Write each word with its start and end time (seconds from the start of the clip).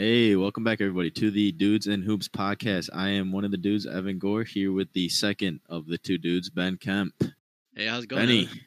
Hey, 0.00 0.34
welcome 0.34 0.64
back, 0.64 0.80
everybody, 0.80 1.10
to 1.10 1.30
the 1.30 1.52
Dudes 1.52 1.86
and 1.86 2.02
Hoops 2.02 2.26
podcast. 2.26 2.88
I 2.94 3.10
am 3.10 3.32
one 3.32 3.44
of 3.44 3.50
the 3.50 3.58
dudes, 3.58 3.84
Evan 3.84 4.18
Gore, 4.18 4.44
here 4.44 4.72
with 4.72 4.90
the 4.94 5.10
second 5.10 5.60
of 5.68 5.86
the 5.86 5.98
two 5.98 6.16
dudes, 6.16 6.48
Ben 6.48 6.78
Kemp. 6.78 7.12
Hey, 7.76 7.84
how's 7.84 8.04
it 8.04 8.06
going? 8.06 8.22
Benny, 8.22 8.44
Evan? 8.44 8.60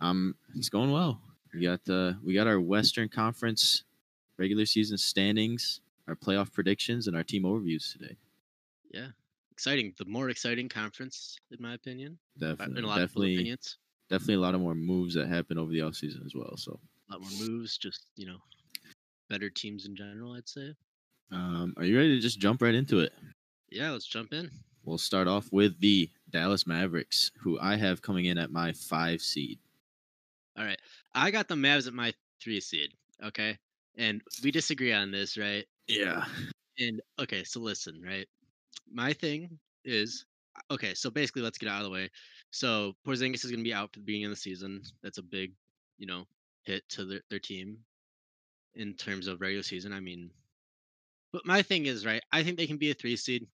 um, 0.00 0.34
it's 0.56 0.68
going 0.68 0.90
well. 0.90 1.20
We 1.54 1.60
got 1.62 1.88
uh, 1.88 2.14
we 2.24 2.34
got 2.34 2.48
our 2.48 2.58
Western 2.58 3.08
Conference 3.08 3.84
regular 4.38 4.66
season 4.66 4.98
standings, 4.98 5.82
our 6.08 6.16
playoff 6.16 6.52
predictions, 6.52 7.06
and 7.06 7.16
our 7.16 7.22
team 7.22 7.44
overviews 7.44 7.92
today. 7.92 8.16
Yeah, 8.92 9.10
exciting. 9.52 9.94
The 9.98 10.04
more 10.06 10.30
exciting 10.30 10.68
conference, 10.68 11.38
in 11.52 11.62
my 11.62 11.74
opinion. 11.74 12.18
Definitely, 12.40 12.82
a 12.82 12.86
lot 12.88 13.00
of 13.00 13.08
definitely, 13.08 13.34
opinions. 13.34 13.78
definitely 14.08 14.34
a 14.34 14.40
lot 14.40 14.56
of 14.56 14.60
more 14.60 14.74
moves 14.74 15.14
that 15.14 15.28
happened 15.28 15.60
over 15.60 15.70
the 15.70 15.78
offseason 15.78 16.26
as 16.26 16.34
well. 16.34 16.56
So, 16.56 16.80
A 17.08 17.12
lot 17.12 17.20
more 17.20 17.48
moves. 17.48 17.78
Just 17.78 18.06
you 18.16 18.26
know, 18.26 18.38
better 19.30 19.48
teams 19.48 19.86
in 19.86 19.96
general. 19.96 20.32
I'd 20.34 20.48
say. 20.48 20.74
um, 21.32 21.72
are 21.78 21.84
you 21.84 21.96
ready 21.96 22.16
to 22.16 22.20
just 22.20 22.38
jump 22.40 22.60
right 22.60 22.74
into 22.74 22.98
it? 22.98 23.12
Yeah, 23.70 23.92
let's 23.92 24.06
jump 24.06 24.34
in. 24.34 24.50
We'll 24.84 24.98
start 24.98 25.28
off 25.28 25.48
with 25.52 25.78
the 25.80 26.10
Dallas 26.28 26.66
Mavericks, 26.66 27.30
who 27.40 27.58
I 27.60 27.76
have 27.76 28.02
coming 28.02 28.26
in 28.26 28.36
at 28.36 28.50
my 28.50 28.72
five 28.72 29.22
seed. 29.22 29.58
All 30.58 30.64
right, 30.64 30.80
I 31.14 31.30
got 31.30 31.48
the 31.48 31.54
Mavs 31.54 31.86
at 31.86 31.94
my 31.94 32.12
three 32.42 32.60
seed. 32.60 32.90
Okay, 33.24 33.56
and 33.96 34.20
we 34.42 34.50
disagree 34.50 34.92
on 34.92 35.10
this, 35.10 35.38
right? 35.38 35.64
Yeah. 35.86 36.24
And 36.78 37.00
okay, 37.18 37.44
so 37.44 37.60
listen, 37.60 38.02
right? 38.04 38.26
My 38.90 39.12
thing 39.12 39.58
is 39.84 40.24
okay. 40.70 40.94
So 40.94 41.10
basically, 41.10 41.42
let's 41.42 41.58
get 41.58 41.68
out 41.68 41.78
of 41.78 41.84
the 41.84 41.90
way. 41.90 42.10
So 42.50 42.94
Porzingis 43.06 43.44
is 43.44 43.50
going 43.50 43.60
to 43.60 43.64
be 43.64 43.74
out 43.74 43.92
for 43.92 44.00
the 44.00 44.04
beginning 44.06 44.26
of 44.26 44.32
the 44.32 44.36
season. 44.36 44.82
That's 45.02 45.18
a 45.18 45.22
big, 45.22 45.52
you 45.98 46.06
know, 46.06 46.24
hit 46.64 46.82
to 46.90 47.04
their, 47.04 47.20
their 47.30 47.38
team 47.38 47.78
in 48.74 48.94
terms 48.94 49.26
of 49.26 49.40
regular 49.40 49.62
season. 49.62 49.92
I 49.92 50.00
mean, 50.00 50.30
but 51.32 51.46
my 51.46 51.62
thing 51.62 51.86
is 51.86 52.06
right. 52.06 52.22
I 52.32 52.42
think 52.42 52.56
they 52.56 52.66
can 52.66 52.78
be 52.78 52.90
a 52.90 52.94
three 52.94 53.16
seed 53.16 53.46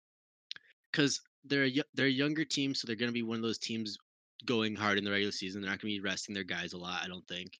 because 0.91 1.21
they're 1.45 1.67
a, 1.67 1.83
they're 1.95 2.07
a 2.07 2.11
younger 2.11 2.45
team, 2.45 2.75
so 2.75 2.87
they're 2.87 2.97
going 2.97 3.11
to 3.11 3.15
be 3.15 3.23
one 3.23 3.37
of 3.37 3.43
those 3.43 3.59
teams 3.59 3.99
going 4.45 4.75
hard 4.75 4.99
in 4.99 5.05
the 5.05 5.11
regular 5.11 5.33
season. 5.33 5.61
They're 5.61 5.71
not 5.71 5.81
going 5.81 5.95
to 5.95 6.01
be 6.01 6.09
resting 6.09 6.35
their 6.35 6.45
guys 6.45 6.73
a 6.73 6.79
lot. 6.79 7.03
I 7.05 7.09
don't 7.09 7.27
think. 7.29 7.59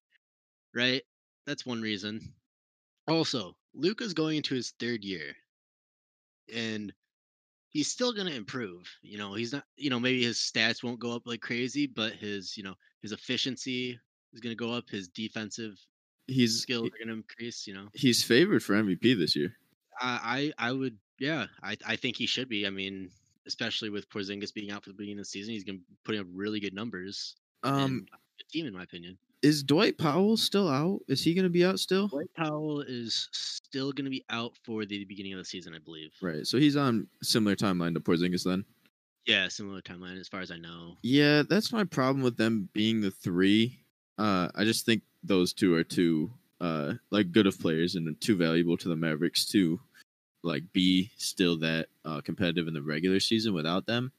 Right. 0.73 1.03
That's 1.45 1.65
one 1.65 1.81
reason. 1.81 2.33
Also, 3.07 3.55
Luka's 3.73 4.13
going 4.13 4.37
into 4.37 4.55
his 4.55 4.73
third 4.79 5.03
year, 5.03 5.33
and 6.53 6.91
he's 7.69 7.89
still 7.89 8.11
going 8.11 8.27
to 8.27 8.35
improve. 8.35 8.85
You 9.01 9.17
know, 9.17 9.33
he's 9.33 9.53
not. 9.53 9.63
You 9.77 9.89
know, 9.89 9.99
maybe 9.99 10.23
his 10.23 10.37
stats 10.37 10.83
won't 10.83 10.99
go 10.99 11.15
up 11.15 11.23
like 11.25 11.41
crazy, 11.41 11.87
but 11.87 12.13
his 12.13 12.57
you 12.57 12.63
know 12.63 12.75
his 13.01 13.13
efficiency 13.13 13.97
is 14.33 14.41
going 14.41 14.55
to 14.55 14.63
go 14.63 14.73
up. 14.73 14.89
His 14.89 15.07
defensive 15.07 15.77
He's 16.27 16.61
skills 16.61 16.87
are 16.87 17.05
going 17.05 17.07
to 17.07 17.13
increase. 17.13 17.67
You 17.67 17.73
know, 17.73 17.87
he's 17.93 18.23
favored 18.23 18.63
for 18.63 18.73
MVP 18.73 19.17
this 19.17 19.35
year. 19.35 19.53
I 19.99 20.51
I, 20.59 20.69
I 20.69 20.71
would 20.71 20.97
yeah. 21.19 21.47
I 21.63 21.77
I 21.85 21.95
think 21.95 22.17
he 22.17 22.27
should 22.27 22.49
be. 22.49 22.67
I 22.67 22.69
mean, 22.69 23.09
especially 23.45 23.89
with 23.89 24.09
Porzingis 24.09 24.53
being 24.53 24.71
out 24.71 24.83
for 24.83 24.89
the 24.89 24.95
beginning 24.95 25.19
of 25.19 25.25
the 25.25 25.29
season, 25.29 25.53
he's 25.53 25.63
going 25.63 25.79
to 25.79 25.85
putting 26.03 26.21
up 26.21 26.27
really 26.33 26.59
good 26.59 26.73
numbers. 26.73 27.35
Um, 27.63 28.05
team 28.51 28.65
in 28.65 28.73
my 28.73 28.83
opinion. 28.83 29.17
is 29.41 29.63
Dwight 29.63 29.97
Powell 29.97 30.37
still 30.37 30.69
out? 30.69 30.99
Is 31.07 31.23
he 31.23 31.33
going 31.33 31.43
to 31.43 31.49
be 31.49 31.65
out 31.65 31.79
still? 31.79 32.07
Dwight 32.07 32.33
Powell 32.35 32.81
is 32.81 33.29
still 33.31 33.91
going 33.91 34.05
to 34.05 34.11
be 34.11 34.23
out 34.29 34.53
for 34.63 34.85
the 34.85 35.03
beginning 35.05 35.33
of 35.33 35.39
the 35.39 35.45
season, 35.45 35.73
I 35.75 35.79
believe. 35.79 36.11
Right. 36.21 36.45
So 36.45 36.57
he's 36.57 36.75
on 36.75 37.07
similar 37.23 37.55
timeline 37.55 37.93
to 37.95 37.99
Porzingis 37.99 38.43
then. 38.43 38.65
Yeah, 39.25 39.49
similar 39.49 39.81
timeline 39.81 40.19
as 40.19 40.29
far 40.29 40.39
as 40.39 40.51
I 40.51 40.57
know. 40.57 40.95
Yeah, 41.03 41.43
that's 41.49 41.73
my 41.73 41.83
problem 41.83 42.23
with 42.23 42.37
them 42.37 42.69
being 42.73 43.01
the 43.01 43.11
three. 43.11 43.79
Uh, 44.17 44.47
I 44.55 44.63
just 44.63 44.85
think 44.85 45.03
those 45.23 45.53
two 45.53 45.75
are 45.75 45.83
too 45.83 46.31
uh 46.61 46.93
like 47.11 47.31
good 47.31 47.47
of 47.47 47.59
players 47.59 47.95
and 47.95 48.19
too 48.21 48.35
valuable 48.35 48.77
to 48.77 48.89
the 48.89 48.95
Mavericks 48.95 49.45
to 49.45 49.79
like 50.43 50.63
be 50.73 51.11
still 51.17 51.57
that 51.57 51.87
uh 52.05 52.21
competitive 52.21 52.67
in 52.67 52.73
the 52.73 52.81
regular 52.81 53.19
season 53.19 53.53
without 53.53 53.85
them. 53.85 54.11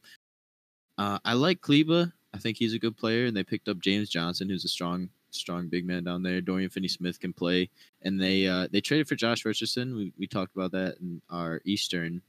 Uh, 0.99 1.19
I 1.25 1.35
like 1.35 1.61
Kleber. 1.61 2.13
I 2.35 2.39
think 2.39 2.57
he's 2.57 2.75
a 2.75 2.79
good 2.79 2.97
player, 2.97 3.27
and 3.27 3.37
they 3.37 3.45
picked 3.45 3.69
up 3.69 3.79
James 3.79 4.11
Johnson, 4.11 4.49
who's 4.49 4.65
a 4.65 4.69
strong, 4.69 5.09
strong 5.31 5.69
big 5.69 5.87
man 5.87 6.05
down 6.05 6.23
there. 6.23 6.41
Dorian 6.41 6.69
Finney-Smith 6.71 7.21
can 7.21 7.33
play, 7.33 7.71
and 8.03 8.21
they 8.21 8.47
uh, 8.47 8.69
they 8.71 8.81
traded 8.81 9.09
for 9.09 9.15
Josh 9.15 9.45
Richardson. 9.45 9.95
We 9.97 10.13
we 10.19 10.27
talked 10.27 10.55
about 10.55 10.73
that 10.73 10.97
in 11.01 11.23
our 11.31 11.63
Eastern 11.65 12.21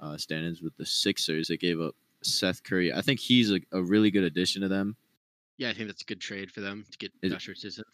uh, 0.00 0.16
standings 0.16 0.62
with 0.62 0.76
the 0.78 0.86
Sixers. 0.86 1.48
They 1.48 1.58
gave 1.58 1.80
up 1.80 1.94
Seth 2.22 2.62
Curry. 2.64 2.92
I 2.92 3.02
think 3.02 3.20
he's 3.20 3.52
a, 3.52 3.60
a 3.70 3.82
really 3.82 4.10
good 4.10 4.24
addition 4.24 4.62
to 4.62 4.68
them. 4.68 4.96
Yeah, 5.60 5.68
I 5.68 5.74
think 5.74 5.88
that's 5.88 6.00
a 6.00 6.06
good 6.06 6.22
trade 6.22 6.50
for 6.50 6.62
them 6.62 6.86
to 6.90 6.96
get 6.96 7.12
Is- 7.22 7.32
Josh 7.32 7.46
Richardson. 7.48 7.84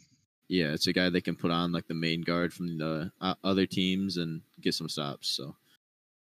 Yeah, 0.46 0.72
it's 0.72 0.86
a 0.86 0.92
guy 0.92 1.10
they 1.10 1.20
can 1.20 1.34
put 1.34 1.50
on 1.50 1.72
like 1.72 1.88
the 1.88 1.94
main 1.94 2.22
guard 2.22 2.54
from 2.54 2.78
the 2.78 3.10
uh, 3.20 3.34
other 3.42 3.66
teams 3.66 4.18
and 4.18 4.40
get 4.60 4.74
some 4.74 4.88
stops. 4.88 5.28
So 5.28 5.56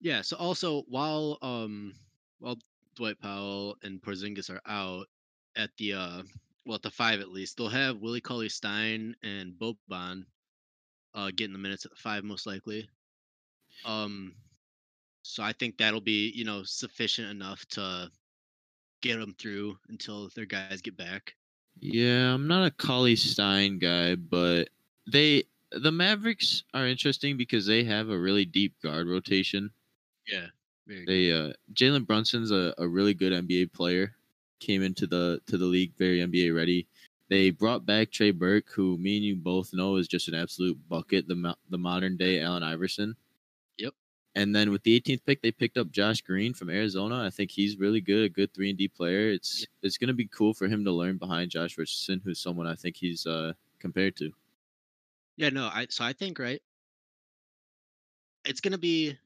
Yeah. 0.00 0.22
So 0.22 0.38
also 0.38 0.84
while 0.88 1.36
um 1.42 1.92
while 2.38 2.56
Dwight 2.94 3.20
Powell 3.20 3.76
and 3.82 4.00
Porzingis 4.00 4.48
are 4.48 4.62
out 4.64 5.08
at 5.56 5.68
the 5.76 5.92
uh 5.92 6.22
well 6.64 6.76
at 6.76 6.82
the 6.82 6.90
five 6.90 7.20
at 7.20 7.28
least, 7.28 7.58
they'll 7.58 7.68
have 7.68 8.00
Willie 8.00 8.22
Cauley 8.22 8.48
Stein 8.48 9.14
and 9.22 9.52
Boban 9.52 10.24
uh 11.14 11.30
getting 11.36 11.52
the 11.52 11.58
minutes 11.58 11.84
at 11.84 11.90
the 11.90 11.98
five 11.98 12.24
most 12.24 12.46
likely. 12.46 12.88
Um 13.84 14.34
so 15.20 15.42
I 15.42 15.52
think 15.52 15.76
that'll 15.76 16.00
be, 16.00 16.32
you 16.34 16.46
know, 16.46 16.62
sufficient 16.62 17.28
enough 17.28 17.66
to 17.72 18.10
get 19.02 19.18
them 19.18 19.34
through 19.38 19.76
until 19.88 20.28
their 20.34 20.46
guys 20.46 20.80
get 20.80 20.96
back. 20.96 21.34
yeah, 21.80 22.32
I'm 22.32 22.48
not 22.48 22.66
a 22.66 22.70
Cauley 22.70 23.16
Stein 23.16 23.78
guy, 23.78 24.14
but 24.14 24.68
they 25.10 25.44
the 25.72 25.92
Mavericks 25.92 26.64
are 26.74 26.86
interesting 26.86 27.36
because 27.36 27.66
they 27.66 27.84
have 27.84 28.08
a 28.08 28.18
really 28.18 28.44
deep 28.44 28.74
guard 28.82 29.08
rotation. 29.08 29.70
Yeah. 30.26 30.46
Very. 30.86 31.04
They 31.04 31.32
uh 31.32 31.52
Jalen 31.74 32.06
Brunson's 32.06 32.50
a, 32.52 32.72
a 32.78 32.86
really 32.86 33.14
good 33.14 33.32
NBA 33.32 33.72
player. 33.72 34.14
Came 34.60 34.82
into 34.82 35.06
the 35.06 35.40
to 35.48 35.58
the 35.58 35.66
league 35.66 35.92
very 35.98 36.18
NBA 36.18 36.54
ready. 36.54 36.86
They 37.28 37.50
brought 37.50 37.84
back 37.84 38.12
Trey 38.12 38.30
Burke, 38.30 38.70
who 38.70 38.96
me 38.98 39.16
and 39.16 39.24
you 39.24 39.36
both 39.36 39.74
know 39.74 39.96
is 39.96 40.06
just 40.06 40.28
an 40.28 40.34
absolute 40.34 40.78
bucket, 40.88 41.26
the 41.26 41.34
mo- 41.34 41.56
the 41.70 41.78
modern 41.78 42.16
day 42.16 42.40
Allen 42.40 42.62
Iverson. 42.62 43.16
And 44.36 44.54
then 44.54 44.70
with 44.70 44.82
the 44.82 45.00
18th 45.00 45.24
pick, 45.24 45.40
they 45.40 45.50
picked 45.50 45.78
up 45.78 45.90
Josh 45.90 46.20
Green 46.20 46.52
from 46.52 46.68
Arizona. 46.68 47.24
I 47.24 47.30
think 47.30 47.50
he's 47.50 47.78
really 47.78 48.02
good, 48.02 48.26
a 48.26 48.28
good 48.28 48.52
three 48.52 48.68
and 48.68 48.76
D 48.76 48.86
player. 48.86 49.30
It's 49.30 49.66
it's 49.82 49.96
gonna 49.96 50.12
be 50.12 50.26
cool 50.26 50.52
for 50.52 50.68
him 50.68 50.84
to 50.84 50.92
learn 50.92 51.16
behind 51.16 51.50
Josh 51.50 51.78
Richardson, 51.78 52.20
who's 52.22 52.38
someone 52.38 52.66
I 52.66 52.74
think 52.74 52.96
he's 52.96 53.26
uh 53.26 53.54
compared 53.78 54.14
to. 54.16 54.30
Yeah, 55.38 55.48
no, 55.48 55.70
I 55.72 55.86
so 55.88 56.04
I 56.04 56.12
think 56.12 56.38
right. 56.38 56.60
It's 58.44 58.60
gonna 58.60 58.76
be, 58.76 59.16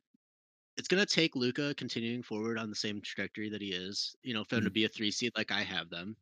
it's 0.76 0.86
gonna 0.86 1.04
take 1.04 1.34
Luka 1.34 1.74
continuing 1.74 2.22
forward 2.22 2.56
on 2.56 2.70
the 2.70 2.76
same 2.76 3.00
trajectory 3.00 3.50
that 3.50 3.60
he 3.60 3.70
is. 3.70 4.14
You 4.22 4.32
know, 4.32 4.44
for 4.44 4.54
them 4.54 4.64
to 4.64 4.70
be 4.70 4.84
a 4.84 4.88
three 4.88 5.10
seed 5.10 5.32
like 5.36 5.50
I 5.50 5.62
have 5.64 5.90
them. 5.90 6.16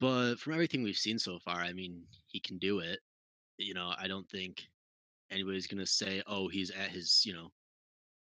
But 0.00 0.34
from 0.40 0.54
everything 0.54 0.82
we've 0.82 0.96
seen 0.96 1.18
so 1.20 1.38
far, 1.38 1.60
I 1.60 1.72
mean, 1.72 2.02
he 2.26 2.40
can 2.40 2.58
do 2.58 2.80
it. 2.80 2.98
You 3.56 3.74
know, 3.74 3.94
I 3.96 4.08
don't 4.08 4.28
think 4.28 4.66
anybody's 5.30 5.68
gonna 5.68 5.86
say, 5.86 6.24
"Oh, 6.26 6.48
he's 6.48 6.72
at 6.72 6.90
his 6.90 7.24
you 7.24 7.34
know 7.34 7.52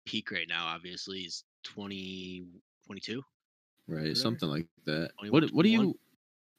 peak 0.08 0.32
right 0.32 0.48
now." 0.48 0.66
Obviously, 0.68 1.20
he's 1.20 1.44
20, 1.64 2.48
22. 2.86 3.22
Right, 3.88 3.98
Whatever. 4.00 4.16
something 4.16 4.50
like 4.50 4.68
that. 4.86 5.12
21, 5.20 5.32
What 5.32 5.52
what 5.54 5.64
do 5.64 5.70
you 5.70 6.00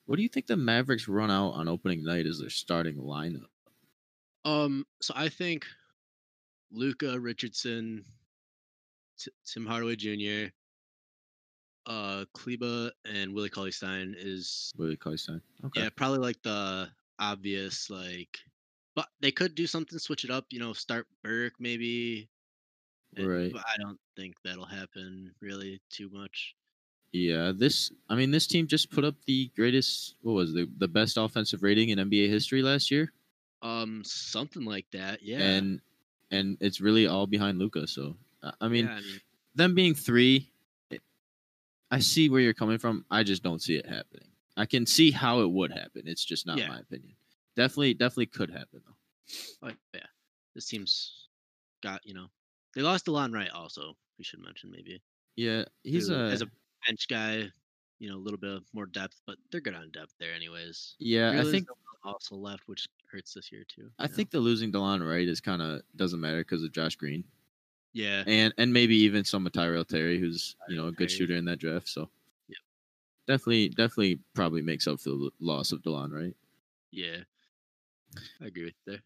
what 0.06 0.16
do 0.16 0.22
you 0.22 0.28
think 0.28 0.46
the 0.46 0.56
Mavericks 0.56 1.06
run 1.08 1.30
out 1.30 1.50
on 1.50 1.68
opening 1.68 2.02
night 2.04 2.24
as 2.26 2.38
their 2.38 2.48
starting 2.48 2.96
lineup? 2.96 3.50
Um, 4.44 4.86
so 5.02 5.12
I 5.14 5.28
think 5.28 5.66
Luka 6.72 7.20
Richardson, 7.20 8.04
T- 9.18 9.30
Tim 9.44 9.66
Hardaway 9.66 9.96
Jr., 9.96 10.50
uh, 11.86 12.24
Kleber, 12.32 12.90
and 13.04 13.34
Willie 13.34 13.50
Cauley 13.50 13.70
Stein 13.72 14.14
is 14.16 14.72
Willie 14.78 14.96
Cauley 14.96 15.18
Stein. 15.18 15.42
Okay. 15.66 15.82
yeah 15.82 15.88
probably 15.94 16.18
like 16.18 16.40
the 16.42 16.88
obvious 17.18 17.90
like, 17.90 18.38
but 18.94 19.08
they 19.20 19.30
could 19.32 19.54
do 19.54 19.66
something, 19.66 19.98
switch 19.98 20.24
it 20.24 20.30
up. 20.30 20.46
You 20.50 20.60
know, 20.60 20.72
start 20.72 21.06
Burke 21.22 21.54
maybe. 21.58 22.30
Right. 23.26 23.52
But 23.52 23.64
I 23.66 23.76
don't 23.78 23.98
think 24.16 24.34
that'll 24.44 24.64
happen 24.66 25.34
really 25.40 25.80
too 25.90 26.08
much. 26.10 26.54
Yeah, 27.12 27.52
this 27.56 27.90
I 28.10 28.14
mean 28.16 28.30
this 28.30 28.46
team 28.46 28.66
just 28.66 28.90
put 28.90 29.04
up 29.04 29.14
the 29.26 29.50
greatest 29.56 30.16
what 30.22 30.32
was 30.34 30.52
the 30.52 30.68
the 30.76 30.88
best 30.88 31.16
offensive 31.16 31.62
rating 31.62 31.88
in 31.88 31.98
NBA 31.98 32.28
history 32.28 32.62
last 32.62 32.90
year 32.90 33.12
Um, 33.62 34.02
something 34.04 34.64
like 34.64 34.86
that. 34.92 35.22
Yeah. 35.22 35.38
and 35.40 35.80
and 36.30 36.58
it's 36.60 36.80
really 36.82 37.06
all 37.06 37.26
behind 37.26 37.58
Luka. 37.58 37.86
So 37.86 38.16
I- 38.60 38.68
mean 38.68 38.84
yeah, 38.86 38.92
I 38.92 39.00
mean, 39.00 39.20
them 39.54 39.74
being 39.74 39.94
3 39.94 40.50
it- 40.90 41.02
I 41.90 41.98
see 42.00 42.28
where 42.28 42.42
you're 42.42 42.52
coming 42.54 42.78
from. 42.78 43.04
I 43.10 43.22
just 43.22 43.42
don't 43.42 43.62
see 43.62 43.76
it 43.76 43.86
happening. 43.86 44.28
I 44.56 44.66
can 44.66 44.84
see 44.84 45.10
how 45.10 45.40
it 45.40 45.50
would 45.50 45.72
happen. 45.72 46.02
It's 46.06 46.24
just 46.24 46.46
not 46.46 46.58
Yeah. 46.58 46.68
my 46.68 46.80
opinion. 46.80 47.14
Definitely 47.56 47.94
definitely 47.94 48.26
could 48.26 48.50
happen 48.50 48.82
though. 48.86 48.96
but 49.62 49.76
yeah, 49.94 50.06
this 50.54 50.66
team's 50.66 51.26
got 51.82 52.04
you 52.06 52.12
know 52.12 52.28
they 52.78 52.84
lost 52.84 53.06
Delon 53.06 53.34
Wright 53.34 53.50
also. 53.50 53.96
We 54.18 54.24
should 54.24 54.38
mention 54.38 54.70
maybe. 54.70 55.02
Yeah, 55.34 55.64
he's 55.82 56.06
who, 56.06 56.14
a, 56.14 56.28
as 56.30 56.42
a 56.42 56.46
bench 56.86 57.08
guy, 57.08 57.50
you 57.98 58.08
know, 58.08 58.14
a 58.16 58.22
little 58.22 58.38
bit 58.38 58.62
more 58.72 58.86
depth, 58.86 59.20
but 59.26 59.36
they're 59.50 59.60
good 59.60 59.74
on 59.74 59.90
depth 59.90 60.14
there 60.20 60.32
anyways. 60.32 60.94
yeah, 61.00 61.40
I 61.40 61.50
think 61.50 61.66
also 62.04 62.36
left, 62.36 62.62
which 62.68 62.86
hurts 63.10 63.34
this 63.34 63.50
year 63.50 63.64
too. 63.66 63.90
I 63.98 64.06
know? 64.06 64.12
think 64.14 64.30
the 64.30 64.38
losing 64.38 64.70
Delon 64.70 65.04
Wright 65.08 65.26
is 65.26 65.40
kind 65.40 65.60
of 65.60 65.82
doesn't 65.96 66.20
matter 66.20 66.38
because 66.38 66.62
of 66.62 66.70
Josh 66.70 66.94
Green 66.94 67.24
Yeah. 67.92 68.22
and 68.28 68.54
and 68.58 68.72
maybe 68.72 68.96
even 68.96 69.24
some 69.24 69.44
of 69.44 69.52
Tyrell 69.52 69.84
Terry, 69.84 70.18
who's 70.20 70.54
you 70.68 70.76
know 70.76 70.86
a 70.86 70.92
good 70.92 71.08
Terry. 71.08 71.18
shooter 71.18 71.34
in 71.34 71.44
that 71.46 71.58
draft. 71.58 71.88
So 71.88 72.08
Yep. 72.48 72.58
definitely 73.26 73.70
definitely 73.70 74.20
probably 74.34 74.62
makes 74.62 74.86
up 74.86 75.00
for 75.00 75.10
the 75.10 75.30
loss 75.40 75.72
of 75.72 75.82
Delon 75.82 76.12
Wright. 76.12 76.36
Yeah. 76.92 77.18
I 78.40 78.46
agree 78.46 78.64
with 78.66 78.74
you 78.86 78.92
there. 78.92 79.02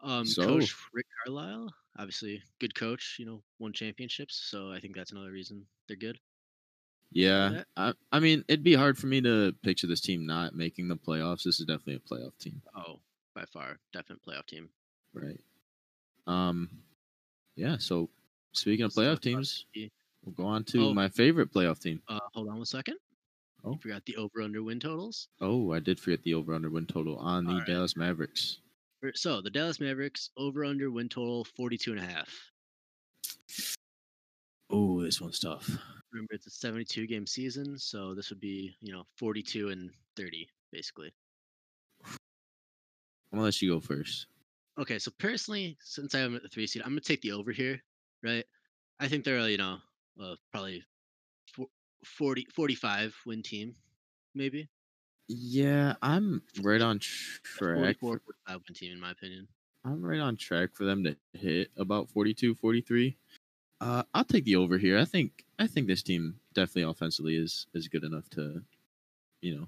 Um, 0.00 0.26
So- 0.26 0.46
Coach 0.46 0.74
Rick 0.92 1.06
Carlisle, 1.24 1.72
obviously 1.98 2.42
good 2.60 2.74
coach. 2.74 3.16
You 3.18 3.26
know, 3.26 3.42
won 3.58 3.72
championships, 3.72 4.36
so 4.50 4.70
I 4.72 4.80
think 4.80 4.94
that's 4.96 5.12
another 5.12 5.30
reason 5.30 5.64
they're 5.88 5.96
good. 5.96 6.18
Yeah. 7.12 7.62
I, 7.76 7.92
I 8.12 8.18
mean, 8.18 8.44
it'd 8.48 8.64
be 8.64 8.74
hard 8.74 8.98
for 8.98 9.06
me 9.06 9.20
to 9.22 9.54
picture 9.62 9.86
this 9.86 10.00
team 10.00 10.26
not 10.26 10.54
making 10.56 10.88
the 10.88 10.96
playoffs. 10.96 11.44
This 11.44 11.60
is 11.60 11.66
definitely 11.66 11.94
a 11.96 12.14
playoff 12.14 12.36
team, 12.38 12.60
Oh, 12.76 12.98
by 13.34 13.44
far, 13.44 13.78
definite 13.92 14.20
playoff 14.26 14.46
team. 14.46 14.68
right? 15.14 15.38
Um, 16.26 16.68
yeah. 17.54 17.76
So 17.78 18.10
speaking 18.52 18.84
of 18.84 18.92
playoff 18.92 19.20
teams, 19.20 19.66
we'll 20.24 20.34
go 20.36 20.44
on 20.44 20.64
to 20.64 20.88
Oh. 20.88 20.94
my 20.94 21.08
favorite 21.08 21.52
playoff 21.52 21.78
team. 21.80 22.02
Uh, 22.08 22.18
hold 22.34 22.48
on 22.48 22.56
one 22.56 22.66
second. 22.66 22.96
Oh. 23.64 23.72
You 23.72 23.78
forgot 23.78 24.04
the 24.04 24.16
over 24.16 24.42
under 24.42 24.62
win 24.64 24.80
totals. 24.80 25.28
Oh, 25.40 25.72
I 25.72 25.78
did 25.78 26.00
forget 26.00 26.22
the 26.24 26.34
over 26.34 26.54
under 26.54 26.70
win 26.70 26.86
total 26.86 27.16
on 27.18 27.44
the 27.46 27.54
right. 27.54 27.66
Dallas 27.66 27.96
Mavericks. 27.96 28.58
So 29.14 29.40
the 29.40 29.50
Dallas 29.50 29.80
Mavericks 29.80 30.30
over 30.36 30.64
under 30.64 30.90
win 30.90 31.08
total 31.08 31.44
42 31.44 31.92
and 31.92 32.00
a 32.00 32.04
half. 32.04 32.28
Oh, 34.70 35.02
this 35.02 35.20
one's 35.20 35.38
tough. 35.38 35.70
Remember, 36.12 36.34
it's 36.34 36.46
a 36.46 36.50
72 36.50 37.06
game 37.06 37.26
season, 37.26 37.78
so 37.78 38.14
this 38.14 38.30
would 38.30 38.40
be 38.40 38.74
you 38.80 38.92
know 38.92 39.04
42 39.18 39.68
and 39.70 39.90
30 40.16 40.48
basically. 40.72 41.12
I'm 42.04 43.38
gonna 43.38 43.44
let 43.44 43.60
you 43.60 43.72
go 43.72 43.80
first. 43.80 44.26
Okay, 44.78 44.98
so 44.98 45.10
personally, 45.18 45.76
since 45.80 46.14
I'm 46.14 46.36
at 46.36 46.42
the 46.42 46.48
three 46.48 46.66
seed, 46.66 46.82
I'm 46.82 46.90
gonna 46.90 47.00
take 47.00 47.22
the 47.22 47.32
over 47.32 47.52
here, 47.52 47.82
right? 48.22 48.44
I 49.00 49.08
think 49.08 49.24
they're, 49.24 49.48
you 49.48 49.58
know, 49.58 49.78
uh, 50.22 50.36
probably 50.52 50.84
fo- 51.54 51.70
40, 52.04 52.46
45 52.54 53.14
win 53.26 53.42
team, 53.42 53.74
maybe. 54.34 54.68
Yeah, 55.28 55.94
I'm 56.02 56.42
right 56.62 56.80
on 56.80 56.98
track. 57.00 57.76
44, 57.78 57.94
For, 58.18 58.20
45 58.46 58.60
win 58.68 58.74
team, 58.74 58.92
in 58.92 59.00
my 59.00 59.10
opinion. 59.10 59.48
I'm 59.84 60.02
right 60.04 60.20
on 60.20 60.36
track 60.36 60.70
for 60.74 60.84
them 60.84 61.04
to 61.04 61.16
hit 61.32 61.70
about 61.76 62.08
42, 62.10 62.54
43. 62.54 63.16
Uh, 63.80 64.02
I'll 64.14 64.24
take 64.24 64.44
the 64.44 64.56
over 64.56 64.78
here. 64.78 64.98
I 64.98 65.04
think 65.04 65.44
I 65.58 65.66
think 65.66 65.86
this 65.86 66.02
team 66.02 66.36
definitely 66.54 66.90
offensively 66.90 67.36
is 67.36 67.66
is 67.74 67.88
good 67.88 68.04
enough 68.04 68.28
to, 68.30 68.62
you 69.42 69.56
know, 69.58 69.66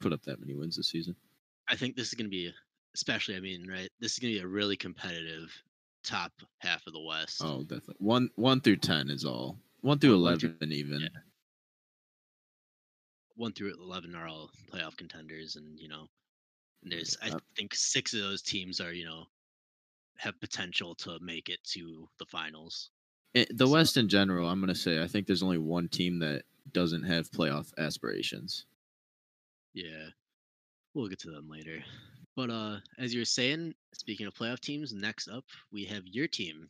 put 0.00 0.12
up 0.12 0.22
that 0.24 0.40
many 0.40 0.54
wins 0.54 0.76
this 0.76 0.88
season. 0.88 1.16
I 1.68 1.74
think 1.76 1.96
this 1.96 2.08
is 2.08 2.14
gonna 2.14 2.28
be, 2.28 2.52
especially, 2.94 3.36
I 3.36 3.40
mean, 3.40 3.66
right? 3.68 3.88
This 4.00 4.12
is 4.12 4.18
gonna 4.18 4.34
be 4.34 4.40
a 4.40 4.46
really 4.46 4.76
competitive 4.76 5.50
top 6.04 6.32
half 6.58 6.86
of 6.86 6.92
the 6.92 7.00
West. 7.00 7.40
Oh, 7.42 7.62
definitely. 7.62 7.96
One 7.98 8.30
one 8.36 8.60
through 8.60 8.76
ten 8.76 9.08
is 9.10 9.24
all. 9.24 9.58
One 9.80 9.98
through 9.98 10.20
one 10.22 10.38
through- 10.38 10.50
eleven 10.50 10.72
even. 10.72 11.00
yeah. 11.00 11.08
One 13.38 13.52
through 13.52 13.72
11 13.80 14.16
are 14.16 14.26
all 14.26 14.50
playoff 14.70 14.96
contenders, 14.96 15.54
and 15.54 15.78
you 15.78 15.86
know, 15.88 16.08
and 16.82 16.90
there's, 16.92 17.16
I 17.22 17.30
think, 17.56 17.72
six 17.72 18.12
of 18.12 18.18
those 18.20 18.42
teams 18.42 18.80
are, 18.80 18.92
you 18.92 19.04
know, 19.04 19.26
have 20.16 20.38
potential 20.40 20.96
to 20.96 21.18
make 21.20 21.48
it 21.48 21.62
to 21.74 22.08
the 22.18 22.26
finals. 22.26 22.90
Eh, 23.36 23.44
the 23.50 23.64
So- 23.66 23.72
West 23.72 23.96
in 23.96 24.08
general, 24.08 24.48
I'm 24.48 24.58
gonna 24.58 24.74
say 24.74 25.00
I 25.00 25.06
think 25.06 25.26
there's 25.28 25.42
only 25.44 25.58
one 25.58 25.88
team 25.88 26.18
that 26.18 26.44
doesn't 26.72 27.04
have 27.04 27.30
playoff 27.30 27.72
aspirations. 27.78 28.66
Yeah. 29.72 30.10
We'll 30.94 31.08
get 31.08 31.20
to 31.20 31.30
them 31.30 31.48
later. 31.48 31.84
But 32.34 32.50
uh 32.50 32.80
as 32.98 33.14
you 33.14 33.20
were 33.20 33.24
saying, 33.24 33.74
speaking 33.94 34.26
of 34.26 34.34
playoff 34.34 34.58
teams, 34.60 34.92
next 34.92 35.28
up 35.28 35.44
we 35.70 35.84
have 35.84 36.06
your 36.08 36.26
team. 36.26 36.68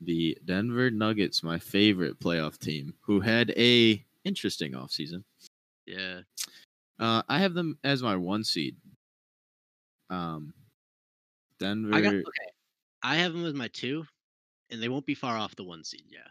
The 0.00 0.36
Denver 0.44 0.90
Nuggets, 0.90 1.42
my 1.44 1.58
favorite 1.60 2.18
playoff 2.18 2.58
team, 2.58 2.94
who 3.02 3.20
had 3.20 3.50
a 3.56 4.04
interesting 4.24 4.72
offseason. 4.72 5.22
Yeah. 5.90 6.20
Uh, 6.98 7.22
I 7.28 7.38
have 7.38 7.54
them 7.54 7.78
as 7.82 8.02
my 8.02 8.16
one 8.16 8.44
seed. 8.44 8.76
Um, 10.10 10.52
Denver. 11.58 11.94
I 11.94 12.00
got 12.00 12.14
okay. 12.14 12.24
I 13.02 13.16
have 13.16 13.32
them 13.32 13.46
as 13.46 13.54
my 13.54 13.68
two, 13.68 14.04
and 14.70 14.82
they 14.82 14.88
won't 14.88 15.06
be 15.06 15.14
far 15.14 15.36
off 15.36 15.56
the 15.56 15.64
one 15.64 15.84
seed, 15.84 16.04
yeah. 16.10 16.28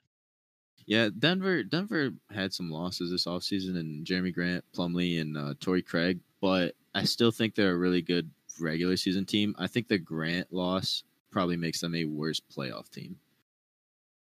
Yeah, 0.86 1.10
Denver. 1.18 1.64
Denver 1.64 2.12
had 2.32 2.54
some 2.54 2.70
losses 2.72 3.12
this 3.12 3.26
offseason, 3.26 3.78
and 3.78 4.06
Jerami 4.06 4.34
Grant, 4.34 4.64
Plumlee, 4.76 5.22
and 5.22 5.38
uh, 5.38 5.54
Torrey 5.60 5.82
Craig. 5.82 6.20
But 6.42 6.76
I 6.96 7.04
still 7.04 7.32
think 7.32 7.56
they're 7.56 7.74
a 7.74 7.78
really 7.78 8.02
good 8.02 8.30
regular 8.60 8.98
season 8.98 9.26
team. 9.26 9.56
I 9.58 9.68
think 9.68 9.88
the 9.88 9.98
Grant 9.98 10.52
loss 10.54 11.04
probably 11.32 11.58
makes 11.58 11.82
them 11.82 11.96
a 11.96 12.06
worse 12.06 12.40
playoff 12.40 12.90
team. 12.90 13.18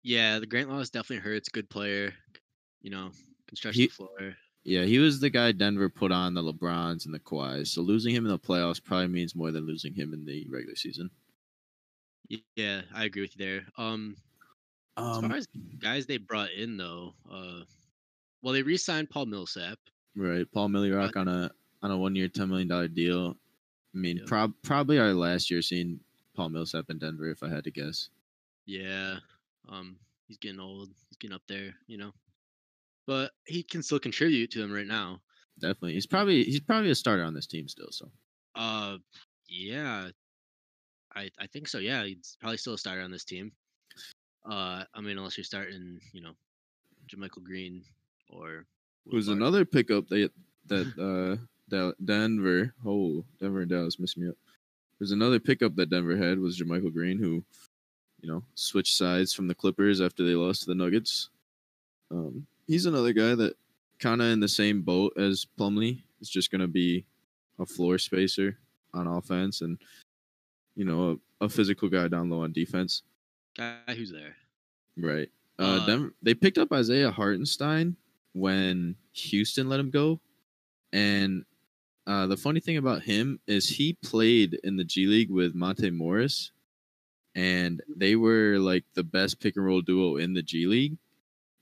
Yeah, 0.03 0.39
the 0.39 0.45
Grant 0.47 0.69
loss 0.69 0.89
definitely 0.89 1.23
hurts. 1.29 1.49
Good 1.49 1.69
player. 1.69 2.13
You 2.81 2.89
know, 2.91 3.11
can 3.47 3.55
stretch 3.57 3.75
He- 3.75 3.87
floor. 3.87 4.35
Yeah, 4.63 4.83
he 4.83 4.99
was 4.99 5.19
the 5.19 5.29
guy 5.29 5.51
Denver 5.51 5.89
put 5.89 6.11
on 6.11 6.33
the 6.35 6.41
LeBrons 6.43 7.05
and 7.05 7.13
the 7.13 7.19
Kawhis. 7.19 7.67
So 7.69 7.81
losing 7.81 8.13
him 8.13 8.25
in 8.25 8.31
the 8.31 8.37
playoffs 8.39 8.83
probably 8.83 9.07
means 9.07 9.35
more 9.35 9.51
than 9.51 9.65
losing 9.65 9.93
him 9.93 10.13
in 10.13 10.23
the 10.25 10.45
regular 10.49 10.75
season. 10.75 11.09
Yeah, 12.55 12.81
I 12.93 13.05
agree 13.05 13.23
with 13.23 13.37
you 13.37 13.45
there. 13.45 13.65
Um 13.77 14.15
as 14.97 15.17
Um, 15.17 15.29
far 15.29 15.37
as 15.37 15.47
guys 15.79 16.05
they 16.05 16.17
brought 16.17 16.51
in 16.51 16.77
though, 16.77 17.13
uh 17.29 17.61
well 18.41 18.53
they 18.53 18.61
re-signed 18.63 19.09
Paul 19.09 19.25
Millsap. 19.25 19.79
right, 20.15 20.49
Paul 20.51 20.69
Millirock 20.69 21.15
on 21.15 21.27
a 21.27 21.51
on 21.81 21.91
a 21.91 21.97
one 21.97 22.15
year, 22.15 22.27
ten 22.27 22.49
million 22.49 22.67
dollar 22.67 22.87
deal. 22.87 23.37
I 23.93 23.97
mean, 23.97 24.17
Yeah. 24.17 24.23
prob- 24.27 24.61
probably 24.61 24.99
our 24.99 25.13
last 25.13 25.49
year 25.51 25.61
seeing 25.61 25.99
Paul 26.35 26.49
Millsap 26.49 26.89
in 26.89 26.99
Denver, 26.99 27.29
if 27.29 27.43
I 27.43 27.49
had 27.49 27.63
to 27.65 27.71
guess. 27.71 28.09
Yeah. 28.65 29.17
Um, 29.67 29.97
he's 30.27 30.37
getting 30.37 30.59
old. 30.59 30.89
He's 31.09 31.17
getting 31.17 31.35
up 31.35 31.41
there, 31.47 31.75
you 31.87 31.97
know. 31.97 32.13
But 33.11 33.31
he 33.45 33.61
can 33.61 33.83
still 33.83 33.99
contribute 33.99 34.51
to 34.51 34.59
them 34.59 34.71
right 34.71 34.87
now. 34.87 35.19
Definitely, 35.59 35.95
he's 35.95 36.07
probably 36.07 36.45
he's 36.45 36.61
probably 36.61 36.91
a 36.91 36.95
starter 36.95 37.25
on 37.25 37.33
this 37.33 37.45
team 37.45 37.67
still. 37.67 37.89
So 37.91 38.09
Uh, 38.55 38.99
yeah. 39.49 40.11
I 41.13 41.29
I 41.37 41.47
think 41.47 41.67
so. 41.67 41.79
Yeah, 41.79 42.05
he's 42.05 42.37
probably 42.39 42.55
still 42.55 42.75
a 42.75 42.77
starter 42.77 43.01
on 43.01 43.11
this 43.11 43.25
team. 43.25 43.51
Uh, 44.49 44.85
I 44.95 45.01
mean, 45.01 45.17
unless 45.17 45.37
you're 45.37 45.43
starting, 45.43 45.99
you 46.13 46.21
know, 46.21 46.31
JaMychal 47.13 47.43
Green 47.43 47.83
or 48.29 48.65
who's 49.09 49.27
another 49.27 49.65
pickup 49.65 50.07
that 50.07 50.31
that 50.67 50.87
uh 50.97 51.43
Del- 51.67 51.95
Denver. 52.05 52.73
Oh, 52.85 53.25
Denver 53.41 53.59
and 53.59 53.69
Dallas 53.69 53.99
missed 53.99 54.17
me 54.17 54.29
up. 54.29 54.37
There's 54.99 55.11
another 55.11 55.41
pickup 55.41 55.75
that 55.75 55.89
Denver 55.89 56.15
had 56.15 56.39
was 56.39 56.57
JaMychal 56.57 56.93
Green, 56.93 57.19
who, 57.19 57.43
you 58.21 58.31
know, 58.31 58.41
switched 58.55 58.95
sides 58.95 59.33
from 59.33 59.49
the 59.49 59.55
Clippers 59.55 59.99
after 59.99 60.23
they 60.25 60.35
lost 60.35 60.61
to 60.61 60.67
the 60.67 60.75
Nuggets. 60.75 61.29
Um, 62.09 62.47
he's 62.71 62.85
another 62.85 63.11
guy 63.11 63.35
that 63.35 63.55
kind 63.99 64.21
of 64.21 64.27
in 64.27 64.39
the 64.39 64.47
same 64.47 64.81
boat 64.81 65.13
as 65.17 65.45
Plumlee. 65.59 66.01
Is 66.21 66.29
just 66.29 66.51
gonna 66.51 66.67
be 66.67 67.05
a 67.59 67.65
floor 67.65 67.97
spacer 67.97 68.57
on 68.93 69.07
offense 69.07 69.61
and 69.61 69.77
you 70.75 70.85
know 70.85 71.19
a, 71.41 71.45
a 71.45 71.49
physical 71.49 71.89
guy 71.89 72.07
down 72.07 72.29
low 72.29 72.43
on 72.43 72.53
defense. 72.53 73.01
guy 73.57 73.75
who's 73.87 74.11
there. 74.11 74.35
Right. 74.97 75.29
Uh, 75.59 75.63
Uh, 75.81 75.85
Denver, 75.85 76.13
they 76.21 76.33
picked 76.33 76.57
up 76.57 76.71
Isaiah 76.71 77.11
Hartenstein 77.11 77.95
when 78.33 78.95
Houston 79.13 79.67
let 79.67 79.79
him 79.79 79.89
go, 79.89 80.21
and 80.93 81.43
uh, 82.07 82.27
the 82.27 82.37
funny 82.37 82.59
thing 82.59 82.77
about 82.77 83.01
him 83.01 83.39
is 83.47 83.67
he 83.67 83.93
played 84.03 84.59
in 84.63 84.77
the 84.77 84.83
G 84.83 85.07
League 85.07 85.31
with 85.31 85.55
Monte 85.55 85.89
Morris, 85.89 86.51
and 87.35 87.81
they 87.95 88.15
were 88.15 88.57
like 88.59 88.85
the 88.93 89.03
best 89.03 89.39
pick 89.39 89.55
and 89.55 89.65
roll 89.65 89.81
duo 89.81 90.17
in 90.17 90.33
the 90.33 90.43
G 90.43 90.67
League. 90.67 90.97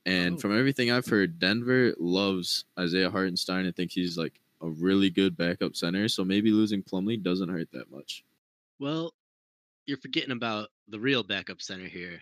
And 0.06 0.36
Oh. 0.36 0.38
from 0.40 0.58
everything 0.58 0.92
I've 0.92 1.06
heard, 1.06 1.40
Denver 1.40 1.94
loves 2.00 2.66
Isaiah 2.78 3.10
Hartenstein 3.12 3.66
and 3.66 3.76
thinks 3.76 3.94
he's 3.94 4.18
like 4.18 4.40
a 4.62 4.70
really 4.70 5.10
good 5.10 5.36
backup 5.38 5.76
center. 5.76 6.08
So 6.08 6.24
maybe 6.24 6.52
losing 6.52 6.82
Plumlee 6.84 7.22
doesn't 7.22 7.50
hurt 7.50 7.72
that 7.72 7.92
much. 7.92 8.24
Well, 8.80 9.14
you're 9.86 9.98
forgetting 9.98 10.32
about 10.32 10.70
the 10.88 11.00
real 11.00 11.24
backup 11.24 11.62
center 11.62 11.88
here. 11.88 12.22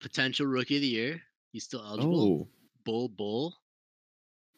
Potential 0.00 0.46
rookie 0.46 0.76
of 0.76 0.82
the 0.82 0.88
year. 0.88 1.22
He's 1.52 1.64
still 1.64 1.80
eligible. 1.84 2.20
Oh, 2.42 2.48
Bol 2.84 3.08
Bol. 3.08 3.54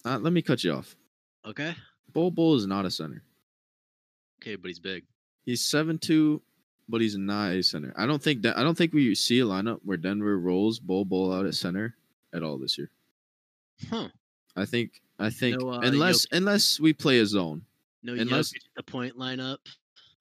uh, 0.04 0.18
let 0.18 0.32
me 0.32 0.42
cut 0.42 0.64
you 0.64 0.72
off. 0.72 0.96
Okay. 1.44 1.74
Bol 2.12 2.30
Bol 2.30 2.56
is 2.56 2.66
not 2.66 2.84
a 2.84 2.90
center. 2.90 3.22
Okay, 4.42 4.56
but 4.56 4.68
he's 4.68 4.80
big. 4.80 5.04
He's 5.44 5.62
seven 5.62 5.98
two, 5.98 6.42
but 6.88 7.00
he's 7.00 7.16
not 7.16 7.52
a 7.52 7.62
center. 7.62 7.92
I 7.96 8.06
don't 8.06 8.22
think 8.22 8.42
that 8.42 8.56
I 8.56 8.62
don't 8.62 8.76
think 8.76 8.92
we 8.92 9.14
see 9.14 9.40
a 9.40 9.44
lineup 9.44 9.80
where 9.84 9.96
Denver 9.96 10.38
rolls 10.38 10.78
Bol 10.78 11.04
Bol 11.04 11.32
out 11.32 11.46
at 11.46 11.54
center 11.54 11.94
at 12.32 12.42
all 12.42 12.58
this 12.58 12.76
year. 12.78 12.90
Huh. 13.90 14.08
I 14.56 14.64
think 14.64 15.02
I 15.18 15.30
think 15.30 15.60
No, 15.60 15.70
uh, 15.70 15.80
unless 15.82 16.26
Jokic. 16.26 16.36
unless 16.36 16.80
we 16.80 16.92
play 16.92 17.18
a 17.20 17.26
zone. 17.26 17.62
No, 18.02 18.14
Unless- 18.14 18.52
Jokic 18.52 18.60
the 18.76 18.82
point 18.82 19.18
lineup 19.18 19.58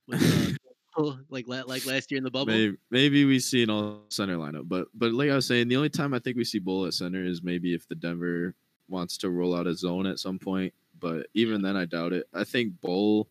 with 0.08 0.58
uh, 0.98 1.14
like 1.30 1.48
like 1.48 1.86
last 1.86 2.12
year 2.12 2.18
in 2.18 2.24
the 2.24 2.32
bubble. 2.32 2.54
Maybe, 2.54 2.78
maybe 2.90 3.26
we 3.26 3.40
see 3.40 3.64
an 3.64 3.70
all 3.70 4.02
center 4.10 4.38
lineup, 4.38 4.68
but 4.68 4.88
but 4.94 5.14
like 5.14 5.30
I 5.30 5.36
was 5.36 5.46
saying, 5.46 5.68
the 5.68 5.76
only 5.78 5.90
time 5.90 6.14
I 6.14 6.20
think 6.20 6.38
we 6.38 6.44
see 6.44 6.60
Bol 6.60 6.86
at 6.86 6.94
center 6.94 7.24
is 7.24 7.44
maybe 7.44 7.74
if 7.74 7.88
the 7.88 7.96
Denver 7.96 8.56
wants 8.90 9.18
to 9.20 9.30
roll 9.30 9.56
out 9.56 9.68
a 9.68 9.74
zone 9.76 10.06
at 10.06 10.20
some 10.20 10.38
point. 10.40 10.74
but 11.00 11.28
even 11.34 11.62
then, 11.62 11.76
I 11.76 11.86
doubt 11.86 12.14
it. 12.14 12.28
I 12.34 12.44
think 12.44 12.80
Bol 12.82 13.28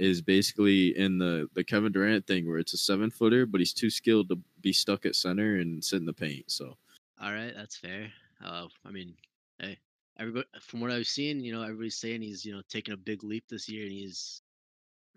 is 0.00 0.22
basically 0.22 0.96
in 0.98 1.18
the 1.18 1.48
the 1.54 1.62
Kevin 1.62 1.92
Durant 1.92 2.26
thing 2.26 2.48
where 2.48 2.58
it's 2.58 2.72
a 2.72 2.78
seven 2.78 3.10
footer, 3.10 3.46
but 3.46 3.60
he's 3.60 3.72
too 3.74 3.90
skilled 3.90 4.28
to 4.30 4.38
be 4.62 4.72
stuck 4.72 5.04
at 5.06 5.14
center 5.14 5.56
and 5.56 5.84
sit 5.84 5.96
in 5.96 6.06
the 6.06 6.12
paint. 6.12 6.50
So 6.50 6.76
All 7.22 7.32
right, 7.32 7.52
that's 7.54 7.76
fair. 7.76 8.10
Uh, 8.44 8.66
I 8.86 8.90
mean, 8.90 9.14
hey, 9.58 9.78
everybody. 10.18 10.46
From 10.62 10.80
what 10.80 10.90
I've 10.90 11.06
seen, 11.06 11.40
you 11.44 11.52
know, 11.52 11.62
everybody's 11.62 11.96
saying 11.96 12.22
he's 12.22 12.44
you 12.44 12.52
know 12.52 12.62
taking 12.68 12.94
a 12.94 12.96
big 12.96 13.22
leap 13.22 13.44
this 13.48 13.68
year, 13.68 13.82
and 13.84 13.92
he's 13.92 14.42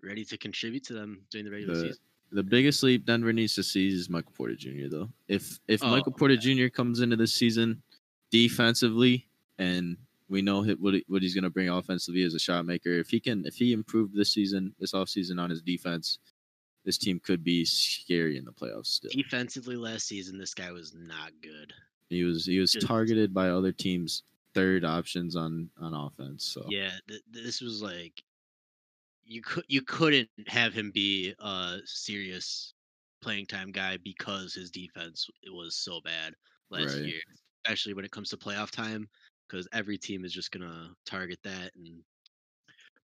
ready 0.02 0.24
to 0.26 0.36
contribute 0.36 0.84
to 0.84 0.92
them 0.92 1.22
during 1.30 1.46
the 1.46 1.50
regular 1.50 1.74
the 1.74 1.80
season. 1.80 2.02
the 2.32 2.42
biggest 2.42 2.82
leap 2.82 3.06
Denver 3.06 3.32
needs 3.32 3.54
to 3.54 3.62
see 3.62 3.88
is 3.88 4.10
Michael 4.10 4.32
Porter 4.36 4.54
Jr. 4.54 4.88
Though, 4.90 5.08
if 5.28 5.58
if 5.66 5.82
Oh, 5.82 5.88
Michael 5.90 6.12
Porter 6.12 6.36
Jr. 6.36 6.68
comes 6.68 7.00
into 7.00 7.16
this 7.16 7.32
season 7.32 7.82
defensively, 8.30 9.26
and 9.58 9.96
we 10.28 10.42
know 10.42 10.62
what 10.64 10.94
what 11.06 11.22
he's 11.22 11.34
going 11.34 11.44
to 11.44 11.50
bring 11.50 11.68
offensively 11.68 12.22
as 12.22 12.34
a 12.34 12.38
shot 12.38 12.64
maker, 12.64 12.90
if 12.90 13.08
he 13.10 13.20
can 13.20 13.44
if 13.46 13.54
he 13.56 13.72
improved 13.72 14.14
this 14.16 14.32
season, 14.32 14.74
this 14.78 14.92
offseason 14.92 15.40
on 15.40 15.50
his 15.50 15.62
defense, 15.62 16.18
this 16.84 16.98
team 16.98 17.20
could 17.20 17.44
be 17.44 17.64
scary 17.64 18.36
in 18.38 18.44
the 18.44 18.52
playoffs. 18.52 18.86
Still, 18.86 19.10
Defensively, 19.14 19.76
last 19.76 20.06
season, 20.06 20.38
this 20.38 20.54
guy 20.54 20.70
was 20.72 20.94
not 20.94 21.32
good. 21.42 21.72
he 22.10 22.24
was 22.24 22.46
he 22.46 22.58
was 22.58 22.72
Just- 22.72 22.86
targeted 22.86 23.32
by 23.34 23.48
other 23.50 23.72
teams' 23.72 24.22
third 24.54 24.84
options 24.84 25.36
on 25.36 25.68
on 25.78 25.92
offense. 25.94 26.44
So 26.44 26.66
Yeah, 26.70 26.92
th- 27.08 27.22
this 27.30 27.60
was 27.60 27.82
like 27.82 28.22
you 29.26 29.42
could 29.42 29.64
you 29.68 29.82
couldn't 29.82 30.28
have 30.48 30.72
him 30.74 30.90
be 30.90 31.34
a 31.38 31.78
serious 31.84 32.74
playing 33.22 33.46
time 33.46 33.72
guy 33.72 33.96
because 34.04 34.52
his 34.54 34.70
defense 34.70 35.28
was 35.50 35.74
so 35.76 36.00
bad 36.02 36.34
last 36.70 36.94
Right. 36.96 37.06
year, 37.06 37.20
especially 37.64 37.94
when 37.94 38.04
it 38.04 38.10
comes 38.10 38.28
to 38.30 38.36
playoff 38.36 38.70
time, 38.70 39.08
because 39.54 39.68
every 39.72 39.96
team 39.96 40.24
is 40.24 40.32
just 40.32 40.50
gonna 40.50 40.90
target 41.06 41.38
that. 41.44 41.70
And 41.76 42.02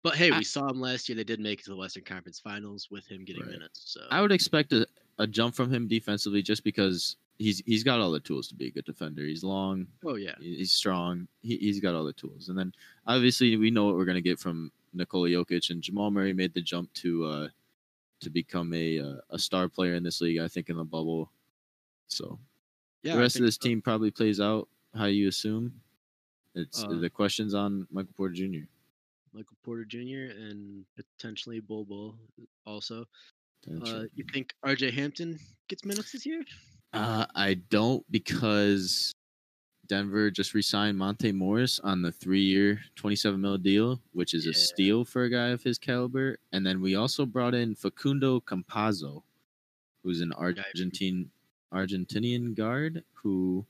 but 0.03 0.15
hey, 0.15 0.31
I- 0.31 0.37
we 0.37 0.43
saw 0.43 0.67
him 0.67 0.81
last 0.81 1.07
year. 1.07 1.15
They 1.15 1.23
did 1.23 1.39
make 1.39 1.61
it 1.61 1.63
to 1.65 1.69
the 1.71 1.77
Western 1.77 2.03
Conference 2.03 2.39
Finals 2.39 2.89
with 2.91 3.07
him 3.07 3.23
getting 3.23 3.43
Right. 3.43 3.51
minutes. 3.51 3.81
So 3.85 4.01
I 4.11 4.21
would 4.21 4.31
expect 4.31 4.73
a, 4.73 4.85
a 5.17 5.27
jump 5.27 5.55
from 5.55 5.73
him 5.73 5.87
defensively 5.87 6.41
just 6.41 6.63
because 6.63 7.15
he's 7.37 7.61
he's 7.65 7.83
got 7.83 8.01
all 8.01 8.11
the 8.11 8.19
tools 8.19 8.49
to 8.49 8.55
be 8.55 8.67
a 8.67 8.71
good 8.71 8.85
defender. 8.85 9.23
He's 9.23 9.43
long, 9.43 9.87
oh 10.05 10.15
yeah, 10.15 10.35
he's 10.39 10.73
strong. 10.73 11.27
He, 11.41 11.55
he's 11.57 11.79
got 11.79 11.95
all 11.95 12.03
the 12.03 12.13
tools. 12.13 12.49
And 12.49 12.57
then 12.57 12.73
obviously 13.07 13.55
we 13.55 13.71
know 13.71 13.85
what 13.85 13.95
we're 13.95 14.05
going 14.05 14.15
to 14.15 14.21
get 14.21 14.39
from 14.39 14.71
Nikola 14.93 15.29
Jokic 15.29 15.69
and 15.69 15.81
Jamal 15.81 16.11
Murray 16.11 16.33
made 16.33 16.53
the 16.53 16.61
jump 16.61 16.91
to 16.95 17.25
uh 17.25 17.47
to 18.19 18.29
become 18.29 18.73
a 18.73 18.99
uh, 18.99 19.15
a 19.29 19.39
star 19.39 19.69
player 19.69 19.93
in 19.93 20.03
this 20.03 20.19
league. 20.19 20.39
I 20.39 20.49
think 20.49 20.69
in 20.69 20.75
the 20.75 20.83
bubble. 20.83 21.31
So 22.07 22.37
yeah. 23.03 23.15
the 23.15 23.21
rest 23.21 23.37
of 23.37 23.43
this 23.43 23.55
so. 23.55 23.69
team 23.69 23.81
probably 23.81 24.11
plays 24.11 24.41
out 24.41 24.67
how 24.93 25.05
you 25.05 25.29
assume. 25.29 25.81
It's 26.55 26.83
Uh, 26.83 26.95
the 26.99 27.09
questions 27.09 27.53
on 27.53 27.87
Michael 27.91 28.13
Porter 28.15 28.33
Jr. 28.33 28.65
Michael 29.33 29.55
Porter 29.63 29.85
Jr. 29.85 30.33
and 30.37 30.85
potentially 30.95 31.59
Bol 31.61 31.85
Bol 31.85 32.17
also. 32.65 33.05
Uh, 33.69 34.03
you 34.15 34.25
think 34.33 34.53
RJ 34.65 34.91
Hampton 34.91 35.39
gets 35.69 35.85
minutes 35.85 36.11
this 36.11 36.25
year? 36.25 36.43
Uh, 36.93 37.25
I 37.35 37.53
don't 37.69 38.03
because 38.11 39.13
Denver 39.87 40.29
just 40.31 40.53
re-signed 40.53 40.97
Monte 40.97 41.31
Morris 41.31 41.79
on 41.79 42.01
the 42.01 42.11
three-year, 42.11 42.81
twenty-seven 42.95 43.39
mil 43.39 43.57
deal, 43.57 44.01
which 44.13 44.33
is 44.33 44.47
a 44.47 44.53
steal 44.53 45.05
for 45.05 45.23
a 45.23 45.29
guy 45.29 45.49
of 45.49 45.61
his 45.63 45.77
caliber. 45.77 46.37
And 46.51 46.65
then 46.65 46.81
we 46.81 46.95
also 46.95 47.25
brought 47.25 47.53
in 47.53 47.75
Facundo 47.75 48.39
Campazzo, 48.41 49.23
who's 50.03 50.19
an 50.21 50.33
Argentine 50.33 51.29
Argentinian 51.73 52.53
guard 52.55 53.03
who 53.13 53.65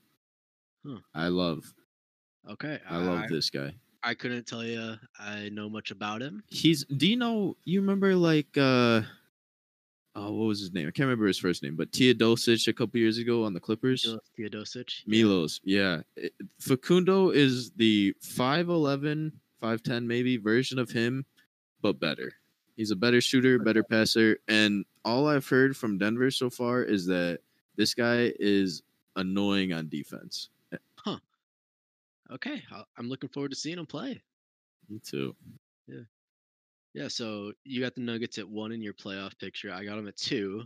Huh. 0.84 0.98
I 1.14 1.28
love. 1.28 1.72
Okay, 2.50 2.78
I 2.88 2.96
love 2.98 3.28
this 3.28 3.50
guy. 3.50 3.74
I 4.02 4.14
couldn't 4.14 4.46
tell 4.46 4.64
you 4.64 4.96
I 5.18 5.48
know 5.50 5.68
much 5.68 5.90
about 5.92 6.22
him. 6.22 6.42
He's. 6.48 6.84
Do 6.84 7.06
you 7.08 7.16
know? 7.16 7.56
You 7.64 7.80
remember 7.80 8.16
like 8.16 8.56
uh. 8.56 9.02
Oh, 10.14 10.30
what 10.32 10.44
was 10.46 10.60
his 10.60 10.72
name? 10.74 10.86
I 10.86 10.90
can't 10.90 11.06
remember 11.06 11.26
his 11.26 11.38
first 11.38 11.62
name, 11.62 11.74
but 11.74 11.90
Teodosic 11.90 12.68
a 12.68 12.72
couple 12.74 13.00
years 13.00 13.16
ago 13.16 13.44
on 13.44 13.54
the 13.54 13.60
Clippers. 13.60 14.14
Teodosic. 14.38 14.90
Milos, 15.06 15.58
yeah. 15.64 16.02
It- 16.16 16.34
Facundo 16.60 17.30
is 17.30 17.70
the 17.76 18.14
5'11, 18.22 19.32
5'10 19.62 20.04
maybe 20.04 20.36
version 20.36 20.78
of 20.78 20.90
him, 20.90 21.24
but 21.80 21.98
better. 21.98 22.30
He's 22.76 22.90
a 22.90 22.96
better 22.96 23.22
shooter, 23.22 23.58
better 23.58 23.82
passer. 23.82 24.36
And 24.48 24.84
all 25.02 25.28
I've 25.28 25.48
heard 25.48 25.78
from 25.78 25.96
Denver 25.96 26.30
so 26.30 26.50
far 26.50 26.82
is 26.82 27.06
that 27.06 27.38
this 27.76 27.94
guy 27.94 28.34
is 28.38 28.82
annoying 29.16 29.72
on 29.72 29.88
defense. 29.88 30.50
Okay, 32.34 32.62
I'm 32.96 33.08
looking 33.08 33.28
forward 33.28 33.50
to 33.50 33.56
seeing 33.56 33.78
him 33.78 33.86
play. 33.86 34.22
Me 34.88 34.98
too. 35.04 35.34
Yeah, 35.86 36.00
Yeah. 36.94 37.08
so 37.08 37.52
you 37.64 37.80
got 37.82 37.94
the 37.94 38.00
Nuggets 38.00 38.38
at 38.38 38.48
one 38.48 38.72
in 38.72 38.80
your 38.82 38.94
playoff 38.94 39.38
picture. 39.38 39.72
I 39.72 39.84
got 39.84 39.96
them 39.96 40.08
at 40.08 40.16
two, 40.16 40.64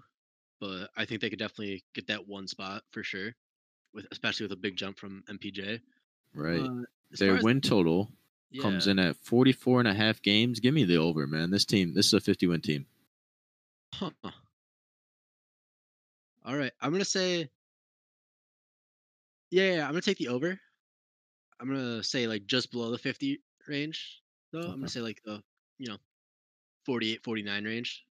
but 0.61 0.91
I 0.97 1.05
think 1.05 1.21
they 1.21 1.31
could 1.31 1.39
definitely 1.39 1.85
get 1.95 2.07
that 2.09 2.27
one 2.27 2.47
spot 2.47 2.83
for 2.93 3.03
sure, 3.03 3.35
with 3.93 4.07
especially 4.13 4.45
with 4.45 4.53
a 4.53 4.57
big 4.61 4.77
jump 4.77 4.99
from 4.99 5.25
MPJ. 5.29 5.81
Right. 6.35 6.61
Uh, 6.61 6.83
Their 7.13 7.43
win 7.43 7.61
total 7.61 8.11
comes 8.61 8.87
in 8.87 8.99
at 8.99 9.17
44 9.17 9.81
and 9.81 9.89
a 9.89 9.95
half 9.95 10.23
games. 10.23 10.61
Give 10.61 10.73
me 10.73 10.85
the 10.85 10.97
over, 10.99 11.27
man. 11.27 11.51
This 11.51 11.65
team, 11.65 11.95
this 11.95 12.07
is 12.07 12.15
a 12.15 12.21
50 12.21 12.47
win 12.47 12.61
team. 12.61 12.87
Huh. 13.93 14.11
All 16.45 16.57
right, 16.57 16.73
I'm 16.81 16.93
gonna 16.93 17.05
say. 17.05 17.51
Yeah, 19.51 19.75
yeah, 19.77 19.85
I'm 19.85 19.91
gonna 19.91 20.01
take 20.03 20.19
the 20.19 20.29
over. 20.29 20.61
I'm 21.61 21.69
gonna 21.69 22.03
say 22.03 22.27
like 22.27 22.47
just 22.47 22.71
below 22.71 22.91
the 22.91 22.99
50 22.99 23.43
range, 23.67 24.23
though. 24.53 24.61
I'm 24.71 24.77
gonna 24.77 24.89
say 24.89 25.01
like 25.01 25.23
the 25.25 25.43
you 25.79 25.89
know 25.89 25.99
48, 26.85 27.25
49 27.25 27.65
range. 27.65 28.07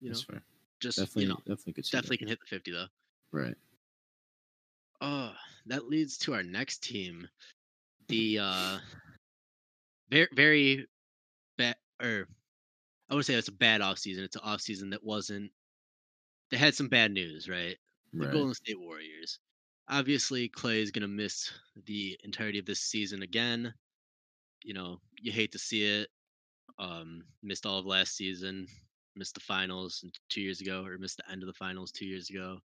You 0.00 0.10
know, 0.10 0.20
fair. 0.20 0.42
just 0.80 0.98
Definitely, 0.98 1.22
you 1.22 1.28
know, 1.28 1.36
definitely 1.46 1.72
could 1.74 1.84
that. 1.84 1.92
definitely 1.92 2.18
can 2.18 2.28
hit 2.28 2.40
the 2.40 2.46
50 2.46 2.70
though. 2.72 2.88
Right. 3.32 3.56
Oh, 5.00 5.34
that 5.66 5.88
leads 5.88 6.18
to 6.18 6.34
our 6.34 6.42
next 6.42 6.82
team. 6.82 7.28
The 8.08 8.38
uh 8.40 8.80
very 10.10 10.28
very 10.32 10.86
bad 11.58 11.76
or 12.00 12.28
I 13.10 13.14
would 13.16 13.26
say 13.26 13.34
it's 13.34 13.48
a 13.48 13.52
bad 13.52 13.80
off 13.82 13.98
season. 13.98 14.24
It's 14.24 14.36
an 14.36 14.42
off 14.44 14.60
season 14.62 14.90
that 14.90 15.04
wasn't 15.04 15.52
they 16.50 16.56
had 16.58 16.74
some 16.74 16.88
bad 16.88 17.12
news, 17.12 17.48
right? 17.48 17.78
The 18.18 18.26
Right. 18.26 18.32
Golden 18.32 18.54
State 18.54 18.80
Warriors. 18.80 19.40
Obviously, 19.88 20.48
Klay 20.48 20.82
is 20.82 20.90
gonna 20.90 21.08
miss 21.08 21.50
the 21.86 22.18
entirety 22.24 22.58
of 22.58 22.66
this 22.66 22.80
season 22.80 23.22
again. 23.22 23.72
You 24.64 24.74
know, 24.74 25.00
you 25.20 25.32
hate 25.32 25.52
to 25.52 25.58
see 25.58 25.84
it. 25.84 26.08
Um, 26.78 27.22
missed 27.42 27.64
all 27.66 27.78
of 27.78 27.86
last 27.86 28.16
season, 28.16 28.66
missed 29.14 29.34
the 29.34 29.40
finals 29.40 30.04
two 30.28 30.40
years 30.42 30.60
ago, 30.60 30.84
or 30.84 30.98
missed 30.98 31.16
the 31.18 31.30
end 31.30 31.42
of 31.42 31.46
the 31.46 31.54
finals 31.54 31.90
two 31.92 32.04
years 32.06 32.28
ago. 32.30 32.58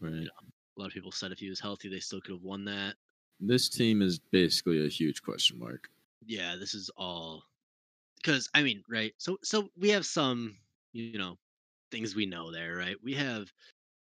Right. 0.00 0.26
A 0.26 0.80
lot 0.80 0.86
of 0.88 0.92
people 0.92 1.12
said 1.12 1.32
if 1.32 1.38
he 1.38 1.48
was 1.48 1.60
healthy, 1.60 1.88
they 1.88 2.00
still 2.00 2.20
could 2.20 2.32
have 2.34 2.42
won 2.42 2.64
that. 2.66 2.96
This 3.40 3.68
team 3.68 4.02
is 4.02 4.18
basically 4.18 4.84
a 4.84 4.88
huge 4.88 5.22
question 5.22 5.58
mark. 5.58 5.88
yeah 6.26 6.56
this 6.58 6.72
is 6.74 6.90
all 6.96 7.42
because 8.16 8.48
i 8.54 8.62
mean 8.62 8.82
right 8.88 9.12
so 9.18 9.36
so 9.42 9.68
we 9.76 9.90
have 9.90 10.06
some 10.06 10.56
you 10.92 11.18
know 11.18 11.36
things 11.90 12.14
we 12.14 12.24
know 12.24 12.50
there 12.50 12.76
right 12.76 12.96
we 13.02 13.12
have 13.12 13.52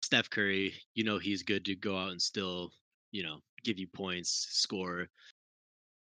steph 0.02 0.30
curry 0.30 0.74
you 0.94 1.04
know 1.04 1.18
he's 1.18 1.42
good 1.42 1.64
to 1.64 1.74
go 1.76 1.96
out 1.96 2.10
and 2.10 2.20
still 2.20 2.72
you 3.12 3.22
know 3.22 3.38
give 3.64 3.78
you 3.78 3.86
points 3.86 4.46
score 4.50 5.08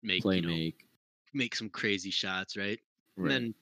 make 0.03 0.21
Play 0.21 0.37
you 0.37 0.41
know 0.41 0.49
make. 0.49 0.85
make 1.33 1.55
some 1.55 1.69
crazy 1.69 2.11
shots 2.11 2.55
right 2.57 2.79
Right. 3.15 3.31
and 3.33 3.45
then 3.45 3.55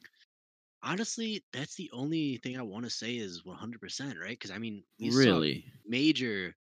honestly 0.84 1.44
that's 1.54 1.76
the 1.76 1.90
only 1.94 2.38
thing 2.38 2.58
i 2.58 2.62
want 2.62 2.84
to 2.84 2.90
say 2.92 3.16
is 3.16 3.44
100% 3.46 4.20
right 4.20 4.30
because 4.30 4.52
i 4.52 4.58
mean 4.58 4.84
we 5.00 5.10
really? 5.10 5.64
major 5.88 6.56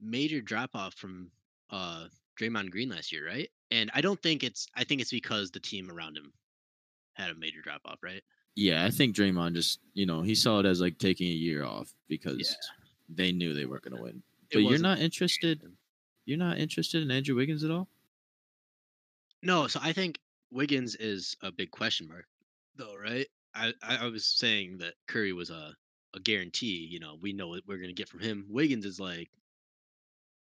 major 0.00 0.40
drop 0.40 0.70
off 0.74 0.94
from 0.94 1.30
uh 1.70 2.06
Draymond 2.40 2.70
Green 2.70 2.88
last 2.88 3.12
year, 3.12 3.26
right? 3.26 3.50
And 3.70 3.90
I 3.92 4.00
don't 4.00 4.20
think 4.22 4.42
it's 4.42 4.66
I 4.74 4.84
think 4.84 5.00
it's 5.00 5.10
because 5.10 5.50
the 5.50 5.60
team 5.60 5.90
around 5.90 6.16
him 6.16 6.32
had 7.14 7.30
a 7.30 7.34
major 7.34 7.60
drop 7.62 7.82
off, 7.84 7.98
right? 8.02 8.22
Yeah, 8.60 8.84
I 8.84 8.90
think 8.90 9.16
Draymond 9.16 9.54
just, 9.54 9.80
you 9.94 10.04
know, 10.04 10.20
he 10.20 10.34
saw 10.34 10.60
it 10.60 10.66
as 10.66 10.82
like 10.82 10.98
taking 10.98 11.28
a 11.28 11.34
year 11.34 11.64
off 11.64 11.94
because 12.08 12.50
Yeah. 12.50 12.56
they 13.08 13.32
knew 13.32 13.54
they 13.54 13.64
weren't 13.64 13.84
going 13.84 13.96
to 13.96 14.02
win. 14.02 14.22
But 14.52 14.58
you're 14.58 14.72
wasn't- 14.72 15.00
interested. 15.00 15.62
You're 16.26 16.36
not 16.36 16.58
interested 16.58 17.02
in 17.02 17.10
Andrew 17.10 17.34
Wiggins 17.34 17.64
at 17.64 17.70
all. 17.70 17.88
No, 19.42 19.66
so 19.66 19.80
I 19.82 19.94
think 19.94 20.18
Wiggins 20.50 20.94
is 20.94 21.38
a 21.40 21.50
big 21.50 21.70
question 21.70 22.06
mark, 22.06 22.26
though, 22.76 22.94
right? 22.94 23.26
I, 23.54 23.72
I, 23.82 24.06
was 24.08 24.26
saying 24.26 24.76
that 24.78 24.92
Curry 25.06 25.32
was 25.32 25.48
a, 25.48 25.74
a 26.14 26.20
guarantee. 26.20 26.86
You 26.90 27.00
know, 27.00 27.16
we 27.18 27.32
know 27.32 27.48
what 27.48 27.66
we're 27.66 27.78
gonna 27.78 27.94
get 27.94 28.10
from 28.10 28.20
him. 28.20 28.44
Wiggins 28.50 28.84
is 28.84 29.00
like, 29.00 29.30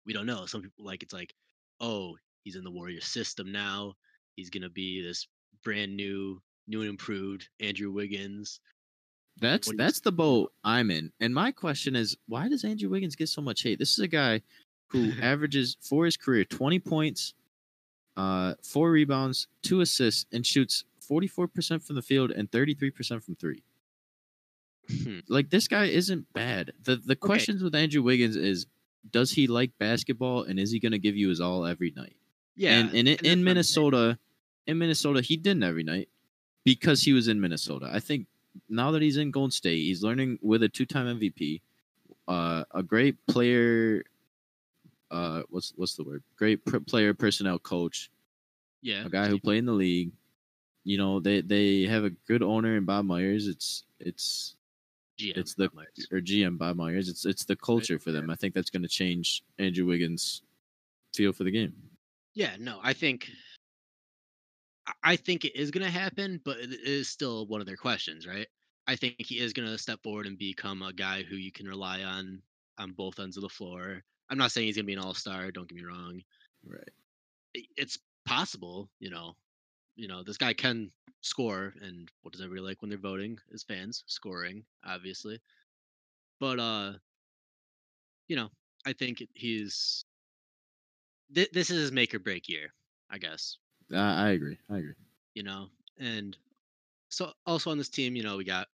we 0.06 0.12
don't 0.12 0.26
know. 0.26 0.46
Some 0.46 0.62
people 0.62 0.84
like 0.84 1.04
it's 1.04 1.14
like, 1.14 1.34
oh, 1.80 2.18
he's 2.44 2.58
in 2.58 2.66
the 2.66 2.70
Warrior 2.70 3.00
system 3.00 3.54
now. 3.54 3.96
He's 4.36 4.50
gonna 4.50 4.70
be 4.70 5.02
this 5.02 5.26
brand 5.64 5.96
new, 5.96 6.42
new 6.70 6.82
and 6.82 6.90
improved 6.90 7.50
Andrew 7.60 7.92
Wiggins. 7.92 8.60
That's 9.42 9.72
that's 9.78 10.02
the 10.02 10.12
boat 10.12 10.52
I'm 10.64 10.92
in. 10.92 11.12
And 11.20 11.34
my 11.34 11.52
question 11.52 11.96
is, 11.96 12.18
why 12.28 12.50
does 12.50 12.64
Andrew 12.64 12.90
Wiggins 12.90 13.16
get 13.16 13.30
so 13.30 13.42
much 13.42 13.64
hate? 13.64 13.80
This 13.80 13.94
is 13.94 14.00
a 14.00 14.08
guy 14.08 14.42
who 14.88 15.12
averages 15.22 15.78
for 15.82 16.06
his 16.06 16.18
career 16.18 16.44
20 16.44 16.80
points, 16.80 17.34
uh, 18.18 18.56
four 18.64 18.92
rebounds, 18.92 19.48
two 19.62 19.82
assists, 19.82 20.26
and 20.32 20.46
shoots 20.46 20.84
44% 21.10 21.86
from 21.86 21.96
the 21.96 22.02
field 22.02 22.32
and 22.32 22.52
33% 22.52 23.24
from 23.24 23.36
three. 23.36 23.64
Hmm. 25.04 25.20
Like 25.28 25.50
this 25.50 25.68
guy 25.68 25.86
isn't 25.86 26.32
bad. 26.34 26.74
The 26.84 26.96
the 26.98 27.16
questions 27.16 27.64
with 27.64 27.76
Andrew 27.76 28.02
Wiggins 28.02 28.36
is 28.36 28.66
does 29.10 29.32
he 29.32 29.48
like 29.48 29.72
basketball 29.80 30.44
and 30.44 30.60
is 30.60 30.72
he 30.72 30.80
going 30.80 30.92
to 30.92 31.00
give 31.00 31.16
you 31.16 31.30
his 31.30 31.40
all 31.40 31.66
every 31.66 31.94
night? 31.96 32.16
Yeah. 32.56 32.80
and, 32.80 32.90
and 32.90 33.08
in, 33.08 33.08
and 33.08 33.08
that's 33.08 33.24
what 33.24 33.30
I'm 33.30 33.38
in. 33.38 33.44
Minnesota, 33.44 34.20
in 34.68 34.78
Minnesota, 34.80 35.22
he 35.22 35.38
didn't 35.38 35.64
every 35.64 35.84
night 35.84 36.10
because 36.70 37.02
he 37.02 37.14
was 37.14 37.28
in 37.28 37.42
Minnesota. 37.42 37.90
I 37.92 38.00
think 38.00 38.28
now 38.70 38.92
that 38.92 39.02
he's 39.02 39.18
in 39.18 39.32
Golden 39.32 39.50
State, 39.50 39.80
he's 39.80 40.04
learning 40.04 40.38
with 40.44 40.62
a 40.62 40.70
two-time 40.70 41.20
MVP, 41.20 41.62
uh, 42.28 42.64
a 42.76 42.84
great 42.84 43.16
player. 43.26 44.04
Uh, 45.10 45.42
what's 45.50 45.74
what's 45.78 45.96
the 45.96 46.04
word? 46.04 46.22
Great 46.38 46.64
pr- 46.64 46.78
player 46.78 47.16
personnel 47.16 47.58
coach, 47.58 48.12
yeah. 48.84 49.04
a 49.04 49.10
guy 49.10 49.28
who 49.28 49.40
played 49.40 49.58
in 49.58 49.66
the 49.66 49.72
league. 49.72 50.12
You 50.84 51.00
know, 51.00 51.20
they 51.20 51.42
they 51.42 51.84
have 51.86 52.04
a 52.04 52.12
good 52.12 52.44
owner 52.44 52.78
in 52.78 52.86
Bob 52.86 53.06
Myers. 53.06 53.48
It's 53.48 53.86
it's 54.00 54.56
GM, 55.20 55.38
it's 55.38 55.56
the 55.56 55.72
or 56.12 56.20
GM 56.20 56.60
Bob 56.60 56.76
Myers. 56.76 57.10
It's 57.10 57.26
it's 57.26 57.46
the 57.46 57.56
culture 57.56 57.98
for 57.98 58.12
them. 58.12 58.30
I 58.30 58.36
think 58.36 58.54
that's 58.54 58.70
going 58.70 58.84
to 58.84 58.88
change 58.88 59.42
Andrew 59.58 59.88
Wiggins' 59.88 60.44
feel 61.16 61.34
for 61.34 61.46
the 61.46 61.52
game. 61.52 61.74
Yeah, 62.36 62.52
no, 62.60 62.80
I 62.84 62.94
think 62.94 63.28
I- 65.04 65.16
think 65.16 65.46
it 65.46 65.56
is 65.56 65.72
going 65.72 65.86
to 65.86 65.92
happen, 65.92 66.42
but 66.44 66.58
it 66.60 66.72
is 66.72 67.10
still 67.10 67.46
one 67.48 67.62
of 67.62 67.68
their 67.68 67.78
questions, 67.78 68.28
right? 68.28 68.48
I 68.88 68.96
think 68.96 69.16
he 69.20 69.40
is 69.40 69.54
going 69.54 69.68
to 69.70 69.78
step 69.78 70.02
forward 70.04 70.26
and 70.28 70.38
become 70.38 70.82
a 70.82 70.94
guy 70.94 71.24
who 71.24 71.36
you 71.36 71.52
can 71.52 71.68
rely 71.68 72.04
on 72.04 72.42
on 72.78 72.94
both 72.94 73.20
ends 73.20 73.36
of 73.38 73.42
the 73.44 73.50
floor. 73.50 74.04
I'm 74.30 74.38
not 74.38 74.52
saying 74.52 74.68
he's 74.68 74.76
going 74.78 74.86
to 74.86 74.88
be 74.88 74.94
an 74.94 75.00
all-star, 75.00 75.52
don't 75.52 75.68
get 75.68 75.76
me 75.78 75.84
wrong. 75.84 76.24
Right. 76.66 76.90
It's 77.78 78.00
possible, 78.26 78.90
you 79.00 79.10
know. 79.10 79.36
You 79.96 80.08
know, 80.08 80.24
this 80.24 80.38
guy 80.38 80.54
can 80.54 80.92
score 81.22 81.74
and 81.82 82.10
what 82.22 82.32
does 82.34 82.42
everybody 82.42 82.62
like 82.68 82.82
when 82.82 82.90
they're 82.90 82.98
voting 83.00 83.40
as 83.54 83.64
fans? 83.64 84.04
Scoring, 84.08 84.66
obviously. 84.86 85.42
But 86.40 86.60
uh 86.60 87.00
you 88.28 88.36
know, 88.36 88.50
I 88.86 88.94
think 88.94 89.24
he's 89.34 90.06
th- 91.34 91.52
this 91.52 91.70
is 91.72 91.78
his 91.82 91.92
make 91.92 92.14
or 92.14 92.20
break 92.20 92.48
year, 92.50 92.74
I 93.10 93.18
guess. 93.18 93.58
I, 93.94 94.28
I 94.28 94.30
agree. 94.32 94.58
I 94.70 94.78
agree. 94.78 94.94
you 95.34 95.44
know. 95.44 95.70
And 95.98 96.38
so 97.10 97.34
also 97.46 97.72
on 97.72 97.78
this 97.78 97.90
team, 97.90 98.16
you 98.16 98.24
know, 98.24 98.38
we 98.38 98.44
got 98.46 98.68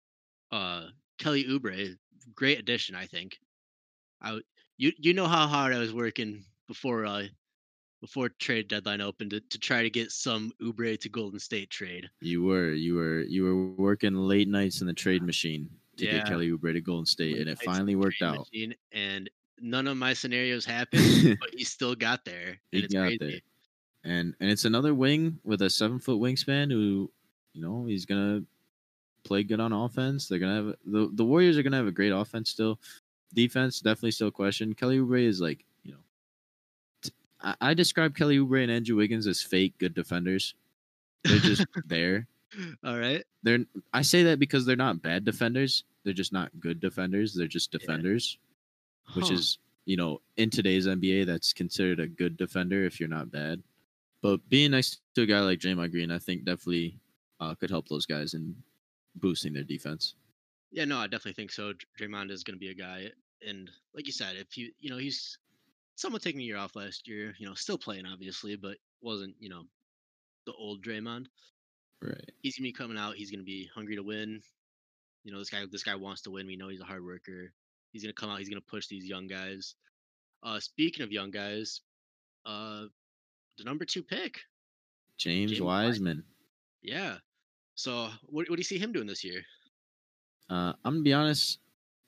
uh 0.51 0.89
Kelly 1.19 1.45
Oubre, 1.45 1.97
great 2.35 2.59
addition, 2.59 2.95
I 2.95 3.07
think. 3.07 3.39
I 4.21 4.41
you 4.77 4.93
you 4.97 5.13
know 5.13 5.27
how 5.27 5.47
hard 5.47 5.73
I 5.73 5.79
was 5.79 5.93
working 5.93 6.45
before 6.67 7.05
uh 7.05 7.27
before 8.01 8.29
trade 8.29 8.67
deadline 8.69 9.01
opened 9.01 9.31
to, 9.31 9.41
to 9.41 9.59
try 9.59 9.83
to 9.83 9.89
get 9.89 10.11
some 10.11 10.53
Oubre 10.61 10.99
to 10.99 11.09
Golden 11.09 11.39
State 11.39 11.69
trade. 11.71 12.09
You 12.21 12.43
were, 12.43 12.73
you 12.73 12.95
were, 12.95 13.21
you 13.21 13.43
were 13.43 13.71
working 13.75 14.13
late 14.15 14.47
nights 14.47 14.81
in 14.81 14.87
the 14.87 14.93
trade 14.93 15.23
machine 15.23 15.69
to 15.97 16.05
Yeah. 16.05 16.11
get 16.13 16.25
Kelly 16.25 16.49
Oubre 16.51 16.73
to 16.73 16.81
Golden 16.81 17.05
State, 17.05 17.33
Late 17.33 17.41
and 17.41 17.49
it 17.49 17.59
finally 17.59 17.95
worked 17.95 18.21
out. 18.21 18.47
and 18.91 19.29
none 19.59 19.87
of 19.87 19.97
my 19.97 20.13
scenarios 20.13 20.65
happened, 20.65 21.01
but 21.39 21.49
he 21.55 21.63
still 21.63 21.95
got 21.95 22.25
there. 22.25 22.61
He 22.71 22.79
And 22.79 22.85
it's 22.85 22.93
got 22.93 23.01
crazy. 23.07 23.19
there. 23.19 23.39
And 24.05 24.33
and 24.39 24.49
it's 24.49 24.63
another 24.65 24.93
wing 24.93 25.39
with 25.43 25.61
a 25.61 25.69
seven 25.69 25.99
foot 25.99 26.19
wingspan 26.19 26.71
who, 26.71 27.11
you 27.53 27.61
know, 27.61 27.85
he's 27.85 28.05
gonna 28.05 28.43
play 29.23 29.43
good 29.43 29.59
on 29.59 29.73
offense. 29.73 30.27
They're 30.27 30.39
gonna 30.39 30.55
have 30.55 30.75
the 30.85 31.09
the 31.13 31.25
Warriors 31.25 31.57
are 31.57 31.63
gonna 31.63 31.77
have 31.77 31.87
a 31.87 31.91
great 31.91 32.11
offense 32.11 32.49
still. 32.49 32.79
Defense 33.33 33.81
definitely 33.81 34.11
still 34.11 34.27
a 34.29 34.31
question. 34.31 34.73
Kelly 34.73 34.99
Oubre 34.99 35.21
is 35.25 35.41
like, 35.41 35.65
you 35.83 35.91
know, 35.93 35.99
t- 37.01 37.11
I, 37.41 37.55
I 37.59 37.73
describe 37.73 38.15
Kelly 38.15 38.37
Oubre 38.37 38.61
and 38.63 38.71
Andrew 38.71 38.95
Wiggins 38.95 39.27
as 39.27 39.41
fake 39.41 39.73
good 39.79 39.93
defenders. 39.93 40.53
They're 41.23 41.39
just 41.39 41.65
there. 41.87 42.27
All 42.85 42.97
right. 42.97 43.23
They're 43.43 43.65
I 43.91 44.03
say 44.03 44.23
that 44.23 44.39
because 44.39 44.65
they're 44.65 44.75
not 44.77 45.01
bad 45.01 45.25
defenders. 45.25 45.83
They're 46.03 46.13
just 46.13 46.31
not 46.31 46.51
good 46.59 46.79
defenders. 46.79 47.33
They're 47.33 47.47
just 47.47 47.73
Yeah. 47.73 47.79
defenders, 47.79 48.37
which 49.15 49.31
is 49.31 49.57
you 49.85 49.97
know 49.97 50.21
in 50.37 50.49
today's 50.51 50.85
NBA 50.87 51.25
that's 51.25 51.51
considered 51.51 51.99
a 51.99 52.07
good 52.07 52.37
defender 52.37 52.85
if 52.85 52.99
you're 52.99 53.09
not 53.09 53.31
bad. 53.31 53.61
But 54.25 54.39
being 54.49 54.71
next 54.71 55.01
to 55.13 55.21
a 55.21 55.25
guy 55.27 55.39
like 55.41 55.59
Draymond 55.59 55.91
Green, 55.91 56.09
I 56.09 56.17
think 56.17 56.45
definitely 56.45 56.97
uh, 57.39 57.53
could 57.53 57.69
help 57.69 57.87
those 57.87 58.07
guys 58.07 58.33
in 58.33 58.55
boosting 59.13 59.53
their 59.53 59.63
defense. 59.63 60.15
Yeah, 60.71 60.85
no, 60.85 60.97
I 60.97 61.03
definitely 61.03 61.33
think 61.33 61.51
so. 61.51 61.73
Dr- 61.73 61.85
Draymond 62.09 62.31
is 62.31 62.43
going 62.43 62.55
to 62.55 62.59
be 62.59 62.71
a 62.71 62.73
guy, 62.73 63.11
and 63.47 63.69
like 63.93 64.07
you 64.07 64.11
said, 64.11 64.35
if 64.35 64.57
you 64.57 64.71
you 64.79 64.89
know 64.89 64.97
he's 64.97 65.37
somewhat 65.93 66.23
taking 66.23 66.41
a 66.41 66.43
year 66.43 66.57
off 66.57 66.75
last 66.75 67.07
year, 67.07 67.35
you 67.37 67.47
know, 67.47 67.53
still 67.53 67.77
playing 67.77 68.07
obviously, 68.07 68.55
but 68.55 68.77
wasn't 68.99 69.35
you 69.39 69.47
know 69.47 69.61
the 70.47 70.53
old 70.53 70.83
Draymond. 70.83 71.27
Right. 72.01 72.31
He's 72.41 72.57
gonna 72.57 72.69
be 72.69 72.73
coming 72.73 72.97
out. 72.97 73.13
He's 73.13 73.29
gonna 73.29 73.43
be 73.43 73.69
hungry 73.75 73.95
to 73.95 74.01
win. 74.01 74.41
You 75.23 75.33
know, 75.33 75.37
this 75.37 75.51
guy 75.51 75.65
this 75.71 75.83
guy 75.83 75.93
wants 75.93 76.23
to 76.23 76.31
win. 76.31 76.47
We 76.47 76.55
know 76.55 76.69
he's 76.69 76.81
a 76.81 76.85
hard 76.85 77.05
worker. 77.05 77.53
He's 77.91 78.01
gonna 78.01 78.13
come 78.13 78.31
out. 78.31 78.39
He's 78.39 78.49
gonna 78.49 78.61
push 78.61 78.87
these 78.87 79.05
young 79.05 79.27
guys. 79.27 79.75
Uh, 80.41 80.59
speaking 80.59 81.03
of 81.03 81.11
young 81.11 81.29
guys, 81.29 81.81
uh, 82.47 82.85
the 83.57 83.63
number 83.63 83.85
two 83.85 84.03
pick, 84.03 84.39
James, 85.17 85.51
James 85.51 85.61
Wiseman. 85.61 86.23
yeah. 86.81 87.17
So 87.75 88.09
what 88.27 88.49
what 88.49 88.55
do 88.55 88.59
you 88.59 88.63
see 88.63 88.77
him 88.77 88.91
doing 88.93 89.07
this 89.07 89.23
year? 89.23 89.41
Uh, 90.49 90.73
I'm 90.83 90.93
gonna 90.95 91.01
be 91.01 91.13
honest. 91.13 91.59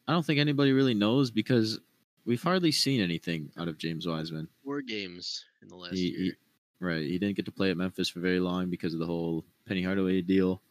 I 0.07 0.13
don't 0.13 0.25
think 0.25 0.39
anybody 0.39 0.71
really 0.71 0.93
knows 0.93 1.29
because 1.31 1.79
we've 2.25 2.41
hardly 2.41 2.71
seen 2.71 3.01
anything 3.01 3.51
out 3.57 3.67
of 3.67 3.77
James 3.77 4.07
Wiseman. 4.07 4.47
Four 4.63 4.81
games 4.81 5.43
in 5.61 5.67
the 5.67 5.75
last 5.75 5.93
He- 5.95 6.09
year. 6.11 6.19
he- 6.19 6.31
Right. 6.79 7.01
He 7.07 7.17
didn't 7.17 7.35
get 7.35 7.45
to 7.45 7.51
play 7.51 7.71
at 7.71 7.77
Memphis 7.77 8.07
for 8.07 8.19
very 8.19 8.39
long 8.39 8.69
because 8.69 8.93
of 8.93 8.99
the 8.99 9.05
whole 9.07 9.43
Penny 9.65 9.81
Hardaway 9.81 10.21
deal. 10.21 10.61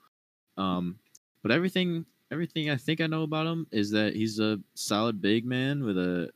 Um, 0.56 1.00
but 1.42 1.50
everything 1.50 2.06
everything 2.30 2.70
I 2.70 2.76
think 2.76 3.00
I 3.00 3.06
know 3.08 3.22
about 3.24 3.46
him 3.46 3.66
is 3.72 3.90
that 3.90 4.14
he's 4.14 4.38
a 4.38 4.60
solid 4.74 5.20
big 5.20 5.44
man 5.44 5.82
with 5.84 5.98
a 5.98 6.30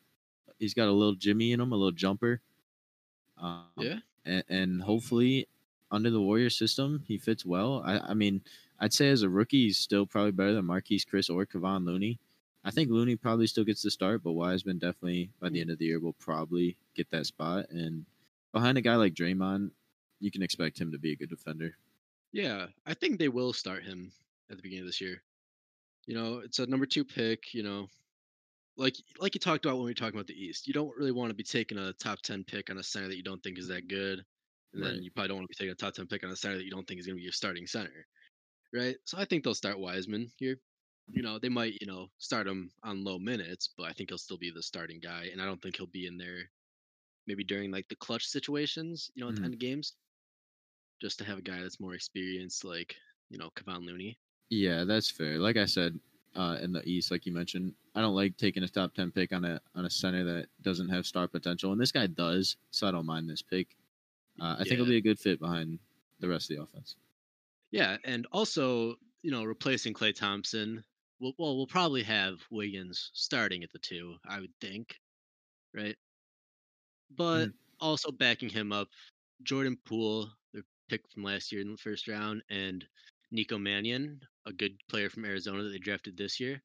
he's 0.59 0.75
got 0.75 0.89
a 0.89 0.93
little 0.93 1.15
Jimmy 1.15 1.53
in 1.53 1.61
him, 1.61 1.71
a 1.73 1.77
little 1.77 1.93
jumper. 1.93 2.43
Um, 3.39 3.65
Yeah. 3.79 4.01
And, 4.25 4.45
and 4.49 4.83
hopefully 4.83 5.49
under 5.91 6.11
the 6.11 6.21
Warrior 6.21 6.51
system, 6.51 7.05
he 7.07 7.19
fits 7.19 7.45
well. 7.45 7.83
I, 7.85 7.99
I 7.99 8.15
mean, 8.15 8.43
I'd 8.79 8.93
say 8.93 9.11
as 9.11 9.23
a 9.23 9.29
rookie, 9.29 9.67
he's 9.67 9.79
still 9.79 10.07
probably 10.07 10.33
better 10.33 10.55
than 10.55 10.65
Marquese 10.65 11.07
Chriss 11.07 11.35
or 11.35 11.47
Kevon 11.47 11.85
Looney. 11.85 12.19
I 12.65 12.71
think 12.71 12.91
Looney 12.91 13.17
probably 13.17 13.47
still 13.47 13.65
gets 13.65 13.83
the 13.83 13.91
start, 13.91 14.23
but 14.23 14.33
Wiseman 14.33 14.79
definitely 14.79 15.31
by 15.41 15.49
the 15.49 15.59
hmm. 15.59 15.63
end 15.63 15.71
of 15.71 15.79
the 15.79 15.87
year 15.87 15.99
will 15.99 16.15
probably 16.15 16.77
get 16.95 17.11
that 17.11 17.27
spot. 17.27 17.67
And 17.71 18.05
behind 18.53 18.79
a 18.79 18.83
guy 18.83 18.97
like 18.97 19.15
Draymond, 19.15 19.71
you 20.21 20.31
can 20.31 20.43
expect 20.43 20.81
him 20.81 20.93
to 20.93 20.99
be 20.99 21.13
a 21.13 21.17
good 21.17 21.31
defender. 21.31 21.77
Yeah, 22.33 22.67
I 22.87 22.95
think 22.95 23.19
they 23.19 23.29
will 23.29 23.53
start 23.53 23.83
him 23.83 24.13
at 24.51 24.57
the 24.57 24.63
beginning 24.63 24.83
of 24.83 24.89
this 24.89 25.01
year. 25.01 25.23
You 26.07 26.15
know, 26.15 26.39
it's 26.45 26.59
a 26.59 26.67
number 26.67 26.87
two 26.87 27.05
pick. 27.05 27.55
You 27.55 27.63
know, 27.63 27.89
like 28.81 28.97
like 29.19 29.35
you 29.35 29.41
talked 29.41 29.65
about 29.65 29.77
when 29.77 29.85
we 29.87 29.91
were 29.91 29.95
talking 29.95 30.17
about 30.17 30.27
the 30.27 30.35
East. 30.41 30.67
You 30.67 30.75
don't 30.75 30.97
really 30.97 31.13
want 31.13 31.31
to 31.31 31.35
be 31.35 31.45
taking 31.45 31.79
a 31.79 31.93
top 31.95 32.21
ten 32.23 32.45
pick 32.45 32.71
on 32.71 32.79
a 32.79 32.83
center 32.83 33.09
that 33.09 33.17
you 33.17 33.23
don't 33.23 33.43
think 33.43 33.59
is 33.59 33.69
that 33.69 33.89
good, 33.89 34.25
and 34.75 34.83
then 34.85 34.97
Right. 34.97 35.03
you 35.03 35.11
probably 35.13 35.29
don't 35.29 35.39
want 35.39 35.47
to 35.51 35.57
be 35.57 35.63
taking 35.65 35.73
a 35.73 35.77
top 35.77 35.95
ten 35.95 36.07
pick 36.09 36.25
on 36.25 36.31
a 36.31 36.37
center 36.37 36.57
that 36.59 36.65
you 36.65 36.71
don't 36.73 36.87
think 36.87 37.01
is 37.01 37.07
going 37.07 37.17
to 37.17 37.21
be 37.21 37.25
your 37.25 37.33
starting 37.33 37.67
center, 37.67 38.07
right? 38.75 38.97
So 39.07 39.19
I 39.19 39.25
think 39.27 39.45
they'll 39.45 39.55
start 39.55 39.81
Wiseman 39.81 40.33
here. 40.39 40.61
You 41.13 41.23
know, 41.23 41.39
they 41.41 41.51
might 41.51 41.79
you 41.81 41.87
know 41.89 42.09
start 42.19 42.49
him 42.49 42.73
on 42.85 43.05
low 43.05 43.19
minutes, 43.21 43.71
but 43.77 43.89
I 43.89 43.95
think 43.95 44.11
he'll 44.11 44.19
still 44.19 44.39
be 44.39 44.53
the 44.53 44.63
starting 44.65 45.01
guy, 45.01 45.27
and 45.33 45.43
I 45.43 45.47
don't 45.47 45.63
think 45.63 45.77
he'll 45.77 45.87
be 45.89 46.07
in 46.07 46.19
there 46.19 46.51
maybe 47.29 47.45
during 47.45 47.71
like 47.73 47.89
the 47.89 47.97
clutch 47.97 48.27
situations. 48.27 49.11
You 49.15 49.25
know, 49.25 49.31
at 49.31 49.37
the 49.37 49.45
Mhm. 49.45 49.47
end 49.47 49.55
of 49.55 49.61
games, 49.61 49.97
just 51.03 51.19
to 51.19 51.25
have 51.25 51.39
a 51.39 51.43
guy 51.43 51.61
that's 51.61 51.81
more 51.81 51.95
experienced, 51.95 52.65
like 52.65 52.97
you 53.29 53.39
know, 53.39 53.51
Kevon 53.51 53.85
Looney. 53.85 54.19
Yeah, 54.49 54.85
that's 54.85 55.11
fair. 55.11 55.39
Like 55.39 55.57
I 55.57 55.67
said, 55.67 56.01
uh, 56.37 56.59
in 56.61 56.73
the 56.73 56.87
East, 56.89 57.11
like 57.11 57.27
you 57.27 57.33
mentioned, 57.33 57.75
I 57.95 58.01
don't 58.01 58.15
like 58.15 58.37
taking 58.37 58.63
a 58.63 58.69
top 58.69 58.95
ten 58.95 59.11
pick 59.11 59.33
on 59.33 59.45
a 59.45 59.61
on 59.75 59.85
a 59.85 59.91
center 59.91 60.25
that 60.25 60.47
doesn't 60.63 60.89
have 60.89 61.07
star 61.07 61.27
potential, 61.27 61.73
and 61.73 61.81
this 61.81 61.93
guy 61.93 62.07
does, 62.07 62.57
so 62.71 62.87
I 62.87 62.91
don't 62.91 63.07
mind 63.07 63.29
this 63.29 63.43
pick. 63.43 63.69
Uh, 64.41 64.57
I 64.59 64.65
think 64.65 64.75
it'll 64.75 64.87
be 64.87 64.97
a 64.97 65.03
good 65.03 65.19
fit 65.19 65.41
behind 65.41 65.79
the 66.21 66.29
rest 66.29 66.51
of 66.51 66.57
the 66.57 66.63
offense. 66.63 66.97
Yeah, 67.73 67.97
and 68.05 68.27
also, 68.33 68.97
you 69.23 69.31
know, 69.31 69.45
replacing 69.45 69.95
Klay 69.95 70.15
Thompson. 70.15 70.85
We'll, 71.21 71.35
well, 71.37 71.57
we'll 71.57 71.67
probably 71.67 72.03
have 72.05 72.41
Wiggins 72.51 73.11
starting 73.13 73.63
at 73.63 73.71
the 73.73 73.79
two, 73.79 74.15
I 74.27 74.41
would 74.41 74.53
think, 74.61 74.99
right? 75.75 75.97
But 77.15 77.51
also 77.81 78.11
backing 78.11 78.49
him 78.49 78.73
up, 78.73 78.89
Jordan 79.43 79.77
Poole, 79.85 80.31
their 80.55 80.63
pick 80.89 81.03
from 81.13 81.25
last 81.25 81.53
year 81.53 81.61
in 81.61 81.73
the 81.73 81.77
first 81.77 82.09
round, 82.09 82.43
and 82.49 82.87
Nico 83.31 83.59
Mannion, 83.59 84.23
a 84.47 84.53
good 84.53 84.79
player 84.89 85.11
from 85.11 85.25
Arizona 85.25 85.63
that 85.65 85.71
they 85.71 85.79
drafted 85.79 86.17
this 86.17 86.41
year. 86.41 86.63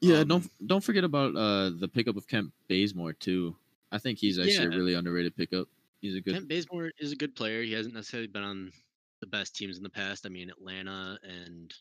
Yeah, 0.00 0.22
Um, 0.22 0.28
don't 0.28 0.50
don't 0.66 0.84
forget 0.84 1.04
about 1.04 1.34
uh 1.36 1.70
the 1.70 1.88
pickup 1.88 2.16
of 2.16 2.26
Kemp 2.26 2.52
Bazemore 2.68 3.14
too. 3.14 3.56
I 3.90 3.98
think 3.98 4.18
he's 4.18 4.38
actually 4.38 4.66
Yeah. 4.66 4.66
a 4.66 4.70
really 4.70 4.94
underrated 4.94 5.36
pickup. 5.36 5.68
He's 6.00 6.14
a 6.14 6.20
good. 6.20 6.34
Kent 6.34 6.48
Bazemore 6.48 6.92
is 6.98 7.10
a 7.12 7.16
good 7.16 7.34
player. 7.34 7.62
He 7.62 7.72
hasn't 7.72 7.94
necessarily 7.94 8.28
been 8.28 8.42
on 8.42 8.72
the 9.20 9.26
best 9.26 9.56
teams 9.56 9.76
in 9.76 9.82
the 9.82 9.90
past. 9.90 10.26
I 10.26 10.28
mean, 10.28 10.50
Atlanta 10.50 11.18
and 11.22 11.74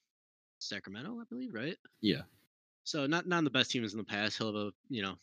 Sacramento, 0.60 1.20
I 1.20 1.26
believe, 1.26 1.54
right? 1.54 1.78
Yeah, 2.02 2.24
So 2.84 3.06
not 3.08 3.28
not 3.28 3.38
on 3.38 3.44
the 3.44 3.50
best 3.50 3.72
teams 3.72 3.94
in 3.94 3.98
the 3.98 4.04
past. 4.06 4.38
He'll 4.38 4.48
have 4.56 4.68
a 4.68 4.74
you 4.90 5.02
know, 5.02 5.18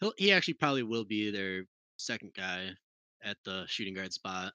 he'll 0.00 0.14
he 0.18 0.32
actually 0.32 0.54
probably 0.54 0.82
will 0.84 1.04
be 1.04 1.30
their 1.30 1.66
second 1.98 2.34
guy 2.34 2.76
at 3.22 3.38
the 3.44 3.66
shooting 3.66 3.94
guard 3.94 4.12
spot. 4.12 4.54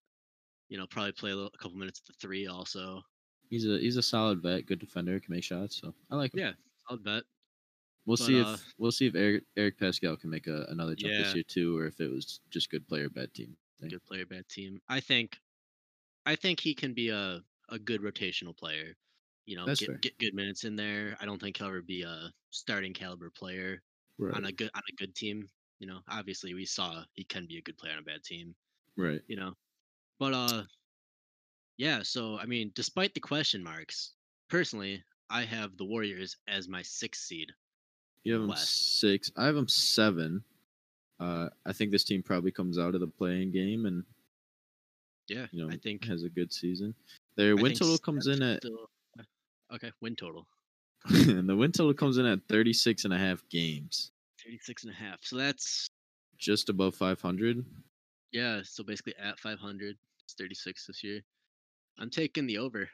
You 0.69 0.77
know, 0.77 0.87
probably 0.87 1.13
play 1.13 1.31
a, 1.31 1.35
little, 1.35 1.51
a 1.53 1.57
couple 1.57 1.77
minutes 1.77 2.01
at 2.01 2.07
the 2.07 2.13
three 2.13 2.47
also. 2.47 3.01
He's 3.49 3.65
a 3.65 3.77
he's 3.79 3.97
a 3.97 4.01
solid 4.03 4.41
vet, 4.41 4.65
good 4.65 4.79
defender, 4.79 5.19
can 5.19 5.33
make 5.33 5.43
shots. 5.43 5.75
So 5.77 5.93
I 6.09 6.15
like 6.15 6.33
him. 6.33 6.39
Yeah, 6.39 6.53
I'll 6.89 6.97
bet. 6.97 7.23
We'll 8.05 8.17
but, 8.17 8.25
see 8.25 8.33
uh, 8.33 8.57
if 8.57 8.73
we'll 8.77 8.91
see 8.91 9.05
if 9.07 9.15
Eric 9.15 9.45
Eric 9.55 9.77
Paschall 9.77 10.19
can 10.19 10.29
make 10.29 10.47
a, 10.47 10.65
another 10.69 10.95
jump 10.95 11.11
Yeah. 11.11 11.17
this 11.17 11.35
year 11.35 11.43
too, 11.43 11.77
or 11.77 11.85
if 11.85 11.99
it 11.99 12.07
was 12.09 12.39
just 12.49 12.69
good 12.69 12.87
player, 12.87 13.09
bad 13.09 13.33
team. 13.33 13.57
thing. 13.79 13.89
Good 13.89 14.03
player, 14.05 14.25
bad 14.25 14.47
team. 14.49 14.81
I 14.87 14.99
think, 14.99 15.39
I 16.25 16.35
think 16.35 16.59
he 16.61 16.75
can 16.75 16.93
be 16.93 17.09
a 17.09 17.43
a 17.69 17.79
good 17.79 18.01
rotational 18.01 18.57
player. 18.57 18.97
You 19.45 19.57
know, 19.57 19.67
That's 19.67 19.81
fair. 19.81 19.97
get, 20.01 20.01
get 20.01 20.19
good 20.19 20.35
minutes 20.35 20.63
in 20.65 20.75
there. 20.77 21.17
I 21.21 21.25
don't 21.25 21.39
think 21.41 21.57
he'll 21.57 21.67
ever 21.67 21.81
be 21.83 22.03
a 22.03 22.33
starting 22.51 22.93
caliber 22.93 23.31
player 23.31 23.83
Right. 24.17 24.37
on 24.37 24.45
a 24.45 24.53
good 24.53 24.71
on 24.75 24.83
a 24.89 24.95
good 24.97 25.15
team. 25.15 25.51
You 25.79 25.87
know, 25.87 26.01
obviously 26.09 26.53
we 26.55 26.65
saw 26.65 27.05
he 27.13 27.25
can 27.25 27.47
be 27.47 27.57
a 27.59 27.63
good 27.63 27.77
player 27.77 27.93
on 27.93 27.99
a 27.99 28.03
bad 28.03 28.23
team. 28.23 28.55
right. 28.97 29.23
You 29.27 29.37
know, 29.37 29.55
but 30.19 30.33
uh, 30.33 30.63
yeah. 31.77 32.01
So 32.03 32.37
I 32.39 32.45
mean, 32.45 32.71
despite 32.75 33.13
the 33.13 33.19
question 33.19 33.63
marks, 33.63 34.13
personally, 34.49 35.03
I 35.29 35.43
have 35.43 35.77
the 35.77 35.85
Warriors 35.85 36.37
as 36.47 36.67
my 36.67 36.81
sixth 36.81 37.23
seed. 37.23 37.51
You 38.23 38.39
have 38.39 38.49
West. 38.49 38.99
six. 38.99 39.31
I 39.37 39.45
have 39.45 39.55
them 39.55 39.67
seven. 39.67 40.43
Uh, 41.19 41.49
I 41.65 41.73
think 41.73 41.91
this 41.91 42.03
team 42.03 42.21
probably 42.21 42.51
comes 42.51 42.77
out 42.77 42.93
of 42.93 43.01
the 43.01 43.07
playing 43.07 43.51
game 43.51 43.85
and 43.85 44.03
Yeah, 45.27 45.47
you 45.51 45.65
know 45.65 45.73
I 45.73 45.77
think 45.77 46.05
has 46.05 46.23
a 46.23 46.29
good 46.29 46.53
season. 46.53 46.93
Their 47.35 47.51
I 47.51 47.61
win 47.61 47.73
total 47.73 47.97
comes 47.97 48.27
in 48.27 48.41
at 48.43 48.61
still- 48.61 48.89
okay 49.73 49.91
win 49.99 50.15
total 50.15 50.47
and 51.09 51.47
the 51.47 51.55
win 51.55 51.71
total 51.71 51.93
comes 51.93 52.17
in 52.17 52.25
at 52.25 52.39
36 52.47 53.05
and 53.05 53.13
a 53.13 53.17
half 53.17 53.43
games, 53.49 54.11
36 54.43 54.83
and 54.83 54.93
a 54.93 54.95
half. 54.95 55.19
So 55.21 55.37
that's 55.37 55.87
just 56.37 56.69
above 56.69 56.95
500. 56.95 57.65
Yeah, 58.31 58.61
so 58.63 58.83
basically 58.83 59.15
at 59.21 59.39
500, 59.39 59.95
it's 60.23 60.33
36 60.33 60.85
this 60.87 61.03
year. 61.03 61.21
I'm 61.99 62.09
taking 62.09 62.45
the 62.45 62.57
over. 62.57 62.89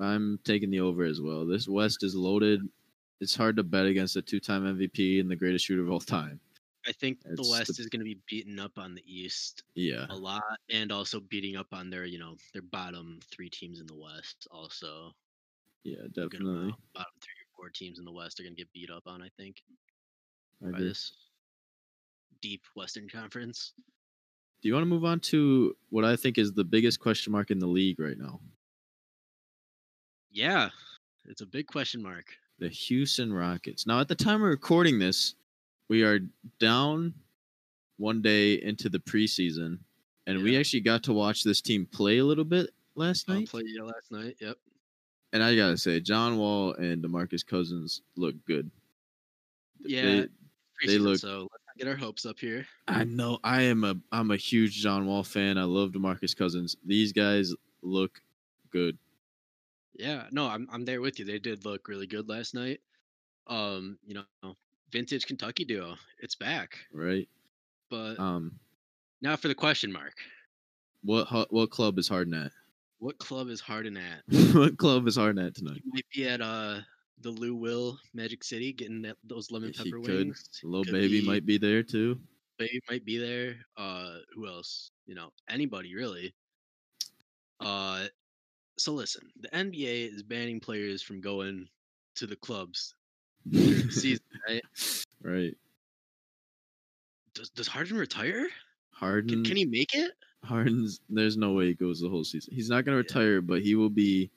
I'm 0.00 0.38
taking 0.44 0.70
the 0.70 0.80
over 0.80 1.04
as 1.04 1.20
well. 1.20 1.46
This 1.46 1.68
West 1.68 2.02
is 2.02 2.14
loaded. 2.14 2.60
It's 3.20 3.34
hard 3.34 3.56
to 3.56 3.62
bet 3.62 3.86
against 3.86 4.16
a 4.16 4.22
two-time 4.22 4.64
MVP 4.64 5.20
and 5.20 5.30
the 5.30 5.36
greatest 5.36 5.64
shooter 5.66 5.82
of 5.82 5.90
all 5.90 6.00
time. 6.00 6.40
I 6.86 6.92
think 6.92 7.18
It's 7.26 7.36
the 7.36 7.42
the- 7.42 7.50
West 7.50 7.78
is 7.80 7.88
going 7.88 8.00
to 8.00 8.04
be 8.04 8.20
beaten 8.28 8.58
up 8.58 8.78
on 8.78 8.94
the 8.94 9.02
East 9.04 9.64
Yeah, 9.74 10.06
a 10.08 10.16
lot, 10.16 10.42
and 10.70 10.90
also 10.92 11.20
beating 11.20 11.56
up 11.56 11.66
on 11.72 11.90
their, 11.90 12.04
you 12.04 12.18
know, 12.18 12.36
their 12.52 12.62
bottom 12.62 13.18
three 13.30 13.50
teams 13.50 13.80
in 13.80 13.86
the 13.86 13.96
West. 13.96 14.46
Also, 14.50 15.12
yeah, 15.84 16.02
definitely. 16.12 16.38
amount. 16.48 16.74
Bottom 16.94 17.12
three 17.20 17.32
or 17.32 17.48
four 17.56 17.70
teams 17.70 17.98
in 17.98 18.04
the 18.04 18.12
West 18.12 18.38
are 18.40 18.44
going 18.44 18.54
to 18.54 18.60
get 18.60 18.72
beat 18.72 18.90
up 18.90 19.02
on. 19.06 19.20
I 19.20 19.28
think 19.36 19.62
I 20.62 20.66
by 20.66 20.68
agree. 20.78 20.88
this 20.88 21.12
deep 22.40 22.62
Western 22.74 23.08
Conference. 23.08 23.74
Do 24.60 24.68
you 24.68 24.74
want 24.74 24.82
to 24.82 24.88
move 24.88 25.04
on 25.04 25.20
to 25.20 25.76
what 25.90 26.04
I 26.04 26.16
think 26.16 26.36
is 26.38 26.52
the 26.52 26.64
biggest 26.64 26.98
question 27.00 27.32
mark 27.32 27.50
in 27.50 27.58
the 27.58 27.66
league 27.66 28.00
right 28.00 28.18
now? 28.18 28.40
Yeah, 30.30 30.70
it's 31.26 31.40
a 31.42 31.46
big 31.46 31.66
question 31.66 32.02
mark. 32.02 32.26
The 32.58 32.68
Houston 32.68 33.32
Rockets. 33.32 33.86
Now, 33.86 34.00
at 34.00 34.08
the 34.08 34.14
time 34.16 34.42
of 34.42 34.48
recording 34.48 34.98
this, 34.98 35.34
we 35.88 36.02
are 36.02 36.18
down 36.58 37.14
one 37.98 38.20
day 38.20 38.54
into 38.54 38.88
the 38.88 38.98
preseason, 38.98 39.78
and 40.26 40.42
we 40.42 40.56
actually 40.58 40.80
got 40.80 41.02
to 41.04 41.12
watch 41.12 41.44
this 41.44 41.60
team 41.60 41.86
play 41.86 42.18
a 42.18 42.24
little 42.24 42.44
bit 42.44 42.70
last 42.96 43.28
night. 43.28 43.48
play 43.48 43.62
yeah 43.64 43.82
last 43.84 44.10
night. 44.10 44.36
Yep. 44.40 44.56
And 45.32 45.42
I 45.42 45.54
gotta 45.54 45.76
say, 45.78 46.00
John 46.00 46.36
Wall 46.36 46.74
and 46.74 47.02
Demarcus 47.02 47.46
Cousins 47.46 48.02
look 48.16 48.34
good. 48.46 48.70
Yeah. 49.80 50.02
They- 50.82 50.86
they 50.86 50.98
look- 50.98 51.18
so 51.18 51.48
get 51.78 51.88
our 51.88 51.96
hopes 51.96 52.26
up 52.26 52.38
here. 52.38 52.66
I 52.88 53.04
know 53.04 53.38
I 53.44 53.62
am 53.62 53.84
a 53.84 53.94
I'm 54.12 54.30
a 54.30 54.36
huge 54.36 54.76
John 54.82 55.06
Wall 55.06 55.22
fan. 55.22 55.56
I 55.58 55.64
love 55.64 55.92
Demarcus 55.92 56.36
Cousins. 56.36 56.76
These 56.84 57.12
guys 57.12 57.54
look 57.82 58.20
good. 58.70 58.98
Yeah, 59.94 60.24
no, 60.30 60.46
I'm 60.46 60.68
I'm 60.72 60.84
there 60.84 61.00
with 61.00 61.18
you. 61.18 61.24
They 61.24 61.38
did 61.38 61.64
look 61.64 61.88
really 61.88 62.06
good 62.06 62.28
last 62.28 62.54
night. 62.54 62.80
Um, 63.46 63.98
you 64.06 64.14
know, 64.14 64.54
vintage 64.92 65.26
Kentucky 65.26 65.64
duo, 65.64 65.94
it's 66.20 66.34
back. 66.34 66.76
Right? 66.92 67.28
But 67.90 68.18
Um, 68.18 68.58
now 69.22 69.36
for 69.36 69.48
the 69.48 69.54
question 69.54 69.92
mark: 69.92 70.14
what 71.02 71.52
what 71.52 71.70
club 71.70 71.98
is 71.98 72.08
Harden 72.08 72.34
at? 72.34 72.52
What 72.98 73.18
club 73.18 73.48
is 73.48 73.60
Harden 73.60 73.96
at? 73.96 74.22
what 74.54 74.76
club 74.76 75.06
is 75.06 75.16
Harden 75.16 75.44
at 75.44 75.54
tonight? 75.54 75.82
He 75.84 75.90
might 75.90 76.06
be 76.14 76.28
at 76.28 76.40
uh 76.40 76.80
the 77.22 77.30
Lou 77.30 77.54
Will 77.54 77.98
Magic 78.14 78.44
City, 78.44 78.72
getting 78.72 79.02
that 79.02 79.16
those 79.24 79.50
lemon 79.50 79.72
He 79.72 79.84
pepper 79.90 80.00
could. 80.00 80.14
wings. 80.26 80.48
Little 80.62 80.84
Could 80.84 80.92
baby 80.92 81.20
be- 81.20 81.26
might 81.26 81.44
be 81.46 81.58
there 81.58 81.82
too. 81.82 82.18
Baby 82.58 82.80
might 82.90 83.04
be 83.04 83.18
there. 83.18 83.56
Uh, 83.76 84.16
who 84.34 84.46
else? 84.48 84.90
You 85.06 85.14
know, 85.14 85.32
anybody 85.48 85.94
really. 85.94 86.34
Uh, 87.60 88.06
so 88.76 88.92
listen, 88.92 89.28
the 89.40 89.48
NBA 89.48 90.12
is 90.14 90.22
banning 90.22 90.60
players 90.60 91.02
from 91.02 91.20
going 91.20 91.68
to 92.16 92.26
the 92.26 92.36
clubs 92.36 92.94
during 93.48 93.86
the 93.86 93.92
season, 93.92 94.24
right? 94.48 94.62
Right. 95.22 95.56
Does 97.34 97.50
Does 97.50 97.68
Harden 97.68 97.96
retire? 97.96 98.48
Harden 98.92 99.28
Can, 99.30 99.44
can 99.44 99.56
he 99.56 99.64
make 99.64 99.94
it? 99.94 100.12
Harden's 100.44 101.00
there's 101.08 101.36
no 101.36 101.52
way 101.52 101.66
he 101.66 101.74
goes 101.74 102.00
the 102.00 102.08
whole 102.08 102.24
season. 102.24 102.54
He's 102.54 102.68
not 102.68 102.84
gonna 102.84 102.96
Yeah. 102.96 103.02
retire, 103.02 103.40
but 103.40 103.62
he 103.62 103.74
will 103.74 103.90
be 103.90 104.30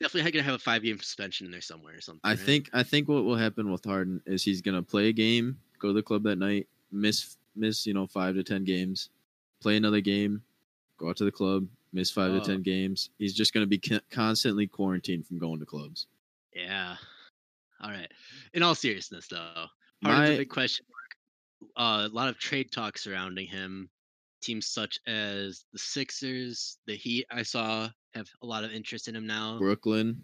Definitely 0.00 0.30
gonna 0.30 0.42
have 0.44 0.54
a 0.54 0.58
five 0.58 0.82
game 0.82 0.98
suspension 0.98 1.46
in 1.46 1.52
there 1.52 1.60
somewhere 1.60 1.96
or 1.96 2.00
something. 2.00 2.20
I 2.24 2.30
right? 2.30 2.38
think 2.38 2.68
I 2.72 2.82
think 2.82 3.08
what 3.08 3.24
will 3.24 3.36
happen 3.36 3.70
with 3.72 3.84
Harden 3.84 4.20
is 4.26 4.42
he's 4.44 4.60
gonna 4.60 4.82
play 4.82 5.08
a 5.08 5.12
game, 5.12 5.58
go 5.78 5.88
to 5.88 5.94
the 5.94 6.02
club 6.02 6.22
that 6.24 6.36
night, 6.36 6.66
miss 6.92 7.36
miss 7.54 7.86
you 7.86 7.94
know 7.94 8.06
five 8.06 8.34
to 8.34 8.42
ten 8.44 8.64
games, 8.64 9.08
play 9.60 9.76
another 9.76 10.00
game, 10.00 10.42
go 10.98 11.08
out 11.08 11.16
to 11.16 11.24
the 11.24 11.32
club, 11.32 11.66
miss 11.94 12.10
five 12.10 12.32
Oh. 12.32 12.40
to 12.40 12.44
ten 12.44 12.62
games. 12.62 13.08
He's 13.18 13.32
just 13.34 13.54
gonna 13.54 13.66
be 13.66 13.78
con- 13.78 14.02
constantly 14.10 14.66
quarantined 14.66 15.26
from 15.26 15.38
going 15.38 15.60
to 15.60 15.66
clubs. 15.66 16.06
Yeah. 16.54 16.96
All 17.82 17.90
right. 17.90 18.10
In 18.54 18.62
all 18.62 18.74
seriousness, 18.74 19.26
though, 19.28 19.66
Harden's 20.02 20.28
My 20.28 20.34
a 20.34 20.36
big 20.38 20.48
question 20.50 20.84
mark. 20.90 21.72
Uh, 21.76 22.06
a 22.06 22.12
lot 22.14 22.28
of 22.28 22.38
trade 22.38 22.70
talk 22.72 22.96
surrounding 22.98 23.46
him. 23.46 23.88
Teams 24.46 24.66
such 24.68 25.00
as 25.08 25.64
the 25.72 25.78
Sixers, 25.78 26.78
the 26.86 26.94
Heat, 26.94 27.26
I 27.30 27.42
saw 27.42 27.88
have 28.14 28.28
a 28.42 28.46
lot 28.46 28.62
of 28.62 28.72
interest 28.72 29.08
in 29.08 29.16
him 29.16 29.26
now. 29.26 29.58
Brooklyn. 29.58 30.22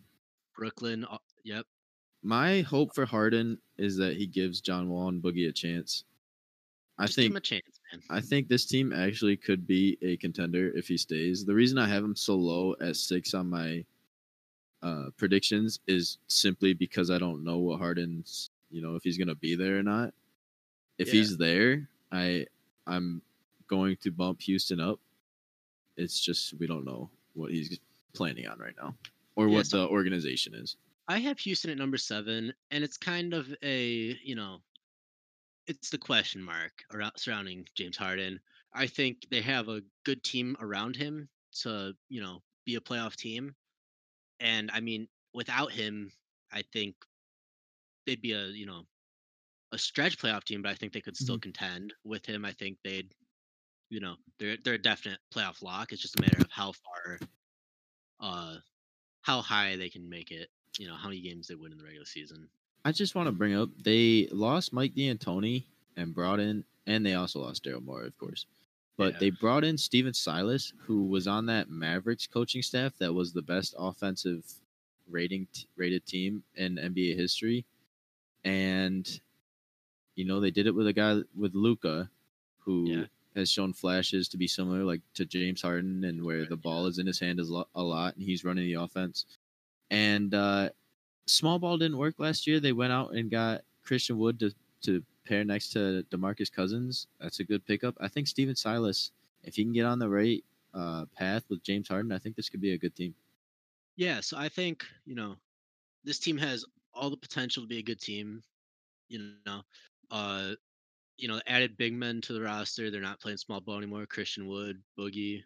Brooklyn, 0.57 1.05
uh, 1.05 1.19
yep. 1.45 1.67
My 2.23 2.61
hope 2.61 2.95
for 2.95 3.05
Harden 3.05 3.59
is 3.79 3.97
that 3.97 4.17
he 4.17 4.29
gives 4.29 4.61
John 4.61 4.89
Wall 4.89 5.09
and 5.09 5.21
Boogie 5.21 5.49
a 5.49 5.53
chance. 5.53 6.05
I 6.99 7.07
Just 7.07 7.17
think 7.17 7.37
a 7.37 7.41
chance, 7.41 7.81
man. 7.91 8.01
I 8.11 8.21
think 8.21 8.47
this 8.47 8.65
team 8.65 8.93
actually 8.93 9.37
could 9.37 9.67
be 9.67 9.99
a 10.03 10.17
contender 10.19 10.71
if 10.77 10.87
he 10.87 10.97
stays. 10.97 11.45
The 11.45 11.55
reason 11.55 11.79
I 11.79 11.89
have 11.89 12.05
him 12.05 12.15
so 12.15 12.37
low 12.37 12.77
at 12.81 12.95
six 12.95 13.35
on 13.35 13.51
my 13.51 13.85
uh, 14.83 15.07
predictions 15.17 15.81
is 15.89 16.19
simply 16.29 16.75
because 16.75 17.11
I 17.11 17.19
don't 17.19 17.43
know 17.43 17.59
what 17.59 17.81
Harden's, 17.81 18.51
you 18.71 18.83
know, 18.83 18.95
if 18.95 19.03
he's 19.03 19.19
gonna 19.19 19.35
be 19.35 19.57
there 19.57 19.79
or 19.79 19.83
not. 19.83 20.15
If 20.99 21.09
Yeah. 21.09 21.15
he's 21.15 21.37
there, 21.37 21.89
I 22.13 22.47
I'm 22.87 23.23
going 23.73 23.97
to 24.03 24.11
bump 24.11 24.43
Houston 24.43 24.81
up. 24.81 25.01
It's 25.97 26.21
just 26.21 26.53
we 26.61 26.67
don't 26.67 26.85
know 26.85 27.09
what 27.33 27.51
he's 27.51 27.81
planning 28.15 28.47
on 28.47 28.59
right 28.59 28.75
now, 28.79 28.95
or 29.35 29.49
Yeah, 29.49 29.57
what 29.57 29.67
so- 29.67 29.79
the 29.79 29.89
organization 29.89 30.55
is. 30.55 30.77
I 31.09 31.19
have 31.19 31.39
Houston 31.41 31.71
at 31.71 31.79
number 31.79 31.97
seven, 31.97 32.55
and 32.71 32.85
it's 32.85 32.97
kind 32.97 33.35
of 33.35 33.53
a, 33.63 34.17
you 34.23 34.37
know, 34.37 34.61
it's 35.67 35.91
the 35.91 35.99
question 35.99 36.41
mark 36.43 36.73
around 36.95 37.13
surrounding 37.17 37.67
James 37.75 37.97
Harden. 37.97 38.39
I 38.73 38.87
think 38.87 39.27
they 39.31 39.41
have 39.41 39.69
a 39.69 39.83
good 40.05 40.23
team 40.23 40.57
around 40.61 40.95
him 40.95 41.29
to, 41.63 41.93
you 42.09 42.23
know, 42.23 42.41
be 42.65 42.77
a 42.77 42.81
playoff 42.81 43.17
team. 43.17 43.55
And 44.39 44.71
I 44.73 44.81
mean, 44.81 45.09
without 45.35 45.73
him, 45.73 46.13
I 46.53 46.63
think 46.73 46.95
they'd 48.07 48.23
be 48.23 48.33
a, 48.33 48.47
you 48.47 48.67
know, 48.67 48.87
a 49.73 49.79
stretch 49.79 50.19
playoff 50.19 50.45
team, 50.45 50.63
but 50.63 50.71
I 50.71 50.75
think 50.75 50.93
they 50.93 51.01
could 51.01 51.17
still 51.17 51.35
mm-hmm. 51.37 51.51
contend. 51.51 51.95
With 52.05 52.25
him, 52.25 52.45
I 52.45 52.53
think 52.53 52.79
they'd, 52.85 53.13
you 53.93 54.01
know, 54.01 54.15
they're 54.39 54.57
they're 54.65 54.75
a 54.75 54.79
definite 54.79 55.19
playoff 55.35 55.63
lock. 55.63 55.93
It's 55.93 56.01
just 56.01 56.19
a 56.19 56.23
matter 56.23 56.39
of 56.41 56.51
how 56.51 56.73
far, 56.73 57.19
uh, 58.21 58.57
how 59.21 59.43
high 59.43 59.77
they 59.77 59.91
can 59.91 60.09
make 60.09 60.31
it. 60.31 60.49
You 60.79 60.89
know, 60.89 60.95
how 60.95 61.09
many 61.09 61.21
games 61.21 61.47
they 61.47 61.55
win 61.55 61.73
in 61.73 61.79
the 61.79 61.85
regular 61.85 62.07
season. 62.07 62.49
I 62.87 62.93
just 62.93 63.15
want 63.15 63.27
to 63.29 63.33
bring 63.33 63.55
up 63.55 63.69
they 63.85 64.29
lost 64.33 64.73
Mike 64.73 64.95
D'Antoni 64.95 65.65
and 65.99 66.15
brought 66.15 66.41
in, 66.41 66.65
and 66.87 67.05
they 67.05 67.13
also 67.15 67.41
lost 67.41 67.65
Daryl 67.65 67.85
Morey, 67.85 68.07
of 68.07 68.17
course. 68.17 68.47
But 68.97 69.13
Yeah. 69.15 69.19
they 69.21 69.31
brought 69.31 69.63
in 69.65 69.77
Stephen 69.77 70.15
Silas, 70.15 70.73
who 70.87 71.05
was 71.05 71.27
on 71.29 71.45
that 71.47 71.69
Mavericks 71.69 72.27
coaching 72.27 72.63
staff 72.63 72.97
that 72.97 73.13
was 73.13 73.33
the 73.35 73.43
best 73.43 73.75
offensive 73.79 74.43
rating 75.09 75.47
t- 75.53 75.67
rated 75.77 76.07
team 76.07 76.43
in 76.55 76.77
NBA 76.79 77.15
history, 77.15 77.67
and 78.45 79.21
you 80.15 80.25
know 80.25 80.41
they 80.41 80.51
did 80.51 80.67
it 80.67 80.75
with 80.75 80.87
a 80.87 80.93
guy 80.95 81.21
with 81.37 81.55
Luka, 81.55 82.11
who 82.61 82.87
Yeah. 82.89 83.07
Has 83.35 83.51
shown 83.51 83.73
flashes 83.73 84.29
to 84.29 84.37
be 84.37 84.47
similar 84.47 84.85
like 84.85 85.01
to 85.15 85.25
James 85.25 85.63
Harden, 85.63 86.05
and 86.05 86.25
where 86.25 86.45
the 86.45 86.57
ball 86.57 86.87
is 86.87 86.99
in 86.99 87.07
his 87.07 87.21
hand 87.21 87.41
is 87.41 87.51
lo- 87.51 87.69
a 87.75 87.83
lot, 87.83 88.15
and 88.17 88.25
he's 88.25 88.45
running 88.45 88.67
the 88.67 88.75
offense. 88.75 89.27
And 89.91 90.35
uh, 90.35 90.71
small 91.27 91.59
ball 91.59 91.79
didn't 91.79 91.99
work 91.99 92.17
last 92.19 92.47
year. 92.47 92.61
They 92.61 92.73
went 92.73 92.93
out 92.93 93.15
and 93.15 93.31
got 93.31 93.63
Christian 93.83 94.19
Wood 94.19 94.39
to, 94.41 94.55
to 94.83 95.05
pair 95.25 95.45
next 95.45 95.71
to 95.73 96.05
Demarcus 96.11 96.53
Cousins. 96.53 97.07
That's 97.21 97.41
a 97.41 97.45
good 97.45 97.65
pickup. 97.65 97.97
I 98.01 98.09
think 98.09 98.27
Stephen 98.27 98.57
Silas 98.57 99.13
if 99.45 99.57
he 99.57 99.65
can 99.65 99.73
get 99.73 99.87
on 99.87 99.99
the 99.99 100.09
right 100.09 100.45
uh, 100.75 101.07
path 101.17 101.45
with 101.49 101.63
James 101.63 101.89
Harden, 101.89 102.13
I 102.13 102.19
think 102.19 102.37
this 102.37 102.49
could 102.49 102.61
be 102.61 102.73
a 102.73 102.79
good 102.79 102.95
team. 102.95 103.15
Yeah, 103.97 104.21
so 104.21 104.39
I 104.39 104.49
think 104.49 104.87
you 105.05 105.15
know 105.15 105.37
this 106.05 106.19
team 106.19 106.39
has 106.39 106.65
all 106.95 107.11
the 107.11 107.17
potential 107.17 107.63
to 107.63 107.69
be 107.69 107.79
a 107.79 107.83
good 107.83 108.01
team. 108.01 108.43
You 109.09 109.35
know, 109.47 109.63
uh, 110.11 110.55
you 111.23 111.29
know, 111.29 111.41
added 111.47 111.79
big 111.79 111.95
men 111.95 112.21
to 112.23 112.35
the 112.35 112.43
roster. 112.43 112.91
They're 112.91 113.01
not 113.01 113.21
playing 113.21 113.39
small 113.39 113.61
ball 113.61 113.79
anymore. 113.79 114.07
Christian 114.07 114.49
Wood, 114.49 114.83
Boogie, 114.99 115.45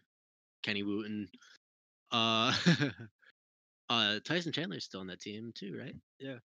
Kenny 0.62 0.82
Wooten. 0.82 1.28
Uh, 2.10 2.54
uh, 3.90 4.20
Tyson 4.24 4.52
Chandler's 4.52 4.84
still 4.84 5.00
on 5.00 5.08
that 5.08 5.20
team 5.20 5.52
too, 5.54 5.76
right? 5.78 5.96
Yeah. 6.18 6.38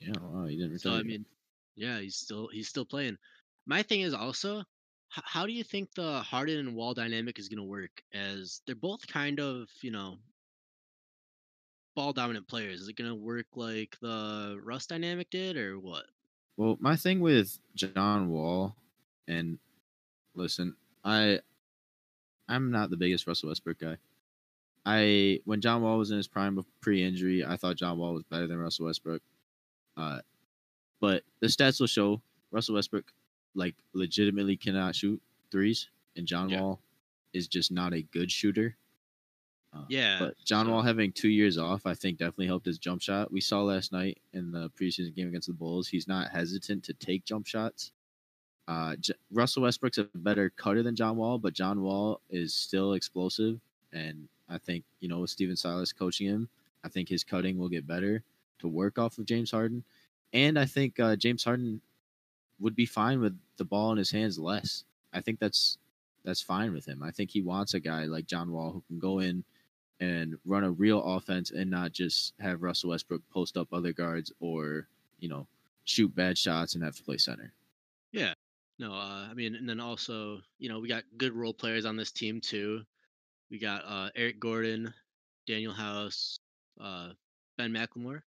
Yeah, 0.00 0.14
wow, 0.20 0.46
he 0.46 0.56
didn't 0.56 0.78
So. 0.78 0.92
I 0.92 1.02
mean, 1.02 1.26
yeah, 1.74 1.98
he's 1.98 2.16
still 2.16 2.48
he's 2.48 2.68
still 2.68 2.86
playing. 2.86 3.18
My 3.66 3.82
thing 3.82 4.02
is 4.02 4.14
also, 4.14 4.60
h- 4.60 4.64
how 5.10 5.46
do 5.46 5.52
you 5.52 5.64
think 5.64 5.92
the 5.94 6.22
Harden 6.22 6.60
and 6.60 6.76
Wall 6.76 6.94
dynamic 6.94 7.40
is 7.40 7.48
going 7.48 7.58
to 7.58 7.64
work? 7.64 8.02
As 8.14 8.62
they're 8.66 8.76
both 8.76 9.06
kind 9.08 9.40
of 9.40 9.68
you 9.82 9.90
know 9.90 10.18
ball 11.96 12.12
dominant 12.12 12.46
players. 12.46 12.82
Is 12.82 12.88
it 12.88 12.96
going 12.96 13.10
to 13.10 13.14
work 13.16 13.46
like 13.56 13.96
the 14.00 14.60
Russ 14.62 14.86
dynamic 14.86 15.30
did, 15.30 15.56
or 15.56 15.80
what? 15.80 16.06
Well, 16.56 16.76
my 16.80 16.96
thing 16.96 17.20
with 17.20 17.58
John 17.74 18.30
Wall, 18.30 18.76
and 19.28 19.58
listen, 20.34 20.76
I, 21.04 21.40
I'm 22.48 22.70
not 22.70 22.90
the 22.90 22.96
biggest 22.96 23.26
Russell 23.26 23.48
Westbrook 23.50 23.78
guy. 23.78 23.96
I 24.88 25.40
when 25.44 25.60
John 25.60 25.82
Wall 25.82 25.98
was 25.98 26.12
in 26.12 26.16
his 26.16 26.28
prime 26.28 26.58
of 26.58 26.66
pre-injury, 26.80 27.44
I 27.44 27.56
thought 27.56 27.76
John 27.76 27.98
Wall 27.98 28.14
was 28.14 28.22
better 28.22 28.46
than 28.46 28.58
Russell 28.58 28.86
Westbrook. 28.86 29.20
Uh, 29.96 30.20
but 31.00 31.24
the 31.40 31.48
stats 31.48 31.80
will 31.80 31.88
show 31.88 32.22
Russell 32.52 32.76
Westbrook 32.76 33.12
like 33.54 33.74
legitimately 33.94 34.56
cannot 34.56 34.94
shoot 34.94 35.20
threes, 35.50 35.88
and 36.16 36.26
John 36.26 36.48
Yeah. 36.48 36.60
Wall 36.60 36.80
is 37.32 37.48
just 37.48 37.72
not 37.72 37.92
a 37.92 38.02
good 38.02 38.30
shooter. 38.30 38.76
Uh, 39.76 39.84
Yeah, 39.88 40.18
but 40.18 40.36
John 40.44 40.70
Wall 40.70 40.82
having 40.82 41.12
two 41.12 41.28
years 41.28 41.58
off, 41.58 41.86
I 41.86 41.94
think 41.94 42.18
definitely 42.18 42.46
helped 42.46 42.66
his 42.66 42.78
jump 42.78 43.02
shot. 43.02 43.30
We 43.32 43.40
saw 43.40 43.62
last 43.62 43.92
night 43.92 44.18
in 44.32 44.52
the 44.52 44.70
preseason 44.70 45.14
game 45.14 45.28
against 45.28 45.48
the 45.48 45.54
Bulls, 45.54 45.88
he's 45.88 46.08
not 46.08 46.30
hesitant 46.30 46.84
to 46.84 46.94
take 46.94 47.24
jump 47.24 47.46
shots. 47.46 47.92
Uh, 48.68 48.96
J- 48.96 49.14
Russell 49.30 49.62
Westbrook's 49.62 49.98
a 49.98 50.04
better 50.14 50.50
cutter 50.50 50.82
than 50.82 50.96
John 50.96 51.16
Wall, 51.16 51.38
but 51.38 51.54
John 51.54 51.82
Wall 51.82 52.20
is 52.30 52.52
still 52.54 52.94
explosive, 52.94 53.60
and 53.92 54.28
I 54.48 54.58
think 54.58 54.84
you 55.00 55.08
know 55.08 55.20
with 55.20 55.30
Stephen 55.30 55.56
Silas 55.56 55.92
coaching 55.92 56.26
him, 56.28 56.48
I 56.84 56.88
think 56.88 57.08
his 57.08 57.24
cutting 57.24 57.58
will 57.58 57.68
get 57.68 57.86
better 57.86 58.24
to 58.58 58.68
work 58.68 58.98
off 58.98 59.18
of 59.18 59.26
James 59.26 59.50
Harden, 59.52 59.84
and 60.32 60.58
I 60.58 60.64
think 60.66 60.98
uh, 60.98 61.14
James 61.16 61.44
Harden 61.44 61.80
would 62.58 62.74
be 62.74 62.86
fine 62.86 63.20
with 63.20 63.38
the 63.56 63.64
ball 63.64 63.92
in 63.92 63.98
his 63.98 64.10
hands 64.10 64.38
less. 64.38 64.84
I 65.12 65.20
think 65.20 65.38
that's 65.38 65.78
that's 66.24 66.42
fine 66.42 66.72
with 66.72 66.86
him. 66.86 67.02
I 67.02 67.10
think 67.12 67.30
he 67.30 67.42
wants 67.42 67.74
a 67.74 67.80
guy 67.80 68.04
like 68.04 68.26
John 68.26 68.50
Wall 68.50 68.72
who 68.72 68.82
can 68.88 68.98
go 68.98 69.20
in 69.20 69.44
and 70.00 70.36
run 70.44 70.64
a 70.64 70.70
real 70.70 71.02
offense 71.02 71.50
and 71.50 71.70
not 71.70 71.92
just 71.92 72.34
have 72.40 72.62
Russell 72.62 72.90
Westbrook 72.90 73.22
post 73.30 73.56
up 73.56 73.68
other 73.72 73.92
guards 73.92 74.32
or 74.40 74.88
you 75.18 75.28
know 75.28 75.46
shoot 75.84 76.14
bad 76.14 76.36
shots 76.36 76.74
and 76.74 76.84
have 76.84 76.96
to 76.96 77.02
play 77.02 77.16
center. 77.16 77.52
Yeah. 78.12 78.34
No, 78.78 78.92
uh, 78.92 79.26
I 79.30 79.32
mean, 79.34 79.54
and 79.54 79.66
then 79.66 79.80
also, 79.80 80.40
you 80.58 80.68
know, 80.68 80.80
we 80.80 80.88
got 80.88 81.04
good 81.16 81.32
role 81.32 81.54
players 81.54 81.86
on 81.86 81.96
this 81.96 82.12
team 82.12 82.42
too. 82.42 82.82
We 83.50 83.58
got 83.58 83.82
uh, 83.86 84.10
Eric 84.14 84.38
Gordon, 84.38 84.92
Danuel 85.48 85.74
House, 85.74 86.36
uh, 86.78 87.10
Ben 87.56 87.72
McLemore. 87.72 88.20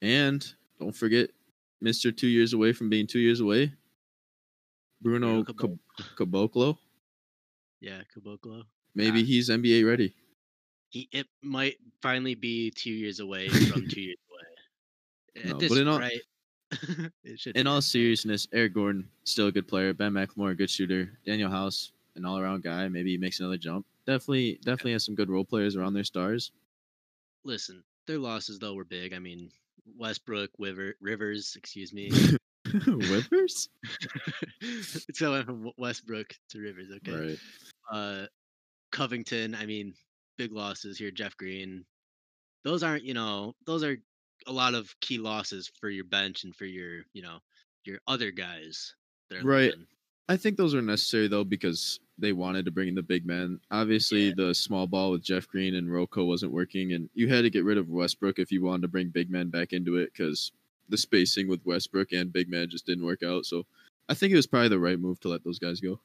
And 0.00 0.46
don't 0.78 0.94
forget, 0.94 1.30
Mister 1.80 2.12
two 2.12 2.28
years 2.28 2.52
away 2.52 2.72
from 2.72 2.88
being 2.88 3.06
two 3.08 3.18
years 3.18 3.40
away, 3.40 3.72
Bruno 5.00 5.42
Bruno 5.42 5.44
Caboclo. 5.44 5.78
Cab- 5.98 6.06
Caboclo. 6.30 6.78
Yeah, 7.80 8.02
Caboclo. 8.16 8.62
Maybe 8.94 9.20
Yeah. 9.20 9.26
he's 9.26 9.48
NBA 9.50 9.84
ready. 9.84 10.14
He 10.94 11.08
it 11.10 11.26
might 11.42 11.76
finally 12.00 12.36
be 12.36 12.70
two 12.70 12.92
years 12.92 13.18
away 13.18 13.48
from 13.48 13.88
two 13.88 14.00
years 14.00 14.16
away. 14.30 15.44
No, 15.50 15.58
this 15.58 15.68
but 15.68 15.78
in 15.78 15.88
all- 15.88 15.98
right. 15.98 16.20
In 17.54 17.66
all 17.68 17.80
seriousness, 17.82 18.48
Eric 18.52 18.74
Gordon 18.74 19.08
still 19.24 19.46
a 19.48 19.52
good 19.52 19.68
player. 19.68 19.92
Ben 19.92 20.12
McLemore 20.12 20.52
a 20.52 20.54
good 20.54 20.70
shooter. 20.70 21.10
Danuel 21.26 21.50
House 21.50 21.92
an 22.16 22.24
all 22.24 22.38
around 22.38 22.62
guy. 22.64 22.88
Maybe 22.88 23.10
he 23.10 23.16
makes 23.16 23.38
another 23.40 23.56
jump. 23.56 23.86
Definitely, 24.06 24.58
definitely 24.64 24.92
has 24.92 25.04
some 25.04 25.14
good 25.14 25.30
role 25.30 25.44
players 25.44 25.76
around 25.76 25.94
their 25.94 26.04
stars. 26.04 26.52
Listen, 27.44 27.82
their 28.06 28.18
losses 28.18 28.58
though 28.60 28.74
were 28.74 28.84
big. 28.84 29.12
I 29.14 29.18
mean, 29.18 29.50
Westbrook, 29.98 30.50
Wiver, 30.58 30.94
Rivers, 31.00 31.54
excuse 31.56 31.92
me. 31.92 32.10
Rivers? 32.86 33.68
so 35.12 35.28
I 35.28 35.36
went 35.36 35.46
from 35.46 35.70
Westbrook 35.76 36.34
to 36.50 36.60
Rivers. 36.60 36.88
Okay. 36.96 37.28
Right. 37.28 37.38
uh 37.92 38.26
Covington, 38.90 39.54
I 39.54 39.66
mean, 39.66 39.94
big 40.36 40.52
losses 40.52 40.98
here, 40.98 41.10
Jeff 41.10 41.36
Green. 41.36 41.84
Those 42.64 42.82
aren't, 42.82 43.04
you 43.04 43.14
know, 43.14 43.54
those 43.66 43.82
are 43.84 43.96
a 44.46 44.52
lot 44.52 44.74
of 44.74 44.94
key 45.00 45.18
losses 45.18 45.70
for 45.80 45.88
your 45.90 46.04
bench 46.04 46.44
and 46.44 46.54
for 46.54 46.64
your, 46.64 47.02
you 47.12 47.22
know, 47.22 47.38
your 47.84 47.98
other 48.06 48.30
guys 48.30 48.94
that 49.30 49.42
are 49.42 49.46
Right. 49.46 49.72
I 50.28 50.36
think 50.38 50.56
those 50.56 50.74
are 50.74 50.80
necessary 50.80 51.28
though 51.28 51.44
because 51.44 52.00
they 52.16 52.32
wanted 52.32 52.64
to 52.64 52.70
bring 52.70 52.88
in 52.88 52.94
the 52.94 53.02
big 53.02 53.26
man. 53.26 53.60
Obviously, 53.70 54.28
Yeah. 54.28 54.34
the 54.36 54.54
small 54.54 54.86
ball 54.86 55.10
with 55.10 55.22
Jeff 55.22 55.46
Green 55.46 55.74
and 55.74 55.92
Rocco 55.92 56.24
wasn't 56.24 56.52
working, 56.52 56.92
and 56.94 57.10
you 57.14 57.28
had 57.28 57.42
to 57.42 57.50
get 57.50 57.64
rid 57.64 57.76
of 57.76 57.90
Westbrook 57.90 58.38
if 58.38 58.50
you 58.50 58.62
wanted 58.62 58.82
to 58.82 58.88
bring 58.88 59.10
big 59.10 59.30
men 59.30 59.50
back 59.50 59.72
into 59.74 59.96
it 59.96 60.12
because 60.12 60.52
the 60.88 60.96
spacing 60.96 61.48
with 61.48 61.64
Westbrook 61.66 62.12
and 62.12 62.32
big 62.32 62.48
man 62.48 62.70
just 62.70 62.86
didn't 62.86 63.04
work 63.04 63.22
out. 63.22 63.44
So 63.44 63.66
I 64.08 64.14
think 64.14 64.32
it 64.32 64.36
was 64.36 64.46
probably 64.46 64.68
the 64.68 64.78
right 64.78 64.98
move 64.98 65.20
to 65.20 65.28
let 65.28 65.44
those 65.44 65.58
guys 65.58 65.80
go. 65.80 66.00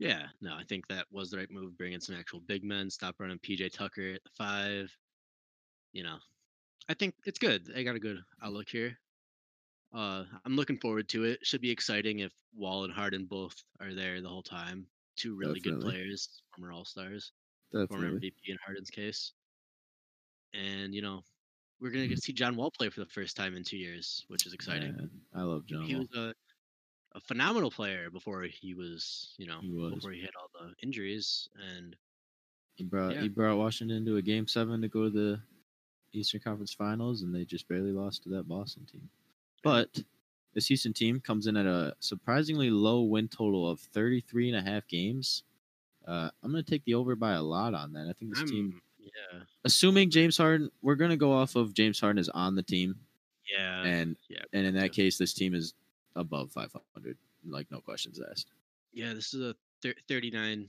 Yeah, 0.00 0.22
no, 0.40 0.54
I 0.54 0.64
think 0.66 0.88
that 0.88 1.04
was 1.12 1.30
the 1.30 1.36
right 1.36 1.50
move. 1.50 1.76
Bring 1.76 1.92
in 1.92 2.00
some 2.00 2.16
actual 2.16 2.40
big 2.40 2.64
men. 2.64 2.88
Stop 2.88 3.16
running 3.18 3.38
PJ 3.38 3.70
Tucker 3.72 4.14
at 4.14 4.24
the 4.24 4.30
five. 4.36 4.90
You 5.92 6.02
know, 6.04 6.16
I 6.88 6.94
think 6.94 7.14
it's 7.26 7.38
good. 7.38 7.66
They 7.66 7.84
got 7.84 7.96
a 7.96 8.00
good 8.00 8.18
outlook 8.42 8.68
here. 8.70 8.96
Uh, 9.94 10.24
I'm 10.46 10.56
looking 10.56 10.78
forward 10.78 11.08
to 11.10 11.24
it. 11.24 11.40
Should 11.42 11.60
be 11.60 11.70
exciting 11.70 12.20
if 12.20 12.32
Wall 12.56 12.84
and 12.84 12.92
Harden 12.92 13.26
both 13.26 13.54
are 13.78 13.92
there 13.94 14.22
the 14.22 14.28
whole 14.28 14.42
time. 14.42 14.86
Two 15.16 15.36
really 15.36 15.60
good 15.60 15.80
players, 15.82 16.40
former 16.56 16.72
All 16.72 16.86
Stars. 16.86 17.32
former 17.72 18.10
MVP 18.12 18.32
in 18.46 18.56
Harden's 18.64 18.88
case. 18.90 19.32
And 20.54 20.94
you 20.94 21.02
know, 21.02 21.20
we're 21.78 21.90
gonna 21.90 22.06
get 22.06 22.16
to 22.16 22.22
see 22.22 22.32
John 22.32 22.56
Wall 22.56 22.70
play 22.70 22.88
for 22.88 23.00
the 23.00 23.06
first 23.06 23.36
time 23.36 23.54
in 23.54 23.64
two 23.64 23.76
years, 23.76 24.24
which 24.28 24.46
is 24.46 24.54
exciting. 24.54 24.96
Man, 24.96 25.10
I 25.34 25.42
love 25.42 25.66
John. 25.66 25.82
he 25.82 25.94
Wall. 25.94 26.06
was 26.10 26.18
a, 26.18 26.34
a 27.12 27.20
phenomenal 27.20 27.70
player 27.70 28.10
before 28.10 28.42
he 28.42 28.74
was, 28.74 29.34
you 29.36 29.46
know, 29.46 29.58
He 29.60 29.70
was. 29.70 29.94
before 29.94 30.12
he 30.12 30.20
had 30.20 30.30
all 30.40 30.48
the 30.60 30.74
injuries. 30.82 31.48
And 31.74 31.96
He 32.74 32.84
brought 32.84 33.14
yeah. 33.14 33.22
he 33.22 33.28
brought 33.28 33.58
Washington 33.58 34.04
to 34.06 34.16
a 34.16 34.22
game 34.22 34.46
seven 34.46 34.80
to 34.82 34.88
go 34.88 35.04
to 35.04 35.10
the 35.10 35.40
Eastern 36.12 36.40
Conference 36.40 36.72
Finals, 36.72 37.22
and 37.22 37.34
they 37.34 37.44
just 37.44 37.68
barely 37.68 37.92
lost 37.92 38.22
to 38.24 38.28
that 38.30 38.48
Boston 38.48 38.86
team. 38.90 39.08
But 39.62 40.02
this 40.54 40.66
Houston 40.66 40.92
team 40.92 41.20
comes 41.20 41.46
in 41.46 41.56
at 41.56 41.66
a 41.66 41.94
surprisingly 42.00 42.70
low 42.70 43.02
win 43.02 43.28
total 43.28 43.68
of 43.68 43.80
33 43.80 44.50
and 44.52 44.58
a 44.66 44.70
half 44.70 44.88
games. 44.88 45.44
Uh, 46.06 46.30
I'm 46.42 46.50
going 46.50 46.64
to 46.64 46.68
take 46.70 46.84
the 46.84 46.94
over 46.94 47.14
by 47.14 47.32
a 47.34 47.42
lot 47.42 47.74
on 47.74 47.92
that. 47.92 48.08
I 48.08 48.12
think 48.14 48.34
this 48.34 48.50
team, 48.50 48.72
I'm, 48.74 48.82
yeah, 49.04 49.40
assuming 49.64 50.10
James 50.10 50.36
Harden, 50.36 50.70
we're 50.82 50.96
going 50.96 51.10
to 51.10 51.16
go 51.16 51.32
off 51.32 51.54
of 51.54 51.74
James 51.74 52.00
Harden 52.00 52.18
is 52.18 52.28
on 52.30 52.56
the 52.56 52.62
team, 52.62 52.96
yeah, 53.52 53.82
and 53.84 54.16
yeah, 54.28 54.42
and 54.52 54.66
in 54.66 54.74
that 54.74 54.92
case, 54.92 55.18
this 55.18 55.34
team 55.34 55.54
is 55.54 55.74
above 56.16 56.50
500, 56.52 57.16
like 57.48 57.70
no 57.70 57.80
questions 57.80 58.20
asked. 58.30 58.50
yeah. 58.92 59.12
This 59.14 59.32
is 59.34 59.40
a 59.42 59.54
thir- 59.82 59.94
39, 60.08 60.68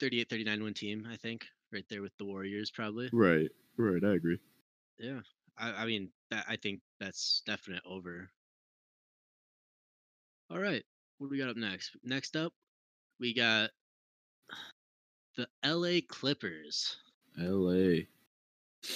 38, 0.00 0.28
39 0.30 0.62
win 0.62 0.74
team, 0.74 1.08
I 1.10 1.16
think, 1.16 1.46
right 1.72 1.84
there 1.88 2.02
with 2.02 2.16
the 2.18 2.24
Warriors, 2.24 2.70
probably. 2.70 3.08
Right, 3.12 3.48
right, 3.76 4.02
I 4.04 4.14
agree. 4.14 4.38
Yeah, 4.98 5.20
I, 5.58 5.70
I 5.72 5.86
mean, 5.86 6.08
that 6.30 6.44
I 6.48 6.56
think 6.56 6.80
that's 7.00 7.42
definite 7.46 7.82
over. 7.86 8.28
All 10.50 10.58
right, 10.58 10.84
what 11.18 11.28
do 11.28 11.30
we 11.30 11.38
got 11.38 11.48
up 11.48 11.56
next? 11.56 11.92
Next 12.04 12.36
up, 12.36 12.52
we 13.18 13.32
got 13.32 13.70
the 15.36 15.46
L.A. 15.62 16.02
Clippers. 16.02 16.96
L.A. 17.40 18.06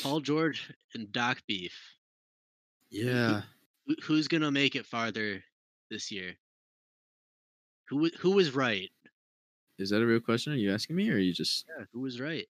Paul 0.03 0.21
George 0.21 0.71
and 0.95 1.11
Doc 1.13 1.39
Beef. 1.47 1.73
Yeah, 2.91 3.43
who's 4.03 4.29
gonna 4.29 4.51
make 4.51 4.77
it 4.77 4.87
farther 4.87 5.43
this 5.91 6.11
year? 6.11 6.35
Who 7.89 8.09
who 8.19 8.33
was 8.33 8.55
right? 8.55 8.91
is 9.79 9.91
that 9.91 10.01
a 10.03 10.07
real 10.07 10.21
question? 10.21 10.53
Are 10.55 10.57
you 10.57 10.73
asking 10.73 10.97
me, 10.97 11.11
or 11.11 11.15
are 11.15 11.19
you 11.19 11.33
just 11.35 11.67
Yeah, 11.79 11.85
who 11.93 12.01
was 12.01 12.19
right? 12.21 12.47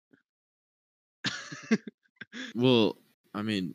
Well, 2.54 2.96
I 3.34 3.42
mean, 3.42 3.74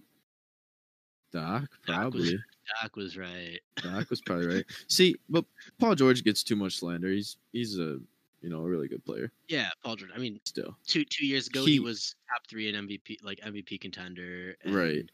Doc 1.31 1.63
Doc 1.87 2.13
was- 2.13 2.29
probably. 2.29 2.39
Doc 2.81 2.95
was 2.95 3.17
right. 3.17 3.59
Doc 3.77 4.09
was 4.09 4.21
probably 4.21 4.47
right. 4.47 4.65
See, 4.87 5.15
but 5.29 5.43
Paul 5.79 5.95
George 5.95 6.23
gets 6.23 6.43
too 6.43 6.55
much 6.55 6.77
slander. 6.77 7.09
He's 7.09 7.37
he's 7.51 7.77
a 7.79 7.99
you 8.41 8.49
know 8.49 8.59
a 8.59 8.69
really 8.69 8.87
good 8.87 9.03
player 9.03 9.31
Yeah, 9.49 9.69
Paul 9.83 9.95
George. 9.97 10.11
I 10.15 10.19
mean, 10.19 10.39
still. 10.45 10.77
two 10.87 11.03
two 11.03 11.25
years 11.25 11.47
ago 11.47 11.65
he, 11.65 11.73
He- 11.73 11.79
was 11.79 12.15
top 12.29 12.47
three 12.47 12.69
in 12.69 12.75
MVP, 12.87 13.17
like 13.23 13.39
MVP 13.41 13.81
contender. 13.81 14.55
Right. 14.65 15.09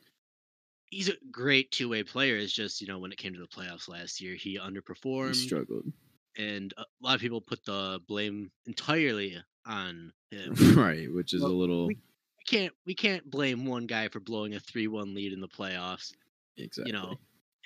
He's 0.90 1.10
a 1.10 1.14
great 1.32 1.72
two 1.72 1.90
way 1.90 2.04
player. 2.04 2.38
It's 2.38 2.54
just 2.54 2.82
you 2.82 2.88
know 2.88 3.00
when 3.00 3.12
it 3.12 3.18
came 3.18 3.34
to 3.34 3.40
the 3.40 3.48
playoffs 3.48 3.88
last 3.90 4.22
year, 4.22 4.36
he 4.36 4.52
He 4.52 4.60
underperformed. 4.60 5.36
struggled. 5.36 5.92
and 6.38 6.74
a 6.78 6.86
lot 7.02 7.16
of 7.16 7.22
people 7.22 7.42
put 7.42 7.64
the 7.66 8.00
blame 8.08 8.52
entirely 8.68 9.38
on 9.66 10.14
him. 10.32 10.54
right, 10.76 11.12
which 11.14 11.34
is 11.34 11.42
Well, 11.42 11.52
a 11.52 11.54
little 11.54 11.88
we 11.88 11.98
can't 12.48 12.74
we 12.86 12.94
can't 12.96 13.30
blame 13.30 13.66
one 13.66 13.86
guy 13.88 14.08
for 14.08 14.20
blowing 14.20 14.56
a 14.56 14.60
three-one 14.60 15.14
lead 15.14 15.34
in 15.34 15.42
the 15.42 15.48
playoffs. 15.48 16.14
exactly. 16.58 16.92
You 16.92 16.98
know, 16.98 17.16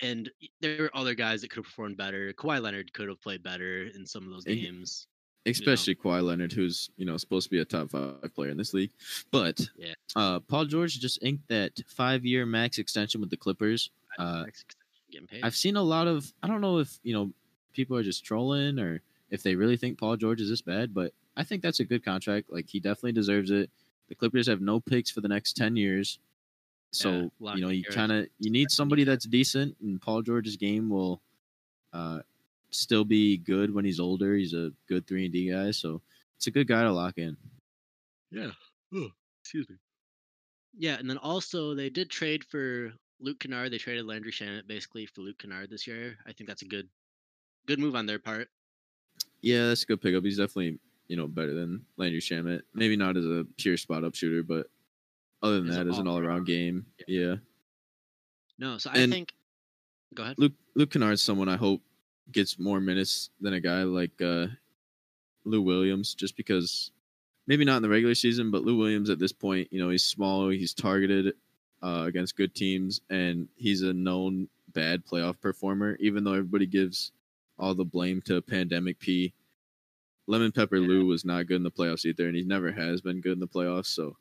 and 0.00 0.28
there 0.60 0.82
were 0.82 0.96
other 0.96 1.14
guys 1.14 1.42
that 1.42 1.50
could 1.50 1.58
have 1.58 1.66
performed 1.66 1.96
better. 1.96 2.32
Kawhi 2.32 2.60
Leonard 2.60 2.92
could 2.92 3.08
have 3.08 3.20
played 3.20 3.42
better 3.44 3.84
in 3.94 4.04
some 4.06 4.24
of 4.24 4.30
those 4.30 4.46
And- 4.46 4.56
games. 4.60 5.06
Especially 5.46 5.94
Kawhi 5.94 6.22
Leonard, 6.22 6.52
who's 6.52 6.90
you 6.96 7.04
know 7.04 7.16
supposed 7.16 7.46
to 7.46 7.50
be 7.50 7.58
a 7.58 7.64
top 7.64 7.90
five 7.90 8.34
player 8.34 8.50
in 8.50 8.56
this 8.56 8.72
league. 8.74 8.90
But 9.30 9.60
Yeah. 9.76 9.94
uh, 10.16 10.40
Paul 10.40 10.66
George 10.66 10.98
just 11.00 11.22
inked 11.22 11.48
that 11.48 11.72
five-year 11.86 12.46
max 12.46 12.78
extension 12.78 13.20
with 13.20 13.30
the 13.30 13.36
Clippers. 13.36 13.90
Uh, 14.18 14.42
Max 14.44 14.62
extension 14.62 14.78
getting 15.10 15.26
paid. 15.26 15.40
I've 15.44 15.56
seen 15.56 15.76
a 15.76 15.82
lot 15.82 16.06
of. 16.06 16.32
I 16.42 16.46
don't 16.48 16.60
know 16.60 16.78
if 16.78 16.98
you 17.02 17.14
know 17.14 17.32
people 17.72 17.96
are 17.96 18.02
just 18.02 18.24
trolling 18.24 18.78
or 18.78 19.00
if 19.30 19.42
they 19.42 19.54
really 19.54 19.76
think 19.76 19.98
Paul 19.98 20.16
George 20.16 20.40
is 20.40 20.48
this 20.50 20.60
bad, 20.62 20.92
but 20.94 21.12
I 21.36 21.44
think 21.44 21.62
that's 21.62 21.80
a 21.80 21.84
good 21.84 22.04
contract. 22.04 22.52
Like 22.52 22.68
he 22.68 22.80
definitely 22.80 23.12
deserves 23.12 23.50
it. 23.50 23.70
The 24.08 24.14
Clippers 24.14 24.46
have 24.46 24.60
no 24.60 24.78
picks 24.80 25.10
for 25.10 25.22
the 25.22 25.28
next 25.28 25.54
ten 25.56 25.74
years, 25.74 26.18
so 26.90 27.30
Yeah, 27.40 27.54
you 27.54 27.60
know 27.62 27.68
you 27.70 27.84
kind 27.84 28.12
of 28.12 28.26
you 28.38 28.50
need 28.50 28.70
somebody 28.70 29.04
that's 29.04 29.24
decent, 29.24 29.76
and 29.80 30.00
Paul 30.00 30.20
George's 30.22 30.56
game 30.56 30.90
will 30.90 31.22
uh, 31.94 32.20
still 32.72 33.04
be 33.04 33.36
good 33.38 33.72
when 33.72 33.84
he's 33.84 34.00
older. 34.00 34.34
He's 34.36 34.54
a 34.54 34.72
good 34.88 35.06
three 35.06 35.24
and 35.24 35.32
D 35.32 35.50
guy, 35.50 35.70
so 35.70 36.02
it's 36.36 36.46
a 36.48 36.50
good 36.50 36.66
guy 36.66 36.82
to 36.82 36.92
lock 36.92 37.18
in. 37.18 37.36
Yeah. 38.30 38.50
Oh, 38.94 39.08
excuse 39.42 39.68
me. 39.70 39.76
Yeah, 40.76 40.96
and 40.98 41.08
then 41.08 41.18
also 41.18 41.74
they 41.74 41.90
did 41.90 42.10
trade 42.10 42.44
for 42.44 42.92
Luke 43.20 43.40
Kennard. 43.40 43.72
They 43.72 43.78
traded 43.78 44.06
Landry 44.06 44.32
Shamet 44.32 44.66
basically 44.66 45.06
for 45.06 45.20
Luke 45.22 45.38
Kennard 45.38 45.70
this 45.70 45.86
year. 45.86 46.16
I 46.26 46.32
think 46.32 46.48
that's 46.48 46.62
a 46.62 46.66
good 46.66 46.88
good 47.66 47.78
move 47.78 47.94
on 47.94 48.06
their 48.06 48.18
part. 48.18 48.48
Yeah, 49.42 49.68
that's 49.68 49.82
a 49.82 49.86
good 49.86 50.00
pickup. 50.00 50.24
He's 50.24 50.38
definitely 50.38 50.78
you 51.08 51.16
know 51.16 51.26
better 51.26 51.52
than 51.54 51.84
Landry 51.98 52.20
Shamet. 52.20 52.62
Maybe 52.74 52.96
not 52.96 53.16
as 53.16 53.26
a 53.26 53.46
pure 53.58 53.76
spot 53.76 54.04
up 54.04 54.14
shooter, 54.14 54.42
but 54.42 54.66
other 55.42 55.60
than 55.60 55.68
As 55.68 55.76
that, 55.76 55.82
an 55.82 55.90
as 55.92 55.98
an 55.98 56.06
all 56.08 56.14
around 56.18 56.24
all-around, 56.24 56.46
game, 56.46 56.86
yeah. 57.06 57.34
No, 58.58 58.78
so 58.78 58.90
I 58.90 58.98
And- 58.98 59.12
think 59.12 59.32
go 60.14 60.22
ahead. 60.22 60.38
Luke 60.38 60.52
Luke 60.74 60.90
Kennard's 60.90 61.22
someone 61.22 61.48
I 61.48 61.56
hope 61.56 61.82
gets 62.30 62.58
more 62.58 62.80
minutes 62.80 63.30
than 63.40 63.54
a 63.54 63.60
guy 63.60 63.82
like 63.82 64.20
uh, 64.22 64.46
Lou 65.44 65.62
Williams, 65.62 66.14
just 66.14 66.36
because 66.36 66.90
maybe 67.46 67.64
not 67.64 67.76
in 67.76 67.82
the 67.82 67.88
regular 67.88 68.14
season, 68.14 68.50
but 68.50 68.62
Lou 68.62 68.76
Williams 68.76 69.10
at 69.10 69.18
this 69.18 69.32
point, 69.32 69.68
you 69.72 69.80
know, 69.82 69.90
he's 69.90 70.04
small, 70.04 70.48
he's 70.48 70.72
targeted 70.74 71.34
uh, 71.82 72.04
against 72.06 72.36
good 72.36 72.54
teams, 72.54 73.00
and 73.10 73.48
he's 73.56 73.82
a 73.82 73.92
known 73.92 74.48
bad 74.72 75.04
playoff 75.04 75.40
performer. 75.40 75.96
Even 76.00 76.22
though 76.24 76.32
everybody 76.32 76.66
gives 76.66 77.10
all 77.58 77.74
the 77.74 77.84
blame 77.84 78.22
to 78.22 78.40
Pandemic 78.40 78.98
P, 79.00 79.32
Lemon 80.28 80.52
Pepper 80.52 80.76
Yeah. 80.76 80.88
Lou 80.88 81.06
was 81.06 81.24
not 81.24 81.46
good 81.46 81.56
in 81.56 81.62
the 81.64 81.70
playoffs 81.70 82.04
either, 82.04 82.28
and 82.28 82.36
he 82.36 82.42
never 82.44 82.70
has 82.70 83.00
been 83.00 83.20
good 83.20 83.32
in 83.32 83.40
the 83.40 83.48
playoffs. 83.48 83.86
So 83.86 84.16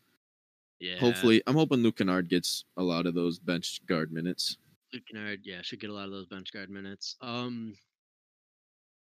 Yeah. 0.80 0.98
hopefully, 0.98 1.44
I'm 1.46 1.56
hoping 1.56 1.80
Luke 1.84 1.98
Kennard 1.98 2.28
gets 2.28 2.66
a 2.78 2.84
lot 2.84 3.06
of 3.06 3.14
those 3.14 3.38
bench 3.38 3.86
guard 3.86 4.12
minutes. 4.12 4.58
Luke 4.92 5.04
Kennard, 5.10 5.42
yeah, 5.46 5.62
should 5.62 5.80
get 5.80 5.92
a 5.92 5.94
lot 5.94 6.06
of 6.06 6.12
those 6.12 6.26
bench 6.26 6.52
guard 6.52 6.70
minutes. 6.72 7.16
Um, 7.22 7.78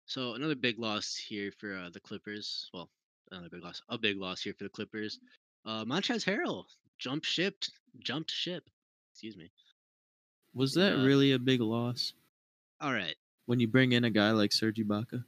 so 0.09 0.35
another 0.35 0.57
big 0.57 0.79
loss 0.79 1.15
here 1.15 1.53
for 1.59 1.77
uh, 1.77 1.91
the 1.91 2.01
Clippers. 2.01 2.69
Well, 2.75 2.91
another 3.31 3.49
big 3.49 3.63
loss, 3.63 3.81
a 3.89 3.97
big 3.99 4.19
loss 4.19 4.43
here 4.43 4.55
for 4.59 4.65
the 4.65 4.71
Clippers. 4.71 5.21
Uh, 5.65 5.85
Montrezl 5.85 6.25
Harrell 6.25 6.65
jumped 6.99 7.27
shipped, 7.27 7.71
jumped 8.01 8.31
ship. 8.31 8.65
Excuse 9.13 9.37
me. 9.37 9.51
Was 10.55 10.75
that 10.75 10.97
really 11.05 11.33
a 11.33 11.39
big 11.39 11.61
loss? 11.61 12.15
All 12.81 12.93
right. 12.93 13.15
when 13.47 13.61
you 13.61 13.69
bring 13.69 13.93
in 13.93 14.05
a 14.05 14.11
guy 14.11 14.31
like 14.33 14.53
Serge 14.53 14.79
Ibaka. 14.79 15.23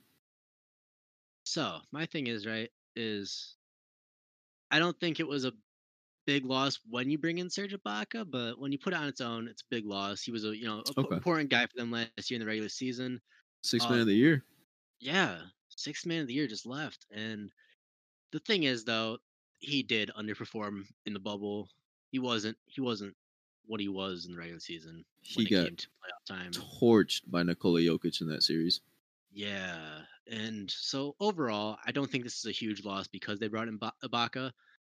So 1.45 1.79
my 1.93 2.07
thing 2.07 2.27
is 2.27 2.47
right 2.47 2.71
is, 2.97 3.57
I 4.71 4.79
don't 4.79 4.99
think 5.01 5.21
it 5.21 5.27
was 5.27 5.45
a 5.45 5.53
big 6.27 6.45
loss 6.45 6.79
when 6.89 7.11
you 7.11 7.19
bring 7.19 7.39
in 7.39 7.51
Serge 7.51 7.75
Ibaka, 7.75 8.31
but 8.31 8.59
when 8.59 8.73
you 8.73 8.79
put 8.79 8.93
it 8.93 8.97
on 8.97 9.09
its 9.09 9.21
own, 9.21 9.49
it's 9.49 9.63
a 9.63 9.65
big 9.71 9.85
loss. 9.87 10.23
He 10.23 10.31
was 10.31 10.45
a 10.45 10.57
you 10.57 10.67
know 10.67 10.83
a 10.97 11.01
Okay. 11.01 11.17
important 11.17 11.51
guy 11.51 11.67
for 11.67 11.77
them 11.77 11.91
last 11.91 12.31
year 12.31 12.37
in 12.37 12.41
the 12.41 12.47
regular 12.47 12.69
season. 12.69 13.21
Six 13.63 13.85
Uh, 13.85 13.91
man 13.91 14.01
of 14.01 14.07
the 14.07 14.15
year. 14.15 14.45
Yeah, 15.01 15.39
sixth 15.69 16.07
man 16.07 16.21
of 16.23 16.27
the 16.29 16.35
year 16.35 16.47
just 16.47 16.67
left. 16.67 17.07
And 17.11 17.51
the 18.33 18.41
thing 18.41 18.65
is 18.65 18.85
though, 18.85 19.19
he 19.59 19.83
did 19.83 20.11
underperform 20.17 20.85
in 21.07 21.13
the 21.13 21.19
bubble. 21.21 21.69
He 22.13 22.19
wasn't 22.19 22.57
he 22.67 22.81
wasn't 22.81 23.17
what 23.67 23.81
he 23.81 23.89
was 23.89 24.27
in 24.27 24.33
the 24.33 24.39
regular 24.39 24.61
season 24.61 25.05
He 25.23 25.45
got 25.47 25.67
came 25.67 25.77
to 25.77 25.87
playoff 25.89 26.27
time. 26.27 26.51
torched 26.53 27.23
by 27.31 27.43
Nikola 27.43 27.81
Jokic 27.81 28.21
in 28.21 28.29
that 28.29 28.43
series. 28.43 28.81
Yeah. 29.33 30.01
And 30.27 30.71
so 30.71 31.15
overall, 31.21 31.79
I 31.85 31.93
don't 31.93 32.11
think 32.11 32.25
this 32.25 32.39
is 32.39 32.47
a 32.47 32.53
huge 32.53 32.85
loss 32.85 33.07
because 33.07 33.39
they 33.39 33.49
brought 33.49 33.69
in 33.69 33.79
ba- 33.79 33.93
Ibaka, 34.03 34.53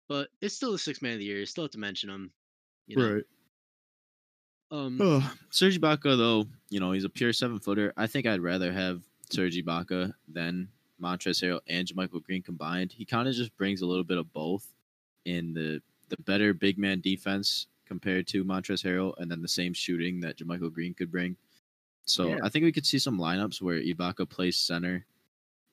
but 0.09 0.29
it's 0.41 0.55
still 0.55 0.73
the 0.73 0.79
sixth 0.79 1.03
man 1.03 1.13
of 1.15 1.19
the 1.19 1.25
year. 1.25 1.39
You 1.39 1.47
Still 1.47 1.65
have 1.65 1.71
to 1.73 1.79
mention 1.79 2.11
him. 2.11 2.33
You 2.87 2.97
know? 2.97 3.21
Um 4.71 4.99
Oh, 5.01 5.33
Serge 5.51 5.81
Ibaka, 5.81 6.17
though, 6.17 6.47
you 6.71 6.81
know, 6.81 6.93
he's 6.93 7.05
a 7.05 7.09
pure 7.09 7.33
seven 7.33 7.59
footer. 7.61 7.93
I 7.97 8.07
think 8.07 8.27
I'd 8.27 8.41
rather 8.41 8.73
have 8.73 9.03
Serge 9.31 9.57
Ibaka 9.57 10.13
then 10.29 10.69
Montrezl 11.01 11.43
Harrell 11.45 11.61
and 11.69 11.95
Michael 11.95 12.21
Green 12.21 12.43
combined. 12.43 12.93
He 12.93 13.05
kind 13.05 13.29
of 13.29 13.35
just 13.35 13.55
brings 13.57 13.83
a 13.83 13.87
little 13.87 14.05
bit 14.05 14.19
of 14.19 14.33
both 14.33 14.73
in 15.25 15.53
the 15.53 15.83
the 16.09 16.17
better 16.23 16.55
big 16.55 16.79
man 16.79 17.01
defense 17.01 17.67
compared 17.87 18.27
to 18.29 18.45
Montrezl 18.45 18.85
Harrell, 18.85 19.15
and 19.19 19.31
then 19.31 19.43
the 19.43 19.49
same 19.49 19.73
shooting 19.73 20.21
that 20.21 20.39
JaMychal 20.39 20.73
Green 20.73 20.95
could 20.95 21.11
bring. 21.11 21.37
So 22.05 22.29
Yeah. 22.29 22.39
I 22.43 22.49
think 22.49 22.65
we 22.65 22.73
could 22.73 22.87
see 22.87 22.99
some 22.99 23.19
lineups 23.19 23.61
where 23.61 23.81
Ibaka 23.81 24.29
plays 24.29 24.57
center, 24.57 25.05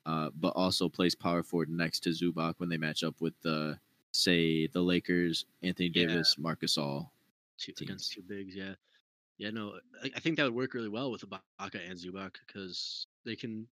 uh, 0.05 0.29
but 0.35 0.49
also 0.55 0.89
plays 0.89 1.13
power 1.15 1.43
forward 1.43 1.69
next 1.69 2.01
to 2.01 2.09
Zubac 2.09 2.55
when 2.57 2.69
they 2.69 2.77
match 2.77 3.03
up 3.03 3.21
with 3.21 3.39
the 3.41 3.79
say 4.11 4.67
the 4.67 4.81
Lakers, 4.81 5.45
Anthony 5.61 5.89
Yeah. 5.93 6.07
Davis, 6.07 6.35
Marc 6.37 6.61
Gasol. 6.61 7.09
two, 7.57 7.71
teams. 7.73 7.81
against 7.81 8.11
two 8.13 8.21
bigs, 8.23 8.55
yeah. 8.55 8.73
Yeah, 9.37 9.51
no, 9.51 9.79
I, 10.03 10.11
I 10.15 10.19
think 10.19 10.37
that 10.37 10.43
would 10.43 10.53
work 10.55 10.73
really 10.73 10.89
well 10.89 11.11
with 11.11 11.21
Ibaka 11.27 11.79
and 11.89 11.97
Zubac 11.99 12.35
because 12.45 13.05
they 13.25 13.35
can. 13.35 13.67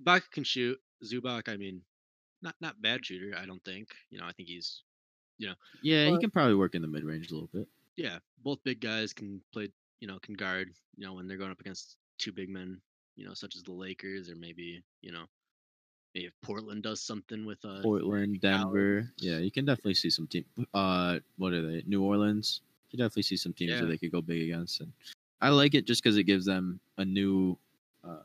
Ibaka 0.00 0.30
can 0.30 0.44
shoot. 0.44 0.78
Zubac, 1.04 1.48
I 1.48 1.56
mean, 1.56 1.82
not 2.42 2.54
not 2.60 2.80
bad 2.82 3.04
shooter. 3.04 3.36
I 3.38 3.46
don't 3.46 3.62
think. 3.64 3.88
You 4.10 4.18
know, 4.18 4.26
I 4.26 4.32
think 4.32 4.48
he's 4.48 4.82
you 5.38 5.48
know 5.48 5.54
Yeah, 5.82 6.08
he 6.10 6.18
can 6.18 6.30
probably 6.30 6.54
work 6.54 6.74
in 6.74 6.82
the 6.82 6.88
mid 6.88 7.04
range 7.04 7.30
a 7.30 7.34
little 7.34 7.50
bit. 7.52 7.66
yeah. 7.96 8.18
Both 8.42 8.62
big 8.64 8.80
guys 8.80 9.12
can 9.12 9.40
play. 9.52 9.68
You 10.00 10.08
know, 10.08 10.18
can 10.20 10.34
guard. 10.34 10.70
You 10.96 11.06
know, 11.06 11.14
when 11.14 11.26
they're 11.28 11.38
going 11.38 11.50
up 11.50 11.60
against 11.60 11.96
two 12.18 12.32
big 12.32 12.48
men. 12.48 12.80
You 13.16 13.24
know, 13.26 13.34
such 13.34 13.54
as 13.54 13.62
the 13.62 13.72
Lakers 13.72 14.28
or 14.28 14.34
maybe 14.34 14.82
you 15.02 15.12
know, 15.12 15.24
maybe 16.14 16.26
if 16.26 16.32
Portland 16.42 16.82
does 16.82 17.00
something 17.00 17.44
with 17.46 17.64
uh 17.64 17.80
Portland. 17.82 18.40
Denver. 18.40 19.08
Yeah, 19.18 19.38
you 19.38 19.52
can 19.52 19.64
definitely 19.64 19.94
see 19.94 20.10
some 20.10 20.26
team. 20.26 20.44
Uh, 20.74 21.20
what 21.36 21.52
are 21.52 21.62
they? 21.62 21.84
New 21.86 22.02
Orleans. 22.02 22.60
You 22.90 22.98
definitely 22.98 23.22
see 23.22 23.36
some 23.36 23.52
teams 23.52 23.70
Yeah. 23.72 23.80
where 23.82 23.88
they 23.90 23.98
could 23.98 24.10
go 24.12 24.20
big 24.20 24.42
against, 24.42 24.80
and 24.80 24.92
I 25.40 25.50
like 25.50 25.74
it 25.74 25.84
just 25.86 26.02
because 26.02 26.16
it 26.16 26.24
gives 26.24 26.44
them 26.44 26.80
a 26.98 27.04
new. 27.04 27.56
Uh, 28.02 28.18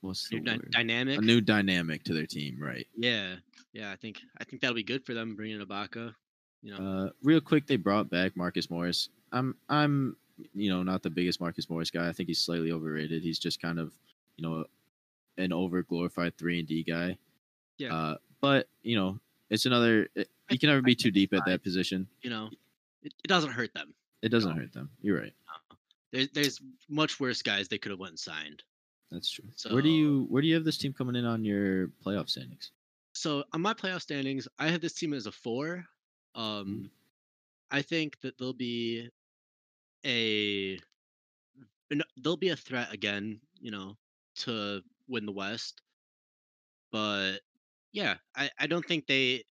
what's 0.00 0.30
new 0.32 0.38
word? 0.44 0.70
dynamic. 0.70 1.18
A 1.18 1.22
new 1.22 1.40
dynamic 1.40 2.04
to 2.04 2.14
their 2.14 2.26
team, 2.26 2.58
right? 2.60 2.86
yeah, 2.96 3.36
yeah. 3.72 3.90
I 3.92 3.96
think 3.96 4.20
I 4.40 4.44
think 4.44 4.62
that'll 4.62 4.74
be 4.74 4.82
good 4.82 5.04
for 5.04 5.14
them 5.14 5.36
bringing 5.36 5.60
Ibaka. 5.60 6.14
You 6.62 6.74
know, 6.78 7.04
Uh, 7.06 7.10
real 7.22 7.40
quick, 7.40 7.66
they 7.66 7.76
brought 7.76 8.10
back 8.10 8.36
Marcus 8.36 8.68
Morris. 8.68 9.08
I'm, 9.32 9.54
I'm, 9.70 10.16
you 10.54 10.68
know, 10.70 10.82
not 10.82 11.02
the 11.02 11.08
biggest 11.08 11.40
Marcus 11.40 11.70
Morris 11.70 11.90
guy. 11.90 12.06
I 12.08 12.12
think 12.12 12.28
he's 12.28 12.38
slightly 12.40 12.70
overrated. 12.72 13.22
He's 13.22 13.38
just 13.38 13.62
kind 13.62 13.78
of, 13.78 13.94
you 14.36 14.46
know, 14.46 14.64
an 15.38 15.52
over 15.54 15.82
glorified 15.82 16.36
three 16.36 16.58
and 16.58 16.68
D 16.68 16.82
guy. 16.82 17.16
Yeah. 17.78 17.94
Uh, 17.94 18.16
but 18.42 18.68
you 18.82 18.96
know, 18.96 19.18
it's 19.48 19.64
another. 19.66 20.08
It, 20.14 20.28
you 20.50 20.58
can 20.58 20.68
never 20.68 20.82
be 20.82 20.94
too 20.94 21.10
deep 21.10 21.32
at 21.32 21.44
that 21.46 21.62
position. 21.62 22.06
you 22.22 22.28
know, 22.30 22.50
it, 23.02 23.14
it 23.24 23.28
doesn't 23.28 23.52
hurt 23.52 23.72
them. 23.72 23.94
It 24.20 24.28
doesn't 24.30 24.50
No. 24.54 24.60
hurt 24.60 24.72
them. 24.74 24.90
You're 25.00 25.18
right. 25.20 25.32
There's 26.12 26.28
there's 26.30 26.60
much 26.88 27.20
worse 27.20 27.40
guys 27.40 27.68
they 27.68 27.78
could 27.78 27.90
have 27.90 28.00
went 28.00 28.10
and 28.10 28.18
signed. 28.18 28.62
That's 29.10 29.30
true. 29.30 29.46
So, 29.56 29.72
where 29.72 29.82
do 29.82 29.88
you 29.88 30.26
where 30.28 30.40
do 30.40 30.48
you 30.48 30.54
have 30.54 30.64
this 30.64 30.78
team 30.78 30.92
coming 30.92 31.16
in 31.16 31.24
on 31.24 31.44
your 31.44 31.88
playoff 32.04 32.28
standings? 32.28 32.70
So 33.12 33.44
on 33.52 33.60
my 33.60 33.74
playoff 33.74 34.02
standings, 34.02 34.46
I 34.58 34.68
have 34.68 34.80
this 34.80 34.94
team 34.94 35.12
as 35.12 35.26
a 35.26 35.32
four. 35.32 35.84
Um, 36.34 36.90
I 37.70 37.82
think 37.82 38.20
that 38.20 38.38
they'll 38.38 38.52
be 38.52 39.08
a 40.06 40.78
they'll 42.22 42.36
be 42.36 42.50
a 42.50 42.56
threat 42.56 42.92
again. 42.92 43.40
You 43.60 43.72
know, 43.72 43.96
to 44.36 44.82
win 45.08 45.26
the 45.26 45.32
West. 45.32 45.82
But 46.92 47.40
yeah, 47.92 48.16
I, 48.36 48.50
I 48.58 48.66
don't 48.66 48.86
think 48.86 49.06
they 49.06 49.44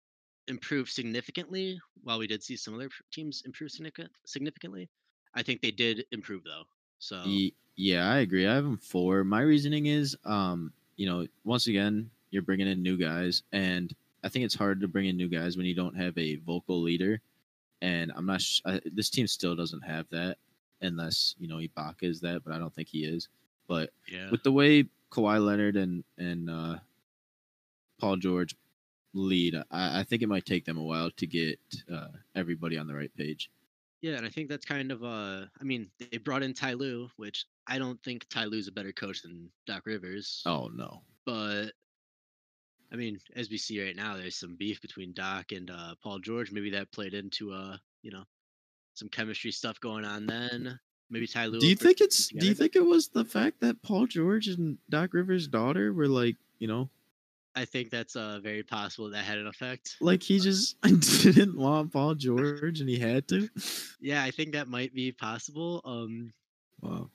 improved 0.46 0.90
significantly. 0.90 1.80
While 2.02 2.18
we 2.18 2.26
did 2.26 2.42
see 2.42 2.56
some 2.56 2.74
other 2.74 2.88
teams 3.12 3.42
improve 3.44 3.70
significant, 3.70 4.10
significantly, 4.24 4.88
I 5.34 5.42
think 5.42 5.60
they 5.60 5.72
did 5.72 6.04
improve 6.12 6.44
though. 6.44 6.64
So 7.00 7.22
Yeah, 7.80 8.10
I 8.10 8.18
agree. 8.18 8.44
I 8.46 8.54
have 8.56 8.64
them 8.64 8.76
four. 8.76 9.22
My 9.22 9.40
reasoning 9.42 9.86
is, 9.86 10.16
um, 10.24 10.72
you 10.96 11.06
know, 11.06 11.26
once 11.44 11.68
again, 11.68 12.10
you're 12.32 12.42
bringing 12.42 12.66
in 12.66 12.82
new 12.82 12.96
guys, 12.96 13.44
and 13.52 13.94
I 14.24 14.28
think 14.28 14.44
it's 14.44 14.54
hard 14.56 14.80
to 14.80 14.88
bring 14.88 15.06
in 15.06 15.16
new 15.16 15.28
guys 15.28 15.56
when 15.56 15.64
you 15.64 15.74
don't 15.76 15.96
have 15.96 16.18
a 16.18 16.36
vocal 16.36 16.82
leader. 16.82 17.20
And 17.80 18.10
I'm 18.16 18.26
not. 18.26 18.42
Sh- 18.42 18.62
I, 18.66 18.80
this 18.92 19.08
team 19.10 19.28
still 19.28 19.54
doesn't 19.54 19.82
have 19.82 20.06
that, 20.10 20.38
unless 20.82 21.36
you 21.38 21.46
know 21.46 21.58
Ibaka 21.58 22.02
is 22.02 22.20
that, 22.22 22.42
but 22.44 22.52
I 22.52 22.58
don't 22.58 22.74
think 22.74 22.88
he 22.88 23.04
is. 23.04 23.28
But 23.68 23.90
Yeah. 24.10 24.28
with 24.32 24.42
the 24.42 24.50
way 24.50 24.86
Kawhi 25.12 25.38
Leonard 25.42 25.76
and 25.76 26.02
and 26.18 26.50
uh, 26.50 26.78
Paul 28.00 28.16
George 28.16 28.56
lead, 29.14 29.54
I, 29.70 30.00
I 30.00 30.02
think 30.02 30.22
it 30.22 30.28
might 30.28 30.46
take 30.46 30.64
them 30.64 30.78
a 30.78 30.82
while 30.82 31.12
to 31.12 31.26
get 31.28 31.60
uh, 31.92 32.08
everybody 32.34 32.76
on 32.76 32.88
the 32.88 32.94
right 32.94 33.14
page. 33.16 33.50
Yeah, 34.00 34.16
and 34.16 34.26
I 34.26 34.28
think 34.28 34.48
that's 34.48 34.64
kind 34.66 34.90
of 34.92 35.02
uh 35.04 35.44
I 35.60 35.64
mean, 35.64 35.88
they 35.98 36.18
brought 36.18 36.42
in 36.42 36.54
Ty 36.54 36.74
Lue, 36.74 37.08
which 37.16 37.46
I 37.68 37.78
don't 37.78 38.02
think 38.02 38.26
Ty 38.28 38.44
Lue's 38.46 38.68
a 38.68 38.72
better 38.72 38.92
coach 38.92 39.22
than 39.22 39.50
Doc 39.66 39.86
Rivers. 39.86 40.42
Oh 40.46 40.70
no, 40.74 41.02
But 41.24 41.72
I 42.90 42.96
mean, 42.96 43.18
as 43.36 43.50
we 43.50 43.58
see 43.58 43.84
right 43.84 43.94
now, 43.94 44.16
there's 44.16 44.36
some 44.36 44.56
beef 44.56 44.80
between 44.80 45.12
Doc 45.12 45.52
and 45.52 45.70
uh 45.70 45.94
Paul 46.02 46.18
George. 46.20 46.50
Maybe 46.50 46.70
that 46.70 46.90
played 46.90 47.14
into 47.14 47.52
uh, 47.52 47.76
you 48.02 48.10
know, 48.10 48.24
some 48.94 49.08
chemistry 49.08 49.50
stuff 49.52 49.78
going 49.80 50.04
on 50.04 50.26
then. 50.26 50.78
Maybe 51.10 51.26
Ty 51.26 51.46
Lue. 51.46 51.60
do 51.60 51.66
you 51.66 51.76
think 51.76 52.00
it's? 52.00 52.28
Do 52.28 52.46
you 52.46 52.54
think 52.54 52.76
it 52.76 52.84
was 52.84 53.08
the 53.08 53.24
fact 53.24 53.60
that 53.60 53.82
Paul 53.82 54.06
George 54.06 54.48
and 54.48 54.78
Doc 54.90 55.14
Rivers' 55.14 55.48
daughter 55.48 55.92
were 55.92 56.08
like, 56.08 56.36
you 56.58 56.68
know, 56.68 56.88
I 57.54 57.64
think 57.64 57.90
that's 57.90 58.14
uh 58.16 58.40
very 58.42 58.62
possible 58.62 59.10
that 59.10 59.24
had 59.24 59.38
an 59.38 59.46
effect. 59.46 59.96
like 60.00 60.22
he 60.22 60.38
just 60.38 60.80
didn't 61.22 61.56
want 61.56 61.92
Paul 61.92 62.14
George 62.14 62.80
and 62.80 62.88
he 62.88 62.98
had 62.98 63.26
to? 63.28 63.48
Yeah, 64.00 64.22
I 64.22 64.30
think 64.30 64.52
that 64.52 64.68
might 64.68 64.94
be 64.94 65.12
possible. 65.12 65.82
Um 65.84 66.32
Wow. 66.80 67.10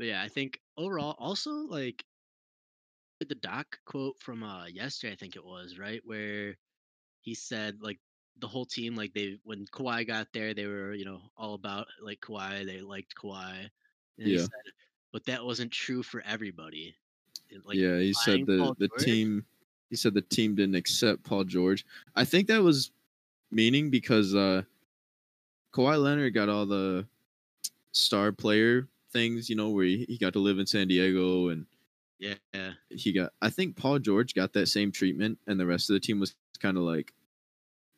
But 0.00 0.06
yeah, 0.06 0.22
I 0.22 0.28
think 0.28 0.58
overall, 0.78 1.14
also 1.18 1.50
like 1.50 2.06
the 3.20 3.34
doc 3.34 3.78
quote 3.84 4.18
from 4.18 4.42
uh 4.42 4.64
yesterday, 4.66 5.12
I 5.12 5.16
think 5.16 5.36
it 5.36 5.44
was 5.44 5.78
right 5.78 6.00
where 6.04 6.56
he 7.20 7.34
said 7.34 7.82
like 7.82 8.00
the 8.38 8.48
whole 8.48 8.64
team 8.64 8.96
like 8.96 9.12
they 9.12 9.38
when 9.44 9.66
Kawhi 9.66 10.06
got 10.06 10.28
there, 10.32 10.54
they 10.54 10.66
were 10.66 10.94
you 10.94 11.04
know 11.04 11.20
all 11.36 11.52
about 11.52 11.86
like 12.00 12.20
Kawhi, 12.22 12.64
they 12.64 12.80
liked 12.80 13.14
Kawhi, 13.14 13.68
and 14.18 14.26
he 14.26 14.38
Yeah. 14.38 14.38
said, 14.38 14.72
but 15.12 15.26
that 15.26 15.44
wasn't 15.44 15.70
true 15.70 16.02
for 16.02 16.22
everybody. 16.22 16.96
Like 17.64 17.78
yeah, 17.78 17.98
he 17.98 18.14
said 18.14 18.46
the 18.46 18.56
Paul 18.56 18.74
the 18.78 18.88
George? 18.88 19.04
team. 19.04 19.44
He 19.90 19.96
said 19.96 20.14
the 20.14 20.22
team 20.22 20.54
didn't 20.54 20.76
accept 20.76 21.24
Paul 21.24 21.44
George. 21.44 21.84
I 22.16 22.24
think 22.24 22.48
that 22.48 22.62
was 22.62 22.90
meaning 23.50 23.90
because 23.90 24.34
uh 24.34 24.62
Kawhi 25.74 26.02
Leonard 26.02 26.32
got 26.32 26.48
all 26.48 26.64
the 26.64 27.06
star 27.92 28.32
player 28.32 28.88
things, 29.12 29.48
you 29.48 29.56
know, 29.56 29.70
where 29.70 29.84
he, 29.84 30.04
he 30.08 30.18
got 30.18 30.32
to 30.34 30.38
live 30.38 30.58
in 30.58 30.66
San 30.66 30.88
Diego 30.88 31.48
and 31.48 31.66
yeah, 32.18 32.34
yeah, 32.52 32.72
he 32.90 33.12
got. 33.12 33.32
I 33.40 33.48
think 33.48 33.76
Paul 33.76 33.98
George 33.98 34.34
got 34.34 34.52
that 34.52 34.66
same 34.66 34.92
treatment, 34.92 35.38
and 35.46 35.58
the 35.58 35.66
rest 35.66 35.88
of 35.88 35.94
the 35.94 36.00
team 36.00 36.20
was 36.20 36.34
kind 36.60 36.76
of 36.76 36.82
like, 36.82 37.14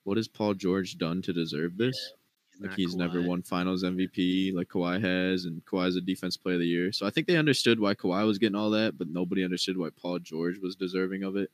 "What 0.05 0.17
has 0.17 0.29
Paul 0.29 0.55
George 0.55 0.97
done 0.97 1.23
to 1.23 1.33
deserve 1.33 1.77
this?" 1.77 2.13
like 2.61 2.71
not 2.71 2.79
he's 2.79 2.95
never 2.95 3.21
won 3.21 3.43
Finals 3.43 3.83
MVP 3.83 4.55
like 4.55 4.69
Kawhi 4.69 5.03
has, 5.03 5.45
and 5.45 5.65
Kawhi's 5.65 5.97
a 5.97 6.01
Defense 6.01 6.37
Player 6.37 6.55
of 6.55 6.61
the 6.61 6.67
Year. 6.67 6.93
So 6.93 7.07
I 7.07 7.11
think 7.11 7.27
they 7.27 7.37
understood 7.37 7.81
why 7.81 7.95
Kawhi 7.95 8.25
was 8.25 8.39
getting 8.39 8.55
all 8.55 8.71
that, 8.71 8.97
but 8.97 9.09
nobody 9.09 9.43
understood 9.45 9.77
why 9.77 9.89
Paul 10.01 10.21
George 10.21 10.59
was 10.59 10.77
deserving 10.77 11.25
of 11.25 11.37
it, 11.37 11.51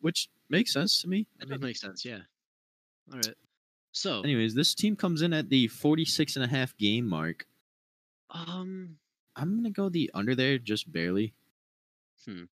which 0.00 0.28
makes 0.50 0.72
sense 0.72 1.00
to 1.02 1.08
me. 1.08 1.26
That 1.38 1.48
does 1.48 1.58
mean, 1.58 1.68
make 1.68 1.76
sense. 1.76 2.04
Yeah. 2.04 2.20
All 3.10 3.16
right. 3.16 3.34
So, 3.92 4.20
anyways, 4.20 4.54
this 4.54 4.74
team 4.74 4.94
comes 4.94 5.22
in 5.22 5.32
at 5.32 5.48
the 5.48 5.68
46 5.68 6.36
and 6.36 6.44
a 6.44 6.48
half 6.48 6.76
game 6.76 7.06
mark. 7.06 7.46
Um, 8.30 8.98
I'm 9.36 9.56
gonna 9.56 9.70
go 9.70 9.88
the 9.88 10.10
under 10.14 10.34
there 10.34 10.58
just 10.58 10.90
barely. 10.92 11.34
Hmm. 12.24 12.44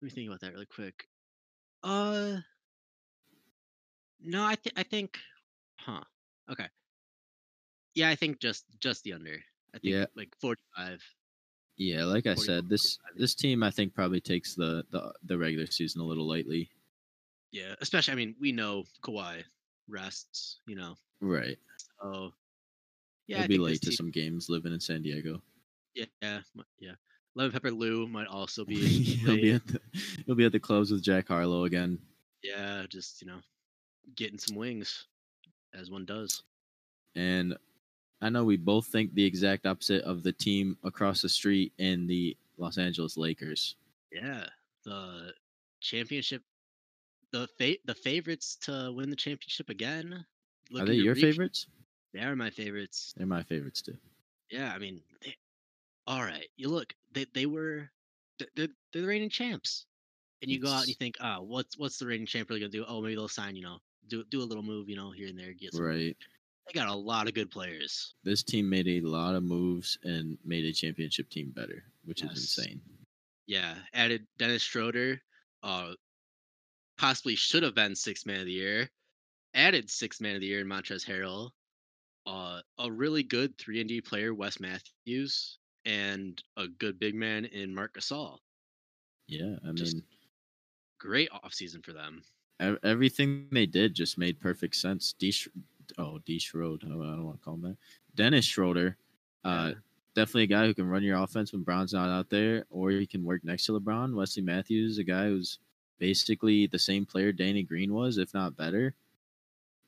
Let 0.00 0.02
me 0.02 0.10
think 0.10 0.28
about 0.28 0.40
that 0.40 0.52
really 0.52 0.66
quick. 0.66 1.08
Uh, 1.82 2.38
no, 4.20 4.44
I 4.44 4.54
think 4.56 4.78
I 4.78 4.82
think, 4.82 5.18
huh? 5.78 6.04
Okay. 6.50 6.68
Yeah, 7.94 8.08
I 8.08 8.14
think 8.16 8.40
just 8.40 8.64
just 8.80 9.02
the 9.04 9.12
under. 9.12 9.38
I 9.74 9.78
think 9.78 9.94
Yeah. 9.94 10.06
like 10.16 10.34
forty-five. 10.40 11.02
Yeah, 11.76 12.04
like 12.04 12.26
I 12.26 12.34
said, 12.34 12.68
this 12.68 12.98
this 13.16 13.34
team 13.34 13.62
I 13.62 13.70
think 13.70 13.94
probably 13.94 14.20
takes 14.20 14.54
the 14.54 14.84
the, 14.90 15.12
the 15.24 15.38
regular 15.38 15.66
season 15.66 16.00
a 16.00 16.04
little 16.04 16.26
lightly. 16.26 16.70
Yeah, 17.50 17.74
especially 17.80 18.12
I 18.12 18.16
mean 18.16 18.36
we 18.40 18.52
know 18.52 18.84
Kawhi 19.02 19.44
rests. 19.88 20.60
You 20.66 20.76
know, 20.76 20.96
Right. 21.20 21.58
so 22.02 22.32
yeah, 23.26 23.38
He'll 23.38 23.48
be 23.48 23.58
late 23.58 23.80
to 23.82 23.90
team- 23.90 23.96
some 23.96 24.10
games 24.10 24.48
living 24.48 24.72
in 24.72 24.80
San 24.80 25.02
Diego. 25.02 25.40
Yeah, 25.94 26.06
yeah, 26.22 26.40
yeah. 26.80 26.92
Lemon 27.36 27.52
Pepper 27.52 27.70
Lou 27.70 28.06
might 28.06 28.26
also 28.28 28.64
be. 28.66 28.76
he'll 28.76 29.36
be 29.36 29.52
at 29.52 29.66
the 29.66 29.80
he'll 30.26 30.34
be 30.34 30.44
at 30.44 30.52
the 30.52 30.60
clubs 30.60 30.90
with 30.90 31.02
Jack 31.02 31.28
Harlow 31.28 31.64
again. 31.64 31.98
Yeah, 32.42 32.84
just 32.88 33.20
you 33.22 33.28
know, 33.28 33.38
getting 34.16 34.38
some 34.38 34.56
wings, 34.56 35.06
as 35.74 35.90
one 35.90 36.04
does. 36.04 36.42
And 37.16 37.56
I 38.20 38.28
know 38.28 38.44
we 38.44 38.56
both 38.56 38.86
think 38.86 39.14
the 39.14 39.24
exact 39.24 39.66
opposite 39.66 40.02
of 40.04 40.22
the 40.22 40.32
team 40.32 40.76
across 40.84 41.22
the 41.22 41.28
street 41.28 41.72
in 41.78 42.06
the 42.06 42.36
Los 42.58 42.76
Angeles 42.78 43.16
Lakers. 43.16 43.76
Yeah, 44.12 44.44
the 44.84 45.32
championship, 45.80 46.42
the 47.32 47.48
fa- 47.58 47.78
the 47.84 47.94
favorites 47.94 48.56
to 48.62 48.92
win 48.94 49.10
the 49.10 49.16
championship 49.16 49.68
again. 49.70 50.24
Are 50.78 50.84
they 50.86 50.94
your 50.94 51.14
repeat- 51.14 51.22
favorites? 51.32 51.66
They 52.14 52.20
are 52.20 52.36
my 52.36 52.50
favorites. 52.50 53.12
They're 53.16 53.26
my 53.26 53.42
favorites 53.42 53.82
too. 53.82 53.96
Yeah, 54.50 54.72
I 54.72 54.78
mean, 54.78 55.00
they, 55.22 55.34
all 56.06 56.22
right. 56.22 56.46
You 56.56 56.68
look, 56.68 56.94
they 57.12 57.26
they 57.34 57.44
were, 57.46 57.90
they're 58.38 58.68
they're 58.92 59.02
the 59.02 59.06
reigning 59.08 59.30
champs, 59.30 59.84
and 60.40 60.50
you 60.50 60.60
go 60.60 60.70
out 60.70 60.80
and 60.80 60.88
you 60.88 60.94
think, 60.94 61.16
oh, 61.20 61.42
what's 61.42 61.76
what's 61.76 61.98
the 61.98 62.06
reigning 62.06 62.26
champ 62.26 62.48
really 62.48 62.60
gonna 62.60 62.70
do? 62.70 62.84
Oh, 62.86 63.02
maybe 63.02 63.16
they'll 63.16 63.28
sign, 63.28 63.56
you 63.56 63.64
know, 63.64 63.78
do 64.08 64.22
do 64.30 64.40
a 64.40 64.44
little 64.44 64.62
move, 64.62 64.88
you 64.88 64.96
know, 64.96 65.10
here 65.10 65.26
and 65.28 65.38
there, 65.38 65.52
get 65.52 65.74
some. 65.74 65.84
Right. 65.84 66.16
They 66.66 66.72
got 66.78 66.88
a 66.88 66.94
lot 66.94 67.26
of 67.28 67.34
good 67.34 67.50
players. 67.50 68.14
This 68.22 68.42
team 68.42 68.70
made 68.70 68.86
a 68.88 69.00
lot 69.02 69.34
of 69.34 69.42
moves 69.42 69.98
and 70.02 70.38
made 70.46 70.64
a 70.64 70.72
championship 70.72 71.28
team 71.28 71.52
better, 71.54 71.82
which 72.06 72.22
Yes. 72.22 72.32
is 72.38 72.56
insane. 72.58 72.80
Yeah, 73.46 73.74
added 73.92 74.26
Dennis 74.38 74.62
Schroeder, 74.62 75.20
uh, 75.62 75.92
possibly 76.96 77.34
should 77.34 77.64
have 77.64 77.74
been 77.74 77.94
sixth 77.94 78.24
man 78.24 78.40
of 78.40 78.46
the 78.46 78.52
year. 78.52 78.88
Added 79.52 79.90
sixth 79.90 80.20
man 80.22 80.36
of 80.36 80.40
the 80.40 80.46
year 80.46 80.60
in 80.60 80.66
Montrezl 80.66 81.04
Harrell. 81.06 81.50
Uh, 82.26 82.60
a 82.78 82.90
really 82.90 83.22
good 83.22 83.56
three 83.58 83.80
and 83.80 83.88
D 83.88 84.00
player, 84.00 84.32
Wes 84.34 84.58
Matthews, 84.60 85.58
and 85.84 86.42
a 86.56 86.66
good 86.66 86.98
big 86.98 87.14
man 87.14 87.44
in 87.46 87.74
Marc 87.74 87.94
Gasol. 87.94 88.38
Yeah, 89.26 89.56
I 89.66 89.72
Just- 89.72 89.94
mean, 89.96 90.04
Great 90.98 91.28
offseason 91.30 91.84
for 91.84 91.92
them. 91.92 92.22
everything 92.82 93.48
they 93.50 93.66
did 93.66 93.92
just 93.94 94.16
made 94.16 94.40
perfect 94.40 94.74
sense. 94.76 95.12
D, 95.12 95.30
Sch- 95.30 95.48
oh, 95.98 96.18
D 96.20 96.38
Schroeder. 96.38 96.86
I 96.86 96.90
don't 96.90 97.24
want 97.24 97.38
to 97.40 97.44
call 97.44 97.54
him 97.54 97.62
that. 97.62 97.76
Dennis 98.14 98.46
Schroeder, 98.46 98.96
uh, 99.44 99.72
Yeah. 99.74 99.80
definitely 100.14 100.44
a 100.44 100.46
guy 100.46 100.66
who 100.66 100.72
can 100.72 100.86
run 100.86 101.02
your 101.02 101.18
offense 101.18 101.52
when 101.52 101.62
Bron's 101.62 101.92
not 101.92 102.08
out 102.08 102.30
there, 102.30 102.64
or 102.70 102.90
he 102.90 103.06
can 103.06 103.22
work 103.22 103.44
next 103.44 103.66
to 103.66 103.72
LeBron. 103.72 104.14
Wesley 104.14 104.42
Matthews, 104.42 104.96
a 104.96 105.04
guy 105.04 105.26
who's 105.28 105.58
basically 105.98 106.66
the 106.68 106.78
same 106.78 107.04
player 107.04 107.32
Danny 107.32 107.64
Green 107.64 107.92
was, 107.92 108.16
if 108.16 108.32
not 108.32 108.56
better. 108.56 108.94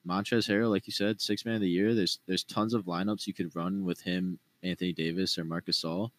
Montrezl 0.07 0.49
Harrell, 0.51 0.71
like 0.71 0.87
you 0.87 0.93
said, 0.93 1.21
six 1.21 1.45
man 1.45 1.57
of 1.57 1.61
the 1.63 1.69
year. 1.71 1.95
There's 1.95 2.21
there's 2.27 2.45
tons 2.45 2.75
of 2.75 2.85
lineups 2.85 3.27
you 3.27 3.35
could 3.35 3.55
run 3.57 3.85
with 3.85 4.03
him, 4.03 4.39
Anthony 4.63 4.93
Davis, 4.93 5.39
or 5.39 5.45
Marcus 5.45 5.83
Gasol, 5.83 6.11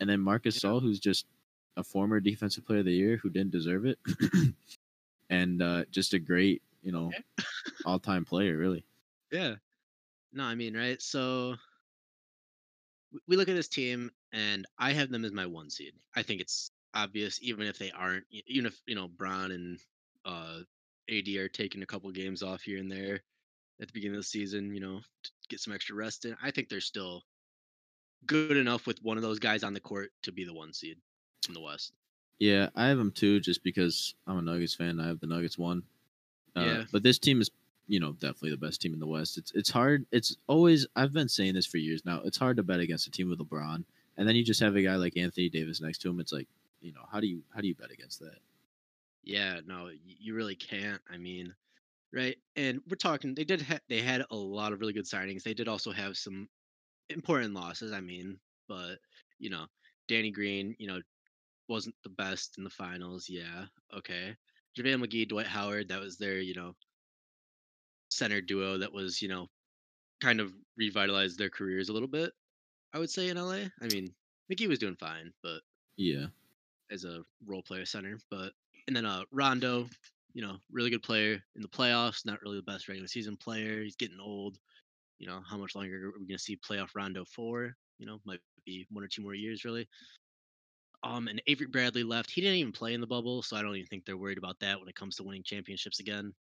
and 0.00 0.08
then 0.08 0.20
Marcus 0.20 0.56
Yeah. 0.56 0.60
Gasol, 0.62 0.80
who's 0.82 1.00
just 1.00 1.26
a 1.76 1.84
former 1.84 2.20
defensive 2.20 2.64
player 2.66 2.80
of 2.80 2.86
the 2.86 2.92
year 2.94 3.16
who 3.16 3.30
didn't 3.30 3.52
deserve 3.52 3.86
it, 3.86 3.98
and 5.30 5.62
uh, 5.62 5.84
just 5.90 6.14
a 6.14 6.18
great, 6.18 6.62
you 6.82 6.92
know, 6.92 7.16
Okay. 7.16 7.22
all 7.84 7.98
time 7.98 8.24
player, 8.24 8.56
really. 8.56 8.84
Yeah. 9.30 9.56
No, 10.32 10.44
I 10.44 10.54
mean, 10.56 10.76
right? 10.76 11.00
So 11.02 11.56
we 13.26 13.36
look 13.36 13.48
at 13.48 13.54
this 13.54 13.68
team, 13.68 14.10
and 14.32 14.66
I 14.78 14.92
have 14.92 15.10
them 15.10 15.24
as 15.24 15.32
my 15.32 15.46
one 15.46 15.70
seed. 15.70 15.94
I 16.14 16.22
think 16.22 16.40
it's 16.40 16.70
obvious, 16.94 17.40
even 17.42 17.66
if 17.66 17.78
they 17.78 17.90
aren't, 17.90 18.26
even 18.30 18.66
if 18.66 18.80
you 18.86 18.94
know 18.94 19.08
Bron 19.08 19.50
and 19.52 19.80
uh, 20.24 20.60
AD 21.08 21.28
are 21.36 21.48
taking 21.48 21.82
a 21.82 21.86
couple 21.86 22.10
games 22.12 22.42
off 22.42 22.62
here 22.62 22.78
and 22.78 22.90
there 22.90 23.22
at 23.80 23.88
the 23.88 23.92
beginning 23.92 24.16
of 24.16 24.20
the 24.20 24.26
season, 24.26 24.72
you 24.74 24.80
know, 24.80 25.00
to 25.22 25.30
get 25.48 25.60
some 25.60 25.72
extra 25.72 25.94
rest 25.94 26.24
in. 26.24 26.36
I 26.42 26.50
think 26.50 26.68
they're 26.68 26.80
still 26.80 27.22
good 28.26 28.56
enough 28.56 28.86
with 28.86 29.02
one 29.02 29.16
of 29.16 29.22
those 29.22 29.38
guys 29.38 29.62
on 29.62 29.74
the 29.74 29.80
court 29.80 30.12
to 30.22 30.32
be 30.32 30.44
the 30.44 30.54
one 30.54 30.72
seed 30.72 30.96
in 31.48 31.54
the 31.54 31.60
West. 31.60 31.92
Yeah, 32.38 32.68
I 32.74 32.86
have 32.88 32.98
them 32.98 33.12
too, 33.12 33.40
just 33.40 33.62
because 33.62 34.14
I'm 34.26 34.38
a 34.38 34.42
Nuggets 34.42 34.74
fan. 34.74 34.98
I 35.00 35.06
have 35.06 35.20
the 35.20 35.26
Nuggets 35.26 35.58
one. 35.58 35.82
Uh, 36.56 36.60
Yeah. 36.60 36.84
But 36.92 37.02
this 37.02 37.18
team 37.18 37.40
is, 37.40 37.50
you 37.86 38.00
know, 38.00 38.12
definitely 38.12 38.50
the 38.50 38.56
best 38.56 38.80
team 38.80 38.94
in 38.94 39.00
the 39.00 39.06
West. 39.06 39.38
It's 39.38 39.52
it's 39.52 39.70
hard. 39.70 40.06
It's 40.10 40.36
always 40.46 40.86
I've 40.96 41.12
been 41.12 41.28
saying 41.28 41.54
this 41.54 41.66
for 41.66 41.78
years 41.78 42.04
now. 42.04 42.22
It's 42.24 42.38
hard 42.38 42.56
to 42.56 42.62
bet 42.62 42.80
against 42.80 43.06
a 43.06 43.10
team 43.10 43.28
with 43.28 43.38
LeBron, 43.38 43.84
and 44.16 44.28
then 44.28 44.36
you 44.36 44.44
just 44.44 44.60
have 44.60 44.74
a 44.76 44.82
guy 44.82 44.96
like 44.96 45.16
Anthony 45.16 45.48
Davis 45.48 45.80
next 45.80 45.98
to 45.98 46.08
him. 46.10 46.18
It's 46.20 46.32
like, 46.32 46.48
you 46.80 46.92
know, 46.92 47.04
how 47.10 47.20
do 47.20 47.26
you 47.26 47.42
how 47.54 47.60
do 47.60 47.68
you 47.68 47.74
bet 47.74 47.90
against 47.90 48.20
that? 48.20 48.38
Yeah, 49.22 49.60
no, 49.66 49.90
you 50.04 50.34
really 50.34 50.56
can't. 50.56 51.00
I 51.10 51.16
mean, 51.18 51.54
right? 52.14 52.36
And 52.56 52.80
we're 52.88 52.96
talking. 52.96 53.34
They 53.34 53.44
did. 53.44 53.62
Ha- 53.62 53.80
they 53.88 54.00
had 54.02 54.24
a 54.30 54.36
lot 54.36 54.72
of 54.72 54.80
really 54.80 54.92
good 54.94 55.06
signings. 55.06 55.42
They 55.42 55.54
did 55.54 55.68
also 55.68 55.92
have 55.92 56.16
some 56.16 56.48
important 57.10 57.54
losses. 57.54 57.92
I 57.92 58.00
mean, 58.00 58.40
but 58.68 58.98
you 59.38 59.50
know, 59.50 59.66
Danny 60.08 60.30
Green, 60.32 60.76
you 60.78 60.88
know, 60.88 61.00
wasn't 61.68 61.96
the 62.04 62.10
best 62.10 62.58
in 62.58 62.64
the 62.64 62.70
finals. 62.70 63.28
Yeah, 63.28 63.66
okay. 63.94 64.36
JaVale 64.78 65.04
McGee, 65.06 65.28
Dwight 65.28 65.46
Howard, 65.46 65.88
that 65.88 66.00
was 66.00 66.18
their, 66.18 66.40
you 66.40 66.54
know, 66.54 66.74
center 68.10 68.40
duo 68.40 68.78
that 68.78 68.92
was, 68.92 69.20
you 69.20 69.28
know, 69.28 69.48
kind 70.20 70.40
of 70.40 70.54
revitalized 70.76 71.38
their 71.38 71.50
careers 71.50 71.88
a 71.88 71.92
little 71.92 72.08
bit. 72.08 72.32
I 72.92 72.98
would 73.00 73.10
say 73.10 73.28
in 73.28 73.38
LA. 73.38 73.70
I 73.82 73.86
mean, 73.92 74.14
McGee 74.52 74.68
was 74.68 74.78
doing 74.80 74.96
fine, 74.96 75.32
but 75.42 75.62
Yeah. 75.96 76.28
as 76.90 77.04
a 77.04 77.24
role 77.44 77.62
player 77.62 77.84
center. 77.86 78.18
But 78.30 78.52
and 78.86 78.96
then 78.96 79.06
uh 79.06 79.24
Rondo, 79.30 79.88
you 80.34 80.42
know, 80.42 80.58
really 80.70 80.90
good 80.90 81.02
player 81.02 81.40
in 81.56 81.62
the 81.62 81.68
playoffs. 81.68 82.26
Not 82.26 82.42
really 82.42 82.56
the 82.56 82.62
best 82.62 82.88
regular 82.88 83.08
season 83.08 83.36
player. 83.36 83.82
He's 83.82 83.96
getting 83.96 84.20
old. 84.20 84.58
You 85.18 85.28
know, 85.28 85.40
how 85.48 85.56
much 85.56 85.74
longer 85.74 86.08
are 86.08 86.18
we 86.20 86.26
gonna 86.26 86.38
see 86.38 86.56
playoff 86.56 86.90
Rondo 86.94 87.24
for? 87.24 87.74
You 87.98 88.06
know, 88.06 88.20
might 88.24 88.40
be 88.66 88.86
one 88.90 89.04
or 89.04 89.08
two 89.08 89.22
more 89.22 89.34
years 89.34 89.64
really. 89.64 89.88
Um, 91.02 91.28
and 91.28 91.40
Avery 91.46 91.66
Bradley 91.66 92.02
left. 92.02 92.30
He 92.30 92.40
didn't 92.40 92.56
even 92.56 92.72
play 92.72 92.94
in 92.94 93.00
the 93.00 93.06
bubble, 93.06 93.42
so 93.42 93.56
I 93.56 93.62
don't 93.62 93.76
even 93.76 93.86
think 93.88 94.04
they're 94.06 94.16
worried 94.16 94.38
about 94.38 94.58
that 94.60 94.78
when 94.80 94.88
it 94.88 94.94
comes 94.94 95.16
to 95.16 95.22
winning 95.22 95.42
championships 95.42 96.00
again. 96.00 96.34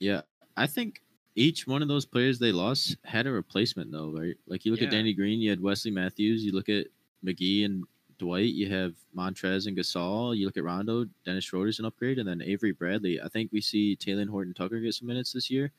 Yeah. 0.00 0.22
I 0.56 0.66
think 0.66 1.02
each 1.34 1.66
one 1.66 1.82
of 1.82 1.88
those 1.88 2.06
players 2.06 2.38
they 2.38 2.50
lost 2.50 2.96
had 3.04 3.26
a 3.26 3.30
replacement 3.30 3.92
though, 3.92 4.10
right? 4.10 4.36
Like 4.46 4.64
you 4.64 4.72
look 4.72 4.80
Yeah. 4.80 4.86
at 4.86 4.92
Danny 4.92 5.12
Green, 5.12 5.40
you 5.40 5.50
had 5.50 5.60
Wesley 5.60 5.90
Matthews, 5.90 6.44
you 6.44 6.52
look 6.52 6.70
at 6.70 6.86
McGee 7.24 7.66
and 7.66 7.84
Dwight, 8.18 8.54
you 8.54 8.70
have 8.70 8.94
Montrez 9.16 9.66
and 9.66 9.76
Gasol, 9.76 10.36
you 10.36 10.46
look 10.46 10.56
at 10.56 10.64
Rondo, 10.64 11.06
Dennis 11.24 11.44
Schroeder's 11.44 11.78
an 11.78 11.84
upgrade, 11.84 12.18
and 12.18 12.28
then 12.28 12.42
Avery 12.42 12.72
Bradley. 12.72 13.20
I 13.20 13.28
think 13.28 13.50
we 13.52 13.60
see 13.60 13.96
Talen 13.96 14.28
Horton 14.28 14.54
Tucker 14.54 14.80
get 14.80 14.94
some 14.94 15.08
minutes 15.08 15.32
this 15.32 15.50
year. 15.50 15.72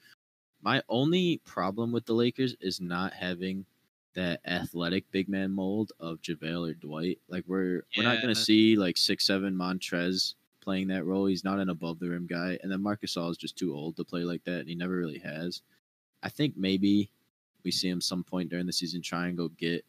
My 0.61 0.81
only 0.89 1.41
problem 1.45 1.91
with 1.91 2.05
the 2.05 2.13
Lakers 2.13 2.55
is 2.59 2.81
not 2.81 3.13
having 3.13 3.65
that 4.15 4.39
athletic 4.45 5.09
big 5.11 5.29
man 5.29 5.51
mold 5.51 5.91
of 5.99 6.21
JaVale 6.21 6.71
or 6.71 6.73
Dwight. 6.73 7.19
Like 7.29 7.43
we're 7.47 7.83
we're 7.95 8.03
not 8.03 8.21
gonna 8.21 8.33
see 8.35 8.75
like 8.75 8.97
six 8.97 9.25
seven 9.25 9.53
Montrez 9.55 10.33
playing 10.59 10.87
that 10.87 11.05
role. 11.05 11.27
He's 11.27 11.43
not 11.43 11.59
an 11.59 11.69
above 11.69 11.99
the 11.99 12.09
rim 12.09 12.25
guy, 12.25 12.57
and 12.61 12.71
then 12.71 12.81
Marc 12.81 13.01
Gasol 13.01 13.29
is 13.29 13.37
just 13.37 13.55
too 13.55 13.75
old 13.75 13.95
to 13.95 14.03
play 14.03 14.23
like 14.23 14.43
that, 14.45 14.61
and 14.61 14.67
he 14.69 14.75
never 14.75 14.95
really 14.95 15.19
has. 15.19 15.61
I 16.23 16.29
think 16.29 16.57
maybe 16.57 17.11
we 17.63 17.71
see 17.71 17.89
him 17.89 18.01
some 18.01 18.23
point 18.23 18.49
during 18.49 18.65
the 18.65 18.73
season 18.73 19.01
try 19.01 19.27
and 19.27 19.37
go 19.37 19.49
get 19.49 19.85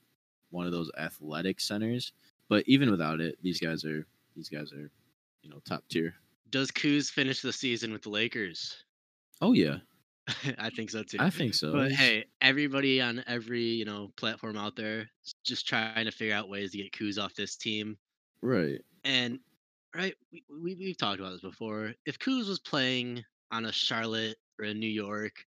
one 0.50 0.66
of 0.66 0.72
those 0.72 0.90
athletic 0.98 1.58
centers. 1.60 2.12
But 2.48 2.64
even 2.66 2.90
without 2.90 3.20
it, 3.20 3.36
these 3.42 3.60
guys 3.60 3.84
are 3.84 4.06
these 4.36 4.48
guys 4.48 4.72
are, 4.72 4.90
you 5.42 5.50
know, 5.50 5.60
top 5.64 5.84
tier. 5.88 6.14
Does 6.50 6.70
Kuz 6.70 7.10
finish 7.10 7.42
the 7.42 7.52
season 7.52 7.92
with 7.92 8.02
the 8.02 8.10
Lakers? 8.10 8.84
Oh 9.40 9.52
yeah, 9.52 9.78
I 10.58 10.70
think 10.70 10.90
so 10.90 11.02
too. 11.02 11.18
I 11.20 11.30
think 11.30 11.54
so. 11.54 11.72
But 11.72 11.92
hey, 11.92 12.24
everybody 12.40 13.00
on 13.02 13.22
every 13.26 13.62
you 13.64 13.84
know 13.84 14.10
platform 14.16 14.56
out 14.56 14.76
there 14.76 15.08
just 15.44 15.68
trying 15.68 16.06
to 16.06 16.10
figure 16.10 16.34
out 16.34 16.48
ways 16.48 16.72
to 16.72 16.78
get 16.78 16.92
Kuz 16.92 17.22
off 17.22 17.34
this 17.34 17.56
team. 17.56 17.96
right, 18.40 18.80
And 19.04 19.40
right, 19.94 20.14
we, 20.32 20.42
we 20.50 20.74
we've 20.74 20.96
talked 20.96 21.20
about 21.20 21.32
this 21.32 21.40
before. 21.42 21.92
If 22.06 22.18
Kuz 22.18 22.48
was 22.48 22.58
playing 22.58 23.24
on 23.50 23.66
a 23.66 23.72
Charlotte 23.72 24.36
or 24.58 24.64
a 24.66 24.74
New 24.74 24.88
York, 24.90 25.44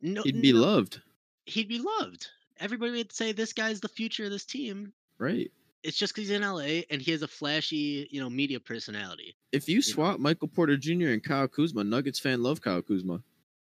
no, 0.00 0.22
he'd 0.22 0.42
be 0.42 0.52
no- 0.52 0.60
loved. 0.60 1.00
he'd 1.46 1.68
be 1.68 1.78
loved. 2.00 2.26
Everybody 2.58 2.92
would 2.92 3.12
say 3.12 3.32
this 3.32 3.52
guy's 3.52 3.80
the 3.80 3.88
future 3.88 4.24
of 4.24 4.30
this 4.30 4.44
team. 4.44 4.92
Right. 5.18 5.50
It's 5.84 5.96
just 5.96 6.14
because 6.14 6.28
he's 6.28 6.36
in 6.36 6.42
LA 6.42 6.82
and 6.90 7.02
he 7.02 7.10
has 7.10 7.22
a 7.22 7.28
flashy, 7.28 8.06
you 8.10 8.20
know, 8.20 8.30
media 8.30 8.60
personality. 8.60 9.34
If 9.50 9.68
you 9.68 9.82
swap 9.82 10.20
Michael 10.20 10.48
Porter 10.48 10.76
Jr. 10.76 11.08
and 11.08 11.22
Kyle 11.22 11.48
Kuzma, 11.48 11.82
Nuggets 11.82 12.18
fan 12.20 12.42
love 12.42 12.60
Kyle 12.60 12.82
Kuzma. 12.82 13.20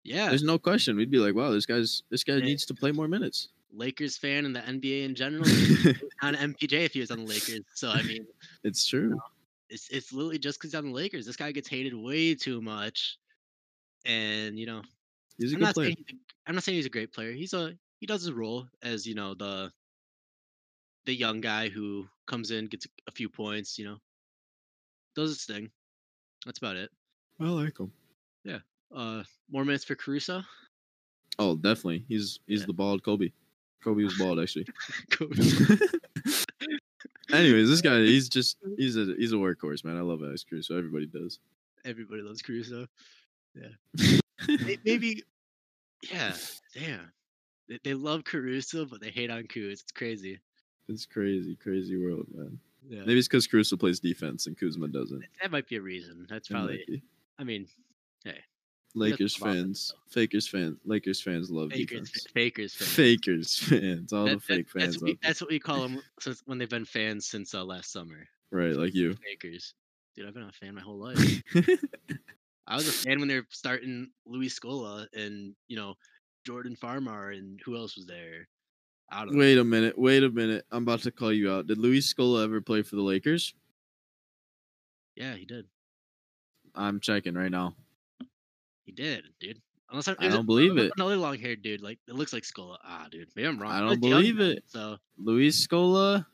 Yeah, 0.05 0.29
There's 0.29 0.43
no 0.43 0.59
question. 0.59 0.97
We'd 0.97 1.11
be 1.11 1.19
like, 1.19 1.35
wow, 1.35 1.51
this 1.51 1.65
guy's 1.65 2.03
this 2.11 2.25
guy 2.25 2.35
Yeah. 2.35 2.45
needs 2.45 2.67
to 2.67 2.75
play 2.75 2.93
more 2.93 3.09
minutes. 3.09 3.49
Lakers 3.75 4.19
fan 4.19 4.45
and 4.45 4.55
the 4.55 4.61
NBA 4.61 5.05
in 5.05 5.15
general. 5.15 5.45
on 6.23 6.35
MPJ 6.55 6.73
if 6.85 6.93
he 6.93 7.01
was 7.01 7.11
on 7.11 7.21
the 7.21 7.25
Lakers. 7.25 7.61
So 7.75 7.89
I 7.89 8.03
mean, 8.03 8.27
it's 8.65 8.85
true. 8.87 9.19
it's 9.71 9.89
it's 9.89 10.13
literally 10.13 10.39
just 10.39 10.59
because 10.59 10.73
he's 10.73 10.79
on 10.79 10.87
the 10.87 10.93
Lakers. 10.93 11.25
This 11.25 11.37
guy 11.37 11.53
gets 11.53 11.69
hated 11.69 11.95
way 11.95 12.35
too 12.35 12.61
much, 12.61 13.17
and 14.05 14.59
you 14.59 14.67
know, 14.67 14.83
He's 15.39 15.53
a 15.53 15.55
I'm 15.57 15.61
good 15.61 15.65
not 15.67 15.75
player. 15.75 15.91
a, 15.91 16.15
I'm 16.47 16.55
not 16.55 16.65
saying 16.65 16.77
he's 16.77 16.87
a 16.87 16.91
great 16.91 17.13
player. 17.13 17.33
He's 17.33 17.55
a 17.55 17.73
he 17.99 18.07
does 18.07 18.23
his 18.23 18.33
role 18.33 18.67
as 18.83 19.07
you 19.07 19.15
know 19.15 19.35
the 19.35 19.73
the 21.07 21.15
young 21.15 21.41
guy 21.41 21.69
who 21.69 22.07
comes 22.27 22.51
in 22.51 22.67
gets 22.67 22.87
a, 22.87 22.89
a 23.09 23.11
few 23.11 23.29
points. 23.29 23.79
You 23.79 23.85
know, 23.87 23.97
does 25.17 25.31
his 25.31 25.45
thing. 25.45 25.71
That's 26.47 26.59
about 26.59 26.77
it. 26.77 26.91
I 27.41 27.45
like 27.45 27.79
him. 27.79 27.93
Yeah. 28.45 28.59
Uh, 28.95 29.23
more 29.51 29.65
minutes 29.65 29.85
for 29.85 29.95
Caruso. 29.95 30.43
Oh, 31.39 31.57
definitely. 31.57 32.05
He's 32.09 32.41
he's 32.47 32.61
Yeah. 32.61 32.67
the 32.67 32.73
bald 32.73 33.03
Kobe. 33.03 33.31
Kobe 33.83 34.05
was 34.05 34.17
bald 34.19 34.39
actually. 34.39 34.67
Kobe. 35.11 35.35
Anyways, 37.33 37.69
this 37.69 37.81
guy 37.81 38.01
he's 38.01 38.29
just 38.39 38.57
he's 38.77 38.97
a 38.97 39.15
he's 39.17 39.33
a 39.33 39.37
workhorse, 39.37 39.85
man. 39.85 39.97
I 39.97 40.01
love 40.03 40.21
Alex 40.23 40.45
Caruso 40.49 40.77
everybody 40.77 41.07
does. 41.07 41.39
Everybody 41.85 42.23
loves 42.23 42.43
Caruso. 42.43 42.87
Yeah. 43.55 44.19
Maybe. 44.85 45.23
Yeah. 46.11 46.35
Damn. 46.75 47.13
They, 47.69 47.79
they 47.85 47.95
love 47.95 48.25
Caruso, 48.25 48.85
but 48.87 49.01
they 49.01 49.11
hate 49.11 49.31
on 49.31 49.45
Kuz. 49.45 49.73
It's 49.73 49.93
crazy. 49.93 50.39
It's 50.89 51.07
crazy, 51.07 51.57
crazy 51.57 51.97
world, 51.97 52.27
man. 52.35 52.59
Yeah. 52.89 53.01
Maybe 53.01 53.19
it's 53.19 53.29
because 53.29 53.47
Caruso 53.47 53.77
plays 53.77 54.01
defense 54.01 54.47
and 54.47 54.59
Kuzma 54.59 54.89
doesn't. 54.89 55.23
That 55.41 55.51
might 55.53 55.69
be 55.69 55.77
a 55.77 55.81
reason. 55.81 56.27
That's 56.29 56.49
That 56.49 56.55
probably. 56.55 57.03
I 57.39 57.45
mean, 57.45 57.67
hey. 58.25 58.39
Lakers 58.95 59.39
about 59.39 59.51
it, 59.51 59.55
fans, 59.63 59.95
Fakers 60.11 60.47
fans, 60.47 60.77
Lakers 60.85 61.19
fans 61.23 61.51
love 61.51 61.71
fakers, 61.73 62.11
defense. 62.11 62.27
fakers, 62.35 62.75
fans. 62.75 62.91
Fakers 62.93 63.59
fans, 63.59 64.13
all 64.13 64.25
That- 64.27 64.31
the 64.33 64.37
that- 64.37 64.43
fake 64.43 64.67
that's, 64.75 64.85
fans 64.85 64.99
what 64.99 65.05
we, 65.05 65.19
that's 65.23 65.41
what 65.41 65.51
we 65.51 65.59
call 65.59 65.81
them 65.89 66.03
since 66.21 66.43
when 66.45 66.59
they've 66.59 66.69
been 66.69 66.85
fans 66.85 67.27
since 67.27 67.55
uh, 67.55 67.65
last 67.65 67.91
summer. 67.91 68.29
Right, 68.51 68.75
like 68.77 68.95
you. 68.95 69.15
Fakers. 69.15 69.73
Dude, 70.15 70.27
I've 70.29 70.35
been 70.35 70.43
a 70.43 70.53
fan 70.53 70.75
my 70.75 70.83
whole 70.83 70.99
life. 70.99 71.43
I 72.67 72.75
was 72.77 72.87
a 72.87 72.93
fan 72.93 73.19
when 73.19 73.29
they 73.29 73.37
were 73.37 73.47
starting 73.49 74.11
Luis 74.27 74.59
Scola 74.61 75.07
and 75.15 75.55
you 75.69 75.77
know 75.77 75.95
Jordan 76.47 76.77
Farmar 76.77 77.31
and 77.37 77.59
who 77.65 77.77
else 77.77 77.97
was 77.97 78.05
there? 78.07 78.47
I 79.15 79.25
don't 79.27 79.37
wait 79.37 79.59
a 79.59 79.65
minute, 79.65 79.99
wait 79.99 80.23
a 80.23 80.31
minute. 80.31 80.65
I'm 80.71 80.85
about 80.85 81.01
to 81.01 81.11
call 81.11 81.33
you 81.33 81.53
out. 81.53 81.67
Did 81.67 81.77
Luis 81.79 82.13
Scola 82.13 82.45
ever 82.45 82.61
play 82.63 82.81
for 82.83 82.97
the 82.97 83.03
Lakers? 83.03 83.55
Yeah, 85.17 85.35
he 85.35 85.45
did. 85.45 85.67
I'm 86.75 86.99
checking 87.01 87.35
right 87.35 87.51
now. 87.51 87.75
He 88.87 88.93
did, 88.93 89.25
dude. 89.39 89.61
Unless 89.91 90.09
I, 90.09 90.15
I 90.19 90.29
don't 90.29 90.47
believe 90.47 90.79
it. 90.79 90.91
Another 90.97 91.17
long 91.17 91.39
haired 91.39 91.61
dude, 91.61 91.83
like 91.83 91.99
it 92.09 92.15
looks 92.15 92.33
like 92.33 92.45
Scola. 92.45 92.79
Ah, 92.83 93.07
dude, 93.11 93.29
maybe 93.37 93.47
I'm 93.47 93.59
wrong. 93.61 93.71
I 93.73 93.81
don't 93.81 93.89
was 93.91 93.99
young 93.99 94.11
believe 94.23 94.41
it. 94.41 94.65
So 94.67 94.97
Luis 95.19 95.67
Scola 95.67 96.25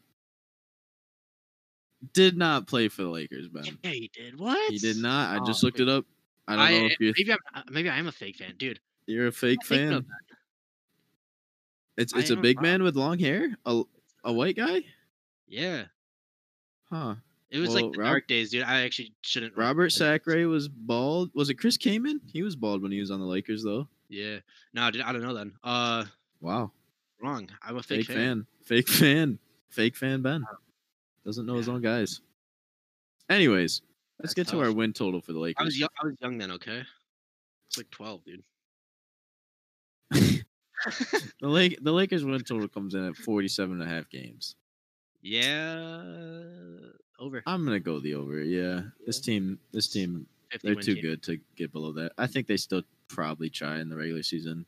did 2.15 2.37
not 2.37 2.69
play 2.69 2.87
for 2.89 3.03
the 3.03 3.09
Lakers, 3.09 3.49
Ben. 3.49 3.65
yeah, 3.83 3.91
he 3.91 4.11
did. 4.15 4.39
What? 4.39 4.71
He 4.71 4.79
did 4.79 4.97
not. 4.99 5.31
I 5.37 5.43
Oh, 5.43 5.45
just 5.45 5.65
looked 5.65 5.81
it 5.81 5.89
up. 5.89 6.05
I 6.47 6.55
don't 6.55 6.81
know 6.81 6.87
if 6.87 7.01
you're 7.01 7.13
maybe 7.19 7.33
I'm 7.33 7.65
maybe 7.71 7.91
I 7.91 7.99
am 7.99 8.07
a 8.07 8.13
fake 8.13 8.37
fan, 8.37 8.55
dude. 8.57 8.79
you're 9.07 9.27
a 9.27 9.33
fake 9.33 9.59
I'm 9.63 9.67
fan. 9.67 10.07
It's 11.99 12.15
it's 12.15 12.31
a 12.31 12.37
big 12.37 12.63
man 12.63 12.83
with 12.83 12.97
long 12.97 13.19
hair, 13.19 13.57
a 13.67 13.83
a 14.25 14.33
white 14.33 14.57
guy, 14.57 14.83
Yeah, 15.49 15.85
huh? 16.91 17.17
it 17.51 17.59
was 17.59 17.71
Well, 17.71 17.85
like 17.85 17.93
the 17.93 17.99
Rob- 17.99 18.09
dark 18.09 18.29
days, 18.29 18.51
dude. 18.51 18.63
I 18.63 18.83
actually 18.83 19.13
shouldn't. 19.23 19.57
Robert. 19.57 19.91
Sacre 19.91 20.47
was 20.49 20.69
bald. 20.69 21.31
Was 21.35 21.51
it 21.51 21.55
Chris 21.55 21.77
Kaman? 21.77 22.21
He 22.33 22.43
was 22.43 22.57
bald 22.57 22.83
when 22.83 22.93
he 22.93 23.01
was 23.01 23.11
on 23.11 23.21
the 23.21 23.27
Lakers, 23.27 23.63
though. 23.65 23.89
Yeah, 24.09 24.39
no, 24.73 24.91
dude, 24.91 25.03
I 25.03 25.13
don't 25.13 25.23
know 25.23 25.35
then. 25.35 25.53
Uh, 25.63 26.05
Wow, 26.41 26.71
wrong. 27.21 27.51
I'm 27.63 27.77
a 27.77 27.83
fake, 27.83 28.07
fake, 28.07 28.17
fan. 28.17 28.47
fake 28.63 28.89
fan, 28.89 29.39
fake 29.69 29.97
fan. 29.97 30.23
Ben 30.23 30.45
doesn't 31.27 31.45
know 31.47 31.57
his 31.57 31.69
own 31.69 31.83
guys. 31.83 32.21
Anyways, 33.29 33.83
let's 34.21 34.35
That's 34.35 34.35
get 34.35 34.49
to 34.57 34.61
our 34.65 34.73
win 34.73 34.93
total 34.93 35.21
for 35.21 35.33
the 35.33 35.39
Lakers. 35.41 35.61
I 35.61 35.65
was 35.65 35.79
young. 35.79 35.89
I 36.01 36.07
was 36.07 36.15
young 36.21 36.39
then. 36.39 36.53
Okay, 36.53 36.83
it's 37.67 37.77
like 37.77 37.91
twelve, 37.91 38.25
dude. 38.25 38.43
The 41.41 41.49
Lake 41.49 41.79
the 41.83 41.93
Lakers 41.93 42.25
win 42.25 42.41
total 42.45 42.69
comes 42.69 42.95
in 42.95 43.05
at 43.05 43.17
47 43.17 43.81
and 43.81 43.83
a 43.83 43.93
half 43.93 44.09
games. 44.09 44.55
yeah, 45.23 46.03
over. 47.19 47.43
I'm 47.47 47.65
gonna 47.65 47.81
go 47.81 48.01
the 48.01 48.15
over. 48.15 48.41
Yeah, 48.41 48.83
this 49.07 49.21
team, 49.21 49.59
this 49.73 49.89
team, 49.89 50.27
they're 50.63 50.75
too 50.75 50.95
team. 50.95 51.03
good 51.03 51.23
to 51.25 51.39
get 51.57 51.73
below 51.73 51.93
that. 51.93 52.13
I 52.19 52.27
think 52.27 52.47
they 52.47 52.57
still 52.57 52.83
probably 53.09 53.51
try 53.51 53.79
in 53.81 53.89
the 53.89 53.97
regular 53.97 54.23
season. 54.23 54.65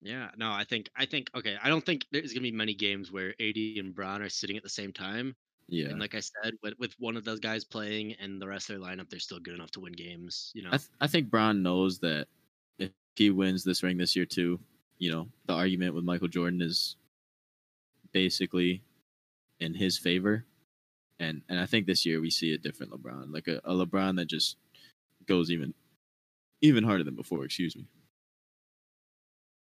Yeah, 0.00 0.30
no, 0.36 0.50
I 0.50 0.64
think 0.64 0.90
I 0.96 1.06
think 1.06 1.30
okay. 1.34 1.56
I 1.62 1.68
don't 1.68 1.84
think 1.84 2.06
there's 2.10 2.32
gonna 2.32 2.42
be 2.42 2.50
many 2.52 2.74
games 2.74 3.12
where 3.12 3.34
AD 3.40 3.56
and 3.76 3.94
Bron 3.94 4.22
are 4.22 4.28
sitting 4.28 4.56
at 4.56 4.62
the 4.62 4.68
same 4.68 4.92
time. 4.92 5.34
Yeah, 5.68 5.88
And 5.88 6.00
like 6.00 6.14
I 6.14 6.20
said, 6.20 6.54
with, 6.62 6.74
with 6.78 6.92
one 6.98 7.16
of 7.16 7.24
those 7.24 7.38
guys 7.40 7.64
playing 7.64 8.14
and 8.14 8.42
the 8.42 8.46
rest 8.48 8.68
of 8.68 8.78
their 8.78 8.86
lineup, 8.86 9.08
they're 9.08 9.20
still 9.20 9.38
good 9.38 9.54
enough 9.54 9.70
to 9.70 9.80
win 9.80 9.92
games. 9.92 10.50
You 10.54 10.64
know, 10.64 10.70
I, 10.70 10.76
th- 10.76 10.90
I 11.00 11.06
think 11.06 11.30
Bron 11.30 11.62
knows 11.62 11.98
that 12.00 12.26
if 12.78 12.90
he 13.16 13.30
wins 13.30 13.62
this 13.64 13.82
ring 13.82 13.96
this 13.96 14.14
year 14.14 14.26
too, 14.26 14.60
you 15.02 15.10
know, 15.10 15.26
the 15.46 15.52
argument 15.52 15.94
with 15.96 16.04
Michael 16.04 16.28
Jordan 16.28 16.62
is 16.62 16.94
basically 18.12 18.82
in 19.58 19.74
his 19.74 19.98
favor. 19.98 20.44
And 21.18 21.42
and 21.48 21.58
I 21.58 21.66
think 21.66 21.86
this 21.86 22.06
year 22.06 22.20
we 22.20 22.30
see 22.30 22.54
a 22.54 22.58
different 22.58 22.92
LeBron, 22.92 23.32
like 23.32 23.48
a, 23.48 23.60
a 23.64 23.72
LeBron 23.74 24.16
that 24.16 24.26
just 24.28 24.56
goes 25.26 25.50
even 25.50 25.74
even 26.60 26.84
harder 26.84 27.02
than 27.04 27.16
before, 27.16 27.44
excuse 27.44 27.74
me. 27.76 27.86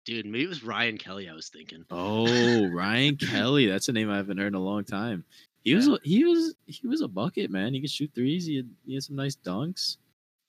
dude, 0.06 0.26
maybe 0.26 0.44
it 0.46 0.50
was 0.50 0.64
Ryan 0.64 0.98
Kelly. 0.98 1.30
I 1.30 1.34
was 1.34 1.50
thinking. 1.50 1.86
Oh, 1.92 2.68
Ryan 2.70 3.16
Kelly, 3.32 3.68
that's 3.68 3.90
a 3.90 3.94
name 3.94 4.10
I 4.10 4.18
haven't 4.18 4.38
heard 4.40 4.48
in 4.48 4.56
a 4.56 4.60
long 4.60 4.84
time. 4.86 5.24
He 5.64 5.76
was 5.76 5.88
Yeah. 5.88 5.96
a- 5.96 6.08
he 6.08 6.24
was 6.26 6.56
he 6.66 6.88
was 6.88 7.02
a 7.02 7.08
bucket, 7.08 7.52
man. 7.52 7.74
He 7.74 7.82
could 7.82 7.92
shoot 7.92 8.12
threes. 8.16 8.46
He 8.46 8.58
had, 8.58 8.70
he 8.86 8.94
had 8.96 9.04
some 9.04 9.16
nice 9.16 9.36
dunks. 9.36 9.98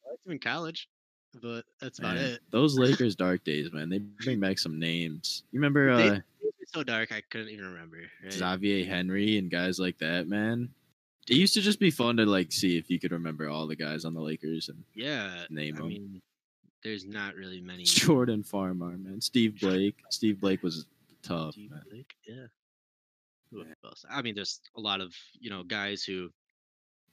I 0.06 0.10
liked 0.10 0.24
him 0.26 0.32
in 0.32 0.38
college, 0.38 0.88
but 1.42 1.64
that's 1.80 1.98
about 1.98 2.14
Man, 2.16 2.24
it. 2.32 2.40
Those 2.50 2.78
Lakers 2.78 3.14
dark 3.16 3.44
days, 3.44 3.72
man. 3.72 3.88
They 3.88 3.98
bring 3.98 4.40
back 4.40 4.58
some 4.58 4.78
names. 4.78 5.42
You 5.52 5.60
remember 5.60 5.96
They- 5.96 6.08
uh, 6.10 6.20
so 6.74 6.82
dark, 6.82 7.12
I 7.12 7.22
couldn't 7.30 7.48
even 7.48 7.64
remember. 7.72 7.98
Right? 8.22 8.32
Xavier 8.32 8.84
Henry 8.84 9.38
and 9.38 9.50
guys 9.50 9.78
like 9.78 9.98
that, 9.98 10.28
man. 10.28 10.68
It 11.28 11.36
used 11.36 11.54
to 11.54 11.60
just 11.62 11.80
be 11.80 11.90
fun 11.90 12.16
to 12.18 12.26
like 12.26 12.52
see 12.52 12.76
if 12.76 12.90
you 12.90 12.98
could 12.98 13.12
remember 13.12 13.48
all 13.48 13.66
the 13.66 13.76
guys 13.76 14.04
on 14.04 14.12
the 14.14 14.20
Lakers 14.20 14.68
and 14.68 14.82
Yeah, 14.94 15.44
name 15.50 15.76
I 15.76 15.78
them. 15.78 15.88
mean, 15.88 16.22
there's 16.82 17.04
not 17.06 17.34
really 17.36 17.60
many. 17.62 17.84
Jordan 17.84 18.42
Farmar, 18.42 18.96
man. 19.02 19.20
Steve 19.20 19.58
Blake. 19.60 19.96
Steve 20.10 20.40
Blake 20.40 20.62
was 20.62 20.86
tough. 21.22 21.54
Blake, 21.90 22.14
yeah. 22.26 22.46
Else? 23.84 24.04
I 24.10 24.20
mean, 24.20 24.34
there's 24.34 24.60
a 24.76 24.80
lot 24.80 25.00
of 25.00 25.14
you 25.40 25.48
know 25.48 25.62
guys 25.62 26.02
who 26.04 26.30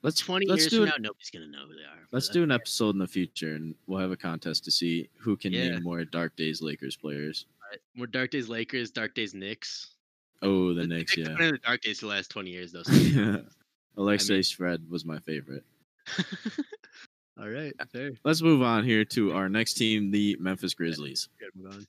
Let's 0.05 0.21
20 0.21 0.45
let's 0.47 0.61
years 0.63 0.69
do 0.71 0.77
from 0.81 0.83
it. 0.87 0.89
now 0.91 0.95
nobody's 1.09 1.29
gonna 1.31 1.47
know 1.47 1.65
who 1.67 1.75
they 1.75 1.81
are. 1.81 2.07
Let's 2.11 2.29
do 2.29 2.43
an 2.43 2.49
fair. 2.49 2.55
episode 2.55 2.91
in 2.91 2.99
the 2.99 3.07
future, 3.07 3.55
and 3.55 3.73
we'll 3.87 3.99
have 3.99 4.11
a 4.11 4.15
contest 4.17 4.63
to 4.65 4.71
see 4.71 5.09
who 5.17 5.35
can 5.35 5.51
Yeah. 5.51 5.69
name 5.71 5.83
more 5.83 6.05
Dark 6.05 6.35
Days 6.35 6.61
Lakers 6.61 6.95
players. 6.95 7.45
Alright, 7.63 7.79
More 7.95 8.05
Dark 8.07 8.29
Days 8.29 8.47
Lakers, 8.47 8.91
Dark 8.91 9.15
Days 9.15 9.33
Knicks. 9.33 9.95
Oh, 10.43 10.73
the 10.75 10.81
The 10.81 10.87
Knicks, 10.87 11.15
have 11.15 11.27
yeah. 11.39 11.51
the 11.51 11.57
Dark 11.57 11.81
Days 11.81 12.01
the 12.01 12.07
last 12.07 12.29
20 12.29 12.51
years 12.51 12.71
though. 12.71 12.83
So 12.83 13.43
Alexei 13.97 14.39
Shved 14.41 14.87
was 14.89 15.05
my 15.05 15.17
favorite. 15.19 15.63
All 17.39 17.49
right, 17.49 17.73
fair. 17.91 18.11
Let's 18.23 18.41
move 18.41 18.61
on 18.61 18.83
here 18.85 19.03
to 19.05 19.33
our 19.33 19.49
next 19.49 19.73
team, 19.73 20.11
the 20.11 20.37
Memphis 20.39 20.73
Grizzlies. 20.75 21.27
Good, 21.39 21.49
move 21.55 21.73
on. 21.73 21.87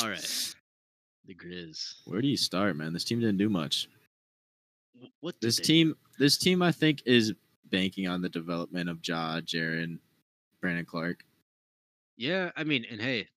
All 0.00 0.08
right, 0.08 0.54
the 1.26 1.34
Grizz. 1.34 1.94
Where 2.04 2.22
do 2.22 2.28
you 2.28 2.36
start, 2.36 2.76
man? 2.76 2.92
This 2.92 3.04
team 3.04 3.18
didn't 3.20 3.38
do 3.38 3.48
much. 3.50 3.88
Wh- 5.00 5.22
What 5.24 5.40
This 5.40 5.56
they- 5.56 5.62
team, 5.64 5.96
this 6.18 6.36
team, 6.38 6.62
I 6.62 6.72
think, 6.72 7.02
is 7.06 7.32
banking 7.66 8.08
on 8.08 8.22
the 8.22 8.28
development 8.28 8.88
of 8.88 9.00
Ja, 9.06 9.40
Jaren, 9.40 9.98
Brandon 10.60 10.84
Clarke. 10.84 11.24
Yeah, 12.16 12.50
I 12.56 12.64
mean, 12.64 12.84
and 12.90 13.00
hey, 13.00 13.28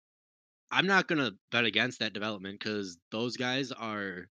I'm 0.71 0.87
not 0.87 1.07
gonna 1.07 1.31
bet 1.51 1.65
against 1.65 1.99
that 1.99 2.13
development 2.13 2.59
because 2.59 2.97
those 3.11 3.37
guys 3.37 3.71
are 3.71 4.27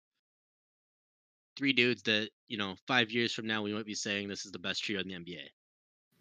three 1.56 1.72
dudes 1.72 2.02
that 2.02 2.30
you 2.48 2.56
know 2.56 2.74
five 2.86 3.10
years 3.10 3.32
from 3.32 3.46
now 3.46 3.62
we 3.62 3.72
might 3.74 3.84
be 3.86 3.94
saying 3.94 4.28
this 4.28 4.46
is 4.46 4.52
the 4.52 4.58
best 4.58 4.82
trio 4.82 5.00
in 5.00 5.08
the 5.08 5.14
NBA. 5.14 5.42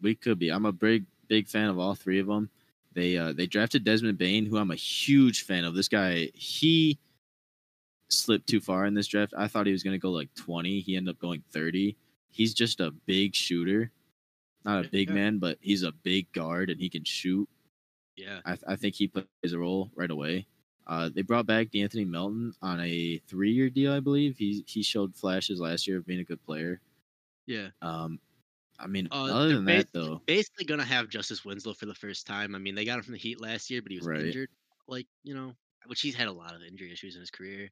We 0.02 0.14
could 0.14 0.38
be. 0.38 0.50
I'm 0.50 0.66
a 0.66 0.72
big, 0.72 1.06
big 1.28 1.48
fan 1.48 1.68
of 1.68 1.78
all 1.78 1.94
three 1.94 2.18
of 2.20 2.26
them. 2.26 2.50
They 2.92 3.16
uh, 3.16 3.32
they 3.32 3.46
drafted 3.46 3.84
Desmond 3.84 4.18
Bane, 4.18 4.46
who 4.46 4.58
I'm 4.58 4.70
a 4.70 4.74
huge 4.76 5.42
fan 5.44 5.64
of. 5.64 5.74
This 5.74 5.88
guy, 5.88 6.30
he 6.34 6.98
slipped 8.12 8.48
too 8.48 8.60
far 8.60 8.86
in 8.86 8.94
this 8.94 9.06
draft. 9.08 9.34
I 9.36 9.48
thought 9.48 9.66
he 9.66 9.72
was 9.72 9.82
going 9.82 9.94
to 9.94 9.98
go 9.98 10.10
like 10.10 10.32
20. 10.34 10.80
He 10.80 10.96
ended 10.96 11.14
up 11.14 11.20
going 11.20 11.42
30. 11.50 11.96
He's 12.30 12.54
just 12.54 12.80
a 12.80 12.90
big 12.90 13.34
shooter, 13.34 13.90
not 14.64 14.84
a 14.84 14.88
big 14.88 15.08
Yeah. 15.08 15.14
man, 15.14 15.38
but 15.38 15.58
he's 15.60 15.82
a 15.82 15.92
big 15.92 16.32
guard 16.32 16.70
and 16.70 16.80
he 16.80 16.90
can 16.90 17.04
shoot. 17.04 17.48
Yeah, 18.16 18.40
I, 18.44 18.58
I 18.68 18.76
think 18.76 18.94
he 18.96 19.08
plays 19.08 19.52
a 19.52 19.58
role 19.58 19.90
right 19.94 20.10
away. 20.10 20.46
Uh, 20.86 21.08
they 21.08 21.22
brought 21.22 21.46
back 21.46 21.70
D'Anthony 21.70 22.04
Melton 22.04 22.54
on 22.62 22.80
a 22.80 23.18
three-year 23.18 23.70
deal, 23.70 23.92
I 23.92 24.00
believe. 24.00 24.36
He 24.38 24.64
he 24.66 24.82
showed 24.82 25.14
flashes 25.16 25.60
last 25.60 25.86
year 25.86 25.98
of 25.98 26.06
being 26.06 26.20
a 26.20 26.24
good 26.24 26.42
player. 26.44 26.80
yeah. 27.46 27.70
Um, 27.82 28.20
I 28.78 28.86
mean, 28.86 29.08
Uh, 29.10 29.24
other 29.24 29.54
than 29.54 29.64
that, 29.66 29.92
though, 29.92 30.22
basically 30.26 30.64
gonna 30.64 30.84
have 30.84 31.08
Justice 31.08 31.44
Winslow 31.44 31.74
for 31.74 31.86
the 31.86 31.94
first 31.94 32.26
time. 32.26 32.54
I 32.54 32.58
mean, 32.58 32.74
they 32.74 32.84
got 32.84 32.98
him 32.98 33.04
from 33.04 33.12
the 33.12 33.18
Heat 33.18 33.40
last 33.40 33.70
year, 33.70 33.82
but 33.82 33.92
he 33.92 33.98
was 33.98 34.06
Right. 34.06 34.20
injured. 34.26 34.48
Like 34.86 35.06
you 35.22 35.34
know, 35.34 35.54
which 35.86 36.00
he's 36.00 36.14
had 36.14 36.28
a 36.28 36.32
lot 36.32 36.54
of 36.54 36.62
injury 36.62 36.92
issues 36.92 37.14
in 37.14 37.20
his 37.20 37.30
career. 37.30 37.70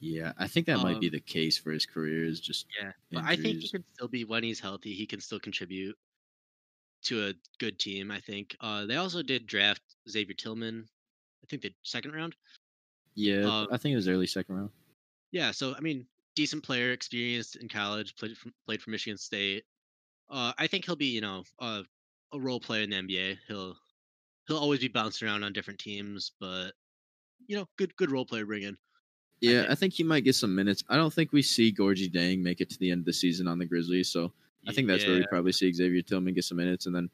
Yeah, 0.00 0.32
I 0.38 0.46
think 0.46 0.66
that 0.66 0.78
might 0.78 1.00
be 1.00 1.08
Um, 1.08 1.12
the 1.12 1.20
case 1.20 1.58
for 1.58 1.72
his 1.72 1.86
career. 1.86 2.24
Is 2.24 2.40
just 2.40 2.66
Yeah, 2.80 2.92
but 3.10 3.24
I 3.24 3.36
think 3.36 3.60
he 3.60 3.68
can 3.68 3.84
still 3.94 4.08
be 4.08 4.24
when 4.24 4.44
he's 4.44 4.60
healthy. 4.60 4.94
He 4.94 5.06
can 5.06 5.20
still 5.20 5.40
contribute 5.40 5.96
to 7.04 7.28
a 7.28 7.34
good 7.58 7.78
team. 7.78 8.10
I 8.10 8.20
think. 8.20 8.56
Uh, 8.60 8.86
they 8.86 8.96
also 8.96 9.22
did 9.22 9.46
draft 9.46 9.82
Xavier 10.08 10.34
Tillman. 10.34 10.88
I 11.42 11.46
think 11.46 11.62
the 11.62 11.72
second 11.82 12.12
round. 12.12 12.36
yeah. 13.14 13.46
uh, 13.48 13.66
I 13.70 13.76
think 13.78 13.92
it 13.92 13.96
was 13.96 14.08
early 14.08 14.26
second 14.26 14.56
round. 14.56 14.70
Yeah, 15.32 15.50
so 15.50 15.74
I 15.76 15.80
mean, 15.80 16.06
decent 16.36 16.62
player, 16.62 16.92
experienced 16.92 17.56
in 17.56 17.68
college, 17.68 18.16
played 18.16 18.36
for, 18.36 18.50
played 18.66 18.82
for 18.82 18.90
Michigan 18.90 19.18
State. 19.18 19.64
Uh, 20.30 20.52
I 20.58 20.66
think 20.66 20.84
he'll 20.84 20.96
be, 20.96 21.06
you 21.06 21.20
know, 21.20 21.44
a, 21.60 21.84
a 22.32 22.38
role 22.40 22.60
player 22.60 22.82
in 22.82 22.90
the 22.90 22.96
NBA. 22.96 23.38
He'll 23.48 23.76
he'll 24.46 24.58
always 24.58 24.80
be 24.80 24.88
bouncing 24.88 25.28
around 25.28 25.44
on 25.44 25.52
different 25.52 25.80
teams, 25.80 26.32
but 26.40 26.72
you 27.46 27.56
know, 27.56 27.68
good 27.76 27.94
good 27.96 28.10
role 28.10 28.26
player 28.26 28.46
bring 28.46 28.62
in. 28.62 28.76
Yeah, 29.40 29.60
think- 29.62 29.70
I 29.70 29.74
think 29.74 29.94
he 29.94 30.02
might 30.02 30.24
get 30.24 30.34
some 30.34 30.54
minutes. 30.54 30.82
I 30.88 30.96
don't 30.96 31.12
think 31.12 31.32
we 31.32 31.42
see 31.42 31.72
Gorgui 31.72 32.10
Dieng 32.12 32.40
make 32.42 32.60
it 32.60 32.68
to 32.70 32.78
the 32.78 32.90
end 32.90 33.00
of 33.00 33.04
the 33.06 33.12
season 33.12 33.46
on 33.48 33.58
the 33.58 33.64
Grizzlies, 33.66 34.08
so 34.08 34.32
I 34.66 34.72
think 34.72 34.88
that's 34.88 35.04
where 35.06 35.16
we 35.20 35.26
probably 35.28 35.52
see 35.52 35.72
Xavier 35.72 36.02
Tillman 36.02 36.34
get 36.34 36.44
some 36.44 36.58
minutes, 36.58 36.86
and 36.86 36.94
then 36.94 37.08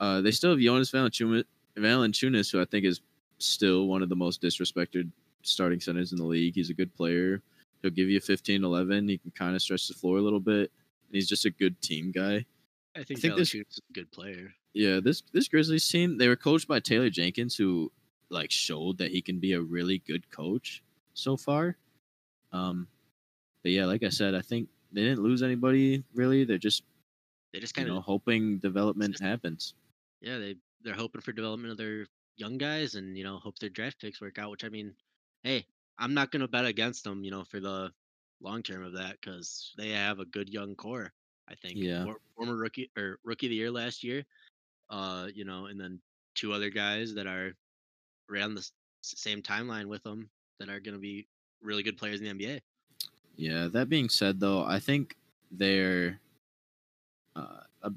uh, 0.00 0.20
they 0.20 0.30
still 0.30 0.50
have 0.50 0.60
Jonas 0.60 0.90
Valanciunas, 0.90 1.44
Valanciunas, 1.76 2.50
who 2.50 2.60
I 2.60 2.64
think 2.64 2.84
is 2.84 3.00
still 3.38 3.86
one 3.86 4.02
of 4.02 4.08
the 4.08 4.16
most 4.16 4.42
disrespected 4.42 5.10
starting 5.42 5.80
centers 5.80 6.12
in 6.12 6.18
the 6.18 6.24
league. 6.24 6.54
He's 6.54 6.70
a 6.70 6.74
good 6.74 6.94
player. 6.94 7.42
He'll 7.82 7.90
give 7.92 8.08
you 8.08 8.20
15, 8.20 8.64
11. 8.64 9.08
He 9.08 9.18
can 9.18 9.30
kind 9.32 9.54
of 9.54 9.62
stretch 9.62 9.86
the 9.86 9.94
floor 9.94 10.18
a 10.18 10.22
little 10.22 10.40
bit. 10.40 10.72
He's 11.12 11.28
just 11.28 11.44
a 11.44 11.50
good 11.50 11.80
team 11.80 12.10
guy. 12.10 12.44
I 12.96 13.04
think, 13.04 13.20
think 13.20 13.36
this- 13.36 13.54
is 13.54 13.80
a 13.90 13.92
good 13.92 14.10
player. 14.10 14.52
Yeah, 14.74 15.00
this 15.00 15.22
this 15.32 15.48
Grizzlies 15.48 15.88
team, 15.88 16.18
they 16.18 16.28
were 16.28 16.36
coached 16.36 16.68
by 16.68 16.78
Taylor 16.80 17.10
Jenkins, 17.10 17.56
who 17.56 17.90
like 18.30 18.50
showed 18.50 18.98
that 18.98 19.10
he 19.10 19.22
can 19.22 19.38
be 19.40 19.52
a 19.52 19.60
really 19.60 19.98
good 20.06 20.30
coach 20.30 20.82
so 21.18 21.36
far. 21.36 21.76
Um, 22.52 22.86
but 23.62 23.72
yeah, 23.72 23.84
like 23.86 24.02
I 24.02 24.08
said, 24.08 24.34
I 24.34 24.40
think 24.40 24.68
they 24.92 25.02
didn't 25.02 25.22
lose 25.22 25.42
anybody 25.42 26.02
really. 26.14 26.44
They're 26.44 26.58
just 26.58 26.82
They 27.52 27.60
just 27.60 27.76
you 27.76 27.80
kind 27.82 27.88
of 27.90 27.96
know 27.96 28.00
hoping 28.00 28.58
development 28.58 29.12
just- 29.12 29.22
happens. 29.22 29.74
yeah 30.20 30.38
they 30.38 30.56
they're 30.82 30.94
hoping 30.94 31.20
for 31.20 31.32
development 31.32 31.70
of 31.72 31.76
their 31.78 32.06
young 32.36 32.56
guys 32.58 32.94
and 32.94 33.16
you 33.18 33.24
know 33.24 33.36
hope 33.38 33.58
their 33.58 33.68
draft 33.70 34.00
picks 34.00 34.20
work 34.20 34.38
out 34.38 34.50
which 34.50 34.64
i 34.64 34.68
mean 34.68 34.94
hey 35.42 35.66
i'm 35.98 36.14
not 36.14 36.30
going 36.30 36.40
to 36.40 36.46
bet 36.48 36.64
against 36.64 37.02
them 37.04 37.22
you 37.24 37.30
know 37.32 37.42
for 37.44 37.58
the 37.60 37.90
long 38.40 38.62
term 38.62 38.84
of 38.84 38.92
that 38.94 39.16
because 39.20 39.72
they 39.76 39.90
have 39.90 40.20
a 40.20 40.24
good 40.24 40.48
young 40.48 40.74
core 40.76 41.12
i 41.48 41.54
think 41.56 41.74
Yeah. 41.76 42.04
Former 42.36 42.56
rookie 42.56 42.90
or 42.96 43.18
rookie 43.24 43.46
of 43.46 43.50
the 43.50 43.56
year 43.56 43.70
last 43.72 44.02
year 44.04 44.24
uh 44.90 45.26
you 45.34 45.44
know 45.44 45.66
and 45.66 45.80
then 45.80 46.00
two 46.36 46.52
other 46.52 46.70
guys 46.70 47.12
that 47.14 47.26
are 47.26 47.52
around 48.30 48.54
the 48.54 48.68
same 49.02 49.42
timeline 49.42 49.86
with 49.86 50.02
them 50.04 50.30
that 50.58 50.68
are 50.68 50.80
going 50.80 50.94
to 50.94 51.00
be 51.00 51.26
really 51.62 51.82
good 51.82 51.96
players 51.96 52.20
in 52.20 52.38
the 52.38 52.46
nba 52.46 52.60
Yeah. 53.36 53.68
That 53.68 53.88
being 53.88 54.08
said, 54.08 54.40
though, 54.40 54.64
I 54.64 54.78
think 54.78 55.16
they're, 55.50 56.20
uh, 57.36 57.60
a, 57.82 57.92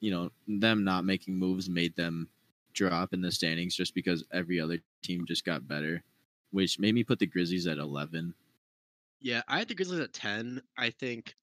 you 0.00 0.10
know, 0.10 0.30
them 0.48 0.84
not 0.84 1.04
making 1.04 1.34
moves 1.36 1.68
made 1.68 1.94
them 1.96 2.28
drop 2.72 3.12
in 3.12 3.20
the 3.20 3.30
standings 3.30 3.74
just 3.74 3.94
because 3.94 4.24
every 4.32 4.58
other 4.60 4.78
team 5.02 5.26
just 5.26 5.44
got 5.44 5.68
better, 5.68 6.02
which 6.50 6.78
made 6.78 6.94
me 6.94 7.04
put 7.04 7.18
the 7.18 7.26
Grizzlies 7.26 7.66
at 7.66 7.78
eleven. 7.78 8.34
Yeah, 9.20 9.42
I 9.46 9.58
had 9.58 9.68
the 9.68 9.74
Grizzlies 9.74 10.00
at 10.00 10.12
ten. 10.12 10.62
I 10.76 10.90
think 10.90 11.36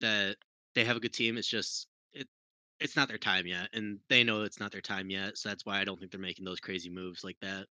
that 0.00 0.36
they 0.74 0.84
have 0.84 0.96
a 0.96 1.00
good 1.00 1.12
team. 1.12 1.36
It's 1.36 1.46
just 1.46 1.86
it 2.12 2.26
it's 2.80 2.96
not 2.96 3.08
their 3.08 3.18
time 3.18 3.46
yet, 3.46 3.68
and 3.72 3.98
they 4.08 4.24
know 4.24 4.42
it's 4.42 4.60
not 4.60 4.72
their 4.72 4.80
time 4.80 5.10
yet. 5.10 5.38
So 5.38 5.48
that's 5.48 5.64
why 5.66 5.78
I 5.78 5.84
don't 5.84 5.98
think 5.98 6.10
they're 6.10 6.20
making 6.20 6.44
those 6.44 6.60
crazy 6.60 6.90
moves 6.90 7.22
like 7.22 7.36
that. 7.42 7.66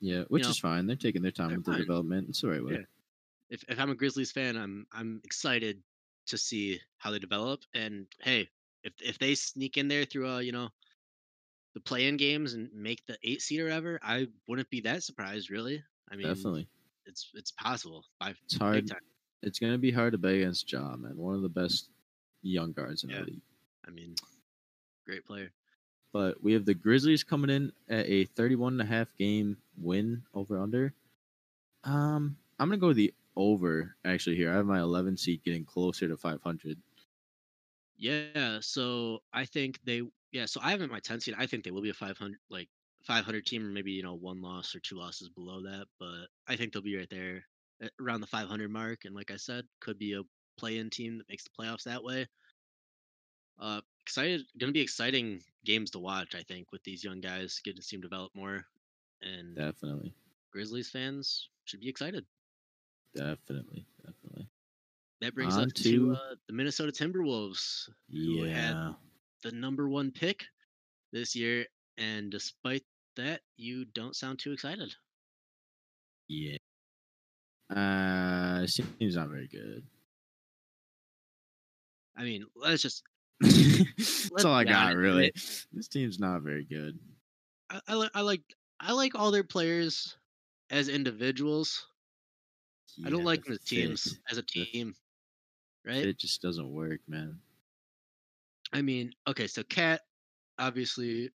Yeah, 0.00 0.24
which 0.28 0.42
know, 0.44 0.50
is 0.50 0.58
fine. 0.58 0.86
They're 0.86 0.96
taking 0.96 1.22
their 1.22 1.30
time 1.30 1.54
with 1.56 1.64
the 1.64 1.76
development. 1.76 2.28
It's 2.28 2.40
the 2.42 2.48
right 2.48 2.64
way. 2.64 2.72
Yeah. 2.74 2.84
If 3.50 3.64
if 3.68 3.78
I'm 3.78 3.90
a 3.90 3.94
Grizzlies 3.94 4.32
fan, 4.32 4.56
I'm 4.56 4.86
I'm 4.92 5.20
excited 5.24 5.82
to 6.26 6.36
see 6.36 6.80
how 6.98 7.10
they 7.10 7.18
develop. 7.18 7.60
And 7.74 8.06
hey, 8.20 8.48
if 8.82 8.92
if 9.00 9.18
they 9.18 9.34
sneak 9.34 9.76
in 9.76 9.88
there 9.88 10.04
through 10.04 10.28
a 10.28 10.42
you 10.42 10.52
know 10.52 10.68
the 11.74 11.80
play-in 11.80 12.16
games 12.16 12.54
and 12.54 12.70
make 12.72 13.04
the 13.06 13.18
eight 13.22 13.42
seed 13.42 13.60
or 13.60 13.68
ever, 13.68 14.00
I 14.02 14.28
wouldn't 14.48 14.70
be 14.70 14.80
that 14.82 15.02
surprised. 15.02 15.50
Really, 15.50 15.82
I 16.10 16.16
mean, 16.16 16.26
Definitely. 16.26 16.68
it's 17.06 17.30
it's 17.34 17.52
possible. 17.52 18.04
By 18.18 18.34
It's 18.44 18.56
hard. 18.56 18.90
It's 19.42 19.58
gonna 19.58 19.78
be 19.78 19.90
hard 19.92 20.12
to 20.12 20.18
bet 20.18 20.34
against 20.34 20.70
Ja, 20.72 20.96
man. 20.96 21.16
One 21.16 21.34
of 21.34 21.42
the 21.42 21.48
best 21.48 21.90
young 22.42 22.72
guards 22.72 23.04
in 23.04 23.10
Yeah. 23.10 23.20
the 23.20 23.26
league. 23.26 23.42
I 23.86 23.90
mean, 23.90 24.14
great 25.04 25.24
player. 25.24 25.52
But 26.16 26.42
we 26.42 26.54
have 26.54 26.64
the 26.64 26.74
Grizzlies 26.74 27.24
coming 27.24 27.50
in 27.50 27.72
at 27.90 28.06
a 28.06 28.24
31 28.24 28.74
and 28.74 28.82
a 28.82 28.86
half 28.86 29.14
game 29.16 29.58
win 29.76 30.24
over 30.32 30.58
under. 30.58 30.94
Um, 31.84 32.38
I'm 32.58 32.68
gonna 32.70 32.78
go 32.78 32.92
the 32.94 33.14
over 33.36 33.96
actually 34.04 34.36
here. 34.36 34.50
I 34.52 34.56
have 34.56 34.66
my 34.66 34.80
11 34.80 35.16
seed 35.18 35.42
getting 35.44 35.64
closer 35.66 36.08
to 36.08 36.16
500. 36.16 36.82
Yeah, 37.96 38.60
so 38.60 39.20
I 39.32 39.46
think 39.46 39.80
they 39.84 40.02
yeah, 40.32 40.46
so 40.46 40.60
I 40.62 40.70
have 40.70 40.80
my 40.90 41.00
10 41.00 41.20
seed. 41.20 41.34
I 41.38 41.46
think 41.46 41.64
they 41.64 41.70
will 41.70 41.82
be 41.82 41.90
a 41.90 41.94
500 41.94 42.38
like 42.50 42.68
500 43.02 43.46
team 43.46 43.66
or 43.66 43.70
maybe, 43.70 43.92
you 43.92 44.02
know, 44.02 44.14
one 44.14 44.40
loss 44.42 44.74
or 44.74 44.80
two 44.80 44.96
losses 44.96 45.28
below 45.30 45.62
that, 45.62 45.86
but 45.98 46.28
I 46.46 46.56
think 46.56 46.72
they'll 46.72 46.82
be 46.82 46.96
right 46.96 47.08
there 47.10 47.46
around 48.00 48.20
the 48.20 48.26
500 48.26 48.70
mark 48.70 49.04
and 49.04 49.14
like 49.14 49.30
I 49.30 49.36
said, 49.36 49.66
could 49.80 49.98
be 49.98 50.14
a 50.14 50.22
play-in 50.58 50.90
team 50.90 51.18
that 51.18 51.28
makes 51.28 51.44
the 51.44 51.50
playoffs 51.58 51.84
that 51.84 52.02
way. 52.04 52.26
Uh 53.58 53.80
excited 54.06 54.42
going 54.58 54.68
to 54.70 54.78
be 54.78 54.80
exciting 54.80 55.42
games 55.64 55.90
to 55.90 55.98
watch, 55.98 56.34
I 56.34 56.42
think, 56.42 56.72
with 56.72 56.82
these 56.84 57.02
young 57.04 57.20
guys 57.20 57.60
getting 57.64 57.76
to 57.80 57.82
see 57.82 57.96
them 57.96 58.02
develop 58.02 58.34
more 58.34 58.64
and 59.22 59.54
Definitely, 59.56 60.14
Grizzlies 60.52 60.90
fans 60.90 61.48
should 61.64 61.80
be 61.80 61.88
excited. 61.88 62.24
definitely, 63.14 63.86
definitely. 64.04 64.48
That 65.20 65.34
brings 65.34 65.56
us 65.58 65.72
to 65.72 65.82
to- 65.82 66.12
uh, 66.12 66.34
the 66.46 66.52
Minnesota 66.52 66.92
Timberwolves. 66.92 67.88
who 68.10 68.42
had 68.44 68.74
Yeah, 68.74 68.92
the 69.42 69.52
number 69.52 69.88
one 69.88 70.12
pick 70.12 70.44
this 71.12 71.34
year, 71.34 71.66
and 71.96 72.30
despite 72.30 72.84
that, 73.16 73.40
you 73.56 73.84
don't 73.86 74.14
sound 74.14 74.38
too 74.38 74.52
excited. 74.52 74.94
yeah. 76.28 76.56
Uh, 77.70 78.66
seems 78.66 79.16
not 79.16 79.28
very 79.28 79.48
good. 79.48 79.82
I 82.16 82.24
mean, 82.24 82.46
let's 82.54 82.82
just 82.82 83.02
That's 83.40 84.44
all 84.44 84.54
I 84.54 84.64
got, 84.64 84.94
really. 84.96 85.32
This 85.72 85.88
team's 85.88 86.18
not 86.18 86.42
very 86.42 86.64
good. 86.64 86.98
I, 87.70 87.80
I, 87.88 87.94
li- 87.94 88.10
I 88.14 88.20
like 88.22 88.42
I 88.80 88.92
like 88.92 89.14
all 89.14 89.30
their 89.30 89.44
players 89.44 90.16
as 90.70 90.88
individuals. 90.88 91.86
I 93.04 93.10
don't 93.10 93.24
like 93.24 93.42
the 93.44 93.50
them 93.50 93.58
as 93.62 93.68
teams 93.68 94.02
fit- 94.02 94.18
as 94.30 94.38
a 94.38 94.42
team, 94.42 94.94
right? 95.84 96.06
It 96.06 96.18
just 96.18 96.40
doesn't 96.40 96.72
work, 96.72 97.00
man. 97.08 97.38
I 98.72 98.82
mean, 98.82 99.12
okay, 99.28 99.46
so 99.46 99.62
KAT, 99.64 100.00
obviously, 100.58 101.30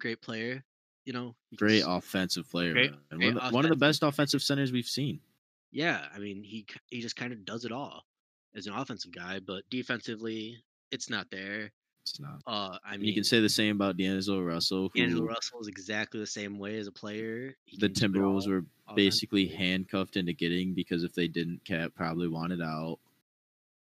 great 0.00 0.20
player. 0.20 0.64
You 1.04 1.12
know, 1.12 1.34
Great 1.56 1.82
s- 1.82 1.86
offensive 1.86 2.50
player, 2.50 2.72
Great- 2.72 2.92
And 3.10 3.20
one, 3.22 3.36
of 3.36 3.42
the, 3.42 3.54
one 3.54 3.64
of 3.66 3.70
the 3.70 3.76
best 3.76 4.02
offensive 4.02 4.42
centers 4.42 4.72
we've 4.72 4.86
seen. 4.86 5.20
Yeah, 5.70 6.06
I 6.14 6.18
mean, 6.18 6.42
he 6.42 6.66
he 6.88 7.00
just 7.00 7.16
kind 7.16 7.32
of 7.32 7.44
does 7.44 7.64
it 7.64 7.72
all 7.72 8.04
as 8.56 8.66
an 8.66 8.72
offensive 8.74 9.12
guy, 9.12 9.38
but 9.40 9.62
defensively, 9.70 10.62
it's 10.94 11.10
not 11.10 11.30
there. 11.30 11.72
It's 12.02 12.20
not. 12.20 12.40
Uh, 12.46 12.78
I 12.84 12.96
mean, 12.96 13.06
you 13.06 13.14
can 13.14 13.24
say 13.24 13.40
the 13.40 13.48
same 13.48 13.76
about 13.76 13.96
D'Angelo 13.96 14.42
Russell, 14.42 14.90
who 14.94 15.02
Angelo 15.02 15.26
Russell 15.26 15.60
is 15.60 15.68
exactly 15.68 16.20
the 16.20 16.26
same 16.26 16.58
way 16.58 16.78
as 16.78 16.86
a 16.86 16.92
player. 16.92 17.56
He 17.64 17.78
the 17.78 17.88
Timberwolves 17.88 18.46
were 18.46 18.64
basically 18.94 19.46
handcuffed 19.46 20.16
into 20.16 20.32
getting 20.34 20.74
because 20.74 21.02
if 21.02 21.14
they 21.14 21.28
didn't, 21.28 21.64
KAT 21.64 21.94
probably 21.94 22.28
wanted 22.28 22.60
out. 22.60 22.98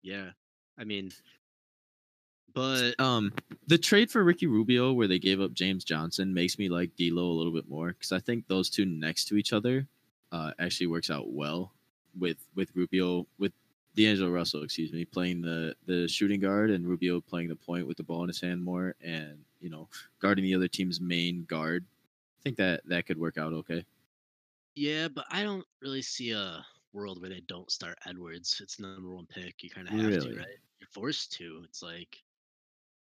Yeah, 0.02 0.30
I 0.78 0.84
mean, 0.84 1.12
but 2.54 2.98
Um, 2.98 3.34
the 3.66 3.76
trade 3.76 4.10
for 4.10 4.24
Ricky 4.24 4.46
Rubio, 4.46 4.94
where 4.94 5.08
they 5.08 5.18
gave 5.18 5.40
up 5.42 5.52
James 5.52 5.84
Johnson, 5.84 6.32
makes 6.32 6.58
me 6.58 6.70
like 6.70 6.96
D'Lo 6.96 7.30
a 7.30 7.36
little 7.36 7.52
bit 7.52 7.68
more 7.68 7.88
because 7.88 8.12
I 8.12 8.18
think 8.18 8.48
those 8.48 8.70
two 8.70 8.86
next 8.86 9.26
to 9.26 9.36
each 9.36 9.52
other, 9.52 9.86
uh, 10.32 10.52
actually 10.58 10.86
works 10.86 11.10
out 11.10 11.30
well 11.30 11.72
with 12.18 12.38
with 12.54 12.74
Rubio 12.74 13.26
with 13.38 13.52
D'Angelo 13.96 14.30
Russell, 14.30 14.62
excuse 14.62 14.92
me, 14.92 15.04
playing 15.04 15.40
the 15.40 15.74
the 15.86 16.06
shooting 16.06 16.40
guard 16.40 16.70
and 16.70 16.86
Rubio 16.86 17.20
playing 17.20 17.48
the 17.48 17.56
point 17.56 17.86
with 17.86 17.96
the 17.96 18.02
ball 18.02 18.22
in 18.22 18.28
his 18.28 18.40
hand 18.40 18.62
more, 18.62 18.94
and 19.00 19.42
you 19.60 19.70
know 19.70 19.88
guarding 20.20 20.44
the 20.44 20.54
other 20.54 20.68
team's 20.68 21.00
main 21.00 21.44
guard. 21.44 21.84
I 22.38 22.42
think 22.42 22.56
that 22.58 22.82
that 22.86 23.06
could 23.06 23.18
work 23.18 23.38
out 23.38 23.52
okay. 23.54 23.84
yeah, 24.74 25.08
but 25.08 25.24
I 25.30 25.42
don't 25.42 25.64
really 25.80 26.02
see 26.02 26.30
a 26.32 26.64
world 26.92 27.20
where 27.20 27.30
they 27.30 27.40
don't 27.48 27.70
start 27.70 27.98
Edwards. 28.06 28.60
It's 28.62 28.76
the 28.76 28.82
number 28.86 29.10
one 29.14 29.26
pick. 29.26 29.62
You 29.62 29.70
kind 29.70 29.88
of 29.88 29.94
have 29.94 30.06
Really? 30.06 30.32
to, 30.34 30.38
right? 30.38 30.58
You're 30.78 30.88
forced 30.92 31.32
to. 31.38 31.62
It's 31.64 31.82
like, 31.82 32.22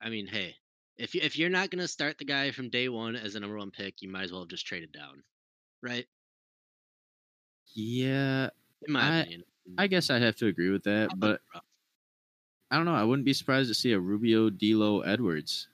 I 0.00 0.08
mean, 0.08 0.26
hey, 0.26 0.54
if 0.96 1.14
you 1.14 1.20
if 1.22 1.36
you're 1.36 1.50
not 1.50 1.70
gonna 1.70 1.88
start 1.88 2.16
the 2.18 2.24
guy 2.24 2.50
from 2.52 2.70
day 2.70 2.88
one 2.88 3.16
as 3.16 3.34
a 3.34 3.40
number 3.40 3.58
one 3.58 3.70
pick, 3.72 4.00
you 4.02 4.08
might 4.08 4.22
as 4.22 4.32
well 4.32 4.40
have 4.42 4.48
just 4.48 4.66
traded 4.66 4.92
down, 4.92 5.22
right? 5.82 6.06
Yeah, 7.74 8.50
In 8.86 8.92
my 8.92 9.00
I- 9.00 9.16
opinion. 9.20 9.44
I 9.78 9.86
guess 9.86 10.10
I'd 10.10 10.22
have 10.22 10.36
to 10.36 10.46
agree 10.46 10.70
with 10.70 10.84
that, 10.84 11.10
but. 11.18 11.40
I 12.68 12.76
don't 12.76 12.84
know. 12.84 12.94
I 12.96 13.04
wouldn't 13.04 13.24
be 13.24 13.32
surprised 13.32 13.68
to 13.68 13.74
see 13.74 13.92
a 13.92 14.00
Rubio, 14.00 14.50
D'Lo, 14.50 15.00
Edwards 15.02 15.68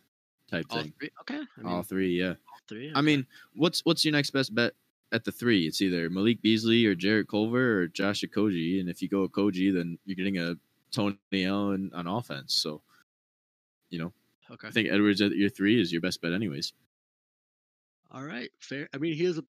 type 0.51 0.67
all 0.69 0.83
thing. 0.83 0.93
three. 0.99 1.11
Okay, 1.23 1.41
I 1.57 1.61
mean, 1.63 1.73
All 1.73 1.83
three, 1.83 2.19
yeah. 2.19 2.29
all 2.31 2.61
three. 2.69 2.93
I 2.95 3.01
mean, 3.01 3.27
what's 3.55 3.81
what's 3.87 4.05
your 4.05 4.13
next 4.13 4.31
best 4.31 4.55
bet 4.55 4.75
at 5.11 5.25
the 5.25 5.33
three? 5.33 5.67
It's 5.67 5.81
either 5.81 6.11
Malik 6.11 6.43
Beasley 6.43 6.85
or 6.85 6.95
Jarrett 6.95 7.29
Culver 7.29 7.81
or 7.81 7.87
Josh 7.89 8.23
Okogie. 8.23 8.79
And 8.79 8.91
if 8.91 9.01
you 9.01 9.09
go 9.09 9.27
Okogie, 9.27 9.73
then 9.73 9.99
you're 10.05 10.17
getting 10.17 10.39
a 10.39 10.55
Tony 10.91 11.17
Allen 11.47 11.91
on 11.95 12.07
offense. 12.07 12.53
So, 12.53 12.83
you 13.89 13.99
know, 13.99 14.13
okay. 14.51 14.69
I 14.69 14.71
think 14.71 14.89
Edwards 14.91 15.23
at 15.23 15.33
your 15.33 15.49
three 15.49 15.81
is 15.81 15.93
your 15.93 16.03
best 16.03 16.21
bet, 16.21 16.35
anyways. 16.35 16.75
All 18.11 18.23
right, 18.23 18.51
fair. 18.59 18.87
I 18.95 18.99
mean, 18.99 19.15
he 19.15 19.25
has 19.25 19.39
a 19.39 19.45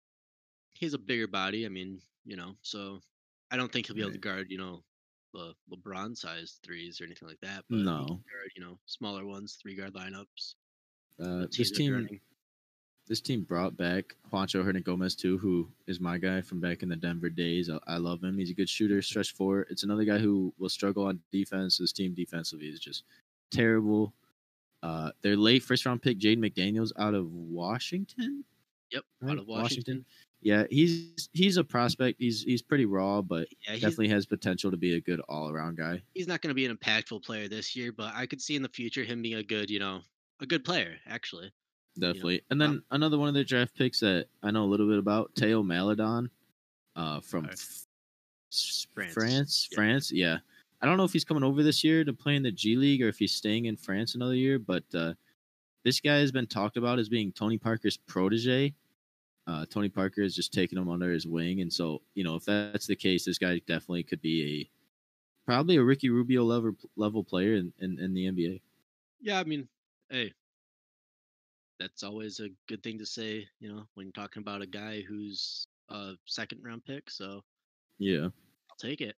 he 0.76 0.86
has 0.86 0.94
a 0.94 0.98
bigger 0.98 1.28
body. 1.28 1.66
I 1.66 1.70
mean, 1.70 2.00
you 2.26 2.38
know, 2.38 2.56
so 2.62 3.02
I 3.54 3.56
don't 3.56 3.72
think 3.72 3.86
he'll 3.86 3.96
be 3.96 4.02
able 4.02 4.14
to 4.14 4.18
guard, 4.18 4.48
you 4.50 4.58
know, 4.58 4.84
the 5.32 5.54
LeBron 5.72 6.18
sized 6.18 6.60
threes 6.64 7.00
or 7.00 7.04
anything 7.04 7.28
like 7.28 7.40
that. 7.42 7.64
But 7.70 7.80
No. 7.80 8.06
guard, 8.06 8.52
you 8.56 8.64
know, 8.64 8.80
smaller 8.88 9.26
ones, 9.26 9.60
three 9.62 9.76
guard 9.76 9.94
lineups. 9.94 10.56
Uh, 11.20 11.46
this 11.56 11.70
team, 11.70 12.20
this 13.06 13.22
team 13.22 13.44
brought 13.44 13.78
back 13.78 14.16
Juancho 14.32 14.66
Hernangomez 14.66 15.16
too, 15.16 15.38
who 15.38 15.70
is 15.86 16.00
my 16.00 16.18
guy 16.18 16.42
from 16.42 16.60
back 16.62 16.82
in 16.82 16.90
the 16.90 16.96
Denver 16.96 17.30
days. 17.30 17.70
I, 17.70 17.78
I 17.86 17.98
love 17.98 18.24
him. 18.24 18.40
He's 18.40 18.50
a 18.50 18.56
good 18.56 18.70
shooter, 18.70 19.04
stretch 19.04 19.34
four. 19.34 19.68
It's 19.70 19.84
another 19.84 20.04
guy 20.04 20.18
who 20.18 20.52
will 20.58 20.70
struggle 20.70 21.06
on 21.06 21.20
defense. 21.32 21.78
This 21.78 21.92
team 21.94 22.16
defensively 22.16 22.70
is 22.70 22.80
just 22.80 23.04
terrible. 23.52 24.16
Uh, 24.82 25.12
their 25.22 25.38
late 25.38 25.62
first 25.62 25.86
round 25.86 26.02
pick, 26.02 26.18
Jaden 26.18 26.40
McDaniels, 26.40 26.92
out 26.98 27.14
of 27.14 27.32
Washington. 27.32 28.44
Yep, 28.92 29.04
right? 29.22 29.32
out 29.32 29.38
of 29.38 29.48
Washington. 29.48 30.06
Yeah, 30.44 30.66
he's 30.70 31.30
he's 31.32 31.58
a 31.58 31.64
prospect. 31.64 32.20
He's 32.20 32.44
he's 32.44 32.62
pretty 32.62 32.86
raw, 32.86 33.22
but 33.22 33.48
Yeah, 33.68 33.76
definitely 33.76 34.10
has 34.10 34.26
potential 34.26 34.72
to 34.72 34.78
be 34.78 34.96
a 34.96 35.02
good 35.02 35.20
all 35.30 35.50
around 35.50 35.78
guy. 35.78 36.02
he's 36.14 36.28
not 36.28 36.42
going 36.42 36.50
to 36.50 36.54
be 36.54 36.66
an 36.66 36.76
impactful 36.76 37.24
player 37.24 37.48
this 37.48 37.76
year, 37.76 37.92
but 37.92 38.14
I 38.16 38.26
could 38.26 38.42
see 38.42 38.56
in 38.56 38.62
the 38.62 38.70
future 38.70 39.04
him 39.04 39.22
being 39.22 39.36
a 39.36 39.44
good, 39.44 39.70
you 39.70 39.80
know, 39.80 40.02
a 40.42 40.46
good 40.46 40.64
player 40.64 40.96
actually. 41.08 41.52
Definitely. 42.00 42.42
and 42.50 42.60
then 42.60 42.70
um, 42.70 42.84
another 42.92 43.20
one 43.20 43.28
of 43.28 43.36
their 43.36 43.44
draft 43.44 43.76
picks 43.78 44.00
that 44.00 44.26
I 44.42 44.50
know 44.50 44.64
a 44.64 44.66
little 44.66 44.88
bit 44.88 44.98
about, 44.98 45.32
Theo 45.38 45.62
Maledon, 45.62 46.30
uh, 46.96 47.22
from. 47.22 47.46
France. 47.46 48.88
France. 49.14 49.68
Yeah. 49.72 49.76
France. 49.76 50.12
Yeah. 50.12 50.38
I 50.82 50.86
don't 50.86 50.98
know 50.98 51.04
if 51.04 51.14
he's 51.14 51.24
coming 51.24 51.44
over 51.44 51.64
this 51.64 51.84
year 51.84 52.04
to 52.04 52.14
play 52.14 52.36
in 52.36 52.44
the 52.44 52.52
G 52.52 52.76
League 52.76 53.02
or 53.02 53.08
if 53.08 53.18
he's 53.18 53.32
staying 53.32 53.66
in 53.66 53.78
France 53.78 54.16
another 54.16 54.36
year, 54.36 54.60
but 54.60 54.84
uh, 54.94 55.14
this 55.84 56.00
guy 56.00 56.18
has 56.18 56.32
been 56.32 56.48
talked 56.48 56.78
about 56.78 57.00
as 57.00 57.10
being 57.10 57.32
Tony 57.32 57.58
Parker's 57.58 57.98
protege. 57.98 58.74
Uh, 59.46 59.66
Tony 59.66 59.90
Parker 59.90 60.22
is 60.22 60.36
just 60.36 60.54
taking 60.54 60.78
him 60.78 60.90
under 60.90 61.12
his 61.12 61.28
wing, 61.28 61.62
and 61.62 61.72
so 61.72 62.02
you 62.16 62.24
know 62.24 62.36
if 62.36 62.46
that's 62.46 62.88
the 62.88 62.96
case, 62.96 63.26
this 63.26 63.38
guy 63.38 63.60
definitely 63.68 64.04
could 64.04 64.22
be 64.22 64.62
a 64.62 64.70
probably 65.46 65.78
a 65.78 65.84
Ricky 65.84 66.10
Rubio 66.10 66.44
level 66.44 66.76
level 66.96 67.24
player 67.24 67.56
in, 67.56 67.74
in, 67.80 68.00
in 68.00 68.14
the 68.14 68.26
NBA. 68.26 68.62
Yeah, 69.22 69.40
I 69.40 69.44
mean, 69.44 69.68
hey, 70.10 70.34
that's 71.80 72.04
always 72.04 72.40
a 72.40 72.50
good 72.68 72.84
thing 72.84 72.98
to 73.00 73.06
say, 73.06 73.48
you 73.60 73.70
know, 73.74 73.86
when 73.96 74.06
you're 74.06 74.14
talking 74.14 74.42
about 74.42 74.62
a 74.62 74.68
guy 74.68 75.02
who's 75.02 75.68
a 75.90 76.14
second 76.26 76.64
round 76.64 76.86
pick. 76.86 77.10
So 77.10 77.44
Yeah. 78.00 78.26
I'll 78.70 78.78
take 78.80 79.02
it. 79.02 79.16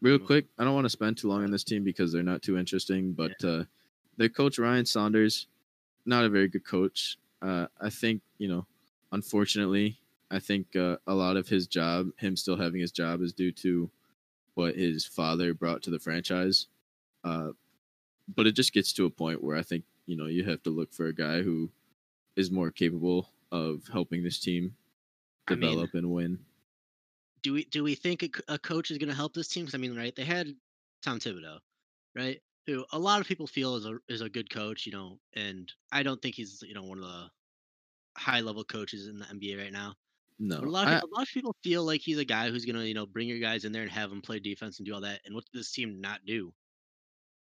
Real 0.00 0.18
quick, 0.18 0.46
I 0.58 0.64
don't 0.64 0.74
want 0.74 0.84
to 0.84 0.90
spend 0.90 1.16
too 1.16 1.28
long 1.28 1.44
on 1.44 1.50
this 1.50 1.64
team 1.64 1.82
because 1.82 2.12
they're 2.12 2.22
not 2.22 2.42
too 2.42 2.58
interesting, 2.58 3.12
but 3.12 3.32
uh, 3.42 3.64
their 4.18 4.28
coach 4.28 4.58
Ryan 4.58 4.84
Saunders, 4.84 5.46
not 6.04 6.24
a 6.24 6.28
very 6.28 6.48
good 6.48 6.64
coach. 6.64 7.16
Uh, 7.40 7.68
I 7.80 7.88
think 7.88 8.20
you 8.38 8.48
know, 8.48 8.66
unfortunately, 9.14 10.00
I 10.30 10.40
think 10.40 10.76
uh, 10.76 10.98
a 11.06 11.14
lot 11.14 11.36
of 11.38 11.48
his 11.48 11.66
job, 11.68 12.10
him 12.18 12.36
still 12.36 12.56
having 12.56 12.80
his 12.80 12.92
job, 12.92 13.22
is 13.22 13.32
due 13.32 13.52
to 13.52 13.90
what 14.54 14.76
his 14.76 15.06
father 15.06 15.54
brought 15.54 15.82
to 15.84 15.90
the 15.90 16.00
franchise. 16.00 16.68
Uh, 17.24 17.52
but 18.28 18.46
it 18.46 18.52
just 18.52 18.72
gets 18.74 18.92
to 18.94 19.06
a 19.06 19.10
point 19.10 19.42
where 19.42 19.56
I 19.56 19.62
think 19.62 19.84
you 20.06 20.16
know 20.16 20.26
you 20.26 20.44
have 20.44 20.62
to 20.64 20.70
look 20.70 20.92
for 20.94 21.06
a 21.06 21.14
guy 21.14 21.42
who 21.42 21.70
is 22.36 22.50
more 22.50 22.70
capable 22.70 23.30
of 23.52 23.88
helping 23.92 24.22
this 24.24 24.40
team 24.40 24.76
I 25.48 25.56
mean, 25.56 25.60
develop 25.60 25.94
and 25.94 26.10
win. 26.12 26.46
do 27.42 27.52
we 27.52 27.64
do 27.66 27.82
we 27.84 27.94
think 27.94 28.22
a 28.48 28.58
coach 28.58 28.90
is 28.90 28.98
going 28.98 29.08
to 29.08 29.14
help 29.14 29.34
this 29.34 29.48
team? 29.48 29.66
'Cause 29.66 29.74
I 29.74 29.78
mean, 29.78 29.94
right? 29.96 30.14
They 30.14 30.24
had 30.24 30.56
Tom 31.02 31.18
Thibodeau, 31.20 31.60
right? 32.14 32.42
Who 32.66 32.86
a 32.92 32.98
lot 32.98 33.20
of 33.20 33.26
people 33.26 33.46
feel 33.46 33.76
is 33.76 33.86
a 33.86 33.98
is 34.08 34.20
a 34.22 34.30
good 34.30 34.50
coach, 34.50 34.86
you 34.86 34.92
know, 34.92 35.20
and 35.34 35.72
I 35.92 36.02
don't 36.02 36.20
think 36.22 36.36
he's 36.36 36.62
you 36.62 36.74
know 36.74 36.84
one 36.84 36.98
of 36.98 37.04
the 37.04 37.30
high 38.16 38.40
level 38.40 38.64
coaches 38.64 39.08
in 39.08 39.18
the 39.18 39.24
NBA 39.26 39.58
right 39.58 39.72
now. 39.72 39.94
No, 40.38 40.58
a 40.58 40.62
lot 40.62 40.88
of 40.88 41.02
a 41.02 41.14
lot 41.14 41.22
of 41.22 41.28
people 41.28 41.54
feel 41.62 41.84
like 41.84 42.00
he's 42.00 42.18
a 42.18 42.24
guy 42.24 42.50
who's 42.50 42.64
going 42.64 42.76
to 42.76 42.86
you 42.86 42.94
know 42.94 43.06
bring 43.06 43.28
your 43.28 43.38
guys 43.38 43.64
in 43.64 43.72
there 43.72 43.82
and 43.82 43.90
have 43.90 44.10
them 44.10 44.20
play 44.20 44.40
defense 44.40 44.78
and 44.78 44.86
do 44.86 44.94
all 44.94 45.00
that. 45.02 45.20
And 45.24 45.34
what 45.34 45.44
did 45.44 45.58
this 45.58 45.70
team 45.70 46.00
not 46.00 46.20
do? 46.26 46.52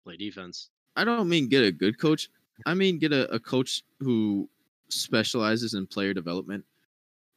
Play 0.03 0.17
defense. 0.17 0.69
I 0.95 1.05
don't 1.05 1.29
mean 1.29 1.47
get 1.47 1.63
a 1.63 1.71
good 1.71 1.97
coach. 1.97 2.29
I 2.65 2.73
mean 2.73 2.99
get 2.99 3.13
a, 3.13 3.31
a 3.33 3.39
coach 3.39 3.83
who 3.99 4.49
specializes 4.89 5.73
in 5.75 5.87
player 5.87 6.13
development. 6.13 6.65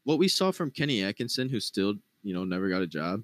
What 0.04 0.18
we 0.18 0.28
saw 0.28 0.50
from 0.50 0.70
Kenny 0.70 1.02
Atkinson, 1.02 1.48
who 1.48 1.60
still, 1.60 1.94
you 2.22 2.34
know, 2.34 2.44
never 2.44 2.68
got 2.68 2.82
a 2.82 2.86
job, 2.86 3.22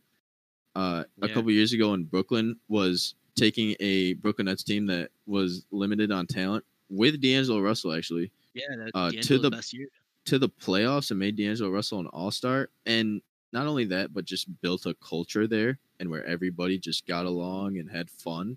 uh, 0.75 1.05
a 1.21 1.29
couple 1.29 1.51
years 1.51 1.73
ago 1.73 1.95
in 1.95 2.05
Brooklyn, 2.05 2.57
was 2.69 3.15
taking 3.37 3.77
a 3.79 4.15
Brooklyn 4.15 4.47
Nets 4.47 4.63
team 4.63 4.87
that 4.87 5.11
was 5.27 5.65
limited 5.71 6.11
on 6.11 6.27
talent 6.27 6.65
with 6.89 7.21
D'Angelo 7.21 7.61
Russell 7.61 7.93
actually 7.93 8.31
Yeah, 8.55 8.89
Uh, 8.95 9.11
to 9.23 9.39
the- 9.39 9.51
best 9.51 9.73
year. 9.73 9.89
to 10.27 10.39
the 10.39 10.49
playoffs 10.49 11.11
and 11.11 11.19
made 11.19 11.37
D'Angelo 11.37 11.71
Russell 11.71 12.01
an 12.01 12.07
All 12.09 12.31
Star. 12.31 12.71
And 12.87 13.23
not 13.53 13.67
only 13.67 13.85
that, 13.87 14.13
but 14.13 14.25
just 14.25 14.61
built 14.61 14.87
a 14.87 14.95
culture 14.95 15.47
there 15.47 15.79
and 16.01 16.09
where 16.11 16.25
everybody 16.25 16.79
just 16.79 17.07
got 17.07 17.27
along 17.27 17.79
and 17.79 17.91
had 17.91 18.09
fun. 18.11 18.57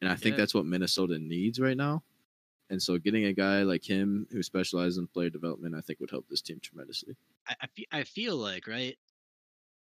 And 0.00 0.08
I 0.10 0.14
think 0.16 0.34
Yeah. 0.34 0.38
that's 0.38 0.54
what 0.54 0.66
Minnesota 0.66 1.18
needs 1.18 1.58
right 1.60 1.76
now. 1.76 2.02
And 2.70 2.80
so 2.82 2.96
getting 2.98 3.24
a 3.24 3.32
guy 3.32 3.64
like 3.64 3.82
him 3.84 4.28
who 4.30 4.42
specializes 4.42 4.98
in 4.98 5.08
player 5.08 5.30
development, 5.30 5.74
I 5.74 5.80
think 5.80 5.98
would 6.00 6.10
help 6.10 6.28
this 6.28 6.40
team 6.42 6.60
tremendously. 6.60 7.16
I, 7.48 7.56
I, 7.62 7.66
fe- 7.66 7.86
I 7.90 8.04
feel 8.04 8.36
like 8.36 8.66
right, 8.68 8.96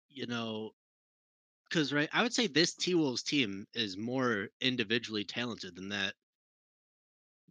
you 0.10 0.26
know, 0.26 0.74
because 1.66 1.94
right, 1.94 2.10
I 2.12 2.24
would 2.24 2.34
say 2.34 2.48
this 2.48 2.74
T 2.74 2.96
Wolves 2.96 3.22
team 3.22 3.68
is 3.76 3.96
more 3.96 4.50
individually 4.60 5.24
talented 5.24 5.76
than 5.76 5.90
that 5.90 6.16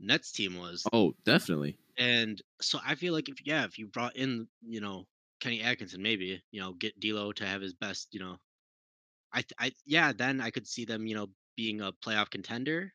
Nets 0.00 0.32
team 0.32 0.56
was, 0.58 0.84
Oh, 0.92 1.14
definitely. 1.24 1.76
And 1.98 2.40
so 2.60 2.80
I 2.84 2.94
feel 2.96 3.12
like 3.14 3.28
if 3.28 3.44
yeah, 3.46 3.64
if 3.64 3.78
you 3.78 3.88
brought 3.88 4.16
in 4.16 4.48
you 4.62 4.80
know 4.80 5.06
Kenny 5.40 5.62
Atkinson, 5.62 6.02
maybe 6.02 6.42
you 6.52 6.60
know 6.60 6.74
get 6.74 6.98
D'Lo 7.00 7.32
to 7.34 7.46
have 7.46 7.62
his 7.62 7.74
best, 7.74 8.08
you 8.14 8.20
know, 8.20 8.38
I 9.32 9.44
I 9.58 9.72
yeah, 9.86 10.12
then 10.12 10.40
I 10.40 10.50
could 10.50 10.68
see 10.68 10.84
them 10.86 11.06
you 11.06 11.14
know 11.16 11.28
being 11.56 11.80
a 11.82 11.92
playoff 11.92 12.30
contender. 12.30 12.94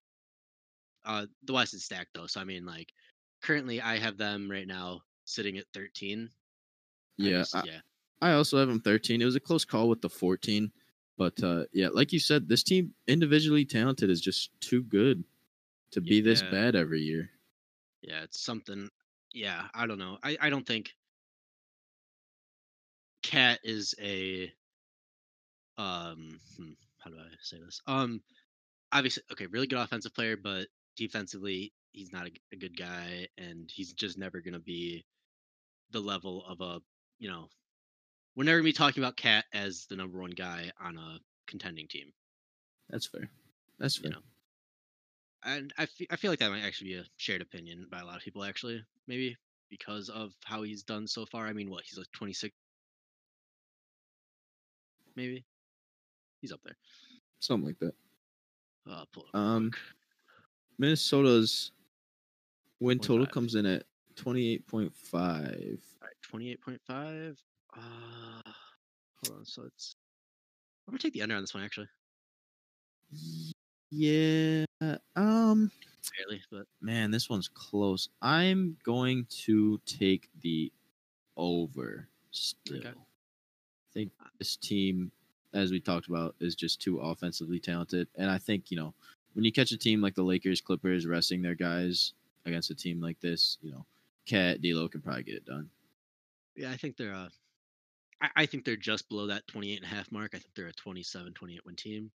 Uh, 1.05 1.27
the 1.43 1.53
West 1.53 1.73
is 1.73 1.83
stacked 1.85 2.13
though, 2.13 2.27
so 2.27 2.39
I 2.39 2.43
mean, 2.45 2.65
like, 2.65 2.93
currently 3.41 3.81
I 3.81 3.97
have 3.97 4.17
them 4.17 4.49
right 4.49 4.67
now 4.67 5.01
sitting 5.25 5.57
at 5.57 5.67
13. 5.73 6.29
I 7.21 7.31
Yeah, 7.31 7.33
just- 7.33 7.55
I, 7.55 7.63
yeah, 7.63 7.81
I 8.21 8.33
also 8.33 8.59
have 8.59 8.67
them 8.67 8.81
13. 8.81 9.21
It 9.21 9.25
was 9.25 9.35
a 9.35 9.39
close 9.41 9.65
call 9.65 9.89
with 9.89 10.01
the 10.01 10.09
14, 10.09 10.73
but 11.17 11.41
uh, 11.43 11.65
yeah, 11.73 11.89
like 11.89 12.13
you 12.13 12.19
said, 12.19 12.49
this 12.49 12.63
team 12.63 12.95
individually 13.07 13.65
talented 13.65 14.09
is 14.09 14.21
just 14.21 14.59
too 14.61 14.83
good 14.83 15.25
to 15.91 16.01
be 16.01 16.21
this 16.21 16.43
bad 16.43 16.75
every 16.75 17.01
year. 17.01 17.31
Yeah, 18.03 18.23
it's 18.23 18.43
something. 18.43 18.89
Yeah, 19.33 19.63
I 19.73 19.87
don't 19.87 19.97
know. 19.97 20.17
I 20.21 20.37
I 20.39 20.49
don't 20.49 20.67
think 20.67 20.91
KAT 23.23 23.59
is 23.63 23.95
a 23.99 24.51
um. 25.77 26.39
hmm, 26.57 26.71
how 26.99 27.09
do 27.09 27.17
I 27.17 27.27
say 27.41 27.57
this? 27.63 27.81
Um, 27.87 28.21
obviously, 28.91 29.23
okay, 29.31 29.47
really 29.47 29.67
good 29.67 29.79
offensive 29.79 30.13
player, 30.13 30.37
but 30.37 30.67
defensively, 30.97 31.73
he's 31.91 32.11
not 32.11 32.27
a 32.51 32.55
good 32.55 32.77
guy, 32.77 33.27
and 33.37 33.69
he's 33.73 33.93
just 33.93 34.17
never 34.17 34.41
gonna 34.41 34.59
be 34.59 35.03
the 35.91 35.99
level 36.01 36.45
of 36.45 36.61
a 36.61 36.81
you 37.19 37.29
know. 37.29 37.47
We're 38.35 38.45
never 38.45 38.59
gonna 38.59 38.65
be 38.65 38.73
talking 38.73 39.03
about 39.03 39.17
KAT 39.17 39.45
as 39.53 39.85
the 39.89 39.95
number 39.95 40.19
one 40.19 40.31
guy 40.31 40.71
on 40.79 40.97
a 40.97 41.19
contending 41.47 41.87
team. 41.87 42.11
That's 42.89 43.07
fair. 43.07 43.29
That's 43.79 43.97
You 43.97 44.03
fair. 44.03 44.11
know. 44.11 44.23
And 45.45 45.73
I 45.77 45.85
fe- 45.85 46.07
I 46.11 46.15
feel 46.15 46.31
like 46.31 46.39
that 46.39 46.51
might 46.51 46.63
actually 46.63 46.89
be 46.91 46.97
a 46.97 47.05
shared 47.17 47.41
opinion 47.41 47.87
by 47.91 47.99
a 47.99 48.05
lot 48.05 48.17
of 48.17 48.23
people 48.23 48.43
actually 48.43 48.83
maybe 49.07 49.35
because 49.69 50.09
of 50.09 50.33
how 50.45 50.63
he's 50.63 50.83
done 50.83 51.07
so 51.07 51.25
far. 51.25 51.47
I 51.47 51.53
mean, 51.53 51.69
what 51.69 51.83
he's 51.85 51.97
like 51.97 52.11
26, 52.13 52.53
maybe 55.15 55.43
he's 56.41 56.51
up 56.51 56.59
there. 56.63 56.75
Something 57.39 57.67
like 57.67 57.79
that. 57.79 57.93
Uh, 58.89 59.05
pull 59.11 59.25
up 59.33 59.35
Um. 59.35 59.71
Minnesota's 60.79 61.71
win 62.79 62.97
total 62.99 63.25
25. 63.25 63.31
comes 63.33 63.55
in 63.55 63.65
at 63.65 63.83
28.5. 64.15 65.79
all 66.01 66.07
right, 66.41 66.57
28.5. 66.89 67.37
Uh, 67.75 67.81
hold 69.23 69.39
on. 69.39 69.45
So 69.45 69.63
it's 69.63 69.95
I'm 70.87 70.91
gonna 70.91 70.99
take 70.99 71.13
the 71.13 71.21
under 71.21 71.35
on 71.35 71.41
this 71.41 71.53
one 71.53 71.63
actually, 71.63 71.87
Yeah. 73.93 74.65
Um. 75.15 75.71
barely, 76.17 76.41
but 76.51 76.65
Man, 76.81 77.11
this 77.11 77.29
one's 77.29 77.47
close. 77.47 78.09
I'm 78.21 78.77
going 78.83 79.25
to 79.45 79.79
take 79.85 80.29
the 80.41 80.71
over 81.37 82.07
still. 82.31 82.77
Okay. 82.77 82.89
I 82.89 83.93
think 83.93 84.11
this 84.39 84.55
team, 84.55 85.11
as 85.53 85.71
we 85.71 85.79
talked 85.79 86.07
about, 86.07 86.35
is 86.39 86.55
just 86.55 86.81
too 86.81 86.99
offensively 86.99 87.59
talented. 87.59 88.07
And 88.15 88.29
I 88.29 88.39
think, 88.39 88.71
you 88.71 88.77
know, 88.77 88.93
when 89.33 89.45
you 89.45 89.51
catch 89.51 89.71
a 89.71 89.77
team 89.77 90.01
like 90.01 90.15
the 90.15 90.23
Lakers, 90.23 90.61
Clippers 90.61 91.05
resting 91.05 91.41
their 91.41 91.55
guys 91.55 92.13
against 92.45 92.71
a 92.71 92.75
team 92.75 92.99
like 92.99 93.19
this, 93.19 93.57
you 93.61 93.71
know, 93.71 93.85
KAT, 94.27 94.61
D'Lo 94.61 94.87
can 94.87 95.01
probably 95.01 95.23
get 95.23 95.35
it 95.35 95.45
done. 95.45 95.69
yeah, 96.55 96.71
I 96.71 96.77
think 96.77 96.97
they're 96.97 97.13
uh, 97.13 97.29
I, 98.21 98.29
I 98.35 98.45
think 98.45 98.65
they're 98.65 98.75
just 98.75 99.09
below 99.09 99.27
that 99.27 99.45
28 99.47 99.83
and 99.83 99.85
a 99.91 99.95
half 99.95 100.11
mark. 100.11 100.31
I 100.33 100.39
think 100.39 100.55
they're 100.55 100.67
a 100.67 100.73
27, 100.73 101.33
28 101.33 101.65
win 101.65 101.75
team. 101.75 102.11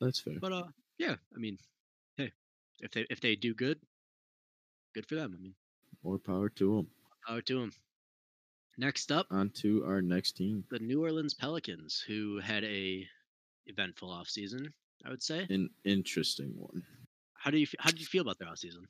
That's 0.00 0.20
fair. 0.20 0.34
But 0.40 0.52
uh, 0.52 0.64
yeah, 0.98 1.16
I 1.34 1.38
mean, 1.38 1.58
hey, 2.16 2.32
if 2.80 2.90
they 2.92 3.06
if 3.10 3.20
they 3.20 3.36
do 3.36 3.54
good, 3.54 3.78
good 4.94 5.06
for 5.06 5.14
them. 5.14 5.34
I 5.38 5.42
mean, 5.42 5.54
More 6.02 6.18
power 6.18 6.48
to 6.50 6.76
them. 6.76 6.86
power 7.26 7.40
to 7.42 7.60
them. 7.60 7.72
Next 8.78 9.10
up, 9.10 9.26
On 9.30 9.48
to 9.62 9.84
our 9.86 10.02
next 10.02 10.32
team. 10.36 10.64
the 10.70 10.78
New 10.78 11.02
Orleans 11.02 11.32
Pelicans, 11.34 12.04
who 12.06 12.40
had 12.40 12.62
a 12.64 13.08
eventful 13.66 14.10
offseason, 14.10 14.68
I 15.04 15.10
would 15.10 15.22
say. 15.22 15.46
An 15.50 15.70
interesting 15.84 16.52
one. 16.56 16.82
How 17.34 17.50
do 17.50 17.58
you 17.58 17.66
how 17.78 17.90
did 17.90 18.00
you 18.00 18.06
feel 18.06 18.22
about 18.22 18.38
their 18.38 18.48
offseason? 18.48 18.84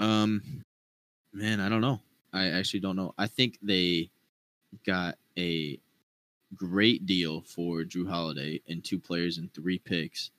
Um, 0.00 0.42
man, 1.32 1.60
I 1.60 1.68
don't 1.68 1.80
know. 1.80 2.00
I 2.32 2.46
actually 2.48 2.80
don't 2.80 2.96
know. 2.96 3.14
I 3.16 3.26
think 3.26 3.58
they 3.62 4.10
got 4.84 5.16
a 5.38 5.78
great 6.56 7.06
deal 7.06 7.40
for 7.42 7.82
Jrue 7.82 8.08
Holiday 8.08 8.60
and 8.68 8.82
two 8.84 8.98
players 8.98 9.38
and 9.38 9.52
three 9.54 9.78
picks, 9.78 10.30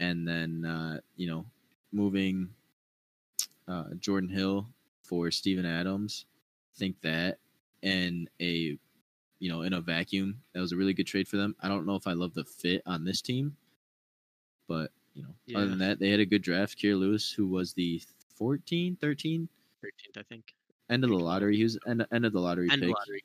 and 0.00 0.26
then 0.26 0.64
uh, 0.64 1.00
you 1.16 1.28
know, 1.28 1.44
moving 1.92 2.48
uh, 3.66 3.94
Jordan 3.98 4.28
Hill 4.30 4.66
for 5.02 5.30
Steven 5.30 5.66
Adams. 5.66 6.26
Think 6.76 7.00
that 7.02 7.38
and 7.82 8.28
a 8.40 8.78
you 9.40 9.48
know 9.50 9.62
in 9.62 9.72
a 9.72 9.80
vacuum 9.80 10.40
that 10.52 10.60
was 10.60 10.72
a 10.72 10.76
really 10.76 10.94
good 10.94 11.06
trade 11.06 11.28
for 11.28 11.36
them. 11.36 11.54
I 11.60 11.68
don't 11.68 11.86
know 11.86 11.96
if 11.96 12.06
I 12.06 12.12
love 12.12 12.34
the 12.34 12.44
fit 12.44 12.82
on 12.86 13.04
this 13.04 13.20
team, 13.20 13.56
but 14.68 14.90
you 15.14 15.22
know, 15.22 15.34
other 15.56 15.68
than 15.68 15.78
that, 15.78 15.98
they 15.98 16.10
had 16.10 16.20
a 16.20 16.26
good 16.26 16.42
draft. 16.42 16.78
Kira 16.78 16.98
Lewis, 16.98 17.30
who 17.32 17.46
was 17.48 17.72
the 17.72 18.00
14, 18.36 18.96
13 19.00 19.48
13th, 19.84 20.18
I 20.18 20.22
think. 20.22 20.54
end 20.90 21.02
of 21.04 21.10
the 21.10 21.16
lottery. 21.16 21.56
He 21.56 21.64
was 21.64 21.78
end, 21.88 22.06
end 22.12 22.24
of 22.24 22.32
the 22.32 22.40
lottery 22.40 22.68
And 22.70 22.80
pick. 22.82 22.94
lottery. 22.94 23.22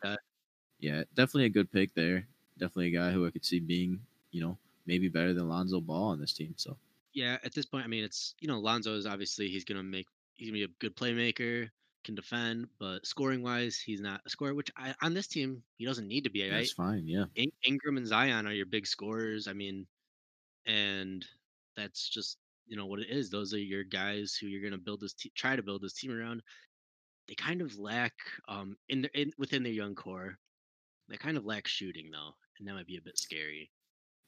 Yeah, 0.79 1.03
definitely 1.13 1.45
a 1.45 1.49
good 1.49 1.71
pick 1.71 1.93
there. 1.93 2.27
Definitely 2.57 2.87
a 2.87 2.99
guy 2.99 3.11
who 3.11 3.25
I 3.27 3.31
could 3.31 3.45
see 3.45 3.59
being, 3.59 3.99
you 4.31 4.41
know, 4.41 4.57
maybe 4.85 5.09
better 5.09 5.33
than 5.33 5.49
Lonzo 5.49 5.81
Ball 5.81 6.09
on 6.11 6.19
this 6.19 6.33
team. 6.33 6.53
So 6.57 6.77
Yeah, 7.13 7.37
at 7.43 7.53
this 7.53 7.65
point, 7.65 7.85
I 7.85 7.87
mean, 7.87 8.03
it's 8.03 8.35
you 8.39 8.47
know, 8.47 8.59
Lonzo 8.59 8.95
is 8.95 9.05
obviously 9.05 9.49
he's 9.49 9.65
gonna 9.65 9.83
make 9.83 10.07
he's 10.35 10.49
gonna 10.49 10.57
be 10.57 10.63
a 10.63 10.67
good 10.79 10.95
playmaker, 10.95 11.69
can 12.03 12.15
defend, 12.15 12.67
but 12.79 13.05
scoring 13.05 13.43
wise, 13.43 13.77
he's 13.79 14.01
not 14.01 14.21
a 14.25 14.29
scorer. 14.29 14.53
Which 14.55 14.71
I, 14.75 14.95
on 15.01 15.13
this 15.13 15.27
team, 15.27 15.63
he 15.77 15.85
doesn't 15.85 16.07
need 16.07 16.23
to 16.25 16.29
be. 16.31 16.49
Right? 16.49 16.51
that's 16.57 16.71
fine. 16.71 17.07
Yeah, 17.07 17.25
In- 17.35 17.51
Ingram 17.65 17.97
and 17.97 18.07
Zion 18.07 18.47
are 18.47 18.53
your 18.53 18.65
big 18.67 18.87
scorers. 18.87 19.47
I 19.47 19.53
mean, 19.53 19.87
and 20.65 21.25
that's 21.75 22.09
just 22.09 22.39
you 22.67 22.77
know 22.77 22.87
what 22.87 22.99
it 23.01 23.09
is. 23.09 23.29
Those 23.29 23.53
are 23.53 23.59
your 23.59 23.83
guys 23.85 24.35
who 24.35 24.47
you're 24.47 24.63
gonna 24.63 24.79
build 24.81 25.01
this 25.01 25.13
te- 25.13 25.31
try 25.35 25.55
to 25.55 25.63
build 25.63 25.81
this 25.83 25.93
team 25.93 26.11
around. 26.11 26.43
They 27.27 27.35
kind 27.35 27.61
of 27.61 27.77
lack 27.79 28.13
um 28.47 28.77
in, 28.89 29.03
their 29.03 29.11
in 29.13 29.33
within 29.37 29.63
their 29.63 29.73
young 29.73 29.95
core. 29.95 30.39
They 31.09 31.17
kind 31.17 31.37
of 31.37 31.45
lack 31.45 31.67
shooting 31.67 32.11
though, 32.11 32.35
and 32.59 32.67
that 32.67 32.73
might 32.75 32.87
be 32.87 32.97
a 32.97 33.01
bit 33.01 33.17
scary. 33.17 33.71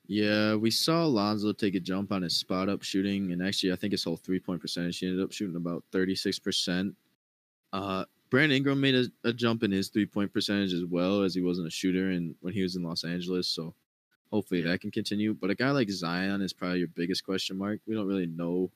Yeah. 0.08 0.56
We 0.56 0.72
saw 0.72 1.06
Lonzo 1.06 1.52
take 1.54 1.76
a 1.76 1.80
jump 1.80 2.12
on 2.12 2.22
his 2.22 2.36
spot 2.36 2.70
up 2.70 2.84
shooting, 2.84 3.32
and 3.32 3.46
actually, 3.46 3.72
I 3.72 3.76
think 3.76 3.92
his 3.92 4.04
whole 4.04 4.18
three 4.18 4.40
point 4.40 4.62
percentage, 4.62 5.00
he 5.00 5.08
ended 5.08 5.24
up 5.24 5.32
shooting 5.32 5.56
about 5.56 5.84
thirty 5.92 6.16
six 6.16 6.40
percent. 6.40 6.96
Uh, 7.74 8.06
Brandon 8.30 8.58
Ingram 8.58 8.82
made 8.82 8.96
a, 8.96 9.06
a 9.24 9.34
jump 9.34 9.64
in 9.64 9.72
his 9.72 9.90
three 9.90 10.06
point 10.06 10.34
percentage 10.34 10.74
as 10.74 10.86
well 10.86 11.24
as 11.24 11.36
he 11.36 11.42
wasn't 11.42 11.68
a 11.68 11.72
shooter 11.72 12.12
and 12.12 12.36
when 12.42 12.54
he 12.54 12.64
was 12.64 12.76
in 12.76 12.84
Los 12.84 13.04
Angeles. 13.04 13.48
So 13.48 13.74
hopefully 14.32 14.62
that 14.62 14.82
can 14.82 14.92
continue. 14.92 15.34
But 15.34 15.50
a 15.52 15.56
guy 15.56 15.72
like 15.72 15.90
Zion 15.90 16.42
is 16.42 16.54
probably 16.54 16.80
your 16.80 16.88
biggest 16.90 17.26
question 17.26 17.58
mark. 17.58 17.80
We 17.88 17.96
don't 17.96 18.08
really 18.08 18.28
know. 18.28 18.72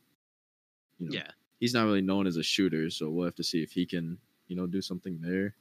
You 0.97 1.09
know, 1.09 1.15
Yeah, 1.15 1.32
he's 1.59 1.73
not 1.73 1.86
really 1.86 2.01
known 2.01 2.27
as 2.27 2.38
a 2.38 2.43
shooter, 2.43 2.89
so 2.89 3.09
we'll 3.09 3.25
have 3.25 3.36
to 3.36 3.43
see 3.43 3.63
if 3.63 3.71
he 3.71 3.86
can, 3.86 4.17
you 4.47 4.55
know, 4.55 4.67
do 4.67 4.82
something 4.82 5.19
there. 5.21 5.55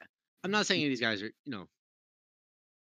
Yeah, 0.00 0.06
I'm 0.44 0.50
not 0.50 0.66
saying 0.66 0.86
these 0.88 1.00
guys 1.00 1.22
are 1.22 1.32
you 1.44 1.52
know 1.52 1.68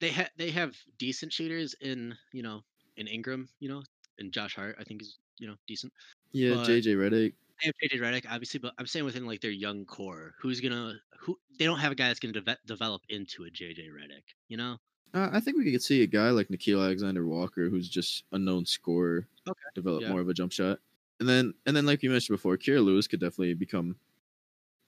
they 0.00 0.10
have 0.10 0.30
they 0.36 0.50
have 0.50 0.76
decent 0.98 1.32
shooters 1.32 1.74
in 1.80 2.16
you 2.32 2.42
know 2.42 2.62
in 2.96 3.06
Ingram, 3.06 3.48
you 3.60 3.68
know, 3.68 3.82
and 4.18 4.32
Josh 4.32 4.54
Hart. 4.56 4.76
I 4.80 4.84
think 4.84 5.02
is 5.02 5.18
you 5.38 5.46
know 5.48 5.54
decent. 5.66 5.92
Yeah, 6.32 6.54
But- 6.54 6.68
JJ 6.68 6.96
Redick. 6.96 7.32
They 7.60 7.66
have 7.66 7.74
JJ 7.90 8.00
Redick, 8.00 8.26
obviously, 8.30 8.60
but 8.60 8.72
I'm 8.78 8.86
saying 8.86 9.04
within 9.04 9.26
like 9.26 9.40
their 9.40 9.50
young 9.50 9.84
core, 9.84 10.34
who's 10.40 10.60
gonna 10.60 10.94
who 11.18 11.36
they 11.58 11.64
don't 11.64 11.80
have 11.80 11.90
a 11.90 11.96
guy 11.96 12.06
that's 12.06 12.20
gonna 12.20 12.32
deve- 12.34 12.56
develop 12.66 13.02
into 13.08 13.44
a 13.44 13.50
JJ 13.50 13.88
Redick, 13.90 14.22
you 14.48 14.56
know? 14.56 14.76
Uh, 15.12 15.30
I 15.32 15.40
think 15.40 15.56
we 15.56 15.72
could 15.72 15.82
see 15.82 16.02
a 16.02 16.06
guy 16.06 16.30
like 16.30 16.48
Nickeil 16.48 16.80
Alexander 16.84 17.26
Walker, 17.26 17.68
who's 17.68 17.88
just 17.88 18.22
a 18.30 18.38
known 18.38 18.64
scorer, 18.64 19.26
Okay, 19.48 19.58
develop 19.74 20.02
yeah. 20.02 20.10
more 20.10 20.20
of 20.20 20.28
a 20.28 20.34
jump 20.34 20.52
shot, 20.52 20.78
and 21.18 21.28
then 21.28 21.52
and 21.66 21.74
then 21.76 21.84
like 21.86 22.02
you 22.04 22.10
mentioned 22.10 22.34
before, 22.36 22.56
Kira 22.58 22.84
Lewis 22.84 23.08
could 23.08 23.18
definitely 23.18 23.54
become, 23.54 23.96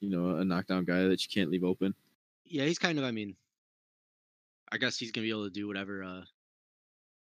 you 0.01 0.11
know, 0.11 0.37
a 0.37 0.45
knockdown 0.45 0.85
guy 0.85 1.03
that 1.09 1.25
you 1.25 1.29
can't 1.33 1.51
leave 1.51 1.65
open. 1.65 1.95
Yeah, 2.45 2.67
he's 2.67 2.79
kind 2.79 2.99
of. 2.99 3.05
I 3.05 3.11
mean, 3.11 3.35
I 4.73 4.79
guess 4.79 4.99
he's 4.99 5.11
gonna 5.11 5.25
be 5.27 5.31
able 5.31 5.45
to 5.45 5.51
do 5.51 5.67
whatever. 5.67 6.03
uh 6.03 6.23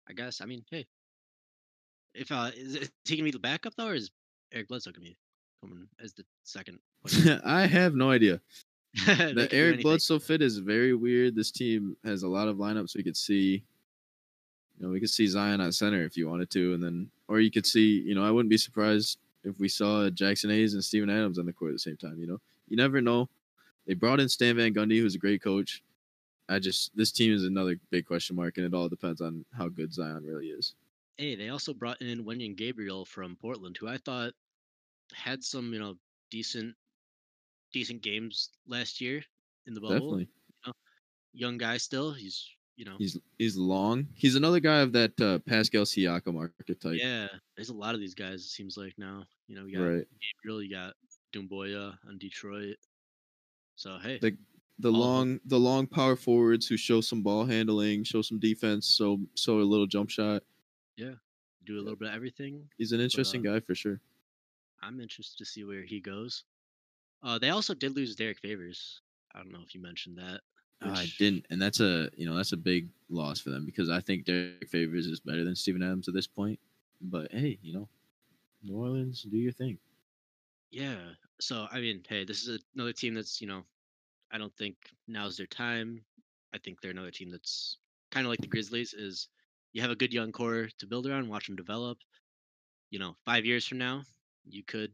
I 0.08 0.14
guess. 0.14 0.40
I 0.40 0.46
mean, 0.46 0.64
hey, 0.70 0.86
if 2.14 2.30
uh 2.32 2.50
is, 2.56 2.76
is 2.76 2.90
he 3.04 3.16
gonna 3.16 3.24
be 3.24 3.30
the 3.30 3.38
backup 3.38 3.74
though, 3.76 3.88
or 3.88 3.94
is 3.94 4.10
Eric 4.52 4.68
Bledsoe 4.68 4.90
gonna 4.92 5.04
be 5.04 5.16
coming 5.62 5.86
as 6.02 6.14
the 6.14 6.24
second? 6.44 6.78
I 7.44 7.66
have 7.66 7.94
no 7.94 8.10
idea. 8.10 8.40
The 9.06 9.48
Eric. 9.52 9.82
Bledsoe 9.82 10.18
fit 10.18 10.42
is 10.42 10.58
very 10.58 10.94
weird. 10.94 11.36
This 11.36 11.50
team 11.50 11.96
has 12.04 12.22
a 12.22 12.28
lot 12.28 12.48
of 12.48 12.56
lineups 12.56 12.96
we 12.96 13.02
could 13.02 13.16
see. 13.16 13.62
You 14.78 14.86
know, 14.86 14.92
we 14.92 14.98
could 15.00 15.10
see 15.10 15.26
Zion 15.26 15.60
at 15.60 15.74
center 15.74 16.02
if 16.04 16.16
you 16.16 16.28
wanted 16.28 16.50
to, 16.50 16.74
and 16.74 16.82
then 16.82 17.10
or 17.28 17.40
you 17.40 17.50
could 17.50 17.66
see, 17.66 18.00
you 18.00 18.14
know, 18.14 18.24
I 18.24 18.30
wouldn't 18.30 18.50
be 18.50 18.56
surprised 18.56 19.18
if 19.44 19.58
we 19.60 19.68
saw 19.68 20.08
Jaxson 20.08 20.50
Hayes 20.50 20.74
and 20.74 20.82
Steven 20.82 21.10
Adams 21.10 21.38
on 21.38 21.46
the 21.46 21.52
court 21.52 21.70
at 21.70 21.74
the 21.74 21.78
same 21.80 21.96
time. 21.96 22.16
You 22.18 22.26
know, 22.26 22.40
you 22.68 22.76
never 22.76 23.00
know. 23.00 23.28
They 23.86 23.94
brought 23.94 24.20
in 24.20 24.28
Stan 24.28 24.56
Van 24.56 24.72
Gundy, 24.74 25.00
who's 25.00 25.14
a 25.14 25.18
great 25.18 25.42
coach. 25.42 25.82
I 26.48 26.58
just 26.58 26.96
this 26.96 27.12
team 27.12 27.32
is 27.32 27.44
another 27.44 27.76
big 27.90 28.06
question 28.06 28.36
mark, 28.36 28.56
and 28.56 28.66
it 28.66 28.74
all 28.74 28.88
depends 28.88 29.20
on 29.20 29.44
how 29.56 29.68
good 29.68 29.92
Zion 29.92 30.24
really 30.24 30.46
is. 30.46 30.74
Hey, 31.16 31.34
they 31.34 31.48
also 31.48 31.74
brought 31.74 32.00
in 32.00 32.24
Wenyen 32.24 32.56
Gabriel 32.56 33.04
from 33.04 33.36
Portland, 33.36 33.76
who 33.78 33.88
I 33.88 33.98
thought 33.98 34.32
had 35.12 35.42
some, 35.42 35.72
you 35.72 35.80
know, 35.80 35.96
decent, 36.30 36.74
decent 37.72 38.02
games 38.02 38.50
last 38.66 39.00
year 39.00 39.22
in 39.66 39.74
the 39.74 39.80
bubble. 39.80 39.94
Definitely, 40.18 40.28
Young 41.34 41.58
guy 41.58 41.76
still. 41.76 42.12
He's, 42.12 42.46
you 42.76 42.84
know, 42.84 42.94
he's 42.98 43.18
he's 43.36 43.56
long. 43.56 44.06
He's 44.14 44.34
another 44.34 44.60
guy 44.60 44.78
of 44.80 44.92
that 44.92 45.20
uh, 45.20 45.38
Pascal 45.40 45.82
Siakam 45.82 46.38
archetype. 46.38 46.98
yeah. 47.00 47.26
There's 47.56 47.68
a 47.68 47.74
lot 47.74 47.94
of 47.94 48.00
these 48.00 48.14
guys. 48.14 48.40
It 48.40 48.48
seems 48.48 48.76
like 48.76 48.94
now. 48.96 49.24
You 49.48 49.56
know, 49.56 49.64
we 49.64 49.72
got 49.72 49.82
Right. 49.82 50.04
Gabriel, 50.42 50.62
you 50.62 50.70
got 50.70 50.94
Doumbouya 51.34 51.96
on 52.08 52.18
Detroit. 52.18 52.76
So 53.76 53.98
hey, 54.02 54.18
The 54.20 54.36
the 54.78 54.92
All 54.92 54.98
long 54.98 55.40
the 55.44 55.58
long 55.58 55.86
power 55.86 56.16
forwards 56.16 56.66
who 56.66 56.76
show 56.76 57.00
some 57.00 57.22
ball 57.22 57.44
handling, 57.44 58.04
show 58.04 58.22
some 58.22 58.38
defense, 58.38 58.86
so 58.86 59.20
so 59.34 59.58
a 59.58 59.62
little 59.62 59.86
jump 59.86 60.10
shot. 60.10 60.42
Yeah, 60.96 61.14
do 61.64 61.76
a 61.76 61.82
little 61.82 61.96
bit 61.96 62.08
of 62.08 62.14
everything. 62.14 62.68
He's 62.78 62.92
an 62.92 63.00
interesting 63.00 63.46
uh, 63.46 63.52
guy 63.52 63.60
for 63.60 63.74
sure. 63.74 64.00
I'm 64.82 65.00
interested 65.00 65.38
to 65.38 65.44
see 65.44 65.64
where 65.64 65.82
he 65.82 66.00
goes. 66.00 66.44
Uh, 67.22 67.38
they 67.38 67.50
also 67.50 67.74
did 67.74 67.96
lose 67.96 68.14
Derrick 68.14 68.38
Favors. 68.38 69.00
I 69.34 69.38
don't 69.38 69.52
know 69.52 69.62
if 69.64 69.74
you 69.74 69.82
mentioned 69.82 70.18
that. 70.18 70.40
I 70.80 71.10
didn't, 71.18 71.44
and 71.50 71.60
that's 71.60 71.80
a 71.80 72.08
you 72.16 72.24
know 72.24 72.36
that's 72.36 72.52
a 72.52 72.56
big 72.56 72.88
loss 73.08 73.40
for 73.40 73.50
them 73.50 73.66
because 73.66 73.90
I 73.90 74.00
think 74.00 74.24
Derrick 74.24 74.68
Favors 74.68 75.06
is 75.06 75.20
better 75.20 75.44
than 75.44 75.56
Steven 75.56 75.82
Adams 75.82 76.06
at 76.06 76.14
this 76.14 76.26
point. 76.26 76.58
But 77.00 77.32
hey, 77.32 77.58
you 77.62 77.72
know, 77.72 77.88
New 78.62 78.76
Orleans, 78.76 79.22
do 79.22 79.36
your 79.36 79.52
thing. 79.52 79.78
Yeah. 80.70 80.96
So 81.40 81.66
I 81.72 81.80
mean, 81.80 82.02
hey, 82.08 82.24
this 82.24 82.46
is 82.46 82.62
another 82.74 82.92
team 82.92 83.14
that's 83.14 83.40
you 83.40 83.48
know, 83.48 83.64
I 84.30 84.38
don't 84.38 84.54
think 84.56 84.76
now's 85.06 85.36
their 85.36 85.46
time. 85.46 86.04
I 86.54 86.58
think 86.58 86.80
they're 86.80 86.90
another 86.90 87.10
team 87.10 87.30
that's 87.30 87.78
kind 88.10 88.26
of 88.26 88.30
like 88.30 88.40
the 88.40 88.46
Grizzlies. 88.48 88.94
Is 88.94 89.28
you 89.72 89.82
have 89.82 89.90
a 89.90 89.96
good 89.96 90.12
young 90.12 90.32
core 90.32 90.68
to 90.78 90.86
build 90.86 91.06
around, 91.06 91.28
watch 91.28 91.46
them 91.46 91.56
develop. 91.56 91.98
You 92.90 92.98
know, 92.98 93.16
five 93.24 93.44
years 93.44 93.66
from 93.66 93.78
now, 93.78 94.02
you 94.48 94.62
could 94.64 94.92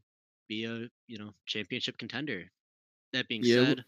be 0.48 0.64
a 0.64 0.88
you 1.06 1.18
know 1.18 1.32
championship 1.46 1.98
contender. 1.98 2.50
That 3.12 3.28
being 3.28 3.42
Yeah, 3.44 3.66
said, 3.66 3.84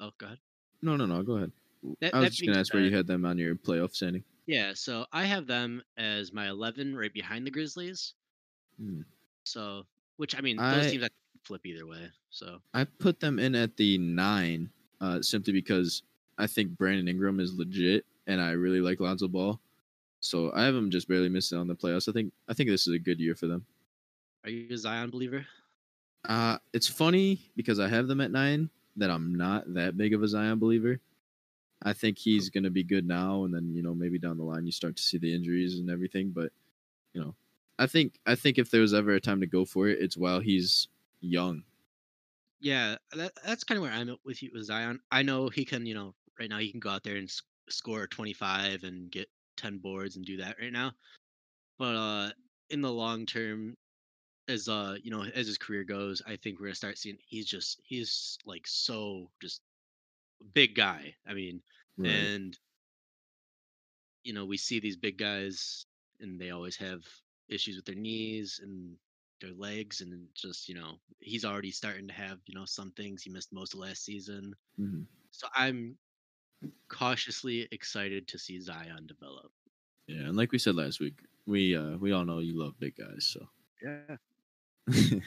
oh 0.00 0.12
god, 0.18 0.38
No, 0.82 0.96
no, 0.96 1.06
no. 1.06 1.22
Go 1.22 1.36
ahead. 1.36 1.52
That- 2.00 2.14
I 2.14 2.20
was 2.20 2.30
just 2.30 2.46
gonna 2.46 2.58
ask 2.60 2.72
where 2.72 2.82
you 2.82 2.94
had 2.94 3.06
them 3.06 3.24
on 3.24 3.38
your 3.38 3.56
playoff 3.56 3.94
standing. 3.94 4.24
yeah. 4.46 4.72
So 4.74 5.06
I 5.12 5.24
have 5.24 5.46
them 5.46 5.82
as 5.96 6.32
my 6.32 6.48
eleven, 6.48 6.94
right 6.96 7.12
behind 7.12 7.46
the 7.46 7.50
Grizzlies. 7.50 8.14
Hmm. 8.78 9.02
So, 9.44 9.86
which 10.16 10.36
I 10.36 10.40
mean, 10.40 10.58
I- 10.58 10.76
those 10.76 10.90
teams 10.90 11.02
I 11.04 11.08
can 11.08 11.16
flip 11.44 11.66
either 11.66 11.86
way. 11.86 12.10
So 12.30 12.58
I 12.74 12.84
put 12.84 13.20
them 13.20 13.38
in 13.38 13.54
at 13.54 13.76
the 13.76 13.98
nine, 13.98 14.70
uh, 15.00 15.22
simply 15.22 15.52
because 15.52 16.02
I 16.38 16.46
think 16.46 16.76
Brandon 16.76 17.08
Ingram 17.08 17.40
is 17.40 17.54
legit, 17.54 18.04
and 18.26 18.40
I 18.40 18.52
really 18.52 18.80
like 18.80 19.00
Lonzo 19.00 19.28
Ball. 19.28 19.60
So 20.20 20.52
I 20.54 20.64
have 20.64 20.74
them 20.74 20.90
just 20.90 21.08
barely 21.08 21.28
missing 21.28 21.58
on 21.58 21.66
the 21.66 21.74
playoffs. 21.74 22.08
I 22.08 22.12
think 22.12 22.32
I 22.48 22.54
think 22.54 22.70
this 22.70 22.86
is 22.86 22.94
a 22.94 22.98
good 22.98 23.18
year 23.18 23.34
for 23.34 23.46
them. 23.46 23.66
are 24.44 24.50
you 24.50 24.72
a 24.72 24.78
Zion 24.78 25.10
believer? 25.10 25.44
Uh, 26.28 26.58
it's 26.72 26.88
funny 26.88 27.40
because 27.56 27.80
I 27.80 27.88
have 27.88 28.06
them 28.06 28.20
at 28.20 28.30
nine 28.30 28.70
that 28.96 29.10
I'm 29.10 29.34
not 29.34 29.74
that 29.74 29.96
big 29.96 30.14
of 30.14 30.22
a 30.22 30.28
Zion 30.28 30.58
believer. 30.58 31.00
I 31.82 31.92
think 31.92 32.18
he's 32.18 32.48
going 32.48 32.64
to 32.64 32.70
be 32.70 32.84
good 32.84 33.06
now, 33.06 33.44
and 33.44 33.52
then 33.52 33.74
you 33.74 33.82
know 33.82 33.94
maybe 33.94 34.18
down 34.18 34.38
the 34.38 34.44
line 34.44 34.66
you 34.66 34.72
start 34.72 34.96
to 34.96 35.02
see 35.02 35.18
the 35.18 35.34
injuries 35.34 35.78
and 35.78 35.90
everything. 35.90 36.30
But 36.30 36.52
you 37.12 37.20
know, 37.20 37.34
I 37.78 37.86
think 37.86 38.18
I 38.24 38.36
think 38.36 38.58
if 38.58 38.70
there 38.70 38.80
was 38.80 38.94
ever 38.94 39.12
a 39.12 39.20
time 39.20 39.40
to 39.40 39.46
go 39.46 39.64
for 39.64 39.88
it, 39.88 39.98
it's 40.00 40.16
while 40.16 40.38
he's 40.38 40.88
young. 41.22 41.64
Yeah, 42.60 42.96
that, 43.12 43.32
that's 43.44 43.64
kind 43.64 43.78
of 43.78 43.82
where 43.82 43.92
I'm 43.92 44.08
at 44.10 44.18
with 44.24 44.42
you 44.42 44.50
with 44.54 44.64
Zion. 44.64 45.00
I 45.10 45.22
know 45.22 45.48
he 45.48 45.64
can, 45.64 45.86
you 45.86 45.94
know, 45.94 46.14
right 46.38 46.48
now 46.48 46.58
he 46.58 46.70
can 46.70 46.80
go 46.80 46.90
out 46.90 47.02
there 47.04 47.16
and 47.16 47.28
s- 47.28 47.42
score 47.68 48.06
25 48.06 48.84
and 48.84 49.10
get 49.10 49.28
10 49.56 49.78
boards 49.78 50.16
and 50.16 50.24
do 50.24 50.38
that 50.38 50.58
right 50.60 50.72
now. 50.72 50.92
But 51.78 51.96
uh 51.96 52.32
in 52.70 52.82
the 52.82 52.92
long 52.92 53.26
term 53.26 53.76
as 54.48 54.68
uh, 54.68 54.96
you 55.02 55.10
know, 55.10 55.22
as 55.24 55.46
his 55.46 55.58
career 55.58 55.84
goes, 55.84 56.22
I 56.26 56.36
think 56.36 56.60
we're 56.60 56.70
to 56.70 56.74
start 56.76 56.98
seeing 56.98 57.18
he's 57.26 57.46
just 57.46 57.80
he's 57.84 58.38
like 58.46 58.66
so 58.66 59.30
just 59.42 59.62
big 60.54 60.74
guy. 60.76 61.16
I 61.26 61.34
mean, 61.34 61.62
and 62.04 62.58
you 64.24 64.32
know, 64.32 64.44
we 64.44 64.56
see 64.56 64.80
these 64.80 64.96
big 64.96 65.18
guys 65.18 65.86
and 66.20 66.40
they 66.40 66.50
always 66.50 66.76
have 66.76 67.02
issues 67.48 67.76
with 67.76 67.84
their 67.84 67.94
knees 67.94 68.60
and 68.62 68.96
their 69.42 69.52
legs 69.52 70.00
and 70.00 70.26
just, 70.34 70.68
you 70.68 70.74
know, 70.74 70.94
he's 71.20 71.44
already 71.44 71.70
starting 71.70 72.08
to 72.08 72.14
have, 72.14 72.38
you 72.46 72.54
know, 72.54 72.64
some 72.64 72.90
things 72.92 73.22
he 73.22 73.30
missed 73.30 73.52
most 73.52 73.74
of 73.74 73.80
last 73.80 74.04
season. 74.04 74.54
Mhm. 74.80 75.04
So 75.32 75.46
I'm 75.54 75.98
cautiously 76.88 77.68
excited 77.72 78.26
to 78.28 78.38
see 78.38 78.60
Zion 78.60 79.06
develop. 79.06 79.52
Yeah, 80.06 80.22
and 80.28 80.36
like 80.36 80.52
we 80.52 80.58
said 80.58 80.76
last 80.76 81.00
week, 81.00 81.14
we 81.46 81.76
uh 81.76 81.96
we 81.98 82.12
all 82.12 82.24
know 82.24 82.38
you 82.38 82.58
love 82.58 82.78
big 82.78 82.96
guys, 82.96 83.24
so. 83.26 83.48
Yeah. 83.82 84.16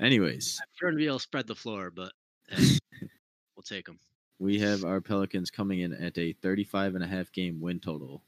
Anyways, 0.00 0.58
I'm 0.60 0.68
sure 0.74 0.90
to 0.90 0.96
be 0.96 1.06
able 1.06 1.18
to 1.18 1.22
spread 1.22 1.46
the 1.46 1.54
floor, 1.54 1.90
but 1.90 2.12
hey, 2.48 2.78
we'll 3.56 3.62
take 3.62 3.86
them. 3.86 3.98
we 4.38 4.58
have 4.58 4.84
our 4.84 5.00
Pelicans 5.00 5.50
coming 5.50 5.80
in 5.80 5.92
at 5.92 6.18
a 6.18 6.32
35 6.32 6.96
and 6.96 7.04
a 7.04 7.06
half 7.06 7.30
game 7.32 7.60
win 7.60 7.80
total, 7.80 8.22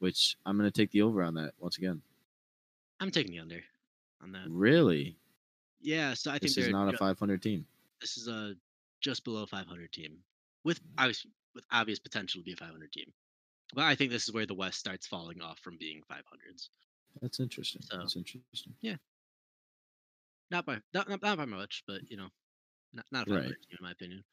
which 0.00 0.36
I'm 0.44 0.58
going 0.58 0.70
to 0.70 0.76
take 0.76 0.90
the 0.90 1.02
over 1.02 1.22
on 1.22 1.34
that 1.34 1.54
once 1.58 1.78
again. 1.78 2.02
I'm 3.00 3.10
taking 3.10 3.32
the 3.32 3.40
under 3.40 3.60
on 4.22 4.32
that. 4.32 4.46
Really? 4.48 5.16
Yeah, 5.80 6.14
so 6.14 6.30
I 6.30 6.34
think 6.38 6.54
This 6.54 6.56
is 6.66 6.68
not 6.70 6.92
a 6.92 6.96
500 6.98 7.40
team. 7.42 7.64
this 8.00 8.16
is 8.16 8.26
a 8.28 8.54
just 9.00 9.22
below 9.24 9.46
500 9.46 9.92
team 9.92 10.18
with 10.64 10.80
obvious 10.98 11.24
with 11.54 11.64
obvious 11.70 11.98
potential 11.98 12.40
to 12.40 12.44
be 12.44 12.52
a 12.52 12.56
500 12.56 12.90
team. 12.92 13.12
But 13.74 13.84
I 13.84 13.94
think 13.94 14.10
this 14.10 14.24
is 14.28 14.32
where 14.34 14.46
the 14.46 14.54
West 14.54 14.78
starts 14.80 15.06
falling 15.06 15.40
off 15.40 15.58
from 15.60 15.76
being 15.76 16.02
500s. 16.10 16.68
That's 17.20 17.38
interesting. 17.40 17.82
So- 17.82 17.98
That's 17.98 18.16
interesting. 18.16 18.74
Yeah. 18.80 18.96
Not 20.50 20.64
by 20.64 20.78
not, 20.94 21.08
not, 21.08 21.20
by 21.20 21.44
much, 21.44 21.84
but 21.86 22.00
you 22.10 22.16
know, 22.16 22.28
not 22.92 23.04
not 23.12 23.28
a 23.28 23.30
Right. 23.30 23.38
500 23.40 23.62
team 23.68 23.76
in 23.78 23.84
my 23.84 23.90
opinion. 23.92 24.24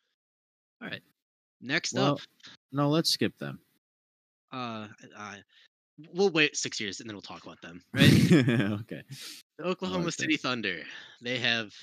All 0.82 0.88
right. 0.90 1.04
Next 1.62 1.94
Well, 1.94 2.14
up, 2.14 2.20
No, 2.72 2.90
let's 2.90 3.10
skip 3.10 3.38
them. 3.38 3.60
uh, 4.52 4.88
I, 5.18 5.44
we'll 6.14 6.30
wait 6.30 6.56
six 6.58 6.80
years 6.80 7.00
and 7.00 7.10
then 7.10 7.16
we'll 7.16 7.22
talk 7.22 7.44
about 7.46 7.62
them. 7.62 7.82
Right? 7.94 8.04
okay. 8.82 9.04
the 9.58 9.64
Oklahoma 9.66 10.06
like 10.06 10.14
City 10.14 10.36
that. 10.36 10.42
Thunder. 10.42 10.80
They 11.22 11.38
have 11.40 11.74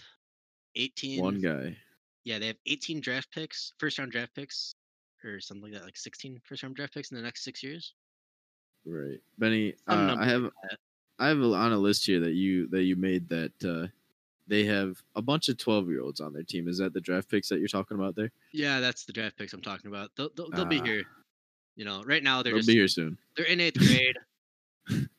18. 0.76 1.22
One 1.22 1.40
guy. 1.40 1.76
Yeah, 2.24 2.38
they 2.38 2.46
have 2.48 2.56
18 2.66 3.00
draft 3.00 3.30
picks, 3.32 3.72
first 3.78 3.98
round 3.98 4.12
draft 4.12 4.34
picks, 4.34 4.74
or 5.24 5.40
something 5.40 5.64
like 5.70 5.72
that, 5.72 5.84
like 5.84 5.96
16 5.96 6.40
first 6.44 6.62
round 6.62 6.76
draft 6.76 6.94
picks 6.94 7.10
in 7.10 7.16
the 7.16 7.22
next 7.22 7.42
six 7.44 7.62
years. 7.62 7.94
Right. 8.84 9.20
Benny, 9.38 9.74
uh, 9.88 10.16
I 10.18 10.24
have. 10.26 10.50
I 11.18 11.28
have 11.28 11.38
a, 11.40 11.52
on 11.52 11.72
a 11.72 11.78
list 11.78 12.04
here 12.06 12.18
that 12.20 12.32
you 12.32 12.66
that 12.68 12.82
you 12.82 12.96
made 12.96 13.28
that 13.28 13.52
uh 13.64 13.86
they 14.48 14.64
have 14.64 15.00
a 15.14 15.22
bunch 15.22 15.48
of 15.48 15.56
12 15.56 15.88
year 15.88 16.02
olds 16.02 16.20
on 16.20 16.32
their 16.32 16.42
team. 16.42 16.66
Is 16.66 16.78
that 16.78 16.92
the 16.92 17.00
draft 17.00 17.28
picks 17.30 17.48
that 17.50 17.60
you're 17.60 17.68
talking 17.68 17.96
about 17.96 18.16
there? 18.16 18.32
Yeah, 18.52 18.80
that's 18.80 19.04
the 19.04 19.12
draft 19.12 19.38
picks 19.38 19.52
I'm 19.52 19.60
talking 19.62 19.88
about. 19.88 20.10
They'll 20.16 20.30
they'll, 20.36 20.50
they'll 20.50 20.64
be 20.64 20.80
Ah. 20.80 20.84
here. 20.84 21.04
You 21.76 21.84
know, 21.84 22.02
right 22.04 22.22
now 22.22 22.42
they're 22.42 22.52
They'll 22.52 22.58
just 22.60 22.68
be 22.68 22.74
here 22.74 22.88
soon. 22.88 23.16
they're 23.36 23.46
in 23.46 23.60
eighth 23.60 23.78
grade. 23.78 24.16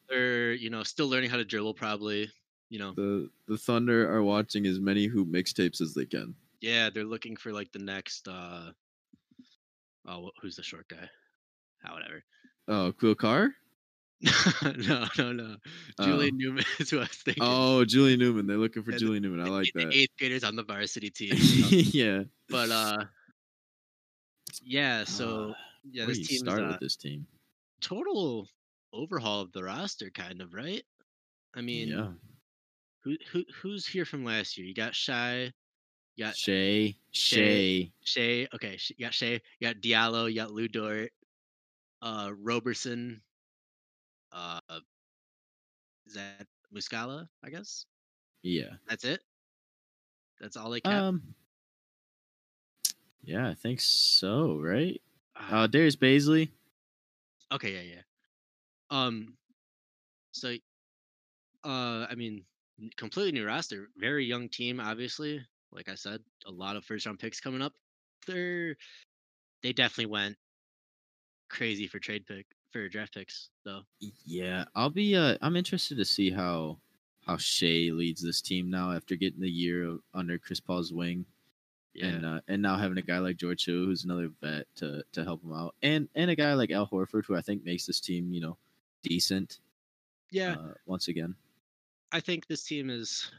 they're 0.09 0.53
you 0.53 0.69
know 0.69 0.83
still 0.83 1.07
learning 1.07 1.29
how 1.29 1.37
to 1.37 1.45
dribble 1.45 1.73
probably. 1.73 2.29
You 2.69 2.79
know, 2.79 2.93
The 2.93 3.29
the 3.47 3.57
Thunder 3.57 4.11
are 4.11 4.23
watching 4.23 4.65
as 4.65 4.79
many 4.79 5.05
hoop 5.05 5.27
mixtapes 5.27 5.79
as 5.81 5.93
they 5.93 6.05
can. 6.05 6.33
yeah, 6.61 6.89
they're 6.89 7.03
looking 7.03 7.35
for 7.37 7.51
like 7.53 7.71
the 7.71 7.79
next. 7.79 8.27
uh 8.27 8.71
Oh, 10.07 10.31
who's 10.41 10.55
the 10.57 10.63
short 10.63 10.87
guy? 10.89 11.09
Ah, 11.85 11.93
whatever. 11.93 12.23
Oh, 12.67 12.91
Quill 12.97 13.15
Carr? 13.15 13.51
no, 14.77 15.05
no, 15.17 15.31
no. 15.31 15.55
Oh. 15.99 16.03
Julian 16.05 16.37
Newman 16.37 16.63
is 16.79 16.89
who 16.89 16.97
I 16.97 17.01
was 17.01 17.09
thinking. 17.09 17.43
Oh, 17.45 17.83
Julian 17.85 18.19
Newman. 18.19 18.47
They're 18.47 18.57
looking 18.57 18.83
for 18.83 18.91
Yeah, 18.91 18.97
Julian 18.97 19.23
Newman. 19.23 19.45
I 19.45 19.49
like 19.49 19.71
the 19.73 19.85
that. 19.85 19.93
eighth 19.93 20.11
graders 20.17 20.43
on 20.43 20.55
the 20.55 20.63
varsity 20.63 21.09
team. 21.11 21.33
you 21.37 21.61
know? 21.61 21.67
yeah. 22.19 22.23
but 22.49 22.69
uh, 22.69 23.03
yeah. 24.61 25.03
So 25.05 25.49
Uh, 25.51 25.53
yeah, 25.89 26.05
Where 26.05 26.15
this 26.15 26.27
team 26.27 26.39
start 26.39 26.59
is 26.59 26.65
with 26.65 26.75
uh, 26.75 26.79
this 26.81 26.95
team? 26.95 27.25
total 27.81 28.47
overhaul 28.93 29.41
of 29.41 29.51
the 29.51 29.63
roster, 29.63 30.09
kind 30.09 30.41
of 30.41 30.53
right. 30.53 30.83
I 31.55 31.61
mean, 31.61 31.89
yeah. 31.89 32.07
who 33.03 33.15
who 33.31 33.43
who's 33.61 33.85
here 33.85 34.05
from 34.05 34.23
last 34.25 34.57
year? 34.57 34.65
You 34.65 34.73
got 34.73 34.95
Shy, 34.95 35.51
you 36.15 36.25
got 36.25 36.35
Shai. 36.35 36.95
Shai. 37.11 37.91
Shai. 38.03 38.47
Okay, 38.55 38.77
you 38.95 39.05
got 39.05 39.13
Shai. 39.13 39.41
You 39.59 39.67
got 39.67 39.77
Diallo. 39.81 40.29
You 40.29 40.35
got 40.35 40.51
Lu 40.51 40.67
Dort. 40.67 41.11
Uh, 42.01 42.31
Roberson. 42.41 43.21
Uh, 44.31 44.59
is 46.07 46.13
that 46.15 46.47
Muscala? 46.75 47.27
I 47.45 47.49
guess 47.49 47.85
Yeah. 48.41 48.71
that's 48.87 49.05
it. 49.05 49.21
That's 50.41 50.57
all 50.57 50.69
they 50.71 50.81
kept. 50.81 50.93
Um. 50.93 51.21
Yeah, 53.23 53.47
I 53.47 53.53
think 53.53 53.79
so. 53.79 54.59
Right. 54.59 55.01
Uh, 55.35 55.67
Darius 55.67 55.95
Bazley. 55.95 56.49
okay, 57.51 57.73
yeah, 57.73 57.95
yeah. 57.95 58.01
Um, 58.89 59.35
so, 60.31 60.55
uh, 61.63 62.07
I 62.09 62.15
mean, 62.15 62.45
completely 62.97 63.31
new 63.31 63.45
roster, 63.45 63.89
very 63.97 64.25
young 64.25 64.49
team, 64.49 64.79
obviously. 64.79 65.45
Like 65.71 65.89
I 65.89 65.95
said, 65.95 66.21
a 66.45 66.51
lot 66.51 66.75
of 66.75 66.85
first 66.85 67.05
round 67.05 67.19
picks 67.19 67.39
coming 67.39 67.61
up. 67.61 67.73
They're 68.27 68.75
they 69.63 69.73
definitely 69.73 70.11
went 70.11 70.37
crazy 71.49 71.87
for 71.87 71.99
trade 71.99 72.25
pick 72.25 72.45
for 72.71 72.87
draft 72.89 73.13
picks, 73.13 73.49
though. 73.65 73.81
Yeah, 74.25 74.65
I'll 74.75 74.89
be. 74.89 75.15
Uh, 75.15 75.37
I'm 75.41 75.55
interested 75.55 75.97
to 75.97 76.05
see 76.05 76.29
how 76.31 76.79
how 77.25 77.37
Shai 77.37 77.89
leads 77.91 78.21
this 78.21 78.41
team 78.41 78.69
now 78.69 78.91
after 78.91 79.15
getting 79.15 79.39
the 79.39 79.49
year 79.49 79.97
under 80.13 80.37
Chris 80.37 80.59
Paul's 80.59 80.91
wing, 80.93 81.25
Yeah, 81.93 82.07
and 82.07 82.25
uh, 82.25 82.39
and 82.47 82.61
now 82.61 82.77
having 82.77 82.97
a 82.97 83.03
guy 83.03 83.19
like 83.19 83.37
George 83.37 83.65
Hill, 83.65 83.85
who's 83.85 84.03
another 84.03 84.29
vet 84.41 84.65
to 84.77 85.03
to 85.11 85.23
help 85.23 85.43
him 85.43 85.53
out, 85.53 85.75
and 85.81 86.07
and 86.15 86.31
a 86.31 86.35
guy 86.35 86.53
like 86.53 86.71
Al 86.71 86.87
Horford, 86.87 87.25
who 87.25 87.35
I 87.35 87.41
think 87.41 87.63
makes 87.63 87.85
this 87.85 87.99
team, 87.99 88.33
you 88.33 88.41
know, 88.41 88.57
decent. 89.03 89.59
yeah. 90.31 90.53
Uh, 90.53 90.73
once 90.85 91.07
again, 91.07 91.35
I 92.11 92.19
think 92.19 92.47
this 92.47 92.63
team 92.63 92.89
is. 92.89 93.31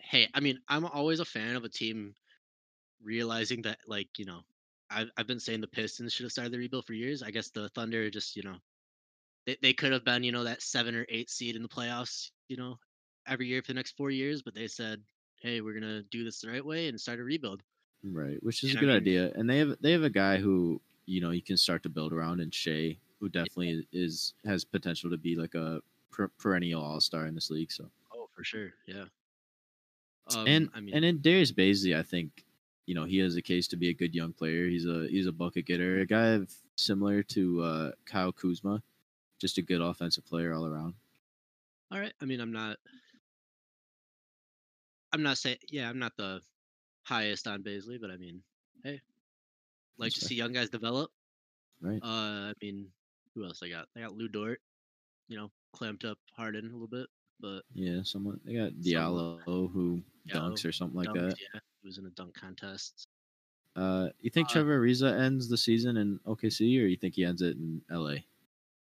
Hey, 0.00 0.28
I 0.32 0.40
mean, 0.40 0.60
I'm 0.68 0.86
always 0.86 1.20
a 1.20 1.24
fan 1.24 1.56
of 1.56 1.64
a 1.64 1.68
team 1.68 2.14
realizing 3.02 3.62
that, 3.62 3.78
like, 3.86 4.08
you 4.18 4.24
know, 4.24 4.40
I've 4.90 5.10
I've 5.16 5.26
been 5.26 5.40
saying 5.40 5.60
the 5.60 5.66
Pistons 5.66 6.12
should 6.12 6.24
have 6.24 6.32
started 6.32 6.52
the 6.52 6.58
rebuild 6.58 6.86
for 6.86 6.94
years. 6.94 7.22
I 7.22 7.30
guess 7.30 7.50
the 7.50 7.68
Thunder 7.70 8.08
just, 8.10 8.36
you 8.36 8.42
know, 8.42 8.56
they 9.46 9.56
they 9.60 9.72
could 9.72 9.92
have 9.92 10.04
been, 10.04 10.22
you 10.22 10.32
know, 10.32 10.44
that 10.44 10.62
seven 10.62 10.94
or 10.94 11.04
eight 11.08 11.30
seed 11.30 11.56
in 11.56 11.62
the 11.62 11.68
playoffs, 11.68 12.30
you 12.48 12.56
know, 12.56 12.78
every 13.26 13.46
year 13.46 13.62
for 13.62 13.68
the 13.68 13.74
next 13.74 13.96
four 13.96 14.10
years, 14.10 14.42
but 14.42 14.54
they 14.54 14.68
said, 14.68 15.02
hey, 15.40 15.60
we're 15.60 15.78
gonna 15.78 16.02
do 16.04 16.24
this 16.24 16.40
the 16.40 16.50
right 16.50 16.64
way 16.64 16.88
and 16.88 17.00
start 17.00 17.20
a 17.20 17.24
rebuild. 17.24 17.62
Right, 18.04 18.42
which 18.42 18.62
is 18.62 18.74
a 18.74 18.78
good 18.78 18.88
I 18.90 18.92
mean? 18.92 19.02
idea. 19.02 19.32
And 19.34 19.50
they 19.50 19.58
have 19.58 19.76
they 19.80 19.92
have 19.92 20.04
a 20.04 20.10
guy 20.10 20.36
who 20.38 20.80
you 21.06 21.20
know 21.20 21.30
you 21.30 21.42
can 21.42 21.56
start 21.56 21.82
to 21.82 21.88
build 21.88 22.12
around 22.12 22.40
in 22.40 22.50
Shai, 22.50 22.96
who 23.20 23.28
definitely 23.28 23.86
is 23.92 24.34
has 24.44 24.64
potential 24.64 25.10
to 25.10 25.16
be 25.16 25.34
like 25.36 25.54
a 25.54 25.80
per- 26.10 26.28
perennial 26.38 26.82
All 26.82 27.00
Star 27.00 27.26
in 27.26 27.34
this 27.34 27.50
league. 27.50 27.72
So 27.72 27.90
Oh, 28.14 28.28
for 28.34 28.44
sure, 28.44 28.70
yeah. 28.86 29.04
Um, 30.36 30.46
and 30.46 30.70
I 30.74 30.80
mean, 30.80 30.94
and 30.94 31.04
in 31.04 31.20
Darius 31.20 31.52
Bazley, 31.52 31.96
I 31.98 32.02
think 32.02 32.44
you 32.86 32.94
know 32.94 33.04
he 33.04 33.18
has 33.18 33.36
a 33.36 33.42
case 33.42 33.66
to 33.68 33.76
be 33.76 33.88
a 33.88 33.94
good 33.94 34.14
young 34.14 34.32
player. 34.32 34.68
He's 34.68 34.86
a 34.86 35.08
he's 35.08 35.26
a 35.26 35.32
bucket 35.32 35.66
getter, 35.66 35.98
a 36.00 36.06
guy 36.06 36.38
similar 36.76 37.22
to 37.24 37.62
uh, 37.62 37.90
Kyle 38.06 38.32
Kuzma, 38.32 38.82
just 39.40 39.58
a 39.58 39.62
good 39.62 39.80
offensive 39.80 40.24
player 40.26 40.54
all 40.54 40.66
around. 40.66 40.94
all 41.90 41.98
right. 41.98 42.12
I 42.20 42.24
mean, 42.26 42.40
I'm 42.40 42.52
not. 42.52 42.76
I'm 45.12 45.22
not 45.22 45.38
saying, 45.38 45.56
yeah, 45.70 45.88
I'm 45.88 45.98
not 45.98 46.16
the 46.16 46.42
highest 47.08 47.46
on 47.46 47.62
Bazley, 47.62 48.00
but 48.00 48.10
I 48.10 48.16
mean, 48.16 48.42
hey, 48.84 49.00
like 49.96 50.08
That's 50.12 50.14
to 50.16 50.20
fair. 50.20 50.28
see 50.28 50.34
young 50.36 50.52
guys 50.52 50.68
develop. 50.68 51.10
Right. 51.80 52.00
Uh, 52.02 52.50
I 52.50 52.52
mean, 52.60 52.86
who 53.34 53.44
else 53.44 53.62
I 53.62 53.68
got? 53.68 53.86
I 53.96 54.00
got 54.00 54.12
Lu 54.16 54.28
Dort, 54.28 54.60
you 55.28 55.36
know, 55.36 55.50
clamped 55.72 56.04
up 56.04 56.18
Harden 56.36 56.66
a 56.68 56.72
little 56.72 56.86
bit, 56.88 57.06
but 57.40 57.62
Yeah, 57.74 58.00
someone 58.02 58.40
they 58.44 58.54
got. 58.54 58.72
Diallo 58.72 59.40
who 59.72 60.02
Diallo 60.28 60.50
dunks 60.52 60.64
or 60.68 60.72
something 60.72 60.96
like 60.98 61.12
that. 61.14 61.36
Yeah, 61.40 61.60
he 61.82 61.88
was 61.88 61.98
in 61.98 62.06
a 62.06 62.10
dunk 62.10 62.34
contest. 62.34 63.06
Uh, 63.76 64.08
you 64.20 64.30
think 64.30 64.48
Uh, 64.48 64.52
Trevor 64.52 64.80
Ariza 64.80 65.18
ends 65.18 65.48
the 65.48 65.56
season 65.56 65.96
in 65.96 66.18
OKC, 66.26 66.82
or 66.82 66.86
you 66.86 66.96
think 66.96 67.14
he 67.14 67.24
ends 67.24 67.42
it 67.42 67.56
in 67.56 67.80
LA? 67.90 68.16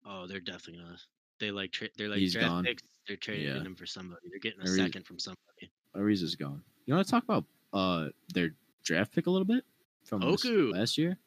Oh, 0.05 0.25
they're 0.27 0.39
definitely 0.39 0.81
gonna. 0.83 0.97
They 1.39 1.51
like 1.51 1.71
tra- 1.71 1.89
they're 1.97 2.09
like 2.09 2.19
He's 2.19 2.33
draft 2.33 2.47
gone. 2.49 2.63
picks. 2.65 2.83
They're 3.07 3.17
trading 3.17 3.47
Yeah. 3.55 3.61
him 3.61 3.75
for 3.75 3.85
somebody. 3.85 4.27
They're 4.29 4.39
getting 4.39 4.61
a 4.61 4.63
Ariza- 4.65 4.75
second 4.77 5.05
from 5.05 5.19
somebody. 5.19 5.71
Ariza's 5.95 6.35
gone. 6.35 6.63
You 6.85 6.95
want 6.95 7.05
to 7.07 7.11
talk 7.11 7.23
about 7.23 7.45
uh 7.73 8.07
their 8.33 8.51
draft 8.83 9.13
pick 9.13 9.27
a 9.27 9.29
little 9.31 9.45
bit 9.45 9.63
from 10.03 10.21
Poku. 10.21 10.71
last 10.73 10.97
year, 10.97 11.17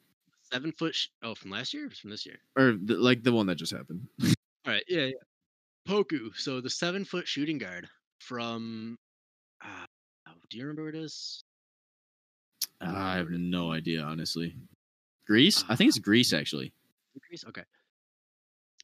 Seven 0.51 0.71
foot. 0.71 0.93
Sh- 0.93 1.07
oh, 1.23 1.33
from 1.35 1.51
last 1.51 1.73
year. 1.73 1.87
Or 1.87 1.89
from 1.89 2.09
this 2.09 2.25
year. 2.25 2.37
or 2.57 2.73
the, 2.83 2.95
like 2.97 3.23
the 3.23 3.31
one 3.31 3.47
that 3.47 3.55
just 3.55 3.71
happened? 3.71 4.07
All 4.23 4.27
right. 4.67 4.83
Yeah. 4.87 5.05
Yeah. 5.05 5.11
Poku. 5.87 6.35
So 6.35 6.61
the 6.61 6.69
seven 6.69 7.05
foot 7.05 7.27
shooting 7.27 7.57
guard 7.57 7.87
from. 8.19 8.97
Uh, 9.63 9.85
do 10.49 10.57
you 10.57 10.63
remember 10.63 10.83
where 10.83 10.89
it 10.89 10.95
is? 10.95 11.43
I 12.81 13.13
I 13.13 13.15
have 13.17 13.29
no 13.29 13.71
idea, 13.71 14.01
honestly. 14.01 14.55
Greece? 15.25 15.63
I 15.69 15.75
think 15.75 15.87
it's 15.89 15.97
Greece 15.99 16.33
actually. 16.33 16.73
Greece? 17.27 17.45
Okay. 17.47 17.63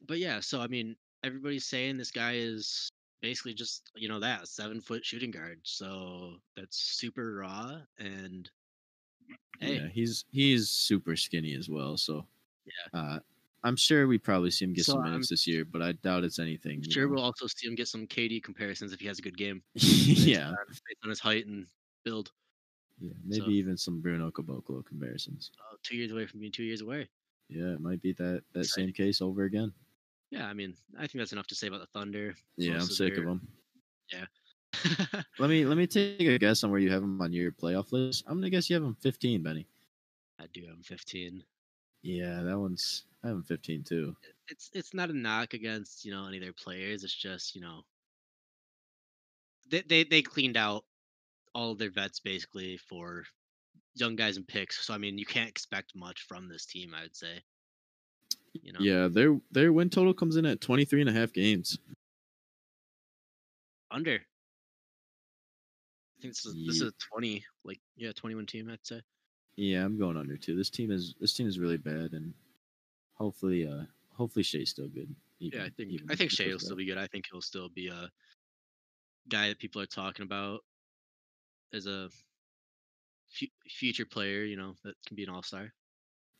But 0.06 0.18
yeah, 0.18 0.40
so 0.40 0.60
I 0.60 0.66
mean, 0.66 0.96
everybody's 1.22 1.66
saying 1.66 1.98
this 1.98 2.10
guy 2.10 2.34
is 2.36 2.90
basically 3.20 3.54
just 3.54 3.90
you 3.94 4.08
know 4.08 4.20
that 4.20 4.48
seven 4.48 4.80
foot 4.80 5.04
shooting 5.04 5.30
guard. 5.30 5.60
So 5.62 6.36
that's 6.56 6.76
super 6.76 7.34
raw 7.36 7.78
and 7.98 8.50
hey, 9.60 9.76
Yeah, 9.76 9.88
he's 9.88 10.24
he's 10.30 10.68
super 10.70 11.16
skinny 11.16 11.54
as 11.54 11.68
well. 11.68 11.96
So 11.96 12.26
Yeah. 12.66 13.00
uh, 13.00 13.18
I'm 13.62 13.76
sure 13.76 14.06
we 14.06 14.16
probably 14.16 14.50
see 14.50 14.64
him 14.64 14.72
get 14.72 14.86
So 14.86 14.92
some 14.92 15.02
I'm- 15.02 15.10
minutes 15.12 15.28
this 15.28 15.46
year, 15.46 15.64
but 15.64 15.82
I 15.82 15.92
doubt 15.92 16.24
it's 16.24 16.38
anything. 16.38 16.82
Sure 16.88 17.06
know. 17.06 17.14
we'll 17.14 17.24
also 17.24 17.46
see 17.46 17.66
him 17.68 17.74
get 17.74 17.88
some 17.88 18.06
KD 18.06 18.42
comparisons 18.42 18.92
if 18.92 19.00
he 19.00 19.06
has 19.06 19.18
a 19.18 19.22
good 19.22 19.36
game 19.36 19.62
yeah, 19.74 20.54
based 20.68 20.98
on 21.04 21.10
his 21.10 21.20
height 21.20 21.46
and 21.46 21.66
build. 22.04 22.32
yeah, 23.00 23.12
maybe 23.24 23.42
So- 23.42 23.50
even 23.50 23.76
some 23.76 24.00
Bruno 24.00 24.30
Caboclo 24.30 24.84
comparisons. 24.84 25.50
Uh, 25.58 25.76
two 25.82 25.96
years 25.96 26.10
away 26.12 26.26
from 26.26 26.40
being 26.40 26.52
two 26.52 26.62
years 26.64 26.80
away. 26.80 27.08
Yeah, 27.50 27.72
it 27.74 27.80
might 27.80 28.00
be 28.00 28.12
that 28.14 28.44
that 28.52 28.64
same 28.66 28.92
case 28.92 29.20
over 29.20 29.42
again. 29.44 29.72
Yeah, 30.30 30.46
I 30.46 30.54
mean, 30.54 30.74
I 30.96 31.00
think 31.00 31.14
that's 31.14 31.32
enough 31.32 31.48
to 31.48 31.54
say 31.54 31.66
about 31.66 31.80
the 31.80 31.98
Thunder. 31.98 32.34
Yeah, 32.56 32.74
I'm 32.74 32.80
of 32.82 32.92
sick 32.92 33.16
of 33.18 33.24
them. 33.24 33.48
Yeah. 34.12 34.26
Let 35.38 35.50
me 35.50 35.64
let 35.64 35.76
me 35.76 35.88
take 35.88 36.20
a 36.20 36.38
guess 36.38 36.62
on 36.62 36.70
where 36.70 36.78
you 36.78 36.92
have 36.92 37.00
them 37.00 37.20
on 37.20 37.32
your 37.32 37.50
playoff 37.50 37.90
list. 37.90 38.22
I'm 38.26 38.36
gonna 38.36 38.50
guess 38.50 38.70
you 38.70 38.74
have 38.74 38.84
them 38.84 38.96
15, 39.00 39.42
Benny. 39.42 39.66
I 40.38 40.44
do 40.54 40.60
have 40.62 40.76
him 40.76 40.82
15. 40.84 41.42
Yeah, 42.02 42.42
that 42.42 42.58
one's 42.58 43.04
I 43.24 43.28
have 43.28 43.36
him 43.36 43.42
15 43.42 43.82
too. 43.82 44.14
it's 44.48 44.70
it's 44.72 44.94
not 44.94 45.10
a 45.10 45.12
knock 45.12 45.54
against 45.54 46.04
you 46.04 46.12
know 46.12 46.26
any 46.26 46.36
of 46.36 46.42
their 46.42 46.52
players. 46.52 47.02
It's 47.02 47.14
just 47.14 47.56
you 47.56 47.60
know 47.60 47.82
they 49.68 49.82
they 49.82 50.04
they 50.04 50.22
cleaned 50.22 50.56
out 50.56 50.84
all 51.54 51.72
of 51.72 51.78
their 51.78 51.90
vets 51.90 52.20
basically 52.20 52.76
for 52.76 53.24
young 53.94 54.14
guys 54.16 54.36
and 54.36 54.46
picks. 54.46 54.86
So 54.86 54.94
I 54.94 54.98
mean, 54.98 55.18
you 55.18 55.26
can't 55.26 55.48
expect 55.48 55.96
much 55.96 56.22
from 56.28 56.48
this 56.48 56.64
team. 56.64 56.94
I 56.96 57.02
would 57.02 57.16
say. 57.16 57.42
You 58.52 58.72
know. 58.72 58.80
Yeah, 58.80 59.08
their 59.08 59.38
their 59.50 59.72
win 59.72 59.90
total 59.90 60.14
comes 60.14 60.36
in 60.36 60.46
at 60.46 60.60
23 60.60 61.02
and 61.02 61.10
a 61.10 61.12
half 61.12 61.32
games. 61.32 61.78
Under. 63.90 64.20
I 66.20 66.22
think 66.22 66.34
this 66.34 66.44
is 66.44 66.54
this 66.66 66.76
is 66.76 66.82
a 66.82 66.92
twenty 67.10 67.44
like 67.64 67.80
yeah 67.96 68.12
twenty 68.12 68.34
one 68.34 68.46
team. 68.46 68.68
I'd 68.70 68.78
say. 68.82 69.00
Yeah, 69.56 69.84
I'm 69.84 69.98
going 69.98 70.16
under 70.16 70.36
too. 70.36 70.54
This 70.54 70.70
team 70.70 70.90
is 70.90 71.14
this 71.20 71.32
team 71.32 71.48
is 71.48 71.58
really 71.58 71.78
bad, 71.78 72.12
and 72.12 72.34
hopefully, 73.14 73.66
uh, 73.66 73.84
hopefully 74.12 74.42
Shai's 74.42 74.70
still 74.70 74.88
good. 74.88 75.14
Yeah, 75.38 75.64
I 75.64 75.70
think 75.70 75.92
I 76.10 76.14
think 76.14 76.30
he 76.30 76.36
Shai 76.36 76.52
will 76.52 76.58
still 76.58 76.76
be 76.76 76.84
good. 76.84 76.98
I 76.98 77.06
think 77.06 77.26
he'll 77.30 77.40
still 77.40 77.68
be 77.70 77.88
a 77.88 78.10
guy 79.28 79.48
that 79.48 79.58
people 79.58 79.80
are 79.80 79.86
talking 79.86 80.24
about 80.24 80.60
as 81.72 81.86
a 81.86 82.10
future 83.66 84.04
player. 84.04 84.44
You 84.44 84.56
know 84.56 84.74
that 84.84 84.94
can 85.06 85.16
be 85.16 85.24
an 85.24 85.30
all 85.30 85.42
star. 85.42 85.72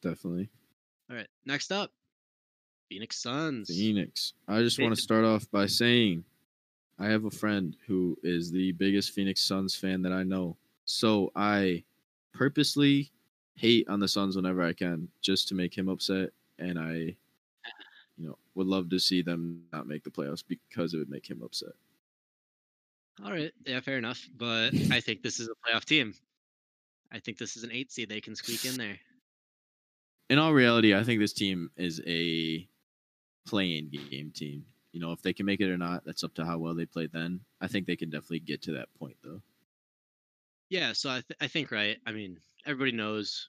definitely. 0.03 0.51
All 1.09 1.17
right, 1.17 1.29
next 1.47 1.73
up, 1.73 1.91
Phoenix 2.91 3.23
Suns. 3.23 3.69
Phoenix. 3.69 4.33
I 4.49 4.63
just 4.63 4.81
want 4.81 4.93
to 4.93 5.01
start 5.01 5.25
off 5.25 5.49
by 5.53 5.67
saying 5.67 6.25
I 6.99 7.07
have 7.07 7.25
a 7.25 7.31
friend 7.31 7.77
who 7.87 8.19
is 8.25 8.51
the 8.51 8.73
biggest 8.73 9.13
Phoenix 9.13 9.43
Suns 9.43 9.77
fan 9.77 10.03
that 10.03 10.13
I 10.13 10.25
know. 10.25 10.57
So 10.87 11.31
I 11.37 11.85
purposely 12.35 13.13
hate 13.55 13.89
on 13.89 14.01
the 14.01 14.09
Suns 14.09 14.35
whenever 14.35 14.61
I 14.63 14.73
can 14.73 15.07
just 15.23 15.47
to 15.49 15.55
make 15.55 15.77
him 15.77 15.89
upset 15.89 16.31
and 16.59 16.79
I 16.81 17.15
you 18.19 18.27
know 18.27 18.37
would 18.57 18.67
love 18.67 18.91
to 18.91 18.99
see 18.99 19.23
them 19.23 19.63
not 19.73 19.87
make 19.87 20.03
the 20.03 20.11
playoffs 20.11 20.43
because 20.47 20.93
it 20.93 20.99
would 20.99 21.11
make 21.11 21.31
him 21.31 21.43
upset. 21.45 21.73
All 23.25 23.31
right, 23.31 23.53
yeah, 23.67 23.79
fair 23.79 23.99
enough. 23.99 24.29
But 24.37 24.75
I 24.91 25.01
think 25.01 25.23
this 25.23 25.39
is 25.39 25.49
a 25.49 25.55
playoff 25.65 25.85
team. 25.85 26.13
I 27.13 27.21
think 27.21 27.39
this 27.39 27.57
is 27.57 27.63
an 27.63 27.71
eight 27.71 27.93
seed. 27.93 28.09
They 28.09 28.21
can 28.21 28.35
squeak 28.35 28.65
in 28.65 28.77
there. 28.77 28.99
In 30.29 30.39
all 30.39 30.53
reality, 30.53 30.95
I 30.95 31.05
think 31.05 31.21
this 31.21 31.33
team 31.33 31.71
is 31.77 32.01
a 32.07 32.67
playing 33.47 33.91
game 34.11 34.31
team. 34.35 34.65
You 34.93 35.01
know, 35.01 35.13
if 35.13 35.23
they 35.23 35.33
can 35.33 35.47
make 35.47 35.61
it 35.61 35.71
or 35.71 35.79
not, 35.79 36.05
that's 36.05 36.25
up 36.25 36.35
to 36.35 36.45
how 36.45 36.59
well 36.59 36.75
they 36.75 36.87
play 36.87 37.07
then. 37.07 37.41
I 37.61 37.69
think 37.69 37.87
they 37.87 37.97
can 37.97 38.11
definitely 38.11 38.41
get 38.41 38.63
to 38.63 38.73
that 38.73 38.89
point 38.99 39.17
though. 39.23 39.41
Yeah, 40.69 40.93
so 40.93 41.11
I 41.11 41.15
th- 41.15 41.39
I 41.41 41.47
think 41.47 41.71
right. 41.71 41.99
I 42.07 42.13
mean, 42.13 42.39
everybody 42.67 42.93
knows 42.93 43.49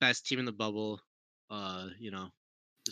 best 0.00 0.26
team 0.26 0.38
in 0.38 0.44
the 0.44 0.52
bubble. 0.52 1.00
Uh, 1.50 1.88
you 1.98 2.10
know. 2.10 2.28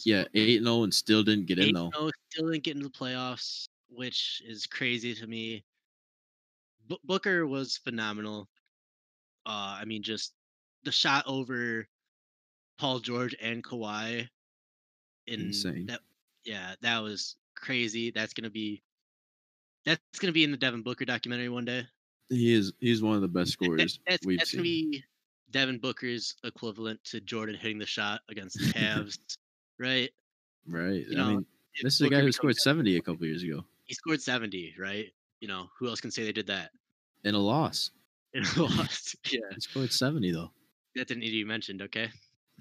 Yeah, 0.04 0.24
bu- 0.32 0.40
8 0.40 0.62
0 0.62 0.82
and 0.84 0.94
still 0.94 1.22
didn't 1.24 1.46
get 1.46 1.58
in 1.58 1.66
eight 1.66 1.74
though. 1.74 1.90
oh 1.96 2.10
still 2.30 2.50
didn't 2.50 2.64
get 2.64 2.76
into 2.76 2.88
the 2.88 2.94
playoffs, 2.94 3.68
which 3.88 4.42
is 4.46 4.66
crazy 4.66 5.14
to 5.14 5.26
me. 5.26 5.64
B- 6.88 7.00
Booker 7.04 7.46
was 7.46 7.76
phenomenal. 7.76 8.48
Uh, 9.46 9.78
I 9.80 9.84
mean, 9.84 10.02
just 10.02 10.34
the 10.84 10.92
shot 10.92 11.24
over 11.26 11.88
Paul 12.78 13.00
George 13.00 13.34
and 13.40 13.64
Kawhi. 13.64 14.28
In 15.26 15.40
Insane. 15.40 15.86
that, 15.86 16.00
yeah, 16.44 16.74
that 16.82 16.98
was 17.02 17.36
crazy. 17.56 18.10
That's 18.10 18.32
gonna 18.34 18.50
be. 18.50 18.82
That's 19.86 20.00
gonna 20.18 20.32
be 20.32 20.44
in 20.44 20.50
the 20.50 20.56
Devin 20.56 20.82
Booker 20.82 21.04
documentary 21.04 21.48
one 21.48 21.64
day. 21.64 21.86
He 22.28 22.52
is 22.54 22.72
he's 22.80 23.02
one 23.02 23.16
of 23.16 23.22
the 23.22 23.28
best 23.28 23.58
That- 23.58 23.64
scorers 23.64 23.98
that's 24.06 24.26
we've 24.26 24.38
that's 24.38 24.50
seen. 24.50 24.58
gonna 24.58 24.64
be 24.64 25.04
Devin 25.50 25.78
Booker's 25.78 26.36
equivalent 26.44 27.02
to 27.04 27.20
Jordan 27.20 27.56
hitting 27.56 27.78
the 27.78 27.86
shot 27.86 28.20
against 28.28 28.58
the 28.58 28.64
Cavs, 28.72 29.18
right? 29.78 30.10
right. 30.68 31.06
you 31.08 31.12
I 31.12 31.14
know, 31.16 31.28
mean, 31.30 31.46
this 31.82 31.94
is 31.94 32.02
a 32.02 32.08
guy 32.10 32.20
who 32.20 32.30
scored 32.30 32.56
70 32.56 32.96
a 32.96 33.00
couple 33.02 33.26
years 33.26 33.42
ago 33.42 33.64
He 33.86 33.94
scored 33.94 34.20
seventy, 34.22 34.74
right? 34.78 35.06
You 35.40 35.48
know, 35.48 35.70
who 35.78 35.88
else 35.88 36.00
can 36.00 36.10
say 36.10 36.22
they 36.24 36.32
did 36.32 36.46
that? 36.48 36.70
in 37.24 37.34
a 37.34 37.38
loss. 37.38 37.90
And 38.34 38.46
lost. 38.56 39.16
Yeah, 39.32 39.40
He 39.52 39.60
scored 39.60 39.92
70 39.92 40.30
though. 40.30 40.52
that 40.94 41.08
didn't 41.08 41.20
need 41.20 41.30
to 41.30 41.32
be 41.32 41.44
mentioned. 41.44 41.82
Okay. 41.82 42.10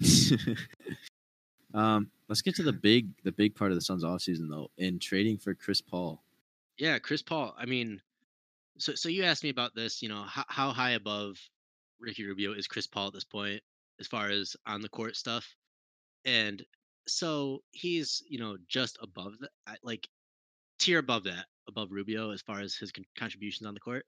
um, 1.74 2.10
let's 2.28 2.42
get 2.42 2.54
to 2.56 2.62
the 2.62 2.72
big 2.72 3.08
the 3.22 3.32
big 3.32 3.54
part 3.54 3.70
of 3.70 3.76
the 3.76 3.80
Suns 3.82 4.04
offseason 4.04 4.48
though, 4.50 4.70
in 4.76 4.98
trading 4.98 5.38
for 5.38 5.54
Chris 5.54 5.80
Paul. 5.80 6.22
Yeah, 6.78 6.98
Chris 6.98 7.22
Paul. 7.22 7.54
I 7.58 7.66
mean, 7.66 8.00
so 8.78 8.94
so 8.94 9.08
you 9.08 9.24
asked 9.24 9.44
me 9.44 9.50
about 9.50 9.74
this. 9.74 10.02
You 10.02 10.08
know, 10.08 10.22
how, 10.24 10.44
how 10.48 10.70
high 10.72 10.92
above 10.92 11.38
Ricky 12.00 12.24
Rubio 12.26 12.52
is 12.54 12.66
Chris 12.68 12.86
Paul 12.86 13.08
at 13.08 13.14
this 13.14 13.24
point, 13.24 13.62
as 14.00 14.06
far 14.06 14.30
as 14.30 14.56
on 14.66 14.80
the 14.82 14.88
court 14.88 15.16
stuff, 15.16 15.56
and 16.24 16.64
so 17.08 17.62
he's 17.72 18.22
you 18.28 18.38
know 18.38 18.56
just 18.68 18.98
above 19.02 19.34
that, 19.40 19.78
like 19.82 20.08
tier 20.78 20.98
above 21.00 21.24
that. 21.24 21.46
above 21.68 21.92
Rubio 21.92 22.30
as 22.32 22.42
far 22.42 22.60
as 22.60 22.74
his 22.76 22.92
con- 22.92 23.06
contributions 23.16 23.66
on 23.66 23.74
the 23.74 23.80
court. 23.80 24.06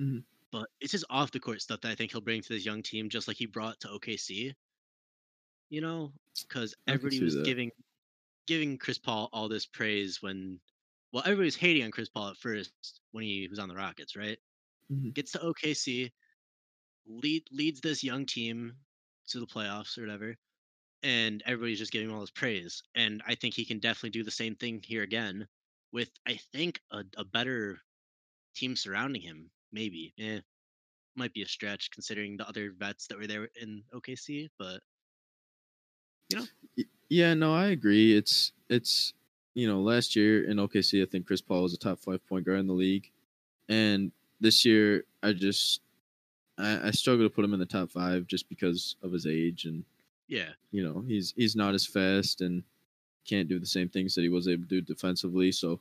Mhm. 0.00 0.24
But 0.52 0.70
it's 0.80 0.92
his 0.92 1.04
off 1.10 1.30
the 1.32 1.40
court 1.40 1.62
stuff 1.62 1.80
that 1.82 1.90
I 1.90 1.94
think 1.94 2.12
he'll 2.12 2.20
bring 2.20 2.42
to 2.42 2.48
this 2.48 2.64
young 2.66 2.82
team, 2.82 3.08
just 3.10 3.28
like 3.28 3.36
he 3.36 3.46
brought 3.46 3.80
to 3.80 3.88
OKC. 3.88 4.54
You 5.68 5.80
know, 5.80 6.12
because 6.48 6.74
everybody 6.86 7.20
was 7.22 7.34
that. 7.34 7.44
giving 7.44 7.70
giving 8.46 8.78
Chris 8.78 8.98
Paul 8.98 9.28
all 9.32 9.48
this 9.48 9.66
praise 9.66 10.22
when, 10.22 10.60
well, 11.12 11.22
everybody 11.24 11.46
was 11.46 11.56
hating 11.56 11.84
on 11.84 11.90
Chris 11.90 12.08
Paul 12.08 12.28
at 12.30 12.36
first 12.38 12.72
when 13.12 13.24
he 13.24 13.48
was 13.48 13.58
on 13.58 13.68
the 13.68 13.74
Rockets, 13.76 14.16
right? 14.16 14.38
Mhm. 14.90 15.14
Gets 15.14 15.32
to 15.32 15.40
OKC, 15.40 16.12
lead 17.06 17.44
leads 17.52 17.80
this 17.80 18.04
young 18.04 18.26
team 18.26 18.76
to 19.28 19.40
the 19.40 19.46
playoffs 19.46 19.98
or 19.98 20.02
whatever, 20.02 20.36
and 21.02 21.42
everybody's 21.46 21.78
just 21.78 21.92
giving 21.92 22.08
him 22.10 22.14
all 22.14 22.20
this 22.22 22.30
praise. 22.30 22.82
And 22.94 23.22
I 23.26 23.34
think 23.36 23.54
he 23.54 23.64
can 23.66 23.80
definitely 23.80 24.10
do 24.10 24.24
the 24.24 24.30
same 24.32 24.56
thing 24.56 24.82
here 24.82 25.02
again 25.02 25.48
with 25.92 26.10
I 26.26 26.36
think 26.36 26.80
a, 26.92 27.04
a 27.16 27.24
better 27.24 27.80
team 28.54 28.76
surrounding 28.76 29.22
him. 29.22 29.50
Maybe, 29.72 30.14
eh, 30.18 30.40
might 31.16 31.32
be 31.34 31.42
a 31.42 31.48
stretch 31.48 31.90
considering 31.90 32.36
the 32.36 32.48
other 32.48 32.72
vets 32.72 33.06
that 33.08 33.18
were 33.18 33.26
there 33.26 33.46
in 33.56 33.84
OKC, 33.92 34.50
but 34.58 34.82
Y- 36.76 36.84
Yeah, 37.08 37.34
no, 37.34 37.54
I 37.54 37.66
agree. 37.68 38.16
It's 38.16 38.52
it's 38.68 39.14
you 39.54 39.66
know 39.66 39.80
last 39.80 40.16
year 40.16 40.44
in 40.48 40.58
OKC, 40.58 41.02
I 41.02 41.06
think 41.06 41.26
Chris 41.26 41.40
Paul 41.40 41.62
was 41.62 41.74
a 41.74 41.78
top 41.78 41.98
five 42.00 42.26
point 42.26 42.44
guard 42.46 42.60
in 42.60 42.66
the 42.66 42.72
league, 42.74 43.10
and 43.68 44.12
this 44.40 44.64
year 44.64 45.04
I 45.22 45.32
just 45.34 45.82
I, 46.58 46.88
I 46.88 46.92
struggle 46.92 47.26
to 47.26 47.34
put 47.34 47.44
him 47.44 47.54
in 47.54 47.60
the 47.60 47.66
top 47.66 47.90
five 47.90 48.26
just 48.26 48.48
because 48.48 48.96
of 49.02 49.12
his 49.12 49.26
age 49.26 49.66
and 49.66 49.84
yeah, 50.28 50.50
you 50.72 50.84
know 50.84 51.02
he's 51.02 51.32
he's 51.36 51.56
not 51.56 51.74
as 51.74 51.86
fast 51.86 52.40
and 52.42 52.64
can't 53.26 53.48
do 53.48 53.58
the 53.60 53.66
same 53.66 53.88
things 53.88 54.14
that 54.14 54.22
he 54.22 54.30
was 54.30 54.48
able 54.48 54.64
to 54.64 54.68
do 54.68 54.80
defensively. 54.82 55.52
So 55.52 55.80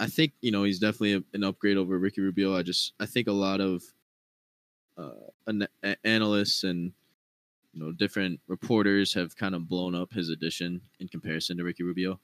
I 0.00 0.08
think 0.08 0.34
you 0.42 0.52
know 0.52 0.64
he's 0.64 0.80
definitely 0.80 1.14
a, 1.14 1.24
an 1.34 1.44
upgrade 1.44 1.78
over 1.78 1.98
Ricky 1.98 2.22
Rubio. 2.22 2.56
I 2.56 2.62
just 2.62 2.94
I 3.00 3.06
think 3.06 3.28
a 3.28 3.32
lot 3.32 3.60
of 3.60 3.84
uh, 4.96 5.12
an, 5.46 5.66
analysts 6.04 6.64
and 6.64 6.92
you 7.72 7.80
know 7.80 7.92
different 7.92 8.40
reporters 8.48 9.12
have 9.14 9.34
kind 9.36 9.54
of 9.54 9.68
blown 9.68 9.94
up 9.94 10.12
his 10.12 10.28
addition 10.28 10.80
in 11.00 11.08
comparison 11.08 11.56
to 11.56 11.64
Ricky 11.64 11.82
Rubio. 11.82 12.20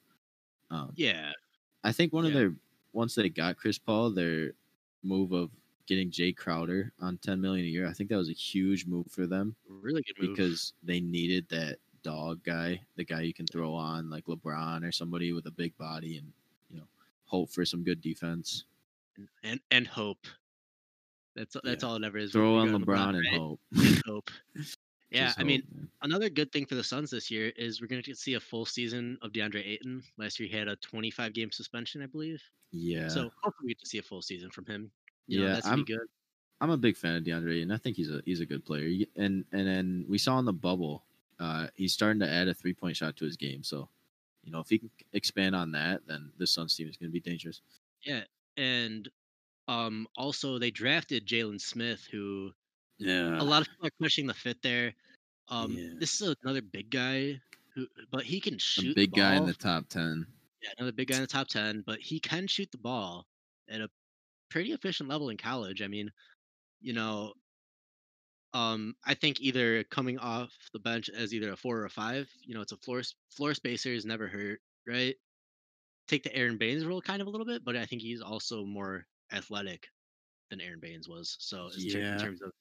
Um, 0.70 0.92
yeah, 0.96 1.32
I 1.84 1.92
think 1.92 2.12
one 2.12 2.24
of 2.26 2.32
Yeah. 2.32 2.38
their 2.40 2.54
once 2.92 3.14
they 3.14 3.28
got 3.28 3.56
Chris 3.56 3.78
Paul, 3.78 4.10
their 4.10 4.52
move 5.02 5.32
of 5.32 5.50
getting 5.86 6.10
Jae 6.10 6.36
Crowder 6.36 6.92
on 7.00 7.16
10 7.18 7.40
million 7.40 7.64
a 7.64 7.68
year, 7.68 7.86
I 7.86 7.92
think 7.92 8.10
that 8.10 8.16
was 8.16 8.28
a 8.28 8.34
huge 8.34 8.84
move 8.86 9.06
for 9.10 9.26
them 9.26 9.56
really 9.68 10.02
good 10.02 10.18
move. 10.20 10.36
because 10.36 10.74
they 10.82 11.00
needed 11.00 11.48
that 11.48 11.78
dog 12.02 12.42
guy, 12.44 12.80
the 12.96 13.04
guy 13.04 13.22
you 13.22 13.32
can 13.32 13.46
throw 13.46 13.72
on 13.74 14.10
like 14.10 14.26
LeBron 14.26 14.86
or 14.86 14.92
somebody 14.92 15.32
with 15.32 15.46
a 15.46 15.50
big 15.50 15.76
body 15.78 16.18
and 16.18 16.30
you 16.70 16.76
know 16.78 16.86
hope 17.24 17.50
for 17.50 17.64
some 17.64 17.82
good 17.84 18.00
defense. 18.02 18.64
and 19.16 19.28
and, 19.42 19.60
and 19.70 19.86
hope. 19.86 20.26
That's 21.34 21.56
that's 21.64 21.82
Yeah. 21.82 21.88
all 21.88 21.96
it 21.96 22.04
ever 22.04 22.18
is. 22.18 22.32
Throw 22.32 22.56
on 22.58 22.72
regarding 22.72 22.84
LeBron 22.84 23.08
and 23.16 23.26
right? 23.30 23.38
hope. 23.40 23.60
And 23.76 24.02
hope. 24.06 24.30
Yeah, 25.10 25.32
I 25.38 25.42
mean, 25.44 25.62
another 26.02 26.28
good 26.28 26.52
thing 26.52 26.66
for 26.66 26.74
the 26.74 26.84
Suns 26.84 27.10
this 27.10 27.30
year 27.30 27.50
is 27.56 27.80
we're 27.80 27.86
going 27.86 28.02
to 28.02 28.14
see 28.14 28.34
a 28.34 28.40
full 28.40 28.66
season 28.66 29.18
of 29.22 29.32
DeAndre 29.32 29.66
Ayton. 29.66 30.02
Last 30.18 30.38
year 30.38 30.48
he 30.48 30.56
had 30.56 30.68
a 30.68 30.76
25 30.76 31.32
game 31.32 31.50
suspension, 31.50 32.02
I 32.02 32.06
believe. 32.06 32.42
yeah, 32.72 33.08
So 33.08 33.30
hopefully 33.42 33.64
we 33.64 33.68
get 33.70 33.80
to 33.80 33.86
see 33.86 33.98
a 33.98 34.02
full 34.02 34.20
season 34.20 34.50
from 34.50 34.66
him. 34.66 34.90
You 35.26 35.40
know, 35.40 35.46
Yeah, 35.46 35.52
that's 35.54 35.66
I'm- 35.66 35.84
be 35.84 35.92
good. 35.94 36.06
I'm 36.60 36.70
a 36.70 36.76
big 36.76 36.96
fan 36.96 37.14
of 37.14 37.22
DeAndre, 37.22 37.62
and 37.62 37.72
I 37.72 37.76
think 37.76 37.96
he's 37.96 38.10
a 38.10 38.20
he's 38.24 38.40
a 38.40 38.46
good 38.46 38.64
player. 38.64 39.06
And 39.14 39.44
and 39.52 39.66
then 39.66 40.04
we 40.08 40.18
saw 40.18 40.40
in 40.40 40.44
the 40.44 40.52
bubble, 40.52 41.04
uh, 41.38 41.68
he's 41.76 41.92
starting 41.92 42.18
to 42.18 42.28
add 42.28 42.48
a 42.48 42.54
three 42.54 42.74
point 42.74 42.96
shot 42.96 43.16
to 43.18 43.24
his 43.24 43.36
game. 43.36 43.62
So, 43.62 43.88
you 44.42 44.50
know, 44.50 44.58
if 44.58 44.68
he 44.68 44.78
can 44.80 44.90
expand 45.12 45.54
on 45.54 45.70
that, 45.72 46.04
then 46.08 46.32
this 46.36 46.50
Suns 46.50 46.74
team 46.74 46.88
is 46.88 46.96
going 46.96 47.10
to 47.10 47.12
be 47.12 47.20
dangerous. 47.20 47.60
Yeah, 48.02 48.24
and 48.56 49.08
um, 49.68 50.08
also 50.16 50.58
they 50.58 50.72
drafted 50.72 51.26
Jalen 51.26 51.60
Smith, 51.60 52.08
who 52.10 52.52
Yeah, 52.98 53.40
a 53.40 53.44
lot 53.44 53.62
of 53.62 53.68
people 53.68 53.86
are 53.86 53.92
pushing 54.00 54.26
the 54.26 54.34
fit 54.34 54.60
there. 54.62 54.94
Um, 55.48 55.72
Yeah. 55.72 55.94
this 55.98 56.20
is 56.20 56.34
another 56.42 56.62
big 56.62 56.90
guy 56.90 57.40
who, 57.74 57.86
but 58.10 58.24
he 58.24 58.40
can 58.40 58.58
shoot. 58.58 58.92
a 58.92 58.94
big 58.94 59.12
guy 59.12 59.36
in 59.36 59.46
the 59.46 59.54
top 59.54 59.88
ten. 59.88 60.26
Yeah, 60.62 60.70
another 60.78 60.92
big 60.92 61.08
guy 61.08 61.16
in 61.16 61.20
the 61.22 61.26
top 61.28 61.46
10, 61.46 61.82
but 61.86 62.00
he 62.00 62.18
can 62.18 62.46
shoot 62.48 62.70
the 62.72 62.78
ball 62.78 63.26
at 63.68 63.80
a 63.80 63.88
pretty 64.50 64.72
efficient 64.72 65.08
level 65.08 65.28
in 65.30 65.36
college. 65.36 65.82
I 65.82 65.86
mean, 65.86 66.10
you 66.80 66.92
know, 66.92 67.32
um, 68.54 68.94
I 69.04 69.14
think 69.14 69.40
either 69.40 69.84
coming 69.84 70.18
off 70.18 70.50
the 70.72 70.78
bench 70.80 71.10
as 71.10 71.34
either 71.34 71.52
a 71.52 71.56
four 71.56 71.78
or 71.78 71.84
a 71.84 71.90
five, 71.90 72.28
you 72.42 72.54
know, 72.54 72.60
it's 72.60 72.72
a 72.72 72.76
floor 72.78 73.02
floor 73.30 73.54
spacer 73.54 73.90
is 73.92 74.04
never 74.06 74.26
hurt, 74.26 74.60
right? 74.86 75.14
Take 76.08 76.22
the 76.24 76.34
Aron 76.34 76.56
Baynes 76.58 76.86
role 76.86 77.02
kind 77.02 77.20
of 77.20 77.28
a 77.28 77.30
little 77.30 77.46
bit, 77.46 77.64
but 77.64 77.76
I 77.76 77.86
think 77.86 78.02
he's 78.02 78.22
also 78.22 78.64
more 78.64 79.06
athletic 79.32 79.88
than 80.50 80.60
Aron 80.60 80.80
Baynes 80.80 81.08
was. 81.08 81.36
So 81.40 81.70
Yeah. 81.76 82.12
in 82.12 82.18
terms 82.18 82.42
of 82.42 82.52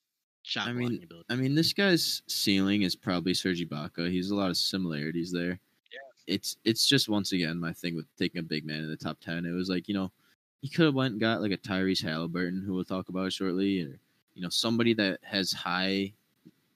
shot 0.44 0.68
I 0.68 0.74
mean, 0.74 1.02
ability. 1.04 1.26
I 1.30 1.36
mean, 1.36 1.56
this 1.56 1.74
guy's 1.74 2.22
ceiling 2.28 2.84
is 2.84 2.96
probably 2.96 3.34
Serge 3.34 3.62
Ibaka. 3.62 4.10
He's 4.10 4.32
a 4.32 4.36
lot 4.36 4.50
of 4.50 4.58
similarities 4.58 5.32
there. 5.32 5.60
Yeah. 5.92 6.00
It's 6.28 6.58
it's 6.64 6.88
just 6.88 7.10
once 7.10 7.32
again 7.32 7.60
my 7.60 7.74
thing 7.74 7.96
with 7.96 8.06
taking 8.18 8.40
a 8.40 8.44
big 8.44 8.66
man 8.66 8.80
in 8.80 8.90
the 8.90 8.98
top 8.98 9.20
ten. 9.20 9.46
It 9.46 9.52
was 9.52 9.70
like 9.70 9.88
you 9.88 9.94
know, 9.94 10.12
he 10.62 10.70
could 10.70 10.86
have 10.86 10.96
went 10.96 11.14
and 11.14 11.22
got 11.22 11.42
like 11.42 11.52
a 11.52 11.58
Tyrese 11.58 12.04
Halliburton, 12.04 12.64
who 12.66 12.74
we'll 12.74 12.84
talk 12.84 13.10
about 13.10 13.34
shortly, 13.34 13.82
or 13.82 14.00
you 14.34 14.42
know 14.42 14.50
somebody 14.50 14.94
that 14.96 15.20
has 15.24 15.52
high 15.52 16.14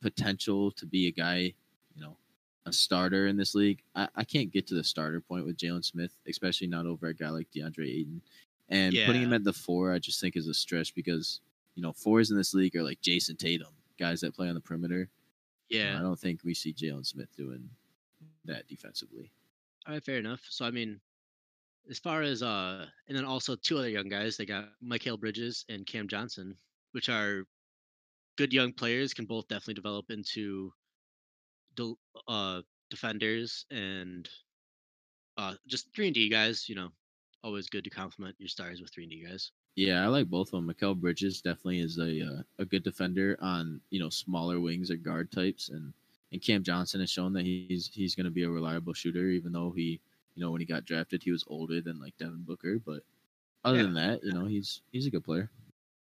potential 0.01 0.71
to 0.71 0.85
be 0.85 1.07
a 1.07 1.11
guy, 1.11 1.53
you 1.95 2.01
know, 2.01 2.17
a 2.65 2.73
starter 2.73 3.27
in 3.27 3.37
this 3.37 3.55
league. 3.55 3.81
I, 3.95 4.07
I 4.15 4.23
can't 4.23 4.51
get 4.51 4.67
to 4.67 4.75
the 4.75 4.83
starter 4.83 5.21
point 5.21 5.45
with 5.45 5.57
Jalen 5.57 5.85
Smith, 5.85 6.11
especially 6.27 6.67
not 6.67 6.85
over 6.85 7.07
a 7.07 7.13
guy 7.13 7.29
like 7.29 7.47
DeAndre 7.55 7.87
Ayton. 7.87 8.21
And 8.69 8.95
putting 9.05 9.21
him 9.21 9.33
at 9.33 9.43
the 9.43 9.51
four, 9.51 9.91
I 9.93 9.99
just 9.99 10.21
think 10.21 10.37
is 10.37 10.47
a 10.47 10.53
stretch 10.53 10.95
because 10.95 11.41
you 11.75 11.81
know 11.81 11.93
fours 11.93 12.31
in 12.31 12.37
this 12.37 12.53
league 12.53 12.75
are 12.75 12.83
like 12.83 13.01
Jayson 13.01 13.37
Tatum, 13.37 13.73
guys 13.97 14.21
that 14.21 14.35
play 14.35 14.49
on 14.49 14.55
the 14.55 14.61
perimeter. 14.61 15.09
Yeah. 15.69 15.97
I 15.97 16.01
don't 16.01 16.19
think 16.19 16.41
we 16.43 16.53
see 16.53 16.73
Jalen 16.73 17.05
Smith 17.05 17.33
doing 17.37 17.69
that 18.45 18.67
defensively. 18.67 19.31
All 19.87 19.93
right, 19.93 20.03
fair 20.03 20.17
enough. 20.17 20.41
So 20.49 20.65
I 20.65 20.71
mean, 20.71 20.99
as 21.89 21.99
far 21.99 22.21
as 22.21 22.43
uh, 22.43 22.85
and 23.07 23.17
then 23.17 23.25
also 23.25 23.55
two 23.55 23.77
other 23.77 23.89
young 23.89 24.09
guys, 24.09 24.37
they 24.37 24.45
got 24.45 24.69
Michael 24.81 25.17
Bridges 25.17 25.65
and 25.69 25.85
Cam 25.85 26.07
Johnson, 26.07 26.55
which 26.91 27.09
are 27.09 27.43
good 28.37 28.53
young 28.53 28.73
players, 28.73 29.13
can 29.13 29.25
both 29.25 29.47
definitely 29.47 29.75
develop 29.75 30.11
into 30.11 30.73
del- 31.75 31.99
uh 32.27 32.61
defenders 32.89 33.65
and 33.71 34.27
uh 35.37 35.53
just 35.67 35.87
three 35.95 36.07
and 36.07 36.13
D 36.13 36.29
guys. 36.29 36.67
You 36.67 36.75
know, 36.75 36.89
always 37.43 37.69
good 37.69 37.83
to 37.85 37.89
complement 37.89 38.35
your 38.39 38.49
stars 38.49 38.81
with 38.81 38.91
three 38.91 39.03
and 39.03 39.11
D 39.11 39.25
guys. 39.27 39.51
Yeah, 39.75 40.03
I 40.03 40.07
like 40.07 40.29
both 40.29 40.49
of 40.53 40.65
them. 40.65 40.67
Mikal 40.73 40.99
Bridges 40.99 41.41
definitely 41.41 41.79
is 41.79 41.97
a 41.97 42.21
uh, 42.21 42.43
a 42.59 42.65
good 42.65 42.83
defender 42.83 43.37
on 43.39 43.81
you 43.89 43.99
know 43.99 44.09
smaller 44.09 44.59
wings 44.59 44.91
or 44.91 44.97
guard 44.97 45.31
types, 45.31 45.69
and 45.69 45.93
and 46.31 46.41
Cam 46.41 46.63
Johnson 46.63 46.99
has 46.99 47.09
shown 47.09 47.33
that 47.33 47.45
he's 47.45 47.87
he's 47.93 48.15
going 48.15 48.25
to 48.25 48.31
be 48.31 48.43
a 48.43 48.49
reliable 48.49 48.93
shooter, 48.93 49.27
even 49.27 49.53
though 49.53 49.71
he 49.71 50.01
you 50.35 50.41
know 50.43 50.51
when 50.51 50.61
he 50.61 50.67
got 50.67 50.85
drafted 50.85 51.23
he 51.23 51.31
was 51.31 51.45
older 51.47 51.81
than 51.81 51.99
like 51.99 52.17
Devin 52.17 52.43
Booker, 52.43 52.79
but 52.79 53.03
other 53.63 53.81
Yeah. 53.81 53.83
than 53.83 53.93
that, 53.95 54.23
you 54.23 54.33
know 54.33 54.45
he's 54.45 54.81
he's 54.91 55.07
a 55.07 55.11
good 55.11 55.23
player. 55.25 55.51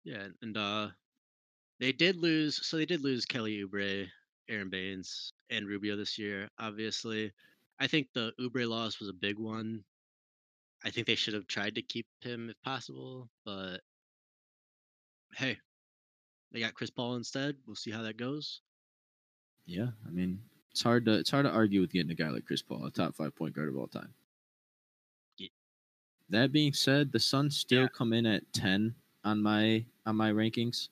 Yeah, 0.04 0.28
and 0.42 0.56
uh, 0.56 0.90
they 1.80 1.92
did 1.92 2.16
lose. 2.16 2.66
So 2.66 2.76
they 2.76 2.86
did 2.86 3.02
lose 3.02 3.26
Kelly 3.26 3.58
Oubre, 3.64 4.10
Aron 4.48 4.70
Baynes, 4.70 5.32
and 5.50 5.66
Rubio 5.68 5.96
this 5.96 6.18
year. 6.18 6.50
Obviously, 6.58 7.32
I 7.78 7.88
think 7.88 8.12
the 8.12 8.34
Oubre 8.40 8.68
loss 8.68 9.00
was 9.00 9.08
a 9.10 9.14
big 9.14 9.38
one. 9.38 9.84
I 10.84 10.90
think 10.90 11.06
they 11.06 11.14
should 11.14 11.34
have 11.34 11.46
tried 11.46 11.74
to 11.76 11.82
keep 11.82 12.06
him 12.20 12.50
if 12.50 12.60
possible, 12.62 13.28
but 13.44 13.78
hey, 15.34 15.58
they 16.52 16.60
got 16.60 16.74
Chris 16.74 16.90
Paul 16.90 17.16
instead. 17.16 17.56
We'll 17.66 17.74
see 17.76 17.90
how 17.90 18.02
that 18.02 18.16
goes. 18.16 18.60
Yeah, 19.66 19.88
I 20.06 20.10
mean 20.10 20.40
it's 20.70 20.82
hard 20.82 21.06
to 21.06 21.12
it's 21.14 21.30
hard 21.30 21.46
to 21.46 21.50
argue 21.52 21.80
with 21.80 21.92
getting 21.92 22.10
a 22.10 22.14
guy 22.14 22.28
like 22.28 22.44
Chris 22.46 22.62
Paul, 22.62 22.84
a 22.84 22.90
top 22.90 23.14
five 23.14 23.34
point 23.34 23.54
guard 23.54 23.68
of 23.68 23.76
all 23.76 23.86
time. 23.86 24.12
Ye- 25.38 25.52
That 26.28 26.52
being 26.52 26.72
said, 26.74 27.12
the 27.12 27.20
Suns 27.20 27.56
still 27.56 27.82
Yeah. 27.82 27.88
come 27.88 28.12
in 28.12 28.26
at 28.26 28.52
ten 28.52 28.94
on 29.24 29.42
my 29.42 29.86
on 30.04 30.16
my 30.16 30.30
rankings. 30.32 30.88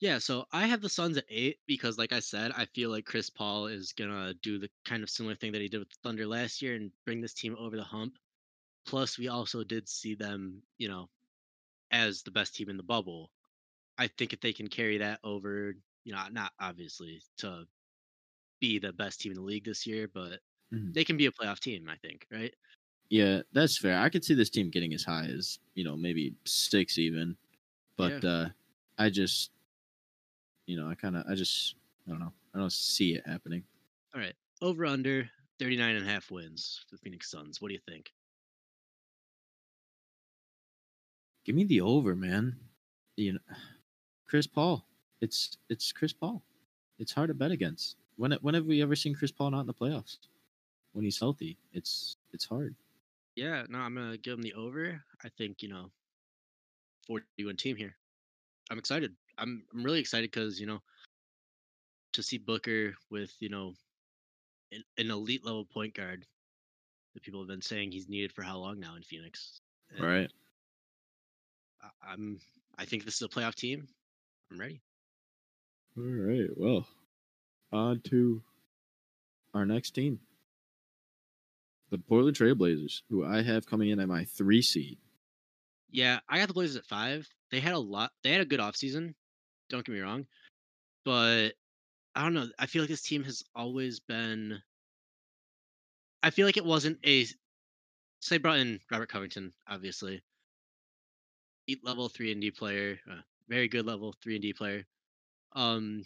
Yeah, 0.00 0.18
so 0.18 0.46
I 0.52 0.66
have 0.66 0.82
the 0.82 0.90
Suns 0.90 1.16
at 1.16 1.24
eight 1.30 1.58
because, 1.66 1.96
like 1.96 2.12
I 2.12 2.20
said, 2.20 2.52
I 2.54 2.66
feel 2.66 2.90
like 2.90 3.06
Chris 3.06 3.30
Paul 3.30 3.66
is 3.66 3.92
gonna 3.92 4.34
do 4.34 4.58
the 4.58 4.70
kind 4.84 5.02
of 5.02 5.10
similar 5.10 5.34
thing 5.36 5.52
that 5.52 5.60
he 5.62 5.68
did 5.68 5.78
with 5.78 5.88
the 5.90 5.96
Thunder 6.02 6.26
last 6.26 6.60
year 6.62 6.74
and 6.76 6.90
bring 7.04 7.20
this 7.20 7.32
team 7.34 7.56
over 7.58 7.76
the 7.76 7.84
hump. 7.84 8.18
Plus, 8.86 9.18
we 9.18 9.28
also 9.28 9.64
did 9.64 9.88
see 9.88 10.14
them, 10.14 10.62
you 10.78 10.88
know, 10.88 11.10
as 11.90 12.22
the 12.22 12.30
best 12.32 12.54
team 12.56 12.70
in 12.70 12.76
the 12.78 12.82
bubble. 12.84 13.32
I 13.98 14.08
think 14.08 14.32
if 14.32 14.40
they 14.40 14.52
can 14.54 14.68
carry 14.68 14.98
that 14.98 15.20
over, 15.24 15.74
you 16.04 16.12
know, 16.14 16.28
not 16.30 16.52
obviously 16.60 17.22
to 17.38 17.66
be 18.60 18.78
the 18.78 18.92
best 18.92 19.20
team 19.20 19.32
in 19.32 19.36
the 19.38 19.42
league 19.44 19.64
this 19.64 19.86
year, 19.86 20.08
but 20.08 20.40
Mhm. 20.70 20.96
they 20.96 21.04
can 21.04 21.16
be 21.16 21.26
a 21.26 21.32
playoff 21.32 21.60
team. 21.60 21.88
I 21.88 21.96
think, 21.98 22.26
right? 22.30 22.54
Yeah, 23.08 23.42
that's 23.52 23.78
fair. 23.78 23.98
I 24.00 24.08
could 24.08 24.24
see 24.24 24.34
this 24.34 24.50
team 24.50 24.70
getting 24.70 24.92
as 24.92 25.04
high 25.04 25.26
as 25.26 25.58
you 25.74 25.84
know 25.84 25.96
maybe 25.96 26.34
six 26.44 26.98
even, 26.98 27.36
but 27.96 28.22
uh 28.24 28.50
I 28.98 29.10
just 29.10 29.52
you 30.66 30.76
know 30.76 30.88
I 30.88 30.94
kind 30.94 31.16
of 31.16 31.24
I 31.28 31.34
just 31.34 31.74
I 32.06 32.10
don't 32.10 32.20
know 32.20 32.32
I 32.54 32.58
don't 32.58 32.72
see 32.72 33.14
it 33.14 33.26
happening. 33.26 33.64
All 34.12 34.20
right, 34.20 34.34
over 34.60 34.84
under 34.84 35.30
39 35.60 35.94
and 35.94 36.04
a 36.04 36.10
half 36.10 36.28
wins 36.32 36.84
for 36.88 36.96
the 36.96 36.98
Phoenix 37.02 37.30
Suns. 37.30 37.60
What 37.60 37.68
do 37.68 37.74
you 37.74 37.80
think? 37.86 38.12
Give 41.46 41.54
me 41.54 41.62
the 41.62 41.80
over, 41.80 42.16
man. 42.16 42.56
You 43.16 43.34
know, 43.34 43.38
Chris 44.26 44.48
Paul. 44.48 44.84
It's 45.20 45.56
it's 45.68 45.92
Chris 45.92 46.12
Paul. 46.12 46.42
It's 46.98 47.12
hard 47.12 47.28
to 47.28 47.34
bet 47.34 47.52
against. 47.52 47.94
When 48.16 48.32
when 48.42 48.54
have 48.54 48.66
we 48.66 48.82
ever 48.82 48.96
seen 48.96 49.14
Chris 49.14 49.30
Paul 49.30 49.52
not 49.52 49.60
in 49.60 49.66
the 49.68 49.72
playoffs? 49.72 50.18
When 50.92 51.04
he's 51.04 51.20
healthy, 51.20 51.56
it's 51.72 52.16
it's 52.32 52.44
hard. 52.44 52.74
Yeah, 53.36 53.62
no, 53.68 53.78
I'm 53.78 53.94
gonna 53.94 54.16
give 54.16 54.34
him 54.34 54.42
the 54.42 54.54
over. 54.54 55.00
I 55.24 55.28
think 55.38 55.62
you 55.62 55.68
know, 55.68 55.92
40 57.06 57.24
win 57.44 57.56
team 57.56 57.76
here. 57.76 57.94
I'm 58.68 58.78
excited. 58.80 59.14
I'm 59.38 59.62
I'm 59.72 59.84
really 59.84 60.00
excited 60.00 60.32
because 60.32 60.58
you 60.60 60.66
know, 60.66 60.82
to 62.14 62.24
see 62.24 62.38
Booker 62.38 62.92
with 63.08 63.32
you 63.38 63.50
know, 63.50 63.74
an, 64.72 64.82
an 64.98 65.12
elite 65.12 65.44
level 65.44 65.64
point 65.64 65.94
guard 65.94 66.26
that 67.14 67.22
people 67.22 67.38
have 67.40 67.48
been 67.48 67.62
saying 67.62 67.92
he's 67.92 68.08
needed 68.08 68.32
for 68.32 68.42
how 68.42 68.58
long 68.58 68.80
now 68.80 68.96
in 68.96 69.04
Phoenix. 69.04 69.60
And 69.96 70.04
Right. 70.04 70.30
I'm. 72.06 72.40
I 72.78 72.84
think 72.84 73.04
this 73.04 73.16
is 73.16 73.22
a 73.22 73.28
playoff 73.28 73.54
team. 73.54 73.86
I'm 74.50 74.60
ready. 74.60 74.80
All 75.96 76.04
right. 76.04 76.48
Well, 76.56 76.86
on 77.72 78.00
to 78.10 78.42
our 79.54 79.64
next 79.64 79.92
team. 79.92 80.20
The 81.90 81.98
Portland 81.98 82.36
Trailblazers, 82.36 83.02
who 83.08 83.24
I 83.24 83.42
have 83.42 83.66
coming 83.66 83.90
in 83.90 84.00
at 84.00 84.08
my 84.08 84.24
three 84.24 84.62
seed. 84.62 84.98
Yeah, 85.90 86.18
I 86.28 86.38
got 86.38 86.48
the 86.48 86.54
Blazers 86.54 86.76
at 86.76 86.84
five. 86.84 87.28
They 87.50 87.60
had 87.60 87.74
a 87.74 87.78
lot. 87.78 88.10
They 88.22 88.32
had 88.32 88.40
a 88.40 88.46
good 88.46 88.60
offseason. 88.60 89.14
Don't 89.70 89.84
get 89.84 89.94
me 89.94 90.00
wrong, 90.00 90.26
but 91.04 91.50
I 92.14 92.22
don't 92.22 92.34
know. 92.34 92.48
I 92.58 92.66
feel 92.66 92.82
like 92.82 92.90
this 92.90 93.02
team 93.02 93.24
has 93.24 93.42
always 93.54 94.00
been. 94.00 94.60
I 96.22 96.30
feel 96.30 96.46
like 96.46 96.56
it 96.56 96.64
wasn't 96.64 96.98
a. 97.06 97.24
So 97.24 98.30
they 98.30 98.38
brought 98.38 98.58
in 98.58 98.80
Robert 98.90 99.08
Covington, 99.08 99.52
obviously. 99.68 100.22
Elite 101.68 101.84
level 101.84 102.08
three 102.08 102.32
and 102.32 102.40
D 102.40 102.50
player, 102.50 102.98
uh, 103.10 103.20
very 103.48 103.68
good 103.68 103.86
level 103.86 104.14
three 104.22 104.34
and 104.36 104.42
D 104.42 104.52
player. 104.52 104.84
Um, 105.54 106.04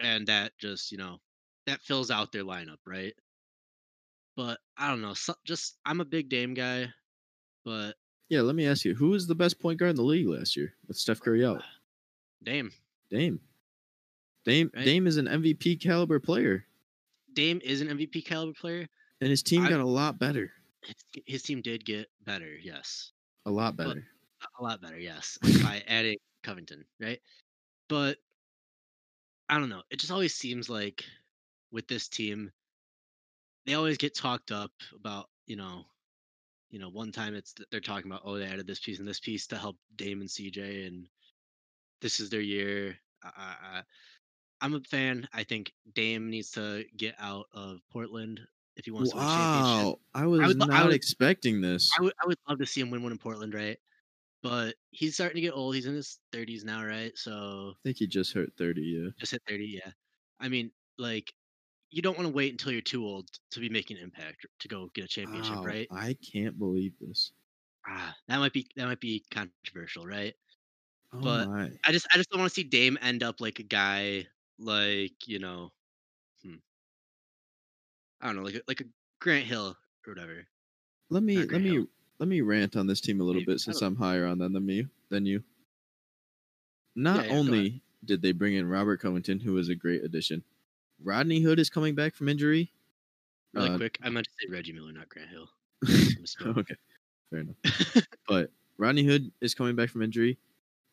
and 0.00 0.26
that 0.28 0.52
just 0.58 0.90
you 0.92 0.98
know 0.98 1.18
that 1.66 1.80
fills 1.82 2.10
out 2.10 2.32
their 2.32 2.44
lineup, 2.44 2.78
right? 2.86 3.14
But 4.36 4.58
I 4.76 4.88
don't 4.88 5.00
know. 5.02 5.14
So, 5.14 5.34
just 5.44 5.76
I'm 5.84 6.00
a 6.00 6.04
big 6.04 6.28
Dame 6.28 6.54
guy, 6.54 6.86
but 7.64 7.92
Yeah, 8.28 8.42
let 8.42 8.54
me 8.54 8.66
ask 8.66 8.84
you, 8.84 8.94
who 8.94 9.10
was 9.10 9.26
the 9.26 9.34
best 9.34 9.58
point 9.60 9.78
guard 9.78 9.90
in 9.90 9.96
the 9.96 10.02
league 10.02 10.28
last 10.28 10.56
year 10.56 10.74
with 10.86 10.96
Steph 10.96 11.20
Curry 11.20 11.44
out? 11.44 11.62
Dame. 12.44 12.70
Dame. 13.10 13.40
Dame 14.44 14.70
Right. 14.74 14.84
Dame 14.84 15.06
is 15.06 15.16
an 15.16 15.26
MVP 15.26 15.80
caliber 15.80 16.20
player, 16.20 16.64
Dame 17.34 17.60
is 17.64 17.80
an 17.80 17.88
MVP 17.88 18.24
caliber 18.24 18.52
player. 18.54 18.88
and 19.20 19.28
his 19.30 19.42
team 19.42 19.64
I- 19.64 19.68
got 19.70 19.80
a 19.80 19.84
lot 19.86 20.18
better. 20.18 20.52
His, 20.84 20.94
his 21.26 21.42
team 21.42 21.60
did 21.60 21.84
get 21.84 22.08
better, 22.24 22.56
yes, 22.62 23.10
A 23.46 23.50
lot 23.50 23.76
But- 23.76 23.88
better. 23.88 24.06
A 24.58 24.62
lot 24.62 24.80
better, 24.80 24.98
yes, 24.98 25.38
by 25.62 25.82
adding 25.88 26.16
Covington, 26.42 26.84
right? 27.00 27.20
But 27.88 28.18
I 29.48 29.58
don't 29.58 29.68
know. 29.68 29.82
It 29.90 29.98
just 29.98 30.12
always 30.12 30.34
seems 30.34 30.68
like 30.68 31.04
with 31.72 31.88
this 31.88 32.08
team, 32.08 32.50
they 33.66 33.74
always 33.74 33.98
get 33.98 34.14
talked 34.14 34.50
up 34.52 34.72
about, 34.94 35.28
you 35.46 35.56
know, 35.56 35.84
you 36.70 36.78
know, 36.78 36.90
one 36.90 37.12
time 37.12 37.34
it's 37.34 37.54
they're 37.70 37.80
talking 37.80 38.10
about, 38.10 38.22
oh, 38.24 38.36
they 38.38 38.44
added 38.46 38.66
this 38.66 38.80
piece 38.80 38.98
and 38.98 39.08
this 39.08 39.20
piece 39.20 39.46
to 39.48 39.56
help 39.56 39.76
Dame 39.96 40.20
and 40.20 40.28
CJ, 40.28 40.86
and 40.86 41.06
this 42.02 42.20
is 42.20 42.28
their 42.30 42.40
year. 42.42 42.96
I, 43.22 43.28
I, 43.36 43.78
I- 43.78 43.82
I'm 44.60 44.74
a 44.74 44.80
fan. 44.80 45.28
I 45.32 45.44
think 45.44 45.72
Dame 45.94 46.30
needs 46.30 46.50
to 46.52 46.84
get 46.96 47.14
out 47.20 47.46
of 47.54 47.78
Portland 47.92 48.40
if 48.74 48.84
he 48.84 48.90
wants 48.90 49.10
to 49.10 49.16
win 49.16 49.24
a 49.24 49.28
championship. 49.28 49.84
Wow, 49.86 49.98
I 50.16 50.26
was 50.26 50.40
would 50.48 50.58
lo- 50.58 50.66
I 50.68 50.78
not 50.78 50.86
would- 50.86 50.94
expecting 50.96 51.60
this. 51.60 51.92
I 51.96 52.02
would 52.02 52.12
I 52.20 52.26
would 52.26 52.38
love 52.48 52.58
to 52.58 52.66
see 52.66 52.80
him 52.80 52.90
win 52.90 53.04
one 53.04 53.12
in 53.12 53.18
Portland, 53.18 53.54
right? 53.54 53.78
But 54.42 54.76
he's 54.90 55.14
starting 55.14 55.36
to 55.36 55.40
get 55.42 55.54
old. 55.54 55.74
He's 55.76 55.86
in 55.86 55.94
his 55.94 56.20
30s 56.32 56.64
now, 56.64 56.84
right? 56.84 57.16
So 57.18 57.74
I 57.74 57.78
think 57.82 57.96
he 57.98 58.06
just 58.06 58.32
hurt 58.34 58.56
thirty. 58.56 58.82
Yeah. 58.82 59.10
just 59.18 59.32
hit 59.32 59.42
30, 59.48 59.66
yeah. 59.66 59.92
I 60.40 60.48
mean, 60.48 60.72
like, 60.98 61.32
you 61.90 62.02
don't 62.02 62.16
want 62.18 62.28
to 62.28 62.34
wait 62.34 62.52
until 62.52 62.72
you're 62.72 62.82
too 62.82 63.04
old 63.06 63.30
to 63.52 63.60
be 63.60 63.68
making 63.68 63.98
an 63.98 64.04
impact 64.04 64.46
to 64.60 64.68
go 64.68 64.88
get 64.94 65.04
a 65.04 65.08
championship, 65.08 65.64
Wow, 65.64 65.66
right? 65.66 65.90
I 65.90 66.14
can't 66.14 66.58
believe 66.58 66.98
this. 66.98 67.30
Ah, 67.86 68.16
that 68.26 68.38
might 68.38 68.52
be 68.52 68.68
that 68.76 68.86
might 68.86 69.00
be 69.00 69.24
controversial, 69.30 70.06
right? 70.06 70.34
Oh 71.12 71.20
But 71.22 71.50
my. 71.50 71.78
I 71.84 71.92
just 71.92 72.06
I 72.12 72.18
just 72.18 72.30
don't 72.30 72.40
want 72.40 72.50
to 72.52 72.54
see 72.54 72.64
Dame 72.64 72.98
end 73.02 73.22
up 73.24 73.40
like 73.40 73.58
a 73.60 73.64
guy 73.64 74.28
like 74.58 75.28
you 75.28 75.38
know, 75.40 75.72
hmm, 76.42 76.56
I 78.20 78.26
don't 78.26 78.36
know, 78.36 78.42
like 78.42 78.54
a, 78.56 78.62
like 78.68 78.80
a 78.80 78.84
Grant 79.20 79.46
Hill 79.46 79.76
or 80.06 80.12
whatever. 80.12 80.46
Let 81.10 81.22
me 81.22 81.46
let 81.46 81.60
Grant 81.60 81.62
me 81.62 81.78
Hill. 81.78 81.88
Let 82.18 82.28
me 82.28 82.40
rant 82.40 82.76
on 82.76 82.86
this 82.86 83.00
team 83.00 83.20
a 83.20 83.24
little 83.24 83.40
Maybe- 83.40 83.52
bit 83.52 83.60
since 83.60 83.80
I'm 83.82 83.96
higher 83.96 84.26
on 84.26 84.38
them 84.38 84.52
than 84.52 84.66
me 84.66 84.86
than 85.08 85.24
you. 85.26 85.42
Not 86.96 87.24
Yeah, 87.26 87.32
yeah, 87.32 87.38
only 87.38 87.82
did 88.04 88.22
they 88.22 88.32
bring 88.32 88.54
in 88.54 88.68
Robert 88.68 89.00
Covington, 89.00 89.38
who 89.40 89.52
was 89.52 89.68
a 89.68 89.74
great 89.74 90.02
addition, 90.04 90.42
Rodney 91.02 91.40
Hood 91.40 91.60
is 91.60 91.70
coming 91.70 91.94
back 91.94 92.14
from 92.14 92.28
injury. 92.28 92.72
Really 93.52 93.70
Uh, 93.70 93.76
quick, 93.76 93.98
I 94.02 94.10
meant 94.10 94.26
to 94.26 94.32
say 94.40 94.52
Reggie 94.52 94.72
Miller, 94.72 94.92
not 94.92 95.08
Grant 95.08 95.30
Hill. 95.30 95.48
Okay, 96.44 96.74
fair 97.30 97.40
enough. 97.40 97.56
but 98.28 98.50
Rodney 98.78 99.04
Hood 99.04 99.30
is 99.40 99.54
coming 99.54 99.76
back 99.76 99.90
from 99.90 100.02
injury. 100.02 100.38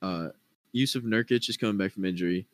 Uh, 0.01 0.29
Jusuf 0.75 1.01
Nurkic 1.03 1.49
is 1.49 1.57
coming 1.57 1.77
back 1.77 1.91
from 1.91 2.05
injury. 2.05 2.47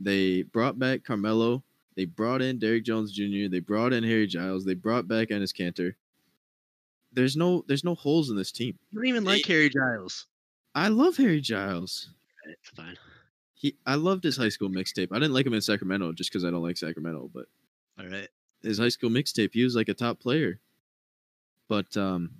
They 0.00 0.42
brought 0.42 0.78
back 0.78 1.04
Carmelo. 1.04 1.62
They 1.96 2.04
brought 2.06 2.40
in 2.42 2.58
Derrick 2.58 2.84
Jones 2.84 3.12
Jr. 3.12 3.48
They 3.50 3.60
brought 3.60 3.92
in 3.92 4.02
Harry 4.04 4.26
Giles. 4.26 4.64
They 4.64 4.74
brought 4.74 5.06
back 5.08 5.28
Enes 5.28 5.52
Kanter. 5.54 5.94
There's 7.12 7.36
no 7.36 7.64
there's 7.66 7.84
no 7.84 7.94
holes 7.94 8.30
in 8.30 8.36
this 8.36 8.52
team. 8.52 8.78
You 8.90 8.98
don't 9.00 9.08
even 9.08 9.24
like 9.24 9.44
Harry 9.46 9.70
Giles. 9.70 10.26
I 10.74 10.88
love 10.88 11.16
Harry 11.16 11.40
Giles. 11.40 12.10
Right, 12.46 12.56
fine. 12.76 12.98
He 13.54 13.76
I 13.86 13.94
loved 13.96 14.24
his 14.24 14.36
high 14.36 14.50
school 14.50 14.68
mixtape. 14.68 15.08
I 15.10 15.16
didn't 15.16 15.32
like 15.32 15.46
him 15.46 15.54
in 15.54 15.60
Sacramento 15.60 16.12
just 16.12 16.30
because 16.30 16.44
I 16.44 16.50
don't 16.50 16.62
like 16.62 16.76
Sacramento, 16.76 17.30
but 17.32 17.46
All 17.98 18.06
right. 18.06 18.28
his 18.62 18.78
high 18.78 18.88
school 18.90 19.10
mixtape, 19.10 19.50
he 19.52 19.64
was 19.64 19.74
like 19.74 19.88
a 19.88 19.94
top 19.94 20.20
player. 20.20 20.60
But 21.68 21.96
um 21.96 22.30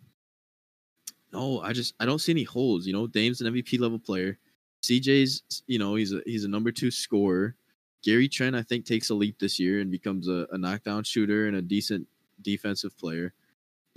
no, 1.33 1.61
I 1.61 1.73
just 1.73 1.95
I 2.01 2.07
don't 2.07 2.21
see 2.21 2.33
any 2.33 2.45
holes. 2.45 2.87
You 2.87 2.93
know, 2.93 3.07
Dame's 3.07 3.41
an 3.41 3.53
MVP 3.53 3.81
level 3.81 3.99
player. 3.99 4.39
CJ's 4.83 5.63
you 5.67 5.79
know, 5.79 5.95
he's 5.95 6.13
a 6.13 6.21
he's 6.25 6.45
a 6.45 6.49
number 6.49 6.71
two 6.71 6.91
scorer. 6.91 7.57
Gary 8.05 8.29
Trent, 8.29 8.55
I 8.55 8.63
think, 8.63 8.87
takes 8.87 9.11
a 9.11 9.15
leap 9.15 9.41
this 9.41 9.59
year 9.59 9.81
and 9.81 9.91
becomes 9.91 10.29
a, 10.29 10.47
a 10.53 10.59
knockdown 10.59 11.03
shooter 11.03 11.49
and 11.49 11.57
a 11.57 11.63
decent 11.63 12.07
defensive 12.41 12.97
player. 12.97 13.35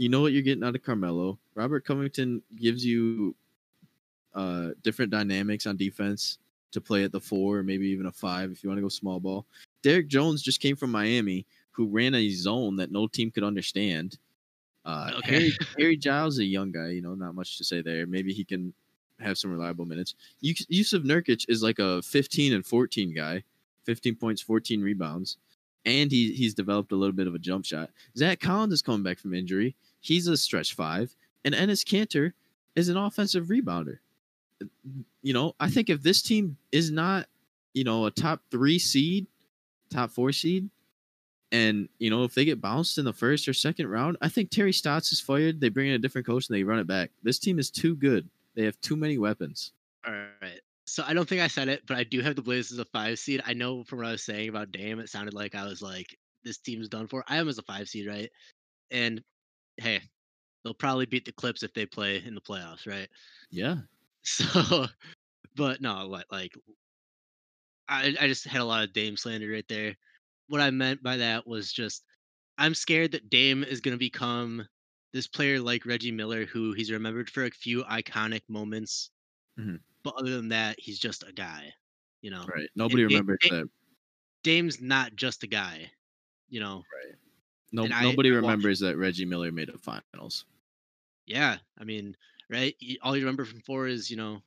You 0.01 0.09
know 0.09 0.21
what 0.21 0.33
you're 0.33 0.41
getting 0.41 0.63
out 0.63 0.73
of 0.73 0.81
Carmelo. 0.81 1.37
Robert 1.53 1.85
Covington 1.85 2.41
gives 2.55 2.83
you 2.83 3.35
uh 4.33 4.69
different 4.81 5.11
dynamics 5.11 5.67
on 5.67 5.77
defense 5.77 6.39
to 6.71 6.81
play 6.81 7.03
at 7.03 7.11
the 7.11 7.19
four 7.19 7.59
or 7.59 7.63
maybe 7.63 7.85
even 7.89 8.07
a 8.07 8.11
five 8.11 8.49
if 8.51 8.63
you 8.63 8.69
want 8.69 8.79
to 8.79 8.81
go 8.81 8.89
small 8.89 9.19
ball. 9.19 9.45
Derrick 9.83 10.07
Jones 10.07 10.41
just 10.41 10.59
came 10.59 10.75
from 10.75 10.89
Miami, 10.91 11.45
who 11.69 11.85
ran 11.85 12.15
a 12.15 12.29
zone 12.31 12.77
that 12.77 12.91
no 12.91 13.05
team 13.05 13.29
could 13.29 13.43
understand. 13.43 14.17
Uh, 14.85 15.11
Okay. 15.19 15.31
Harry, 15.33 15.51
Harry 15.77 15.97
Giles, 15.97 16.35
is 16.35 16.39
a 16.39 16.45
young 16.45 16.71
guy, 16.71 16.89
you 16.89 17.03
know, 17.03 17.13
not 17.13 17.35
much 17.35 17.59
to 17.59 17.63
say 17.63 17.83
there. 17.83 18.07
Maybe 18.07 18.33
he 18.33 18.43
can 18.43 18.73
have 19.19 19.37
some 19.37 19.51
reliable 19.51 19.85
minutes. 19.85 20.15
Yus- 20.39 20.65
Jusuf 20.65 21.03
Nurkic 21.03 21.45
is 21.47 21.61
like 21.61 21.77
a 21.77 22.01
15 22.01 22.53
and 22.53 22.65
14 22.65 23.13
guy, 23.13 23.43
15 23.85 24.15
points, 24.15 24.41
14 24.41 24.81
rebounds, 24.81 25.37
and 25.85 26.09
he 26.11 26.31
he's 26.31 26.55
developed 26.55 26.91
a 26.91 26.95
little 26.95 27.13
bit 27.15 27.27
of 27.27 27.35
a 27.35 27.39
jump 27.39 27.65
shot. 27.65 27.91
Zach 28.17 28.39
Collins 28.39 28.73
is 28.73 28.81
coming 28.81 29.03
back 29.03 29.19
from 29.19 29.35
injury. 29.35 29.75
He's 30.01 30.27
a 30.27 30.35
stretch 30.35 30.75
five, 30.75 31.15
and 31.45 31.55
Enes 31.55 31.85
Kanter 31.85 32.33
is 32.75 32.89
an 32.89 32.97
offensive 32.97 33.45
rebounder. 33.45 33.99
You 35.21 35.33
know, 35.33 35.55
I 35.59 35.69
think 35.69 35.89
if 35.89 36.03
this 36.03 36.21
team 36.21 36.57
is 36.71 36.91
not, 36.91 37.27
you 37.73 37.83
know, 37.83 38.05
a 38.05 38.11
top 38.11 38.41
three 38.51 38.79
seed, 38.79 39.27
top 39.89 40.11
four 40.11 40.31
seed, 40.31 40.69
and 41.51 41.89
you 41.99 42.09
know, 42.09 42.23
if 42.23 42.33
they 42.33 42.45
get 42.45 42.61
bounced 42.61 42.97
in 42.97 43.05
the 43.05 43.13
first 43.13 43.47
or 43.47 43.53
second 43.53 43.87
round, 43.87 44.17
I 44.21 44.29
think 44.29 44.49
Terry 44.49 44.73
Stotts 44.73 45.11
is 45.11 45.19
fired. 45.19 45.59
They 45.59 45.69
bring 45.69 45.87
in 45.87 45.93
a 45.93 45.99
different 45.99 46.27
coach 46.27 46.47
and 46.47 46.57
they 46.57 46.63
run 46.63 46.79
it 46.79 46.87
back. 46.87 47.11
This 47.23 47.39
team 47.39 47.59
is 47.59 47.69
too 47.69 47.95
good. 47.95 48.29
They 48.55 48.63
have 48.65 48.79
too 48.81 48.95
many 48.95 49.17
weapons. 49.17 49.71
All 50.05 50.13
right. 50.13 50.61
So 50.85 51.03
I 51.07 51.13
don't 51.13 51.27
think 51.27 51.41
I 51.41 51.47
said 51.47 51.67
it, 51.67 51.83
but 51.87 51.97
I 51.97 52.03
do 52.03 52.21
have 52.21 52.35
the 52.35 52.41
Blazers 52.41 52.73
as 52.73 52.79
a 52.79 52.85
five 52.85 53.19
seed. 53.19 53.41
I 53.45 53.53
know 53.53 53.83
from 53.83 53.99
what 53.99 54.07
I 54.07 54.11
was 54.11 54.23
saying 54.23 54.49
about 54.49 54.71
Dame, 54.71 54.99
it 54.99 55.09
sounded 55.09 55.33
like 55.33 55.55
I 55.55 55.65
was 55.65 55.81
like, 55.81 56.17
this 56.43 56.57
team's 56.57 56.89
done 56.89 57.07
for. 57.07 57.23
I 57.27 57.37
am 57.37 57.47
as 57.47 57.57
a 57.57 57.63
five 57.63 57.87
seed, 57.87 58.07
right? 58.07 58.29
And 58.89 59.21
hey, 59.81 60.01
they'll 60.63 60.73
probably 60.75 61.05
beat 61.07 61.25
the 61.25 61.33
Clips 61.33 61.63
if 61.63 61.73
they 61.73 61.85
play 61.87 62.23
in 62.23 62.35
the 62.35 62.41
playoffs, 62.41 62.87
right? 62.87 63.09
Yeah. 63.51 63.81
So, 64.23 64.87
but 65.55 65.81
no, 65.81 66.07
like, 66.07 66.53
I 67.87 68.15
I 68.19 68.27
just 68.27 68.45
had 68.45 68.61
a 68.61 68.65
lot 68.65 68.83
of 68.83 68.93
Dame 68.93 69.17
slander 69.17 69.49
right 69.49 69.67
there. 69.67 69.95
What 70.47 70.61
I 70.61 70.69
meant 70.71 71.03
by 71.03 71.17
that 71.17 71.47
was 71.47 71.71
just, 71.71 72.03
I'm 72.57 72.75
scared 72.75 73.11
that 73.13 73.29
Dame 73.29 73.63
is 73.63 73.81
gonna 73.81 73.97
become 73.97 74.67
this 75.13 75.27
player 75.27 75.59
like 75.59 75.85
Reggie 75.85 76.11
Miller, 76.11 76.45
who 76.45 76.73
he's 76.73 76.91
remembered 76.91 77.29
for 77.29 77.45
a 77.45 77.51
few 77.51 77.83
iconic 77.85 78.43
moments, 78.49 79.11
Mhm. 79.57 79.81
but 80.03 80.15
other 80.15 80.31
than 80.31 80.49
that, 80.49 80.79
he's 80.79 80.99
just 80.99 81.23
a 81.23 81.33
guy. 81.33 81.73
You 82.21 82.31
know, 82.31 82.53
Right. 82.53 82.69
Nobody 82.75 83.03
Da- 83.09 83.21
remembers 83.21 83.39
Da- 83.41 83.49
that. 83.49 83.67
Dame's 84.43 84.81
not 84.81 85.15
just 85.15 85.43
a 85.43 85.47
guy. 85.47 85.93
You 86.49 86.61
know, 86.61 86.87
No, 87.71 87.83
and 87.83 87.93
nobody 88.01 88.29
I 88.31 88.35
remembers 88.35 88.79
that 88.81 88.97
Reggie 88.97 89.25
Miller 89.25 89.51
made 89.51 89.69
a 89.69 89.77
finals. 89.77 90.45
yeah. 91.25 91.57
I 91.79 91.83
mean, 91.83 92.15
right? 92.49 92.75
All 93.01 93.15
you 93.15 93.23
remember 93.23 93.45
from 93.45 93.61
four 93.61 93.87
is 93.87 94.09
you 94.11 94.17
know, 94.17 94.41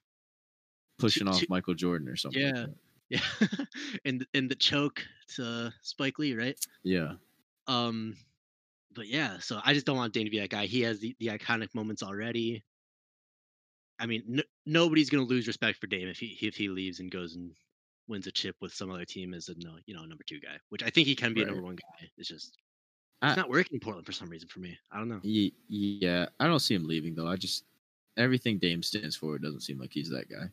Pushing 0.98 1.26
off 1.28 1.40
two- 1.40 1.46
Michael 1.48 1.74
Jordan 1.74 2.08
or 2.08 2.16
something. 2.16 2.40
Yeah. 2.42 2.52
that. 2.52 2.74
yeah, 3.10 3.64
and 4.06 4.26
and 4.34 4.50
the 4.50 4.54
choke 4.54 5.04
to 5.36 5.72
Spike 5.82 6.18
Lee, 6.18 6.34
right? 6.34 6.58
Yeah. 6.82 7.12
Um, 7.66 8.16
but 8.94 9.08
yeah, 9.08 9.38
so 9.40 9.60
I 9.64 9.74
just 9.74 9.84
don't 9.86 9.96
want 9.96 10.12
Dame 10.14 10.24
to 10.24 10.30
be 10.30 10.40
that 10.40 10.50
guy. 10.50 10.66
He 10.66 10.80
has 10.82 11.00
the, 11.00 11.14
the 11.18 11.26
iconic 11.28 11.74
moments 11.74 12.02
already. 12.02 12.62
I 14.00 14.06
mean, 14.06 14.22
n- 14.38 14.42
nobody's 14.66 15.10
gonna 15.10 15.24
lose 15.24 15.46
respect 15.46 15.78
for 15.80 15.86
Dame 15.86 16.08
if 16.08 16.18
he 16.18 16.38
if 16.42 16.56
he 16.56 16.68
leaves 16.68 17.00
and 17.00 17.10
goes 17.10 17.34
and 17.34 17.52
wins 18.08 18.26
a 18.26 18.32
chip 18.32 18.56
with 18.60 18.72
some 18.72 18.90
other 18.90 19.04
team 19.04 19.34
as 19.34 19.48
a 19.48 19.54
no, 19.58 19.76
you 19.86 19.94
know, 19.94 20.04
number 20.04 20.24
two 20.26 20.40
guy, 20.40 20.56
which 20.70 20.82
I 20.82 20.90
think 20.90 21.06
he 21.06 21.14
can 21.14 21.34
be 21.34 21.42
a 21.42 21.46
number 21.46 21.62
one 21.62 21.76
guy. 21.76 22.08
It's 22.18 22.28
just 22.28 22.56
I- 22.56 22.60
it's 23.28 23.36
not 23.36 23.48
working 23.50 23.74
in 23.74 23.80
Portland 23.80 24.06
for 24.06 24.12
some 24.12 24.28
reason 24.28 24.48
for 24.48 24.60
me. 24.60 24.76
I 24.92 24.98
don't 24.98 25.08
know. 25.08 25.20
Yeah. 25.22 26.26
I 26.40 26.46
don't 26.46 26.60
see 26.60 26.74
him 26.74 26.86
leaving 26.86 27.14
though. 27.14 27.26
I 27.28 27.36
just 27.36 27.64
everything 28.16 28.58
Dame 28.58 28.82
stands 28.82 29.16
for 29.16 29.36
it 29.36 29.42
doesn't 29.42 29.60
seem 29.60 29.78
like 29.78 29.92
he's 29.92 30.10
that 30.10 30.28
guy. 30.28 30.46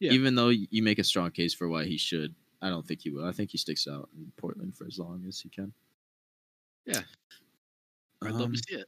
Yeah. 0.00 0.12
Even 0.12 0.34
though 0.34 0.48
you 0.48 0.82
make 0.82 0.98
a 0.98 1.04
strong 1.04 1.30
case 1.30 1.54
for 1.54 1.68
why 1.68 1.84
he 1.84 1.96
should, 1.96 2.34
I 2.62 2.68
don't 2.68 2.86
think 2.86 3.00
he 3.02 3.10
will. 3.10 3.24
I 3.26 3.32
think 3.32 3.50
he 3.50 3.58
sticks 3.58 3.86
out 3.86 4.08
in 4.16 4.30
Portland 4.36 4.76
for 4.76 4.86
as 4.86 4.98
long 4.98 5.24
as 5.28 5.38
he 5.40 5.48
can. 5.48 5.72
Yeah. 6.86 7.02
I'd 8.22 8.32
love 8.32 8.42
Um, 8.42 8.52
to 8.52 8.58
see 8.58 8.74
it, 8.76 8.86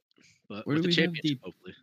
but 0.48 0.66
where 0.66 0.76
do 0.76 0.82
the 0.82 0.88
we 0.88 0.94
have 1.02 1.12
the- 1.22 1.38
hopefully. 1.42 1.74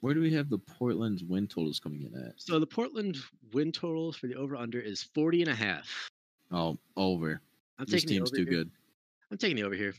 where 0.00 0.14
do 0.14 0.20
we 0.20 0.32
have 0.32 0.48
the 0.48 0.58
Portland's 0.58 1.22
win 1.24 1.46
totals 1.46 1.78
coming 1.80 2.02
in 2.02 2.14
at? 2.14 2.34
So 2.40 2.58
the 2.58 2.66
Portland 2.66 3.16
win 3.52 3.72
totals 3.72 4.16
for 4.16 4.26
the 4.26 4.34
over 4.34 4.56
under 4.56 4.80
is 4.80 5.02
40 5.02 5.42
and 5.42 5.50
a 5.50 5.54
half. 5.54 5.88
Oh, 6.50 6.78
over. 6.96 7.40
I'm 7.78 7.86
this 7.86 8.02
taking 8.02 8.16
team's 8.18 8.30
too 8.30 8.38
here. 8.44 8.46
good. 8.46 8.70
I'm 9.30 9.38
taking 9.38 9.56
the 9.56 9.62
over 9.62 9.74
here. 9.74 9.94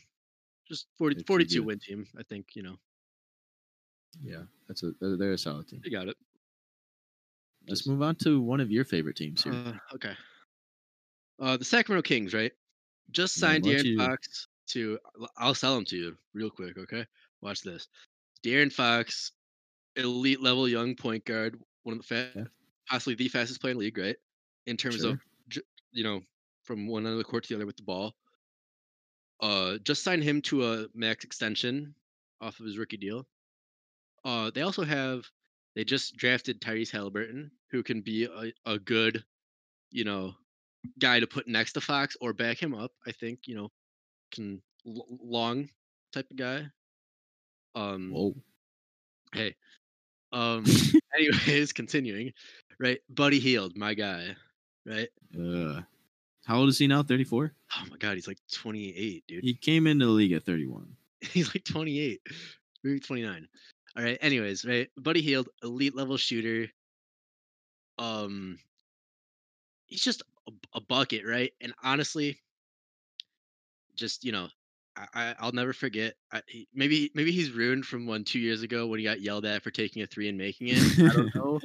Just 0.69 0.87
40, 0.97 1.23
42 1.23 1.63
win 1.63 1.79
team. 1.79 2.05
I 2.17 2.23
think, 2.23 2.55
you 2.55 2.61
know, 2.63 2.77
Yeah, 4.21 4.43
that's 4.67 4.83
a 4.83 4.91
they're, 5.01 5.33
a 5.33 5.37
solid 5.37 5.67
team. 5.67 5.81
they 5.83 5.89
got 5.89 6.07
it. 6.07 6.17
Let's 7.67 7.81
Just- 7.81 7.89
move 7.89 8.01
on 8.01 8.15
to 8.17 8.39
one 8.41 8.59
of 8.59 8.71
your 8.71 8.85
favorite 8.85 9.15
teams 9.17 9.43
here. 9.43 9.53
Uh, 9.53 9.73
okay. 9.95 10.15
Uh, 11.39 11.57
the 11.57 11.65
Sacramento 11.65 12.07
Kings, 12.07 12.33
right? 12.33 12.51
Just 13.11 13.35
signed 13.35 13.65
why 13.65 13.71
De'Aaron 13.73 13.83
you- 13.85 13.97
Fox 13.97 14.47
to. 14.67 14.99
I'll 15.37 15.55
sell 15.55 15.75
him 15.77 15.85
to 15.85 15.97
you 15.97 16.17
real 16.33 16.49
quick. 16.49 16.77
Okay, 16.77 17.05
watch 17.41 17.61
this. 17.61 17.87
De'Aaron 18.43 18.71
Fox, 18.71 19.31
elite 19.95 20.41
level 20.41 20.67
young 20.67 20.95
point 20.95 21.25
guard, 21.25 21.59
one 21.83 21.93
of 21.97 22.01
the 22.01 22.07
fa- 22.07 22.31
Yeah. 22.35 22.45
possibly 22.87 23.15
the 23.15 23.27
fastest 23.29 23.61
player 23.61 23.71
in 23.71 23.77
the 23.77 23.85
league, 23.85 23.97
right? 23.97 24.17
In 24.67 24.77
terms 24.77 24.97
Sure. 24.97 25.11
of 25.13 25.19
you 25.91 26.03
know 26.03 26.21
from 26.63 26.85
one 26.87 27.05
end 27.05 27.13
of 27.13 27.17
the 27.17 27.23
court 27.23 27.43
to 27.45 27.49
the 27.49 27.55
other 27.55 27.65
with 27.65 27.77
the 27.77 27.83
ball. 27.83 28.15
Uh, 29.41 29.77
just 29.83 30.03
signed 30.03 30.23
him 30.23 30.41
to 30.41 30.73
a 30.73 30.87
max 30.93 31.23
extension 31.23 31.95
off 32.41 32.59
of 32.59 32.65
his 32.65 32.77
rookie 32.77 32.97
deal. 32.97 33.25
Uh, 34.25 34.51
they 34.53 34.61
also 34.61 34.83
have 34.83 35.23
they 35.75 35.83
just 35.83 36.17
drafted 36.17 36.59
Tyrese 36.59 36.91
Halliburton, 36.91 37.51
who 37.71 37.83
can 37.83 38.01
be 38.01 38.25
a, 38.25 38.51
a 38.69 38.79
good, 38.79 39.23
you 39.91 40.03
know, 40.03 40.33
guy 40.99 41.19
to 41.19 41.27
put 41.27 41.47
next 41.47 41.73
to 41.73 41.81
Fox 41.81 42.17
or 42.19 42.33
back 42.33 42.61
him 42.61 42.73
up. 42.73 42.91
I 43.07 43.11
think 43.11 43.41
you 43.45 43.55
know, 43.55 43.71
can 44.31 44.61
l- 44.85 45.05
long 45.23 45.69
type 46.11 46.29
of 46.31 46.37
guy. 46.37 46.65
Um, 47.75 48.11
Whoa. 48.11 48.35
hey, 49.33 49.55
um, 50.33 50.65
anyways, 51.15 51.71
continuing, 51.73 52.33
right? 52.79 52.99
Buddy 53.09 53.39
Hield, 53.39 53.77
my 53.77 53.93
guy, 53.93 54.35
right? 54.85 55.09
Uh, 55.33 55.81
how 56.45 56.57
old 56.57 56.69
is 56.69 56.77
he 56.77 56.87
now? 56.87 57.03
34? 57.03 57.53
Oh 57.77 57.83
my 57.89 57.97
god, 57.97 58.15
he's 58.15 58.27
like 58.27 58.39
28, 58.51 59.23
dude. 59.27 59.43
He 59.43 59.53
came 59.53 59.87
into 59.87 60.05
the 60.05 60.11
league 60.11 60.31
at 60.31 60.43
31. 60.43 60.95
he's 61.21 61.53
like 61.53 61.63
28, 61.63 62.21
maybe 62.83 62.99
29. 62.99 63.47
All 63.97 64.03
right. 64.03 64.17
Anyways, 64.21 64.65
right, 64.65 64.87
Buddy 64.97 65.21
Hield, 65.21 65.49
elite 65.63 65.95
level 65.95 66.17
shooter. 66.17 66.67
Um, 67.97 68.57
he's 69.87 70.01
just 70.01 70.23
a, 70.47 70.51
a 70.75 70.81
bucket, 70.81 71.25
right? 71.25 71.51
And 71.59 71.73
honestly, 71.83 72.39
just 73.95 74.23
you 74.23 74.31
know, 74.31 74.47
I, 74.95 75.07
I 75.13 75.35
I'll 75.39 75.51
never 75.51 75.73
forget. 75.73 76.13
I, 76.31 76.41
he, 76.47 76.67
maybe 76.73 77.11
maybe 77.13 77.31
he's 77.31 77.51
ruined 77.51 77.85
from 77.85 78.05
one 78.05 78.23
two 78.23 78.39
years 78.39 78.61
ago 78.61 78.87
when 78.87 78.99
he 78.99 79.05
got 79.05 79.21
yelled 79.21 79.45
at 79.45 79.63
for 79.63 79.71
taking 79.71 80.03
a 80.03 80.07
three 80.07 80.29
and 80.29 80.37
making 80.37 80.69
it. 80.69 80.99
I 80.99 81.13
don't 81.13 81.35
know. 81.35 81.59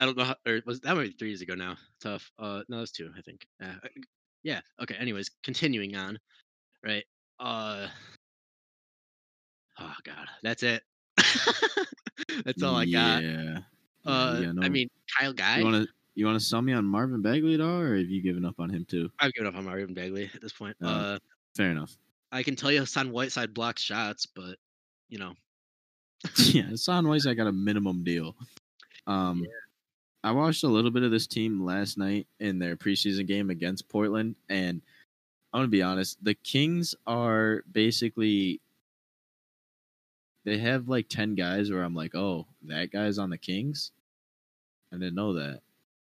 I 0.00 0.06
don't 0.06 0.16
know. 0.16 0.24
How, 0.24 0.36
or 0.46 0.60
was 0.64 0.80
that 0.80 0.96
might 0.96 1.08
be 1.08 1.12
three 1.12 1.28
years 1.28 1.42
ago 1.42 1.54
now? 1.54 1.76
Tough. 2.02 2.30
Uh, 2.38 2.62
no, 2.68 2.80
it's 2.80 2.90
two, 2.90 3.10
I 3.16 3.20
think. 3.20 3.46
Uh, 3.62 3.74
yeah. 4.42 4.60
Okay. 4.82 4.94
Anyways, 4.98 5.30
continuing 5.42 5.94
on, 5.96 6.18
right? 6.84 7.04
Uh. 7.38 7.86
Oh 9.78 9.94
God, 10.04 10.26
that's 10.42 10.62
it. 10.62 10.82
that's 12.44 12.62
all 12.62 12.76
I 12.76 12.86
got. 12.86 13.22
Yeah. 13.22 13.58
Uh, 14.04 14.38
yeah, 14.42 14.52
no. 14.52 14.62
I 14.62 14.68
mean, 14.68 14.88
Kyle 15.18 15.32
Guy. 15.32 15.58
you 15.58 15.64
want 15.64 15.84
to 15.84 15.88
you 16.14 16.26
want 16.26 16.38
to 16.38 16.44
sell 16.44 16.62
me 16.62 16.72
on 16.72 16.84
Marvin 16.84 17.22
Bagley 17.22 17.54
at 17.54 17.60
all, 17.60 17.80
or 17.80 17.96
have 17.96 18.08
you 18.08 18.22
given 18.22 18.44
up 18.44 18.58
on 18.58 18.70
him 18.70 18.86
too? 18.88 19.10
I've 19.18 19.32
given 19.34 19.48
up 19.48 19.56
on 19.56 19.64
Marvin 19.64 19.94
Bagley 19.94 20.30
at 20.34 20.40
this 20.40 20.52
point. 20.52 20.76
Oh. 20.82 20.88
Uh, 20.88 21.18
Fair 21.56 21.70
enough. 21.70 21.96
I 22.32 22.42
can 22.42 22.56
tell 22.56 22.70
you 22.70 22.80
Hassan 22.80 23.10
Whiteside 23.10 23.52
blocks 23.52 23.82
shots, 23.82 24.26
but 24.26 24.56
you 25.08 25.18
know, 25.18 25.34
yeah, 26.38 26.62
Hassan 26.62 27.06
Whiteside 27.08 27.36
got 27.36 27.46
a 27.46 27.52
minimum 27.52 28.04
deal. 28.04 28.36
Um, 29.06 29.44
I 30.22 30.32
watched 30.32 30.64
a 30.64 30.68
little 30.68 30.90
bit 30.90 31.02
of 31.02 31.10
this 31.10 31.26
team 31.26 31.64
last 31.64 31.96
night 31.96 32.26
in 32.40 32.58
their 32.58 32.76
preseason 32.76 33.26
game 33.26 33.48
against 33.50 33.88
Portland, 33.88 34.36
and 34.48 34.82
I'm 35.52 35.60
gonna 35.60 35.68
be 35.68 35.82
honest, 35.82 36.22
the 36.22 36.34
Kings 36.34 36.94
are 37.06 37.64
basically 37.72 38.60
they 40.44 40.58
have 40.58 40.88
like 40.88 41.08
ten 41.08 41.34
guys 41.34 41.70
where 41.70 41.82
I'm 41.82 41.94
like, 41.94 42.14
oh, 42.14 42.46
that 42.64 42.90
guy's 42.92 43.18
on 43.18 43.30
the 43.30 43.38
Kings. 43.38 43.92
I 44.92 44.96
didn't 44.96 45.14
know 45.14 45.34
that, 45.34 45.60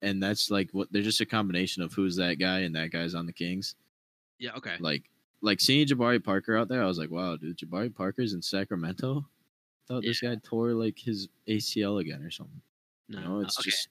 and 0.01 0.21
that's 0.21 0.49
like 0.49 0.69
what 0.71 0.91
they're 0.91 1.01
just 1.01 1.21
a 1.21 1.25
combination 1.25 1.83
of 1.83 1.93
who's 1.93 2.15
that 2.15 2.39
guy 2.39 2.59
and 2.59 2.75
that 2.75 2.91
guy's 2.91 3.13
on 3.15 3.25
the 3.27 3.33
Kings. 3.33 3.75
yeah, 4.39 4.51
okay. 4.57 4.75
Like, 4.79 5.03
like 5.41 5.59
seeing 5.59 5.85
Jabari 5.85 6.23
Parker 6.23 6.57
out 6.57 6.67
there, 6.67 6.81
I 6.81 6.87
was 6.87 6.97
like, 6.97 7.11
wow, 7.11 7.35
dude, 7.35 7.57
Jabari 7.57 7.93
Parker's 7.93 8.33
in 8.33 8.41
Sacramento. 8.41 9.25
Thought 9.87 10.03
this 10.03 10.21
guy 10.21 10.35
tore 10.43 10.71
like 10.71 10.97
his 10.97 11.27
ACL 11.47 11.99
again 12.01 12.21
or 12.21 12.31
something. 12.31 12.61
No, 13.09 13.19
You 13.19 13.25
know, 13.25 13.39
it's 13.41 13.59
okay. 13.59 13.69
just 13.69 13.89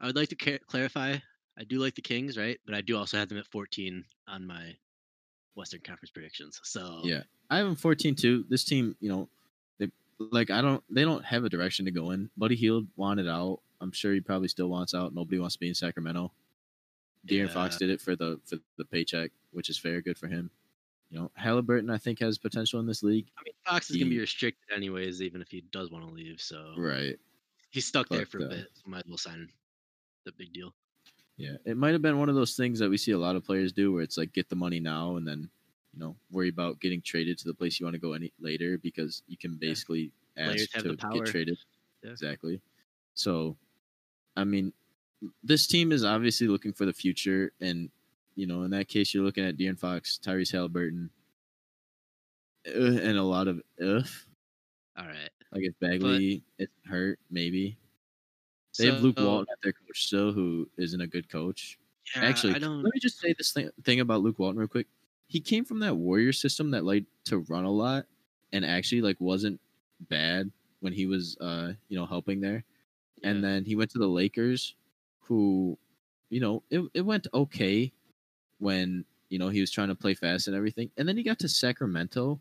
I 0.00 0.06
would 0.06 0.16
like 0.16 0.28
to 0.30 0.36
ca- 0.36 0.58
clarify. 0.66 1.16
I 1.56 1.64
do 1.64 1.78
like 1.78 1.94
the 1.94 2.02
Kings, 2.02 2.36
right? 2.36 2.58
But 2.66 2.74
I 2.74 2.80
do 2.80 2.96
also 2.96 3.16
have 3.16 3.28
them 3.28 3.38
at 3.38 3.46
14 3.46 4.04
on 4.26 4.46
my 4.46 4.76
Western 5.54 5.80
Conference 5.80 6.10
predictions. 6.10 6.60
So 6.64 7.02
Yeah. 7.04 7.22
I 7.50 7.58
have 7.58 7.66
them 7.66 7.76
14 7.76 8.14
too. 8.16 8.44
This 8.48 8.64
team, 8.64 8.96
you 9.00 9.08
know, 9.08 9.28
they 9.78 9.90
like 10.18 10.50
I 10.50 10.60
don't 10.62 10.82
they 10.90 11.02
don't 11.02 11.24
have 11.24 11.44
a 11.44 11.48
direction 11.48 11.84
to 11.84 11.90
go 11.90 12.10
in. 12.10 12.30
Buddy 12.36 12.56
Hield 12.56 12.88
wanted 12.96 13.28
out. 13.28 13.60
I'm 13.80 13.92
sure 13.92 14.12
he 14.14 14.20
probably 14.20 14.48
still 14.48 14.68
wants 14.68 14.94
out. 14.94 15.14
Nobody 15.14 15.38
wants 15.38 15.54
to 15.54 15.60
be 15.60 15.68
in 15.68 15.74
Sacramento. 15.74 16.32
De'Aaron 17.26 17.50
Fox 17.50 17.76
did 17.78 17.90
it 17.90 18.00
for 18.00 18.16
the 18.16 18.40
for 18.44 18.56
the 18.76 18.84
paycheck, 18.84 19.30
which 19.52 19.70
is 19.70 19.78
fair, 19.78 20.00
good 20.02 20.18
for 20.18 20.26
him. 20.26 20.50
You 21.10 21.20
know, 21.20 21.30
Halliburton 21.34 21.88
I 21.90 21.98
think 21.98 22.18
has 22.20 22.36
potential 22.38 22.80
in 22.80 22.86
this 22.86 23.02
league. 23.02 23.26
I 23.38 23.42
mean, 23.44 23.54
Fox 23.64 23.90
is 23.90 23.96
gonna 23.96 24.10
be 24.10 24.18
restricted 24.18 24.74
anyways, 24.74 25.22
even 25.22 25.40
if 25.40 25.48
he 25.50 25.60
does 25.70 25.90
want 25.90 26.04
to 26.06 26.10
leave. 26.12 26.40
So 26.40 26.74
Right. 26.76 27.18
he's 27.70 27.86
stuck 27.86 28.08
there 28.08 28.20
But, 28.20 28.28
for 28.30 28.38
a 28.40 28.44
uh, 28.46 28.48
bit. 28.48 28.68
So 28.74 28.82
might 28.90 29.04
as 29.04 29.08
well 29.08 29.18
sign 29.18 29.48
the 30.24 30.32
big 30.32 30.52
deal. 30.52 30.74
Yeah. 31.36 31.56
It 31.64 31.76
might 31.76 31.92
have 31.92 32.02
been 32.02 32.18
one 32.18 32.28
of 32.28 32.34
those 32.34 32.56
things 32.56 32.78
that 32.78 32.88
we 32.88 32.96
see 32.96 33.12
a 33.12 33.18
lot 33.18 33.36
of 33.36 33.44
players 33.44 33.72
do 33.72 33.92
where 33.92 34.02
it's 34.02 34.16
like 34.16 34.32
get 34.32 34.48
the 34.48 34.56
money 34.56 34.80
now 34.80 35.16
and 35.16 35.26
then, 35.26 35.48
you 35.92 36.00
know, 36.00 36.16
worry 36.30 36.48
about 36.48 36.80
getting 36.80 37.02
traded 37.02 37.38
to 37.38 37.48
the 37.48 37.54
place 37.54 37.80
you 37.80 37.86
want 37.86 37.94
to 37.94 38.00
go 38.00 38.12
any 38.12 38.32
later 38.40 38.78
because 38.78 39.22
you 39.26 39.36
can 39.36 39.56
basically 39.56 40.12
Players 40.36 40.68
ask 40.74 40.84
to 40.84 40.96
get 40.96 41.26
traded. 41.26 41.58
Yeah. 42.02 42.10
Exactly. 42.10 42.60
So, 43.14 43.56
I 44.36 44.44
mean, 44.44 44.72
this 45.42 45.66
team 45.66 45.92
is 45.92 46.04
obviously 46.04 46.48
looking 46.48 46.72
for 46.72 46.84
the 46.84 46.92
future, 46.92 47.52
and 47.60 47.88
you 48.34 48.46
know, 48.46 48.62
in 48.62 48.70
that 48.72 48.88
case, 48.88 49.14
you're 49.14 49.24
looking 49.24 49.44
at 49.44 49.56
De'Aaron 49.56 49.78
Fox, 49.78 50.18
Tyrese 50.22 50.52
Halliburton, 50.52 51.08
uh, 52.66 52.72
and 52.72 53.16
a 53.16 53.22
lot 53.22 53.48
of 53.48 53.62
if. 53.78 54.26
All 54.98 55.06
right. 55.06 55.30
Like 55.52 55.62
if 55.62 55.78
Bagley 55.80 56.42
is 56.58 56.68
hurt, 56.84 57.18
maybe 57.30 57.76
they 58.78 58.86
have 58.86 59.02
Luke 59.02 59.18
Walton 59.18 59.46
at 59.52 59.60
their 59.62 59.72
coach 59.72 60.06
still, 60.06 60.32
who 60.32 60.68
isn't 60.76 61.00
a 61.00 61.06
good 61.06 61.28
coach. 61.28 61.78
Yeah, 62.14 62.22
Actually, 62.24 62.54
I 62.54 62.58
don't. 62.58 62.82
let 62.82 62.92
me 62.94 63.00
just 63.00 63.18
say 63.20 63.34
this 63.36 63.52
thing, 63.52 63.70
thing 63.82 64.00
about 64.00 64.20
Luke 64.22 64.38
Walton 64.38 64.58
real 64.58 64.68
quick. 64.68 64.86
He 65.26 65.40
came 65.40 65.64
from 65.64 65.80
that 65.80 65.94
Warrior 65.96 66.32
system 66.32 66.70
that 66.72 66.84
liked 66.84 67.06
to 67.26 67.38
run 67.38 67.64
a 67.64 67.70
lot, 67.70 68.06
and 68.52 68.64
actually 68.64 69.00
like 69.00 69.16
wasn't 69.20 69.60
bad 70.08 70.50
when 70.80 70.92
he 70.92 71.06
was 71.06 71.36
uh 71.38 71.72
you 71.88 71.96
know 71.96 72.06
helping 72.06 72.40
there. 72.40 72.64
And 73.22 73.42
then 73.42 73.64
he 73.64 73.74
went 73.74 73.90
to 73.92 73.98
the 73.98 74.06
Lakers, 74.06 74.74
who, 75.20 75.78
you 76.28 76.40
know, 76.40 76.62
it 76.70 76.82
it 76.92 77.00
went 77.00 77.26
okay 77.32 77.90
when 78.58 79.04
you 79.30 79.38
know 79.38 79.48
he 79.48 79.60
was 79.60 79.70
trying 79.70 79.88
to 79.88 79.94
play 79.94 80.14
fast 80.14 80.46
and 80.46 80.56
everything. 80.56 80.90
And 80.96 81.08
then 81.08 81.16
he 81.16 81.22
got 81.22 81.38
to 81.40 81.48
Sacramento, 81.48 82.38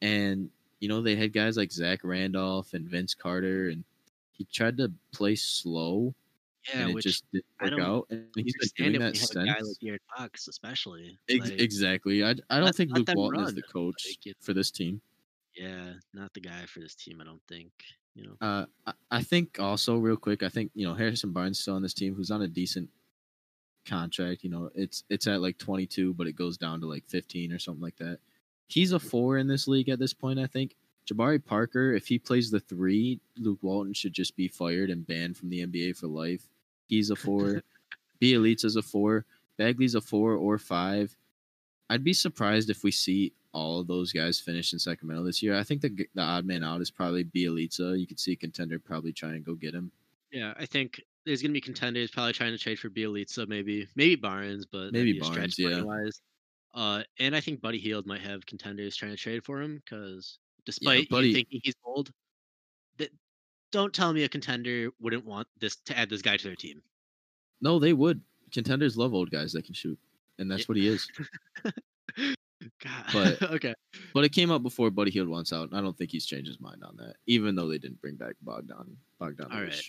and 0.00 0.50
you 0.78 0.88
know 0.88 1.02
they 1.02 1.16
had 1.16 1.32
guys 1.32 1.56
like 1.56 1.72
Zach 1.72 2.00
Randolph 2.04 2.74
and 2.74 2.86
Vince 2.88 3.14
Carter, 3.14 3.70
and 3.70 3.82
he 4.40 4.46
tried 4.50 4.78
to 4.78 4.90
play 5.12 5.34
slow, 5.34 6.14
yeah, 6.72 6.86
and 6.86 6.98
it 6.98 7.02
just 7.02 7.24
didn't 7.30 7.44
work 7.60 7.78
out. 7.80 8.06
And 8.08 8.24
he's 8.34 8.54
been 8.74 8.92
doing 8.92 9.00
that 9.02 9.14
since. 9.18 9.34
guy 9.34 9.42
like 9.60 9.76
De'Aaron 9.82 9.98
Fox, 10.16 10.48
especially. 10.48 11.18
Ex- 11.28 11.50
Like, 11.50 11.60
exactly. 11.60 12.24
I, 12.24 12.30
I 12.30 12.56
don't 12.56 12.64
let- 12.64 12.74
think 12.74 12.90
Luke 12.96 13.08
Walton 13.14 13.42
is 13.44 13.54
the 13.54 13.60
coach 13.62 14.16
Like, 14.26 14.36
for 14.40 14.54
this 14.54 14.70
team. 14.70 15.02
Yeah, 15.54 15.92
not 16.14 16.32
the 16.32 16.40
guy 16.40 16.64
for 16.64 16.80
this 16.80 16.94
team. 16.94 17.20
I 17.20 17.24
don't 17.24 17.42
think. 17.48 17.70
You 18.14 18.28
know, 18.28 18.36
Uh, 18.40 18.64
I- 18.86 19.18
I 19.18 19.22
think 19.22 19.60
also 19.60 19.98
real 19.98 20.16
quick, 20.16 20.42
I 20.42 20.48
think 20.48 20.70
you 20.74 20.86
know 20.86 20.94
Harrison 20.94 21.32
Barnes 21.32 21.58
still 21.60 21.74
on 21.74 21.82
this 21.82 21.92
team, 21.94 22.14
who's 22.14 22.30
on 22.30 22.40
a 22.40 22.48
decent 22.48 22.88
contract. 23.84 24.42
You 24.42 24.48
know, 24.50 24.70
it's 24.74 25.04
it's 25.10 25.26
at 25.26 25.42
like 25.42 25.58
22, 25.58 26.14
but 26.14 26.26
it 26.26 26.32
goes 26.34 26.56
down 26.56 26.80
to 26.80 26.86
like 26.86 27.04
15 27.08 27.52
or 27.52 27.58
something 27.58 27.82
like 27.82 27.96
that. 27.96 28.18
He's 28.68 28.92
a 28.92 28.98
four 29.00 29.38
in 29.38 29.48
this 29.48 29.66
league 29.68 29.88
at 29.88 29.98
this 29.98 30.14
point. 30.14 30.38
I 30.38 30.46
think 30.46 30.76
Jabari 31.10 31.44
Parker, 31.44 31.92
if 31.92 32.06
he 32.06 32.18
plays 32.18 32.50
the 32.50 32.60
three, 32.60 33.20
Luke 33.36 33.58
Walton 33.62 33.94
should 33.94 34.12
just 34.12 34.36
be 34.36 34.48
fired 34.48 34.90
and 34.90 35.06
banned 35.06 35.36
from 35.36 35.50
the 35.50 35.66
NBA 35.66 35.96
for 35.96 36.06
life. 36.06 36.42
He's 36.86 37.10
a 37.10 37.16
four. 37.16 37.62
Bjelica's 38.20 38.76
a 38.76 38.82
four. 38.82 39.24
Bagley's 39.56 39.94
a 39.94 40.00
four 40.00 40.34
or 40.34 40.58
five. 40.58 41.16
I'd 41.88 42.04
be 42.04 42.12
surprised 42.12 42.70
if 42.70 42.84
we 42.84 42.90
see 42.90 43.32
all 43.52 43.80
of 43.80 43.88
those 43.88 44.12
guys 44.12 44.38
finish 44.38 44.72
in 44.72 44.78
Sacramento 44.78 45.24
this 45.24 45.42
year. 45.42 45.56
I 45.56 45.64
think 45.64 45.80
the 45.80 46.06
the 46.14 46.22
odd 46.22 46.44
man 46.44 46.62
out 46.62 46.80
is 46.80 46.90
probably 46.90 47.24
Bjelica. 47.24 47.98
You 47.98 48.06
could 48.06 48.20
see 48.20 48.32
a 48.32 48.36
contender 48.36 48.78
probably 48.78 49.12
try 49.12 49.30
and 49.30 49.44
go 49.44 49.54
get 49.54 49.74
him. 49.74 49.90
yeah, 50.30 50.54
I 50.58 50.66
think 50.66 51.02
there's 51.26 51.42
gonna 51.42 51.52
be 51.52 51.60
contenders 51.60 52.10
probably 52.10 52.32
trying 52.32 52.52
to 52.52 52.58
trade 52.58 52.78
for 52.78 52.90
Bjelica, 52.90 53.48
maybe 53.48 53.88
maybe 53.96 54.16
Barnes, 54.16 54.66
but 54.66 54.92
Maybe 54.92 55.18
Barnes, 55.18 55.58
yeah. 55.58 55.82
Uh, 56.72 57.02
and 57.18 57.34
I 57.34 57.40
think 57.40 57.60
Buddy 57.60 57.78
Hield 57.78 58.06
might 58.06 58.20
have 58.20 58.46
contenders 58.46 58.94
trying 58.94 59.10
to 59.10 59.16
trade 59.16 59.44
for 59.44 59.60
him 59.60 59.82
because 59.84 60.38
despite 60.78 61.08
Buddy- 61.08 61.28
you 61.28 61.34
thinking 61.34 61.60
he's 61.62 61.74
old, 61.84 62.12
that 62.98 63.10
don't 63.72 63.92
tell 63.94 64.12
me 64.12 64.24
a 64.24 64.28
contender 64.28 64.90
wouldn't 65.00 65.24
want 65.24 65.48
this 65.58 65.76
to 65.86 65.96
add 65.98 66.10
this 66.10 66.22
guy 66.22 66.36
to 66.36 66.44
their 66.44 66.56
team. 66.56 66.82
No, 67.60 67.78
they 67.78 67.92
would. 67.92 68.20
Contenders 68.52 68.96
love 68.96 69.14
old 69.14 69.30
guys 69.30 69.52
that 69.52 69.64
can 69.64 69.74
shoot, 69.74 69.98
and 70.38 70.50
that's 70.50 70.62
Yeah. 70.62 70.66
what 70.66 70.76
he 70.76 70.88
is. 70.88 71.08
God. 72.82 73.04
But- 73.12 73.42
okay. 73.54 73.74
But 74.12 74.24
it 74.24 74.30
came 74.32 74.50
up 74.50 74.62
before 74.62 74.90
Buddy 74.90 75.10
Hield 75.10 75.28
wants 75.28 75.52
out, 75.52 75.68
and 75.70 75.78
I 75.78 75.80
don't 75.80 75.96
think 75.96 76.10
he's 76.10 76.26
changed 76.26 76.48
his 76.48 76.60
mind 76.60 76.82
on 76.84 76.96
that, 76.96 77.14
even 77.26 77.54
though 77.54 77.68
they 77.68 77.78
didn't 77.78 78.00
bring 78.00 78.16
back 78.16 78.34
Bogdan. 78.42 78.96
Bogdan. 79.18 79.48
right. 79.50 79.82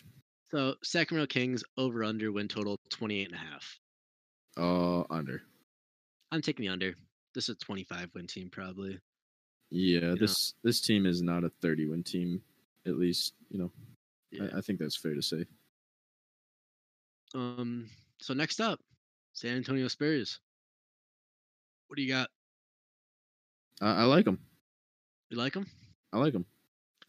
So 0.52 0.76
Sacramento 0.84 1.28
Kings 1.28 1.64
over 1.78 2.04
under 2.04 2.32
win 2.32 2.48
total 2.50 2.78
28 2.90 3.28
and 3.32 3.36
a 3.36 3.38
half. 3.38 3.80
Uh, 4.58 5.04
under. 5.10 5.42
I'm 6.32 6.42
taking 6.42 6.64
the 6.66 6.70
under. 6.72 6.94
This 7.34 7.48
is 7.48 7.56
a 7.56 7.66
25 7.66 8.10
win 8.14 8.28
team 8.28 8.50
probably. 8.50 9.00
Yeah, 9.72 10.00
know. 10.02 10.16
this 10.16 10.54
this 10.64 10.82
team 10.82 11.06
is 11.06 11.22
not 11.22 11.44
a 11.44 11.50
30 11.62 11.88
win 11.88 12.04
team. 12.04 12.42
At 12.86 12.98
least 12.98 13.34
you 13.50 13.58
know. 13.58 13.72
Yeah. 14.32 14.48
I, 14.54 14.58
I 14.58 14.62
think 14.62 14.80
that's 14.80 14.96
fair 14.96 15.16
to 15.16 15.22
say. 15.22 15.46
Um. 17.34 17.90
So 18.20 18.34
next 18.34 18.60
up, 18.60 18.80
San 19.34 19.56
Antonio 19.56 19.88
Spurs. 19.88 20.40
What 21.88 21.96
do 21.96 22.04
you 22.04 22.10
got? 22.10 22.30
I, 23.82 24.02
I 24.02 24.04
like 24.04 24.26
them. 24.26 24.40
You 25.30 25.38
like 25.38 25.54
them? 25.54 25.66
I 26.14 26.18
like 26.18 26.34
them. 26.34 26.46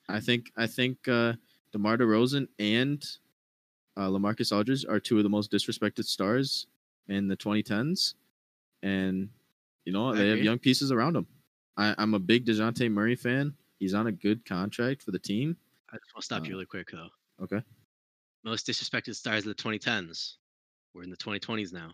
I 0.08 0.20
think 0.20 0.52
I 0.56 0.66
think 0.66 1.08
uh, 1.08 1.34
Demar 1.72 1.96
Derozan 1.96 2.46
and 2.58 3.04
uh, 3.96 4.08
Lamarcus 4.08 4.56
Aldridge 4.56 4.86
are 4.88 5.00
two 5.00 5.18
of 5.18 5.24
the 5.24 5.28
most 5.28 5.50
disrespected 5.50 6.04
stars 6.04 6.66
in 7.08 7.28
the 7.28 7.36
2010s, 7.36 8.14
and 8.82 9.28
you 9.84 9.92
know 9.92 10.10
I 10.10 10.16
they 10.16 10.28
have 10.28 10.38
young 10.38 10.58
pieces 10.58 10.92
around 10.92 11.14
them. 11.14 11.26
I, 11.76 11.94
I'm 11.98 12.14
a 12.14 12.18
big 12.18 12.44
Dejounte 12.46 12.90
Murray 12.90 13.16
fan. 13.16 13.54
He's 13.78 13.94
on 13.94 14.06
a 14.06 14.12
good 14.12 14.44
contract 14.44 15.02
for 15.02 15.10
the 15.10 15.18
team. 15.18 15.56
I 15.90 15.96
just 15.96 16.14
want 16.14 16.22
to 16.22 16.24
stop 16.24 16.44
you 16.44 16.52
Uh, 16.52 16.56
really 16.56 16.66
quick 16.66 16.90
though. 16.90 17.08
Okay. 17.42 17.62
Most 18.44 18.66
disrespected 18.66 19.14
stars 19.14 19.46
of 19.46 19.56
the 19.56 19.62
2010s. 19.62 20.34
We're 20.94 21.02
in 21.04 21.10
the 21.10 21.16
2020s 21.16 21.72
now. 21.72 21.92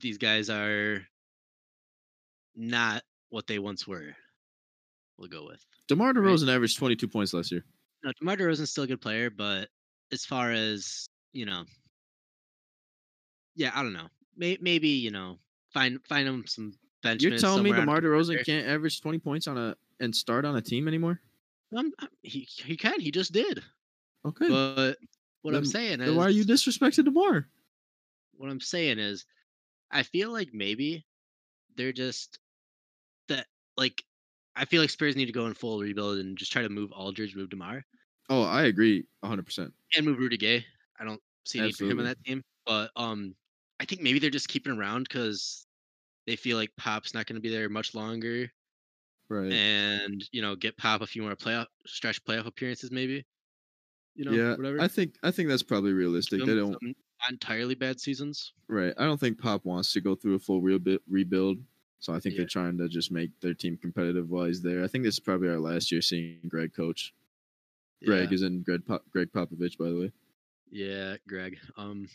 These 0.00 0.18
guys 0.18 0.50
are 0.50 1.02
not 2.54 3.02
what 3.30 3.46
they 3.46 3.58
once 3.58 3.86
were. 3.86 4.14
We'll 5.18 5.28
go 5.28 5.46
with. 5.46 5.64
DeMar 5.88 6.08
Right. 6.12 6.16
DeRozan 6.16 6.54
averaged 6.54 6.78
22 6.78 7.08
points 7.08 7.32
last 7.32 7.52
year. 7.52 7.64
No, 8.02 8.12
DeMar 8.18 8.36
DeRozan's 8.36 8.70
still 8.70 8.84
a 8.84 8.86
good 8.88 9.00
player, 9.00 9.30
but 9.30 9.68
as 10.12 10.24
far 10.24 10.50
as 10.52 11.08
you 11.32 11.46
know, 11.46 11.64
yeah, 13.54 13.70
I 13.74 13.82
don't 13.82 13.92
know. 13.92 14.08
May, 14.36 14.58
maybe 14.60 14.88
you 14.88 15.10
know, 15.10 15.38
find 15.72 15.98
find 16.06 16.26
him 16.26 16.44
some 16.46 16.72
bench. 17.02 17.22
You're 17.22 17.38
telling 17.38 17.62
me 17.62 17.72
DeMar 17.72 18.00
DeRozan 18.00 18.36
contender. 18.36 18.44
can't 18.44 18.66
average 18.68 19.00
20 19.00 19.18
points 19.18 19.46
on 19.46 19.56
a 19.58 19.76
and 20.00 20.14
start 20.14 20.44
on 20.44 20.56
a 20.56 20.60
team 20.62 20.88
anymore? 20.88 21.20
Um, 21.76 21.92
uh, 21.98 22.06
he 22.22 22.40
he 22.40 22.76
can. 22.76 23.00
He 23.00 23.10
just 23.10 23.32
did. 23.32 23.62
Okay. 24.24 24.48
But 24.48 24.98
what 25.42 25.54
I'm 25.54 25.64
saying 25.64 26.00
is, 26.00 26.14
why 26.14 26.24
are 26.24 26.30
you 26.30 26.44
disrespecting 26.44 27.04
DeMar? 27.04 27.46
what 28.36 28.50
I'm 28.50 28.60
saying 28.60 28.98
is, 28.98 29.26
I 29.90 30.02
feel 30.02 30.32
like 30.32 30.48
maybe 30.54 31.04
they're 31.76 31.92
just 31.92 32.38
that 33.28 33.46
like. 33.76 34.02
I 34.56 34.64
feel 34.64 34.80
like 34.82 34.90
Spurs 34.90 35.14
need 35.16 35.26
to 35.26 35.32
go 35.32 35.46
in 35.46 35.54
full 35.54 35.80
rebuild 35.80 36.18
and 36.18 36.36
just 36.36 36.50
try 36.52 36.60
to 36.62 36.68
move 36.68 36.90
Aldridge, 36.92 37.36
move 37.36 37.50
Demar, 37.50 37.84
Oh, 38.28 38.42
I 38.42 38.64
agree 38.64 39.04
100%. 39.24 39.72
and 39.96 40.06
move 40.06 40.18
Rudy 40.18 40.36
Gay. 40.36 40.64
I 40.98 41.04
don't 41.04 41.20
see 41.44 41.60
a 41.60 41.62
need 41.62 41.76
for 41.76 41.84
him 41.84 41.98
on 42.00 42.04
that 42.04 42.22
team, 42.24 42.42
but 42.66 42.90
um, 42.96 43.34
I 43.78 43.84
think 43.84 44.02
maybe 44.02 44.18
they're 44.18 44.28
just 44.28 44.48
keeping 44.48 44.72
around 44.76 45.04
because 45.04 45.66
they 46.30 46.36
feel 46.36 46.56
like 46.56 46.70
Pop's 46.76 47.12
not 47.12 47.26
going 47.26 47.34
to 47.34 47.40
be 47.40 47.48
there 47.48 47.68
much 47.68 47.92
longer, 47.92 48.48
Right. 49.28 49.50
and 49.52 50.22
you 50.30 50.42
know, 50.42 50.54
get 50.54 50.76
Pop 50.76 51.00
a 51.02 51.06
few 51.08 51.22
more 51.22 51.34
playoff 51.34 51.66
stretch 51.86 52.24
playoff 52.24 52.46
appearances, 52.46 52.92
maybe. 52.92 53.26
You 54.14 54.24
know, 54.26 54.30
yeah, 54.32 54.54
whatever. 54.54 54.80
I 54.80 54.86
think 54.86 55.16
I 55.24 55.32
think 55.32 55.48
that's 55.48 55.64
probably 55.64 55.92
realistic. 55.92 56.38
Some- 56.40 56.48
They 56.48 56.54
don't 56.54 56.76
entirely 57.28 57.74
bad 57.74 58.00
seasons. 58.00 58.52
right. 58.68 58.94
I 58.96 59.04
don't 59.04 59.18
think 59.18 59.40
Pop 59.40 59.64
wants 59.64 59.92
to 59.92 60.00
go 60.00 60.14
through 60.14 60.36
a 60.36 60.38
full 60.38 60.60
rebuild. 60.62 61.00
Rebuild. 61.08 61.58
So 61.98 62.14
I 62.14 62.20
think 62.20 62.34
Yeah. 62.34 62.38
they're 62.42 62.48
trying 62.48 62.78
to 62.78 62.88
just 62.88 63.10
make 63.10 63.30
their 63.40 63.52
team 63.54 63.76
competitive 63.76 64.30
while 64.30 64.46
he's 64.46 64.62
there. 64.62 64.84
I 64.84 64.86
think 64.86 65.02
this 65.04 65.14
is 65.14 65.20
probably 65.20 65.48
our 65.48 65.58
last 65.60 65.90
year 65.92 66.00
seeing 66.00 66.38
Greg 66.48 66.72
coach. 66.72 67.12
Greg 68.04 68.30
yeah. 68.30 68.34
is 68.34 68.42
in 68.42 68.62
Greg 68.62 68.86
Pop, 68.86 69.02
Greg 69.12 69.30
Popovich, 69.32 69.76
by 69.76 69.88
the 69.90 69.98
way. 70.00 70.12
Yeah, 70.70 71.16
Greg. 71.28 71.58
Um, 71.76 72.08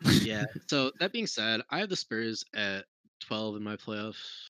yeah. 0.22 0.44
So 0.66 0.90
that 1.00 1.12
being 1.12 1.26
said, 1.28 1.60
I 1.70 1.78
have 1.78 1.88
the 1.88 1.96
Spurs 1.96 2.44
at 2.54 2.84
12 3.26 3.56
in 3.56 3.62
my 3.62 3.76
playoffs. 3.76 4.48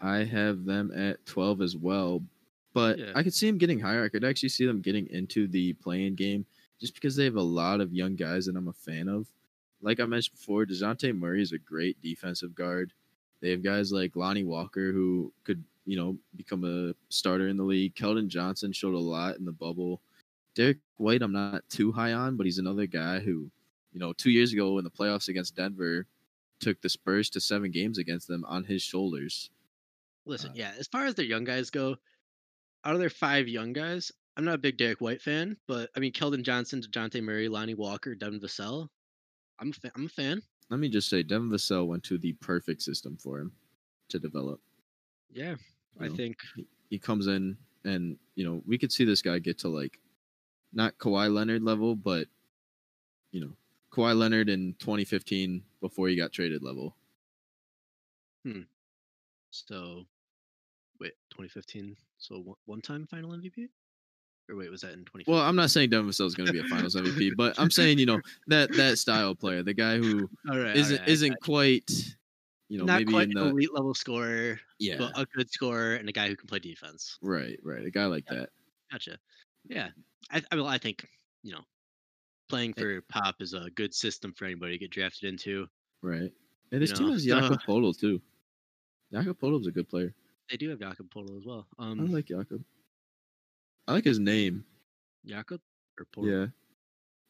I 0.00 0.18
have 0.24 0.64
them 0.64 0.92
at 0.94 1.24
12 1.26 1.62
as 1.62 1.76
well, 1.76 2.22
but 2.74 2.98
Yeah. 2.98 3.12
I 3.14 3.22
could 3.22 3.34
see 3.34 3.46
them 3.46 3.58
getting 3.58 3.80
higher. 3.80 4.04
I 4.04 4.08
could 4.08 4.24
actually 4.24 4.50
see 4.50 4.66
them 4.66 4.80
getting 4.80 5.06
into 5.10 5.46
the 5.48 5.72
playing 5.74 6.14
game 6.16 6.44
just 6.80 6.94
because 6.94 7.16
they 7.16 7.24
have 7.24 7.36
a 7.36 7.42
lot 7.42 7.80
of 7.80 7.94
young 7.94 8.16
guys 8.16 8.46
that 8.46 8.56
I'm 8.56 8.68
a 8.68 8.72
fan 8.72 9.08
of. 9.08 9.26
Like 9.80 10.00
I 10.00 10.04
mentioned 10.04 10.36
before, 10.38 10.64
DeJounte 10.64 11.16
Murray 11.18 11.42
is 11.42 11.52
a 11.52 11.58
great 11.58 12.00
defensive 12.02 12.54
guard. 12.54 12.92
They 13.40 13.50
have 13.50 13.62
guys 13.62 13.92
like 13.92 14.16
Lonnie 14.16 14.44
Walker 14.44 14.92
who 14.92 15.32
could, 15.44 15.62
you 15.84 15.96
know, 15.96 16.16
become 16.36 16.64
a 16.64 16.94
starter 17.10 17.48
in 17.48 17.56
the 17.56 17.62
league. 17.64 17.94
Keldon 17.94 18.28
Johnson 18.28 18.72
showed 18.72 18.94
a 18.94 18.98
lot 18.98 19.36
in 19.36 19.44
the 19.44 19.52
bubble. 19.52 20.00
Derrick 20.54 20.78
White, 20.96 21.22
I'm 21.22 21.32
not 21.32 21.68
too 21.68 21.92
high 21.92 22.14
on, 22.14 22.36
but 22.36 22.46
he's 22.46 22.58
another 22.58 22.86
guy 22.86 23.18
who, 23.18 23.50
you 23.92 24.00
know, 24.00 24.12
two 24.14 24.30
years 24.30 24.52
ago 24.52 24.78
in 24.78 24.84
the 24.84 24.90
playoffs 24.90 25.28
against 25.28 25.54
Denver, 25.54 26.06
took 26.60 26.80
the 26.80 26.88
Spurs 26.88 27.30
to 27.30 27.40
seven 27.40 27.70
games 27.70 27.98
against 27.98 28.28
them 28.28 28.44
on 28.46 28.64
his 28.64 28.82
shoulders. 28.82 29.50
Listen, 30.24 30.50
Uh, 30.50 30.54
yeah, 30.56 30.72
as 30.78 30.88
far 30.88 31.04
as 31.06 31.14
their 31.14 31.24
young 31.24 31.44
guys 31.44 31.70
go, 31.70 31.96
out 32.84 32.94
of 32.94 33.00
their 33.00 33.10
five 33.10 33.48
young 33.48 33.72
guys, 33.72 34.10
I'm 34.36 34.44
not 34.44 34.54
a 34.56 34.58
big 34.58 34.76
Derrick 34.76 35.00
White 35.00 35.22
fan, 35.22 35.56
but 35.66 35.90
I 35.96 36.00
mean, 36.00 36.12
Keldon 36.12 36.42
Johnson, 36.42 36.80
DeJounte 36.82 37.22
Murray, 37.22 37.48
Lonnie 37.48 37.74
Walker, 37.74 38.14
Devin 38.14 38.40
Vassell, 38.40 38.88
I'm 39.58 39.70
a, 39.70 39.72
fa- 39.72 39.92
I'm 39.96 40.06
a 40.06 40.08
fan. 40.08 40.42
let 40.70 40.80
me 40.80 40.88
just 40.88 41.08
say, 41.08 41.22
Devin 41.22 41.50
Vassell 41.50 41.86
went 41.86 42.02
to 42.04 42.18
the 42.18 42.32
perfect 42.34 42.82
system 42.82 43.16
for 43.16 43.38
him 43.38 43.52
to 44.08 44.18
develop. 44.18 44.60
Yeah, 45.32 45.56
you 45.98 46.04
I 46.04 46.08
know? 46.08 46.14
think. 46.16 46.36
he 46.90 46.98
comes 46.98 47.26
in 47.26 47.56
and 47.84 48.16
you 48.34 48.44
know 48.44 48.62
we 48.66 48.78
could 48.78 48.92
see 48.92 49.04
this 49.04 49.22
guy 49.22 49.38
get 49.38 49.58
to 49.60 49.68
like 49.68 49.98
not 50.72 50.98
Kawhi 50.98 51.32
Leonard 51.32 51.62
level, 51.62 51.94
but 51.96 52.26
you 53.32 53.40
know 53.40 53.52
Kawhi 53.96 54.16
Leonard 54.16 54.48
in 54.48 54.74
2015 54.78 55.62
before 55.80 56.08
he 56.08 56.16
got 56.16 56.32
traded 56.32 56.62
level. 56.62 56.94
Hmm. 58.44 58.62
So, 59.50 60.04
wait, 61.00 61.12
2015. 61.30 61.96
So 62.18 62.36
one, 62.40 62.56
one 62.66 62.80
time 62.80 63.06
final 63.06 63.30
MVP? 63.30 63.68
Or 64.48 64.56
wait, 64.56 64.70
was 64.70 64.82
that 64.82 64.92
in 64.92 65.00
2015? 65.00 65.34
Well, 65.34 65.42
I'm 65.42 65.56
not 65.56 65.70
saying 65.70 65.90
Devin 65.90 66.08
Vassell 66.10 66.26
is 66.26 66.34
going 66.34 66.46
to 66.46 66.52
be 66.52 66.60
a 66.60 66.64
Finals 66.64 66.94
MVP, 66.94 67.32
but 67.36 67.58
I'm 67.58 67.70
saying 67.70 67.98
you 67.98 68.06
know 68.06 68.20
that 68.46 68.72
that 68.76 68.98
style 68.98 69.34
player, 69.34 69.62
the 69.62 69.74
guy 69.74 69.96
who 69.96 70.28
all 70.50 70.58
right, 70.58 70.76
isn't 70.76 71.00
right, 71.00 71.08
isn't 71.08 71.36
quite 71.42 71.90
you 72.68 72.78
know 72.78 72.84
not 72.84 72.98
maybe 72.98 73.12
quite 73.12 73.30
in 73.30 73.38
an 73.38 73.44
the 73.44 73.50
elite 73.50 73.74
level 73.74 73.92
scorer, 73.94 74.60
yeah 74.78 74.98
but 74.98 75.18
a 75.18 75.26
good 75.34 75.50
scorer 75.50 75.94
and 75.96 76.08
a 76.08 76.12
guy 76.12 76.28
who 76.28 76.36
can 76.36 76.46
play 76.46 76.60
defense. 76.60 77.18
right 77.22 77.58
right 77.64 77.84
a 77.84 77.90
guy 77.90 78.04
like 78.06 78.24
Yeah. 78.30 78.40
that. 78.40 78.48
Gotcha. 78.92 79.18
Yeah, 79.68 79.88
I, 80.30 80.42
I 80.52 80.54
well, 80.54 80.68
I 80.68 80.78
think 80.78 81.08
you 81.42 81.52
know, 81.52 81.62
playing 82.48 82.74
Eh. 82.76 82.80
for 82.80 83.00
Pop 83.02 83.36
is 83.40 83.52
a 83.54 83.70
good 83.74 83.94
system 83.94 84.32
for 84.32 84.44
anybody 84.44 84.72
to 84.72 84.78
get 84.78 84.90
drafted 84.90 85.28
into. 85.28 85.68
Right. 86.02 86.32
And 86.72 86.80
his 86.80 86.90
You 86.90 86.96
team 86.96 87.06
know, 87.06 87.12
has 87.14 87.24
so- 87.24 87.28
Jakob 87.40 87.60
Polo 87.64 87.92
too. 87.92 88.20
Jakob 89.12 89.38
Polo's 89.38 89.66
a 89.66 89.70
good 89.72 89.88
player. 89.88 90.14
They 90.50 90.56
do 90.56 90.68
have 90.70 90.80
Jakob 90.80 91.10
Polo 91.10 91.36
as 91.38 91.44
well. 91.44 91.66
I 91.78 91.88
Um, 91.90 92.10
like 92.12 92.26
Jakob. 92.26 92.62
I 93.88 93.92
like 93.92 94.04
his 94.04 94.18
name. 94.18 94.64
Jakob 95.24 95.60
or 95.98 96.04
Polo? 96.06 96.28
Yeah. 96.28 96.46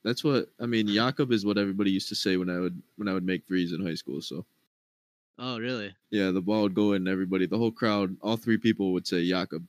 That's 0.04 0.22
what 0.22 0.48
I 0.60 0.66
mean. 0.66 0.86
Jakob 0.86 1.32
is 1.32 1.44
what 1.44 1.58
everybody 1.58 1.90
used 1.90 2.08
to 2.10 2.14
say 2.14 2.36
when 2.36 2.48
I 2.50 2.58
would 2.60 2.80
when 2.96 3.08
I 3.08 3.12
would 3.14 3.24
make 3.24 3.46
threes 3.46 3.72
in 3.72 3.84
high 3.84 3.94
school. 3.94 4.20
So 4.22 4.46
Oh, 5.38 5.58
really? 5.58 5.94
yeah, 6.10 6.30
the 6.30 6.40
ball 6.40 6.62
would 6.62 6.74
go 6.74 6.92
in. 6.92 7.06
Everybody, 7.08 7.46
the 7.46 7.58
whole 7.58 7.72
crowd, 7.72 8.16
all 8.22 8.36
three 8.36 8.56
people 8.56 8.92
would 8.92 9.06
say 9.06 9.26
Jakob. 9.28 9.66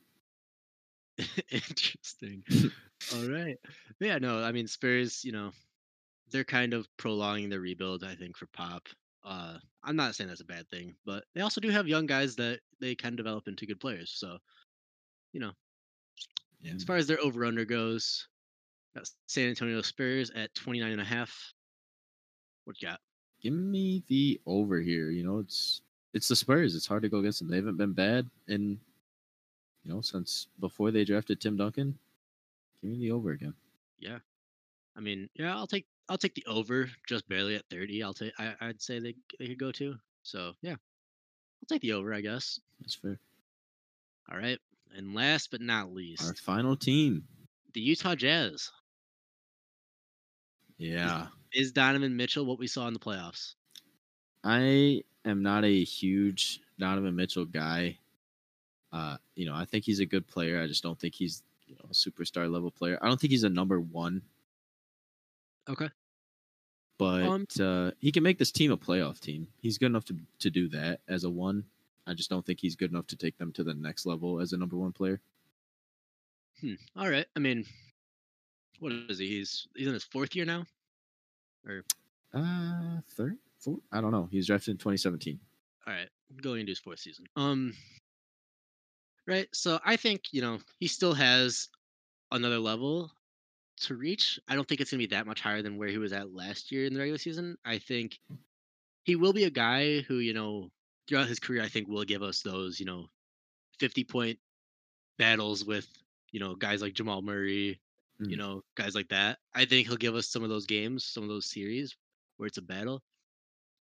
Interesting. 1.51 2.43
All 3.13 3.29
right. 3.29 3.57
Yeah, 3.99 4.17
no, 4.17 4.43
I 4.43 4.51
mean 4.51 4.67
Spurs, 4.67 5.23
you 5.23 5.31
know, 5.31 5.51
they're 6.31 6.43
kind 6.43 6.73
of 6.73 6.87
prolonging 6.97 7.49
the 7.49 7.59
rebuild, 7.59 8.03
I 8.03 8.15
think, 8.15 8.37
for 8.37 8.47
Pop. 8.47 8.87
Uh, 9.23 9.57
I'm 9.83 9.95
not 9.95 10.15
saying 10.15 10.27
that's 10.29 10.41
a 10.41 10.45
bad 10.45 10.69
thing, 10.69 10.95
but 11.05 11.23
they 11.33 11.41
also 11.41 11.61
do 11.61 11.69
have 11.69 11.87
young 11.87 12.05
guys 12.05 12.35
that 12.37 12.59
they 12.79 12.95
can 12.95 13.15
develop 13.15 13.47
into 13.47 13.65
good 13.65 13.79
players. 13.79 14.11
So, 14.15 14.37
you 15.33 15.39
know, 15.39 15.51
Yeah. 16.61 16.73
as 16.73 16.83
far 16.83 16.95
as 16.97 17.07
their 17.07 17.19
over 17.21 17.45
under 17.45 17.65
goes, 17.65 18.27
got 18.95 19.09
San 19.27 19.49
Antonio 19.49 19.81
Spurs 19.81 20.29
at 20.31 20.53
29 20.55 20.91
and 20.91 21.01
a 21.01 21.05
half. 21.05 21.53
What 22.65 22.81
you 22.81 22.87
got? 22.87 22.99
Give 23.41 23.53
me 23.53 24.03
the 24.07 24.39
over 24.45 24.79
here. 24.81 25.09
You 25.11 25.23
know, 25.23 25.39
it's 25.39 25.81
it's 26.13 26.27
the 26.27 26.35
Spurs. 26.35 26.75
It's 26.75 26.87
hard 26.87 27.03
to 27.03 27.09
go 27.09 27.19
against 27.19 27.39
them. 27.39 27.47
They 27.49 27.57
haven't 27.57 27.77
been 27.77 27.93
bad 27.93 28.29
in 28.47 28.79
you 29.83 29.93
know 29.93 30.01
since 30.01 30.47
before 30.59 30.91
they 30.91 31.05
drafted 31.05 31.39
Tim 31.39 31.55
Duncan. 31.55 31.97
Give 32.81 32.91
me 32.91 32.97
the 32.99 33.11
over 33.11 33.31
again. 33.31 33.53
Yeah. 33.99 34.19
I 34.95 34.99
mean, 34.99 35.29
yeah, 35.35 35.55
I'll 35.55 35.67
take 35.67 35.85
I'll 36.09 36.17
take 36.17 36.35
the 36.35 36.45
over 36.47 36.89
just 37.07 37.27
barely 37.27 37.55
at 37.55 37.65
30. 37.69 38.03
I'll 38.03 38.13
take 38.13 38.33
I, 38.39 38.55
I'd 38.61 38.81
say 38.81 38.99
they 38.99 39.15
they 39.39 39.47
could 39.47 39.59
go 39.59 39.71
to. 39.73 39.95
So 40.23 40.53
yeah. 40.61 40.71
I'll 40.73 41.67
take 41.69 41.81
the 41.81 41.93
over, 41.93 42.13
I 42.13 42.21
guess. 42.21 42.59
That's 42.79 42.95
fair. 42.95 43.19
All 44.31 44.37
right. 44.37 44.59
And 44.95 45.13
last 45.13 45.51
but 45.51 45.61
not 45.61 45.93
least, 45.93 46.23
Our 46.25 46.33
final 46.35 46.75
team. 46.75 47.23
the 47.73 47.81
Utah 47.81 48.15
Jazz. 48.15 48.71
Yeah. 50.77 51.27
Is 51.53 51.71
Donovan 51.71 52.15
Mitchell 52.15 52.45
what 52.45 52.59
we 52.59 52.67
saw 52.67 52.87
in 52.87 52.93
the 52.93 52.99
playoffs? 52.99 53.55
I 54.43 55.03
am 55.25 55.41
not 55.41 55.65
a 55.65 55.83
huge 55.83 56.61
Donovan 56.79 57.15
Mitchell 57.15 57.45
guy. 57.45 57.97
Uh, 58.91 59.17
you 59.35 59.45
know, 59.45 59.55
I 59.55 59.65
think 59.65 59.83
he's 59.83 59.99
a 59.99 60.05
good 60.05 60.27
player. 60.27 60.61
I 60.61 60.67
just 60.67 60.83
don't 60.83 60.97
think 60.99 61.15
he's 61.15 61.43
you 61.67 61.75
know 61.75 61.85
a 61.89 61.93
superstar 61.93 62.49
level 62.51 62.71
player. 62.71 62.97
I 63.01 63.07
don't 63.07 63.19
think 63.19 63.31
he's 63.31 63.43
a 63.43 63.49
number 63.49 63.79
one, 63.79 64.21
Okay. 65.69 65.89
but 66.97 67.23
Um, 67.23 67.47
uh, 67.59 67.91
he 67.99 68.11
can 68.11 68.23
make 68.23 68.37
this 68.39 68.51
team 68.51 68.71
a 68.71 68.77
playoff 68.77 69.19
team. 69.19 69.47
He's 69.59 69.77
good 69.77 69.87
enough 69.87 70.05
to 70.05 70.17
to 70.39 70.49
do 70.49 70.67
that 70.69 71.01
as 71.07 71.23
a 71.23 71.29
one. 71.29 71.65
I 72.05 72.13
just 72.13 72.29
don't 72.29 72.45
think 72.45 72.59
he's 72.61 72.75
good 72.77 72.91
enough 72.91 73.07
to 73.07 73.15
take 73.17 73.37
them 73.37 73.51
to 73.53 73.63
the 73.63 73.73
next 73.73 74.05
level 74.05 74.39
as 74.39 74.53
a 74.53 74.57
number 74.57 74.77
one 74.77 74.93
player. 74.93 75.19
Hmm. 76.61 76.75
All 76.95 77.09
right. 77.09 77.25
I 77.35 77.39
mean, 77.39 77.65
what 78.79 78.91
is 78.93 79.19
he? 79.19 79.27
He's 79.27 79.67
he's 79.75 79.87
in 79.87 79.93
his 79.93 80.03
fourth 80.05 80.35
year 80.35 80.45
now. 80.45 80.65
Uh, 82.33 83.01
third, 83.09 83.37
fourth? 83.59 83.79
I 83.91 83.99
don't 84.01 84.11
know. 84.11 84.27
He 84.31 84.37
was 84.37 84.47
drafted 84.47 84.71
in 84.71 84.77
2017. 84.77 85.39
All 85.85 85.93
right, 85.93 86.09
going 86.41 86.61
into 86.61 86.71
his 86.71 86.79
fourth 86.79 86.99
season. 86.99 87.25
Um. 87.35 87.73
Right. 89.27 89.47
So 89.53 89.79
I 89.83 89.97
think 89.97 90.33
you 90.33 90.41
know 90.41 90.59
he 90.79 90.87
still 90.87 91.13
has 91.13 91.69
another 92.31 92.59
level 92.59 93.11
to 93.81 93.95
reach. 93.95 94.39
I 94.47 94.55
don't 94.55 94.67
think 94.67 94.81
it's 94.81 94.91
gonna 94.91 94.99
be 94.99 95.07
that 95.07 95.27
much 95.27 95.41
higher 95.41 95.61
than 95.61 95.77
where 95.77 95.89
he 95.89 95.97
was 95.99 96.13
at 96.13 96.33
last 96.33 96.71
year 96.71 96.85
in 96.85 96.93
the 96.93 96.99
regular 96.99 97.17
season. 97.19 97.57
I 97.65 97.79
think 97.79 98.19
he 99.03 99.15
will 99.15 99.33
be 99.33 99.45
a 99.45 99.49
guy 99.51 100.01
who 100.01 100.17
you 100.19 100.33
know 100.33 100.71
throughout 101.07 101.27
his 101.27 101.39
career 101.39 101.63
I 101.63 101.69
think 101.69 101.87
will 101.87 102.05
give 102.05 102.23
us 102.23 102.41
those 102.41 102.79
you 102.79 102.85
know 102.85 103.09
fifty 103.79 104.03
point 104.03 104.39
battles 105.17 105.65
with 105.65 105.87
you 106.31 106.39
know 106.39 106.55
guys 106.55 106.81
like 106.81 106.93
Jamal 106.93 107.21
Murray, 107.21 107.81
you 108.27 108.37
Mm. 108.37 108.39
know 108.39 108.63
guys 108.75 108.95
like 108.95 109.09
that. 109.09 109.39
I 109.55 109.65
think 109.65 109.87
he'll 109.87 109.97
give 109.97 110.15
us 110.15 110.29
some 110.29 110.43
of 110.43 110.49
those 110.49 110.65
games, 110.67 111.05
some 111.05 111.23
of 111.23 111.29
those 111.29 111.49
series 111.51 111.95
where 112.37 112.47
it's 112.47 112.57
a 112.59 112.61
battle. 112.63 113.03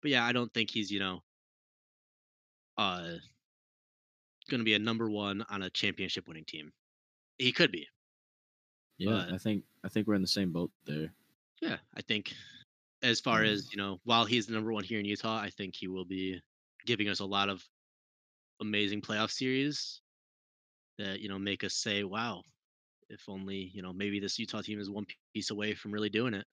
But 0.01 0.11
yeah, 0.11 0.25
I 0.25 0.33
don't 0.33 0.53
think 0.53 0.71
he's 0.71 0.91
you 0.91 0.99
know 0.99 1.23
uh 2.77 3.15
going 4.49 4.59
to 4.59 4.65
be 4.65 4.73
a 4.73 4.79
number 4.79 5.09
one 5.09 5.43
on 5.49 5.61
a 5.63 5.69
championship 5.69 6.27
winning 6.27 6.45
team. 6.45 6.71
He 7.37 7.51
could 7.51 7.71
be. 7.71 7.87
Yeah, 8.97 9.25
But- 9.27 9.33
I 9.33 9.37
think 9.37 9.65
I 9.83 9.89
think 9.89 10.07
we're 10.07 10.15
in 10.15 10.21
the 10.21 10.27
same 10.27 10.51
boat 10.51 10.71
there. 10.85 11.13
Yeah, 11.61 11.77
I 11.93 12.01
think 12.01 12.33
as 13.01 13.19
far 13.21 13.41
Um, 13.41 13.47
as, 13.47 13.71
you 13.71 13.77
know, 13.77 13.99
while 14.03 14.25
he's 14.25 14.47
the 14.47 14.53
number 14.53 14.71
one 14.73 14.83
here 14.83 14.99
in 14.99 15.05
Utah, 15.05 15.37
I 15.37 15.49
think 15.49 15.75
he 15.75 15.87
will 15.87 16.05
be 16.05 16.41
giving 16.85 17.07
us 17.07 17.19
a 17.19 17.25
lot 17.25 17.49
of 17.49 17.67
amazing 18.61 19.01
playoff 19.01 19.31
series 19.31 20.01
that, 20.97 21.19
you 21.21 21.29
know, 21.29 21.39
make 21.39 21.63
us 21.63 21.75
say, 21.75 22.03
wow, 22.03 22.43
if 23.09 23.27
only, 23.29 23.57
you 23.73 23.81
know, 23.81 23.93
maybe 23.93 24.19
this 24.19 24.39
Utah 24.39 24.61
team 24.61 24.79
is 24.79 24.89
one 24.89 25.05
piece 25.33 25.49
away 25.51 25.73
from 25.75 25.91
really 25.91 26.09
doing 26.09 26.33
it. 26.33 26.45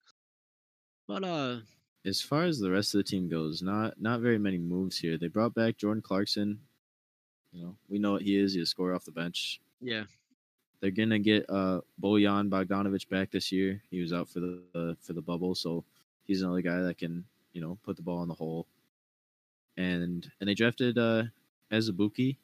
But 1.06 1.24
uh 1.24 1.60
As 2.04 2.20
far 2.20 2.44
as 2.44 2.58
the 2.58 2.70
rest 2.70 2.94
of 2.94 2.98
the 2.98 3.04
team 3.04 3.28
goes, 3.28 3.62
not 3.62 4.00
not 4.00 4.20
very 4.20 4.38
many 4.38 4.58
moves 4.58 4.98
here. 4.98 5.16
They 5.18 5.28
brought 5.28 5.54
back 5.54 5.76
Jordan 5.78 6.02
Clarkson. 6.02 6.66
You 7.52 7.62
know, 7.64 7.76
we 7.88 7.98
know 7.98 8.12
what 8.12 8.22
he 8.22 8.36
is. 8.38 8.54
He's 8.54 8.62
a 8.64 8.66
scorer 8.66 8.94
off 8.94 9.04
the 9.04 9.10
bench. 9.12 9.60
yeah, 9.80 10.04
They're 10.80 10.90
gonna 10.90 11.18
get 11.18 11.44
uh 11.48 11.80
Bojan 12.02 12.48
Bogdanovic 12.48 13.08
back 13.08 13.30
this 13.30 13.52
year. 13.52 13.82
He 13.90 14.00
was 14.00 14.12
out 14.12 14.28
for 14.28 14.40
the 14.40 14.62
uh, 14.74 14.94
for 15.00 15.12
the 15.12 15.22
bubble, 15.22 15.54
so 15.54 15.84
he's 16.24 16.42
another 16.42 16.62
guy 16.62 16.80
that 16.80 16.98
can 16.98 17.24
you 17.52 17.60
know 17.60 17.78
put 17.84 17.96
the 17.96 18.02
ball 18.02 18.22
in 18.22 18.28
the 18.28 18.34
hole. 18.34 18.66
And 19.76 20.30
and 20.40 20.48
they 20.48 20.54
drafted 20.54 20.98
uh 20.98 21.24
Azubuike, 21.70 22.36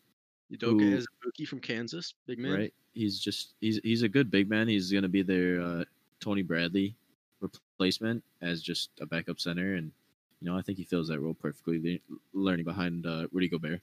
Udoka 0.52 0.80
Who- 0.80 0.96
is 0.96 1.04
a 1.04 1.26
rookie 1.26 1.44
from 1.44 1.60
Kansas, 1.60 2.14
big 2.26 2.38
man. 2.38 2.52
right? 2.52 2.74
He's 2.94 3.18
just 3.18 3.54
he's 3.60 3.80
he's 3.82 4.02
a 4.02 4.08
good 4.08 4.30
big 4.30 4.48
man. 4.48 4.68
He's 4.68 4.90
gonna 4.92 5.08
be 5.08 5.22
their 5.22 5.60
uh, 5.60 5.84
Tony 6.20 6.42
Bradley 6.42 6.96
replacement 7.40 8.24
as 8.42 8.60
just 8.62 8.90
a 9.00 9.06
backup 9.06 9.38
center, 9.40 9.74
and 9.74 9.92
you 10.40 10.50
know 10.50 10.56
I 10.58 10.62
think 10.62 10.78
he 10.78 10.84
fills 10.84 11.08
that 11.08 11.20
role 11.20 11.34
perfectly, 11.34 12.02
learning 12.32 12.64
behind 12.64 13.06
uh, 13.06 13.26
Rudy 13.32 13.48
Gobert. 13.48 13.80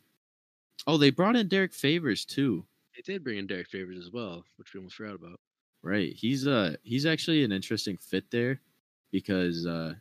Oh, 0.87 0.97
they 0.97 1.09
brought 1.09 1.35
in 1.35 1.47
Derrick 1.47 1.73
Favors 1.73 2.25
too. 2.25 2.65
They 2.95 3.01
did 3.01 3.23
bring 3.23 3.37
in 3.37 3.47
Derrick 3.47 3.67
Favors 3.67 3.97
as 3.97 4.11
well, 4.11 4.43
which 4.57 4.73
we 4.73 4.79
almost 4.79 4.95
forgot 4.95 5.15
about. 5.15 5.39
Right. 5.81 6.13
He's 6.13 6.47
uh 6.47 6.75
he's 6.83 7.05
actually 7.05 7.43
an 7.43 7.51
interesting 7.51 7.97
fit 7.97 8.29
there 8.31 8.61
because 9.11 9.65
uh 9.65 9.95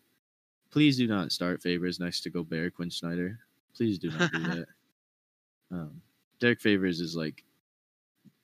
please 0.71 0.97
do 0.97 1.07
not 1.07 1.33
start 1.33 1.63
Favors 1.63 2.01
next 2.01 2.23
to 2.23 2.31
Gobert 2.31 2.75
Quin 2.75 2.91
Snyder. 2.91 3.39
Please 3.75 3.99
do 3.99 4.11
not 4.11 4.33
do 4.33 4.39
that. 4.43 4.67
Um 5.71 6.03
Derrick 6.41 6.61
Favors 6.61 7.01
is 7.01 7.17
like 7.17 7.45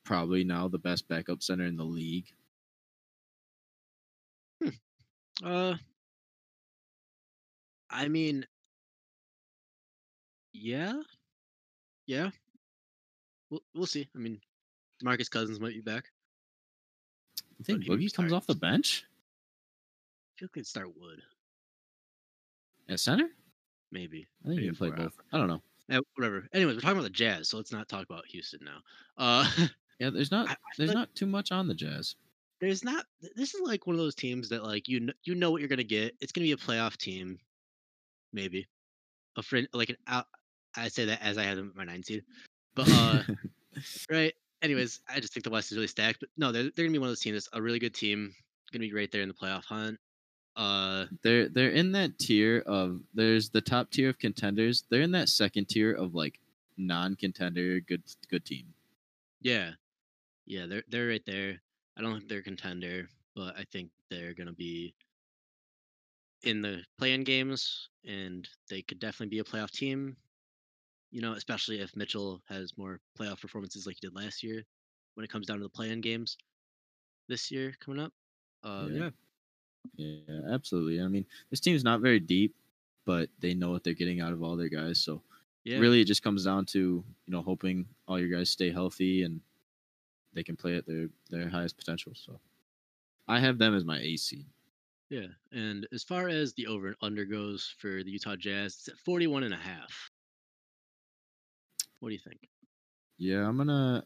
probably 0.04 0.44
now 0.44 0.68
the 0.68 0.78
best 0.78 1.08
backup 1.08 1.42
center 1.42 1.64
in 1.64 1.76
the 1.76 1.84
league. 1.84 2.32
Uh, 5.42 5.74
I 7.90 8.08
mean, 8.08 8.46
yeah, 10.52 11.00
yeah. 12.10 12.30
We'll 13.50 13.62
we'll 13.74 13.86
see. 13.86 14.08
I 14.14 14.18
mean, 14.18 14.40
Marcus 15.02 15.28
Cousins 15.28 15.60
might 15.60 15.74
be 15.74 15.80
back. 15.80 16.04
You 17.58 17.64
think 17.64 17.84
Boogie 17.84 18.12
comes 18.12 18.30
start. 18.30 18.32
off 18.32 18.46
the 18.46 18.54
bench 18.54 19.04
I 19.06 20.38
feel 20.38 20.46
like 20.46 20.52
they'd 20.54 20.66
start 20.66 20.88
Wood, 20.98 21.20
at 22.88 22.98
center? 23.00 23.28
maybe. 23.92 24.26
I 24.44 24.48
think 24.48 24.56
Maybe 24.56 24.62
he 24.62 24.68
can 24.68 24.76
play 24.76 24.88
out. 24.88 24.96
both. 24.96 25.16
I 25.32 25.38
don't 25.38 25.48
know. 25.48 25.60
Eh, 25.90 26.00
whatever. 26.16 26.46
Anyways, 26.52 26.76
we're 26.76 26.80
talking 26.80 26.96
about 26.98 27.02
the 27.04 27.10
Jazz, 27.10 27.48
so 27.48 27.56
let's 27.56 27.72
not 27.72 27.88
talk 27.88 28.04
about 28.08 28.26
Houston 28.26 28.60
now. 28.64 28.78
Uh, 29.18 29.48
Yeah, 29.98 30.08
there's 30.08 30.30
not 30.30 30.48
I- 30.48 30.52
I 30.52 30.56
there's 30.78 30.88
like- 30.88 30.96
not 30.96 31.14
too 31.14 31.26
much 31.26 31.52
on 31.52 31.68
the 31.68 31.74
Jazz. 31.74 32.16
there's 32.60 32.82
not. 32.82 33.04
This 33.36 33.54
is 33.54 33.60
like 33.62 33.86
one 33.86 33.94
of 33.94 34.00
those 34.00 34.14
teams 34.14 34.48
that 34.48 34.64
like 34.64 34.88
you 34.88 34.98
kn- 35.00 35.14
you 35.24 35.34
know 35.34 35.50
what 35.50 35.60
you're 35.60 35.68
gonna 35.68 35.84
get. 35.84 36.16
It's 36.20 36.32
gonna 36.32 36.46
be 36.46 36.52
a 36.52 36.56
playoff 36.56 36.96
team, 36.96 37.38
maybe 38.32 38.66
a 39.36 39.42
friend 39.42 39.68
like 39.74 39.90
an 39.90 39.96
out. 40.06 40.26
I 40.76 40.88
say 40.88 41.04
that 41.06 41.22
as 41.22 41.38
I 41.38 41.44
have 41.44 41.56
them 41.56 41.70
at 41.70 41.76
my 41.76 41.84
nine 41.84 42.02
seed, 42.02 42.24
but 42.74 42.88
uh. 42.90 43.22
right? 44.10 44.34
Anyways, 44.62 45.00
I 45.08 45.20
just 45.20 45.32
think 45.32 45.44
the 45.44 45.50
West 45.50 45.72
is 45.72 45.78
really 45.78 45.86
stacked. 45.86 46.20
But 46.20 46.28
no, 46.36 46.52
they're, 46.52 46.64
they're 46.64 46.84
gonna 46.84 46.92
be 46.92 46.98
one 46.98 47.08
of 47.08 47.12
those 47.12 47.20
teams 47.20 47.34
that's 47.34 47.48
a 47.52 47.62
really 47.62 47.78
good 47.78 47.94
team, 47.94 48.34
gonna 48.72 48.82
be 48.82 48.92
right 48.92 49.10
there 49.10 49.22
in 49.22 49.28
the 49.28 49.34
playoff 49.34 49.64
hunt. 49.64 49.98
Uh, 50.56 51.06
they're 51.22 51.48
they're 51.48 51.70
in 51.70 51.92
that 51.92 52.18
tier 52.18 52.62
of 52.66 53.00
there's 53.14 53.48
the 53.48 53.60
top 53.60 53.90
tier 53.90 54.10
of 54.10 54.18
contenders. 54.18 54.84
They're 54.90 55.02
in 55.02 55.12
that 55.12 55.28
second 55.28 55.68
tier 55.68 55.92
of 55.92 56.14
like 56.14 56.40
non-contender 56.76 57.80
good 57.80 58.02
good 58.30 58.44
team. 58.44 58.66
yeah, 59.40 59.70
yeah, 60.46 60.66
they're 60.66 60.82
they're 60.88 61.08
right 61.08 61.24
there. 61.26 61.60
I 61.96 62.02
don't 62.02 62.16
think 62.16 62.28
they're 62.28 62.38
a 62.38 62.42
contender, 62.42 63.08
but 63.34 63.56
I 63.56 63.64
think 63.72 63.90
they're 64.10 64.34
gonna 64.34 64.52
be 64.52 64.94
in 66.42 66.60
the 66.60 66.82
play-in 66.98 67.24
games, 67.24 67.88
and 68.06 68.48
they 68.68 68.82
could 68.82 68.98
definitely 68.98 69.28
be 69.28 69.38
a 69.38 69.44
playoff 69.44 69.70
team. 69.70 70.16
You 71.10 71.20
know, 71.20 71.32
especially 71.34 71.80
if 71.80 71.96
Mitchell 71.96 72.42
has 72.48 72.76
more 72.78 73.00
playoff 73.18 73.40
performances 73.40 73.86
like 73.86 73.96
he 74.00 74.06
did 74.06 74.14
last 74.14 74.42
year, 74.42 74.64
when 75.14 75.24
it 75.24 75.30
comes 75.30 75.46
down 75.46 75.58
to 75.58 75.64
the 75.64 75.68
play-in 75.70 76.00
games 76.00 76.36
this 77.28 77.50
year 77.50 77.74
coming 77.80 78.00
up. 78.00 78.12
Uh, 78.62 78.88
Yeah. 78.92 79.10
yeah, 79.96 80.40
absolutely. 80.50 81.00
I 81.00 81.08
mean, 81.08 81.26
this 81.50 81.60
team's 81.60 81.84
not 81.84 82.00
very 82.00 82.20
deep, 82.20 82.54
but 83.04 83.30
they 83.40 83.54
know 83.54 83.70
what 83.70 83.84
they're 83.84 83.94
getting 83.94 84.20
out 84.20 84.32
of 84.32 84.42
all 84.42 84.56
their 84.56 84.68
guys. 84.68 84.98
So 84.98 85.22
yeah, 85.64 85.78
really, 85.78 86.00
it 86.00 86.06
just 86.06 86.22
comes 86.22 86.44
down 86.44 86.66
to 86.66 86.78
you 86.78 87.32
know 87.32 87.42
hoping 87.42 87.86
all 88.06 88.18
your 88.18 88.28
guys 88.28 88.50
stay 88.50 88.70
healthy 88.70 89.24
and 89.24 89.40
they 90.32 90.42
can 90.42 90.56
play 90.56 90.76
at 90.76 90.86
their 90.86 91.08
their 91.30 91.48
highest 91.48 91.76
potential. 91.76 92.12
So 92.14 92.40
I 93.28 93.40
have 93.40 93.58
them 93.58 93.74
as 93.74 93.84
my 93.84 94.00
A 94.00 94.16
seed. 94.16 94.46
Yeah, 95.10 95.26
and 95.52 95.86
as 95.92 96.04
far 96.04 96.28
as 96.28 96.54
the 96.54 96.66
over 96.68 96.86
and 96.88 96.96
under 97.02 97.24
goes 97.24 97.74
for 97.78 98.02
the 98.04 98.10
Utah 98.10 98.36
Jazz, 98.36 98.76
it's 98.76 98.88
at 98.88 98.98
41 98.98 99.42
and 99.42 99.52
a 99.54 99.58
half. 99.58 100.10
What 102.00 102.08
do 102.08 102.14
you 102.14 102.18
think? 102.20 102.50
Yeah, 103.18 103.46
I'm 103.46 103.56
gonna 103.56 104.04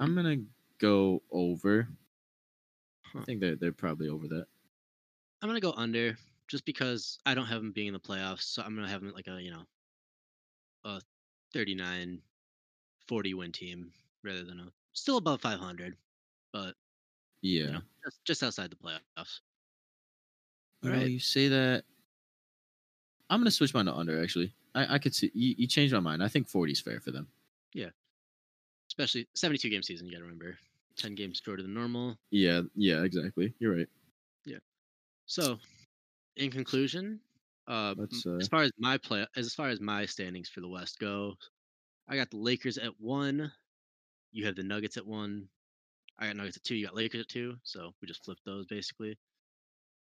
I'm 0.00 0.14
gonna 0.14 0.44
go 0.78 1.22
over. 1.30 1.88
Huh. 3.04 3.20
I 3.20 3.24
think 3.24 3.40
they're 3.40 3.56
they're 3.56 3.72
probably 3.72 4.08
over 4.08 4.26
that. 4.28 4.46
I'm 5.42 5.48
gonna 5.48 5.60
go 5.60 5.72
under 5.72 6.16
just 6.48 6.64
because 6.64 7.18
I 7.26 7.34
don't 7.34 7.46
have 7.46 7.60
them 7.62 7.72
being 7.72 7.88
in 7.88 7.92
the 7.94 8.00
playoffs. 8.00 8.42
So 8.42 8.62
I'm 8.62 8.74
gonna 8.74 8.88
have 8.88 9.02
them 9.02 9.12
like 9.12 9.28
a 9.28 9.40
you 9.42 9.50
know 9.50 9.66
a 10.84 11.00
39 11.52 12.22
40 13.08 13.34
win 13.34 13.52
team 13.52 13.92
rather 14.22 14.44
than 14.44 14.60
a 14.60 14.72
still 14.92 15.16
above 15.16 15.40
500, 15.40 15.96
but 16.52 16.76
Yeah. 17.42 17.66
you 17.66 17.72
know 17.72 17.82
just, 18.04 18.24
just 18.24 18.42
outside 18.42 18.70
the 18.70 18.76
playoffs. 18.76 19.40
You 20.82 20.92
know, 20.92 20.98
Alright. 20.98 21.10
you 21.12 21.18
say 21.20 21.48
that. 21.48 21.84
I'm 23.30 23.40
gonna 23.40 23.50
switch 23.50 23.72
mine 23.74 23.86
to 23.86 23.94
under. 23.94 24.22
Actually, 24.22 24.54
I, 24.74 24.94
I 24.94 24.98
could 24.98 25.14
see 25.14 25.30
you, 25.34 25.54
you 25.58 25.66
changed 25.66 25.94
my 25.94 26.00
mind. 26.00 26.22
I 26.22 26.28
think 26.28 26.48
40 26.48 26.72
is 26.72 26.80
fair 26.80 27.00
for 27.00 27.10
them. 27.10 27.28
Yeah, 27.74 27.90
especially 28.88 29.28
72 29.34 29.68
game 29.68 29.82
season. 29.82 30.06
You 30.06 30.12
gotta 30.12 30.24
remember 30.24 30.56
10 30.96 31.14
games 31.14 31.40
shorter 31.44 31.62
than 31.62 31.74
normal. 31.74 32.16
Yeah, 32.30 32.62
yeah, 32.74 33.02
exactly. 33.02 33.54
You're 33.58 33.76
right. 33.76 33.88
Yeah. 34.44 34.58
So, 35.26 35.58
in 36.36 36.50
conclusion, 36.50 37.20
uh, 37.68 37.94
uh, 37.98 38.36
as 38.40 38.48
far 38.48 38.62
as 38.62 38.72
my 38.78 38.98
play, 38.98 39.26
as 39.36 39.54
far 39.54 39.68
as 39.68 39.80
my 39.80 40.04
standings 40.06 40.48
for 40.48 40.60
the 40.60 40.68
West 40.68 40.98
go, 40.98 41.34
I 42.08 42.16
got 42.16 42.30
the 42.30 42.36
Lakers 42.36 42.78
at 42.78 43.00
one. 43.00 43.52
You 44.32 44.46
have 44.46 44.56
the 44.56 44.62
Nuggets 44.62 44.96
at 44.96 45.06
one. 45.06 45.48
I 46.18 46.26
got 46.26 46.36
Nuggets 46.36 46.56
at 46.56 46.64
two. 46.64 46.74
You 46.74 46.86
got 46.86 46.96
Lakers 46.96 47.20
at 47.20 47.28
two. 47.28 47.56
So 47.62 47.92
we 48.00 48.08
just 48.08 48.24
flipped 48.24 48.44
those 48.44 48.66
basically, 48.66 49.16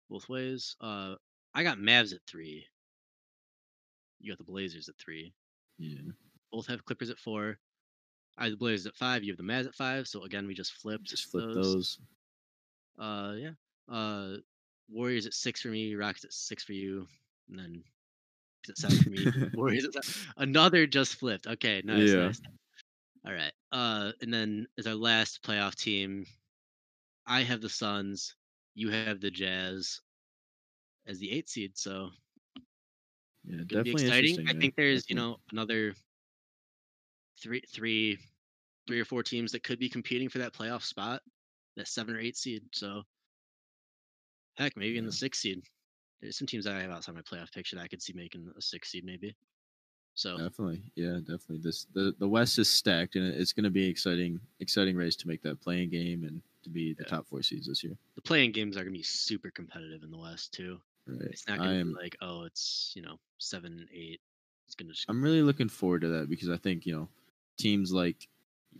both 0.10 0.30
ways. 0.30 0.76
Uh, 0.82 1.16
I 1.54 1.64
got 1.64 1.78
Mavs 1.78 2.14
at 2.14 2.22
three. 2.28 2.66
You 4.20 4.32
got 4.32 4.38
the 4.38 4.44
Blazers 4.52 4.90
at 4.90 4.96
three. 4.98 5.34
Yeah. 5.78 6.12
Both 6.52 6.68
have 6.68 6.86
Clippers 6.86 7.10
at 7.10 7.20
four. 7.20 7.58
I 8.38 8.44
have 8.44 8.52
the 8.52 8.58
Blazers 8.58 8.86
at 8.88 8.96
five. 8.96 9.24
You 9.24 9.32
have 9.32 9.38
the 9.38 9.44
Mavs 9.44 9.68
at 9.68 9.76
five. 9.76 10.08
So 10.08 10.24
again, 10.24 10.48
we 10.48 10.54
just 10.54 10.74
flipped. 10.74 11.04
Just 11.06 11.30
flip 11.32 11.54
those. 11.54 12.00
Uh, 13.00 13.34
yeah. 13.38 13.52
Uh, 13.92 14.38
Warriors 14.90 15.26
at 15.26 15.34
six 15.34 15.62
for 15.62 15.68
me. 15.70 15.96
Rockets 15.96 16.26
at 16.26 16.34
six 16.34 16.64
for 16.64 16.74
you, 16.74 17.08
and 17.50 17.60
then 17.60 17.84
at 18.70 18.78
seven 18.78 18.98
for 19.00 19.10
me. 19.10 19.50
Warriors 19.54 19.86
at 19.86 20.04
seven. 20.04 20.32
Another 20.38 20.88
just 20.88 21.16
flipped. 21.16 21.48
Okay, 21.48 21.82
nice, 21.84 22.10
Yeah. 22.10 22.28
nice. 22.28 22.42
All 23.26 23.34
right. 23.34 23.52
Uh, 23.72 24.12
and 24.22 24.34
then 24.34 24.68
as 24.78 24.88
our 24.88 24.96
last 24.96 25.44
playoff 25.44 25.76
team, 25.76 26.26
I 27.26 27.42
have 27.44 27.62
the 27.62 27.70
Suns. 27.70 28.36
You 28.76 28.90
have 28.90 29.20
the 29.20 29.32
Jazz 29.32 30.00
as 31.08 31.20
the 31.20 31.32
eight 31.32 31.50
seed. 31.50 31.78
So 31.78 32.10
Yeah, 33.48 33.64
definitely 33.64 34.08
exciting. 34.08 34.40
I 34.50 34.54
think 34.54 34.76
yeah, 34.76 34.76
there's 34.76 35.10
you 35.10 35.16
know 35.16 35.38
another 35.52 35.94
three, 37.42 37.62
three, 37.72 38.18
three 38.88 39.00
or 39.00 39.06
four 39.06 39.24
teams 39.24 39.52
that 39.52 39.64
could 39.64 39.80
be 39.80 39.90
competing 39.90 40.30
for 40.30 40.40
that 40.40 40.54
playoff 40.54 40.84
spot, 40.84 41.22
that 41.76 41.88
seven 41.88 42.16
or 42.16 42.20
eight 42.20 42.38
seed. 42.38 42.64
So 42.74 43.04
heck, 44.56 44.76
maybe 44.76 44.98
in 44.98 45.06
the 45.06 45.12
six 45.12 45.40
seed. 45.40 45.62
There's 46.22 46.38
some 46.38 46.48
teams 46.48 46.66
that 46.66 46.76
I 46.76 46.82
have 46.82 46.92
outside 46.92 47.16
my 47.16 47.22
playoff 47.22 47.52
picture 47.54 47.76
that 47.76 47.84
I 47.84 47.88
could 47.88 48.02
see 48.02 48.14
making 48.14 48.52
a 48.58 48.62
six 48.62 48.90
seed 48.92 49.06
maybe. 49.06 49.36
So 50.16 50.42
Definitely, 50.44 50.84
yeah, 50.96 51.18
definitely. 51.18 51.58
This 51.60 51.86
the 51.94 52.14
the 52.20 52.28
West 52.30 52.60
is 52.60 52.70
stacked, 52.70 53.16
and 53.16 53.26
it's 53.34 53.54
going 53.54 53.64
to 53.64 53.72
be 53.72 53.88
exciting, 53.88 54.40
exciting 54.60 54.96
race 54.96 55.16
to 55.18 55.28
make 55.28 55.42
that 55.42 55.60
play-in 55.60 55.90
game 55.90 56.24
and 56.24 56.42
to 56.64 56.70
be 56.70 56.94
the 56.94 57.04
Yeah. 57.04 57.10
top 57.10 57.28
four 57.28 57.42
seeds 57.42 57.68
this 57.68 57.84
year. 57.84 57.98
the 58.16 58.22
play-in 58.22 58.52
games 58.52 58.78
are 58.78 58.84
gonna 58.84 58.92
be 58.92 59.04
super 59.04 59.50
competitive 59.52 60.04
in 60.04 60.12
the 60.12 60.18
West 60.18 60.54
too. 60.54 60.82
Right. 61.08 61.22
It's 61.32 61.48
not 61.48 61.60
gonna 61.60 61.80
am. 61.80 61.94
be 61.94 62.02
like 62.04 62.18
oh 62.22 62.44
it's 62.44 62.92
you 62.96 63.02
know 63.02 63.18
seven 63.38 63.88
eight. 63.94 64.22
It's 64.66 64.76
gonna 64.76 64.92
just 64.92 65.10
I'm 65.10 65.24
really 65.24 65.42
looking 65.42 65.70
forward 65.70 66.02
to 66.02 66.08
that 66.10 66.30
because 66.30 66.50
I 66.50 66.58
think 66.58 66.86
you 66.86 66.94
know 66.96 67.08
teams 67.58 67.92
like, 67.94 68.28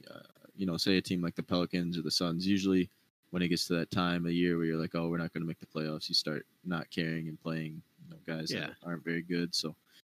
uh, 0.10 0.20
you 0.56 0.66
know, 0.66 0.78
say 0.78 0.98
a 0.98 1.02
team 1.02 1.22
like 1.22 1.36
the 1.36 1.44
Pelicans 1.44 1.98
or 1.98 2.02
the 2.02 2.12
Suns. 2.12 2.46
Usually, 2.48 2.90
when 3.32 3.42
it 3.42 3.48
gets 3.50 3.68
to 3.68 3.76
that 3.76 3.92
time 3.92 4.26
of 4.26 4.32
year 4.34 4.58
where 4.58 4.66
you're 4.66 4.78
like, 4.82 4.96
oh, 4.96 5.10
we're 5.10 5.18
not 5.18 5.34
going 5.34 5.42
to 5.44 5.48
make 5.48 5.60
the 5.60 5.66
playoffs, 5.66 6.10
you 6.10 6.16
start 6.16 6.46
not 6.66 6.90
caring 6.92 7.28
and 7.30 7.40
playing 7.42 7.82
you 8.04 8.10
know, 8.12 8.18
guys 8.28 8.52
Yeah. 8.52 8.62
that 8.62 8.76
aren't 8.84 9.04
very 9.04 9.22
good. 9.22 9.56
So 9.56 9.76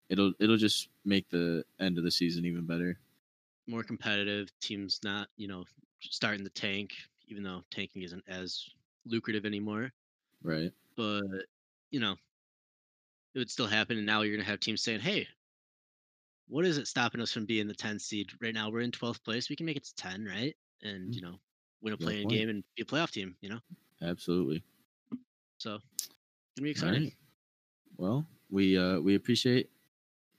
it'll 0.09 0.33
it'll 0.39 0.57
just 0.57 0.89
make 1.05 1.29
the 1.29 1.65
end 1.79 1.97
of 1.97 2.03
the 2.03 2.11
season 2.11 2.45
even 2.45 2.65
better. 2.65 2.99
more 3.67 3.83
competitive. 3.83 4.49
Teams 4.59 4.99
not 5.03 5.27
you 5.37 5.47
know 5.47 5.65
starting 5.99 6.43
the 6.43 6.49
tank, 6.51 6.91
even 7.27 7.43
though 7.43 7.63
tanking 7.71 8.01
isn't 8.03 8.23
as 8.27 8.69
lucrative 9.05 9.45
anymore. 9.45 9.91
Right. 10.43 10.71
but 10.95 11.21
you 11.91 11.99
know 11.99 12.15
it 13.33 13.39
would 13.39 13.49
still 13.49 13.67
happen 13.67 13.97
and 13.97 14.05
now 14.05 14.21
you're 14.21 14.35
going 14.35 14.43
to 14.43 14.49
have 14.49 14.59
teams 14.59 14.81
saying 14.83 14.99
hey 14.99 15.27
what 16.47 16.65
is 16.65 16.77
it 16.77 16.87
stopping 16.87 17.21
us 17.21 17.31
from 17.31 17.45
being 17.45 17.67
the 17.67 17.73
10 17.73 17.99
seed 17.99 18.29
right 18.41 18.53
now 18.53 18.69
we're 18.69 18.81
in 18.81 18.91
12th 18.91 19.23
place 19.23 19.49
we 19.49 19.55
can 19.55 19.65
make 19.65 19.77
it 19.77 19.83
to 19.85 19.95
10 19.95 20.25
right 20.25 20.55
and 20.83 21.09
Mm. 21.11 21.15
you 21.15 21.21
know 21.21 21.35
win 21.81 21.93
a 21.93 21.97
Good 21.97 22.05
playing 22.05 22.23
point. 22.27 22.37
game 22.39 22.49
and 22.49 22.63
be 22.75 22.83
a 22.83 22.85
playoff 22.85 23.11
team 23.11 23.35
you 23.41 23.49
know 23.49 23.59
Absolutely. 24.01 24.63
so 25.57 25.71
gonna 26.57 26.63
be 26.63 26.71
exciting 26.71 27.03
right. 27.03 27.13
Well, 27.97 28.25
we 28.49 28.77
uh 28.77 28.99
we 28.99 29.13
appreciate 29.15 29.69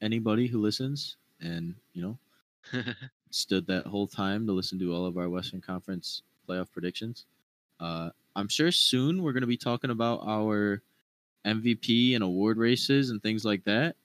anybody 0.01 0.49
who 0.49 0.61
listens 0.61 1.17
and 1.41 1.75
you 1.93 2.03
know 2.73 2.83
stood 3.31 3.67
that 3.69 3.87
whole 3.87 4.07
time 4.09 4.47
to 4.47 4.53
listen 4.53 4.79
to 4.81 4.93
all 4.93 5.07
of 5.07 5.17
our 5.17 5.29
Western 5.29 5.61
Conference 5.61 6.23
playoff 6.49 6.71
predictions. 6.73 7.27
Uh, 7.79 8.11
I'm 8.35 8.49
sure 8.49 8.73
soon 8.73 9.23
we're 9.23 9.33
going 9.33 9.43
to 9.43 9.47
be 9.47 9.57
talking 9.57 9.91
about 9.91 10.21
our 10.27 10.83
MVP 11.47 12.15
and 12.15 12.23
award 12.25 12.59
races 12.59 13.11
and 13.11 13.23
things 13.23 13.45
like 13.45 13.65
that. 13.65 13.97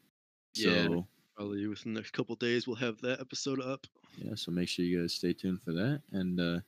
Yeah. 0.55 0.85
So 0.85 1.07
probably 1.35 1.67
within 1.67 1.93
the 1.93 1.99
next 1.99 2.11
couple 2.11 2.35
days 2.35 2.67
we'll 2.67 2.75
have 2.77 2.99
that 3.01 3.19
episode 3.19 3.61
up 3.61 3.85
yeah, 4.17 4.33
so 4.35 4.51
make 4.51 4.67
sure 4.67 4.83
you 4.83 5.01
guys 5.01 5.13
stay 5.13 5.33
tuned 5.33 5.61
for 5.61 5.71
that. 5.73 6.01
And 6.11 6.39
uh, 6.39 6.59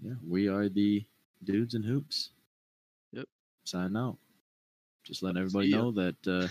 yeah, 0.00 0.14
we 0.26 0.48
are 0.48 0.68
the 0.68 1.04
dudes 1.44 1.74
and 1.74 1.84
hoops. 1.84 2.30
Yep. 3.12 3.26
Sign 3.64 3.96
out. 3.96 4.16
Just 5.04 5.22
letting 5.22 5.38
everybody 5.38 5.70
know 5.70 5.90
that 5.92 6.16
uh, 6.26 6.48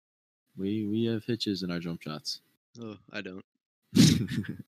we 0.56 0.86
we 0.86 1.04
have 1.04 1.24
hitches 1.24 1.62
in 1.62 1.70
our 1.70 1.80
jump 1.80 2.00
shots. 2.02 2.40
oh 2.80 2.96
i 3.12 3.20
don't 3.20 3.44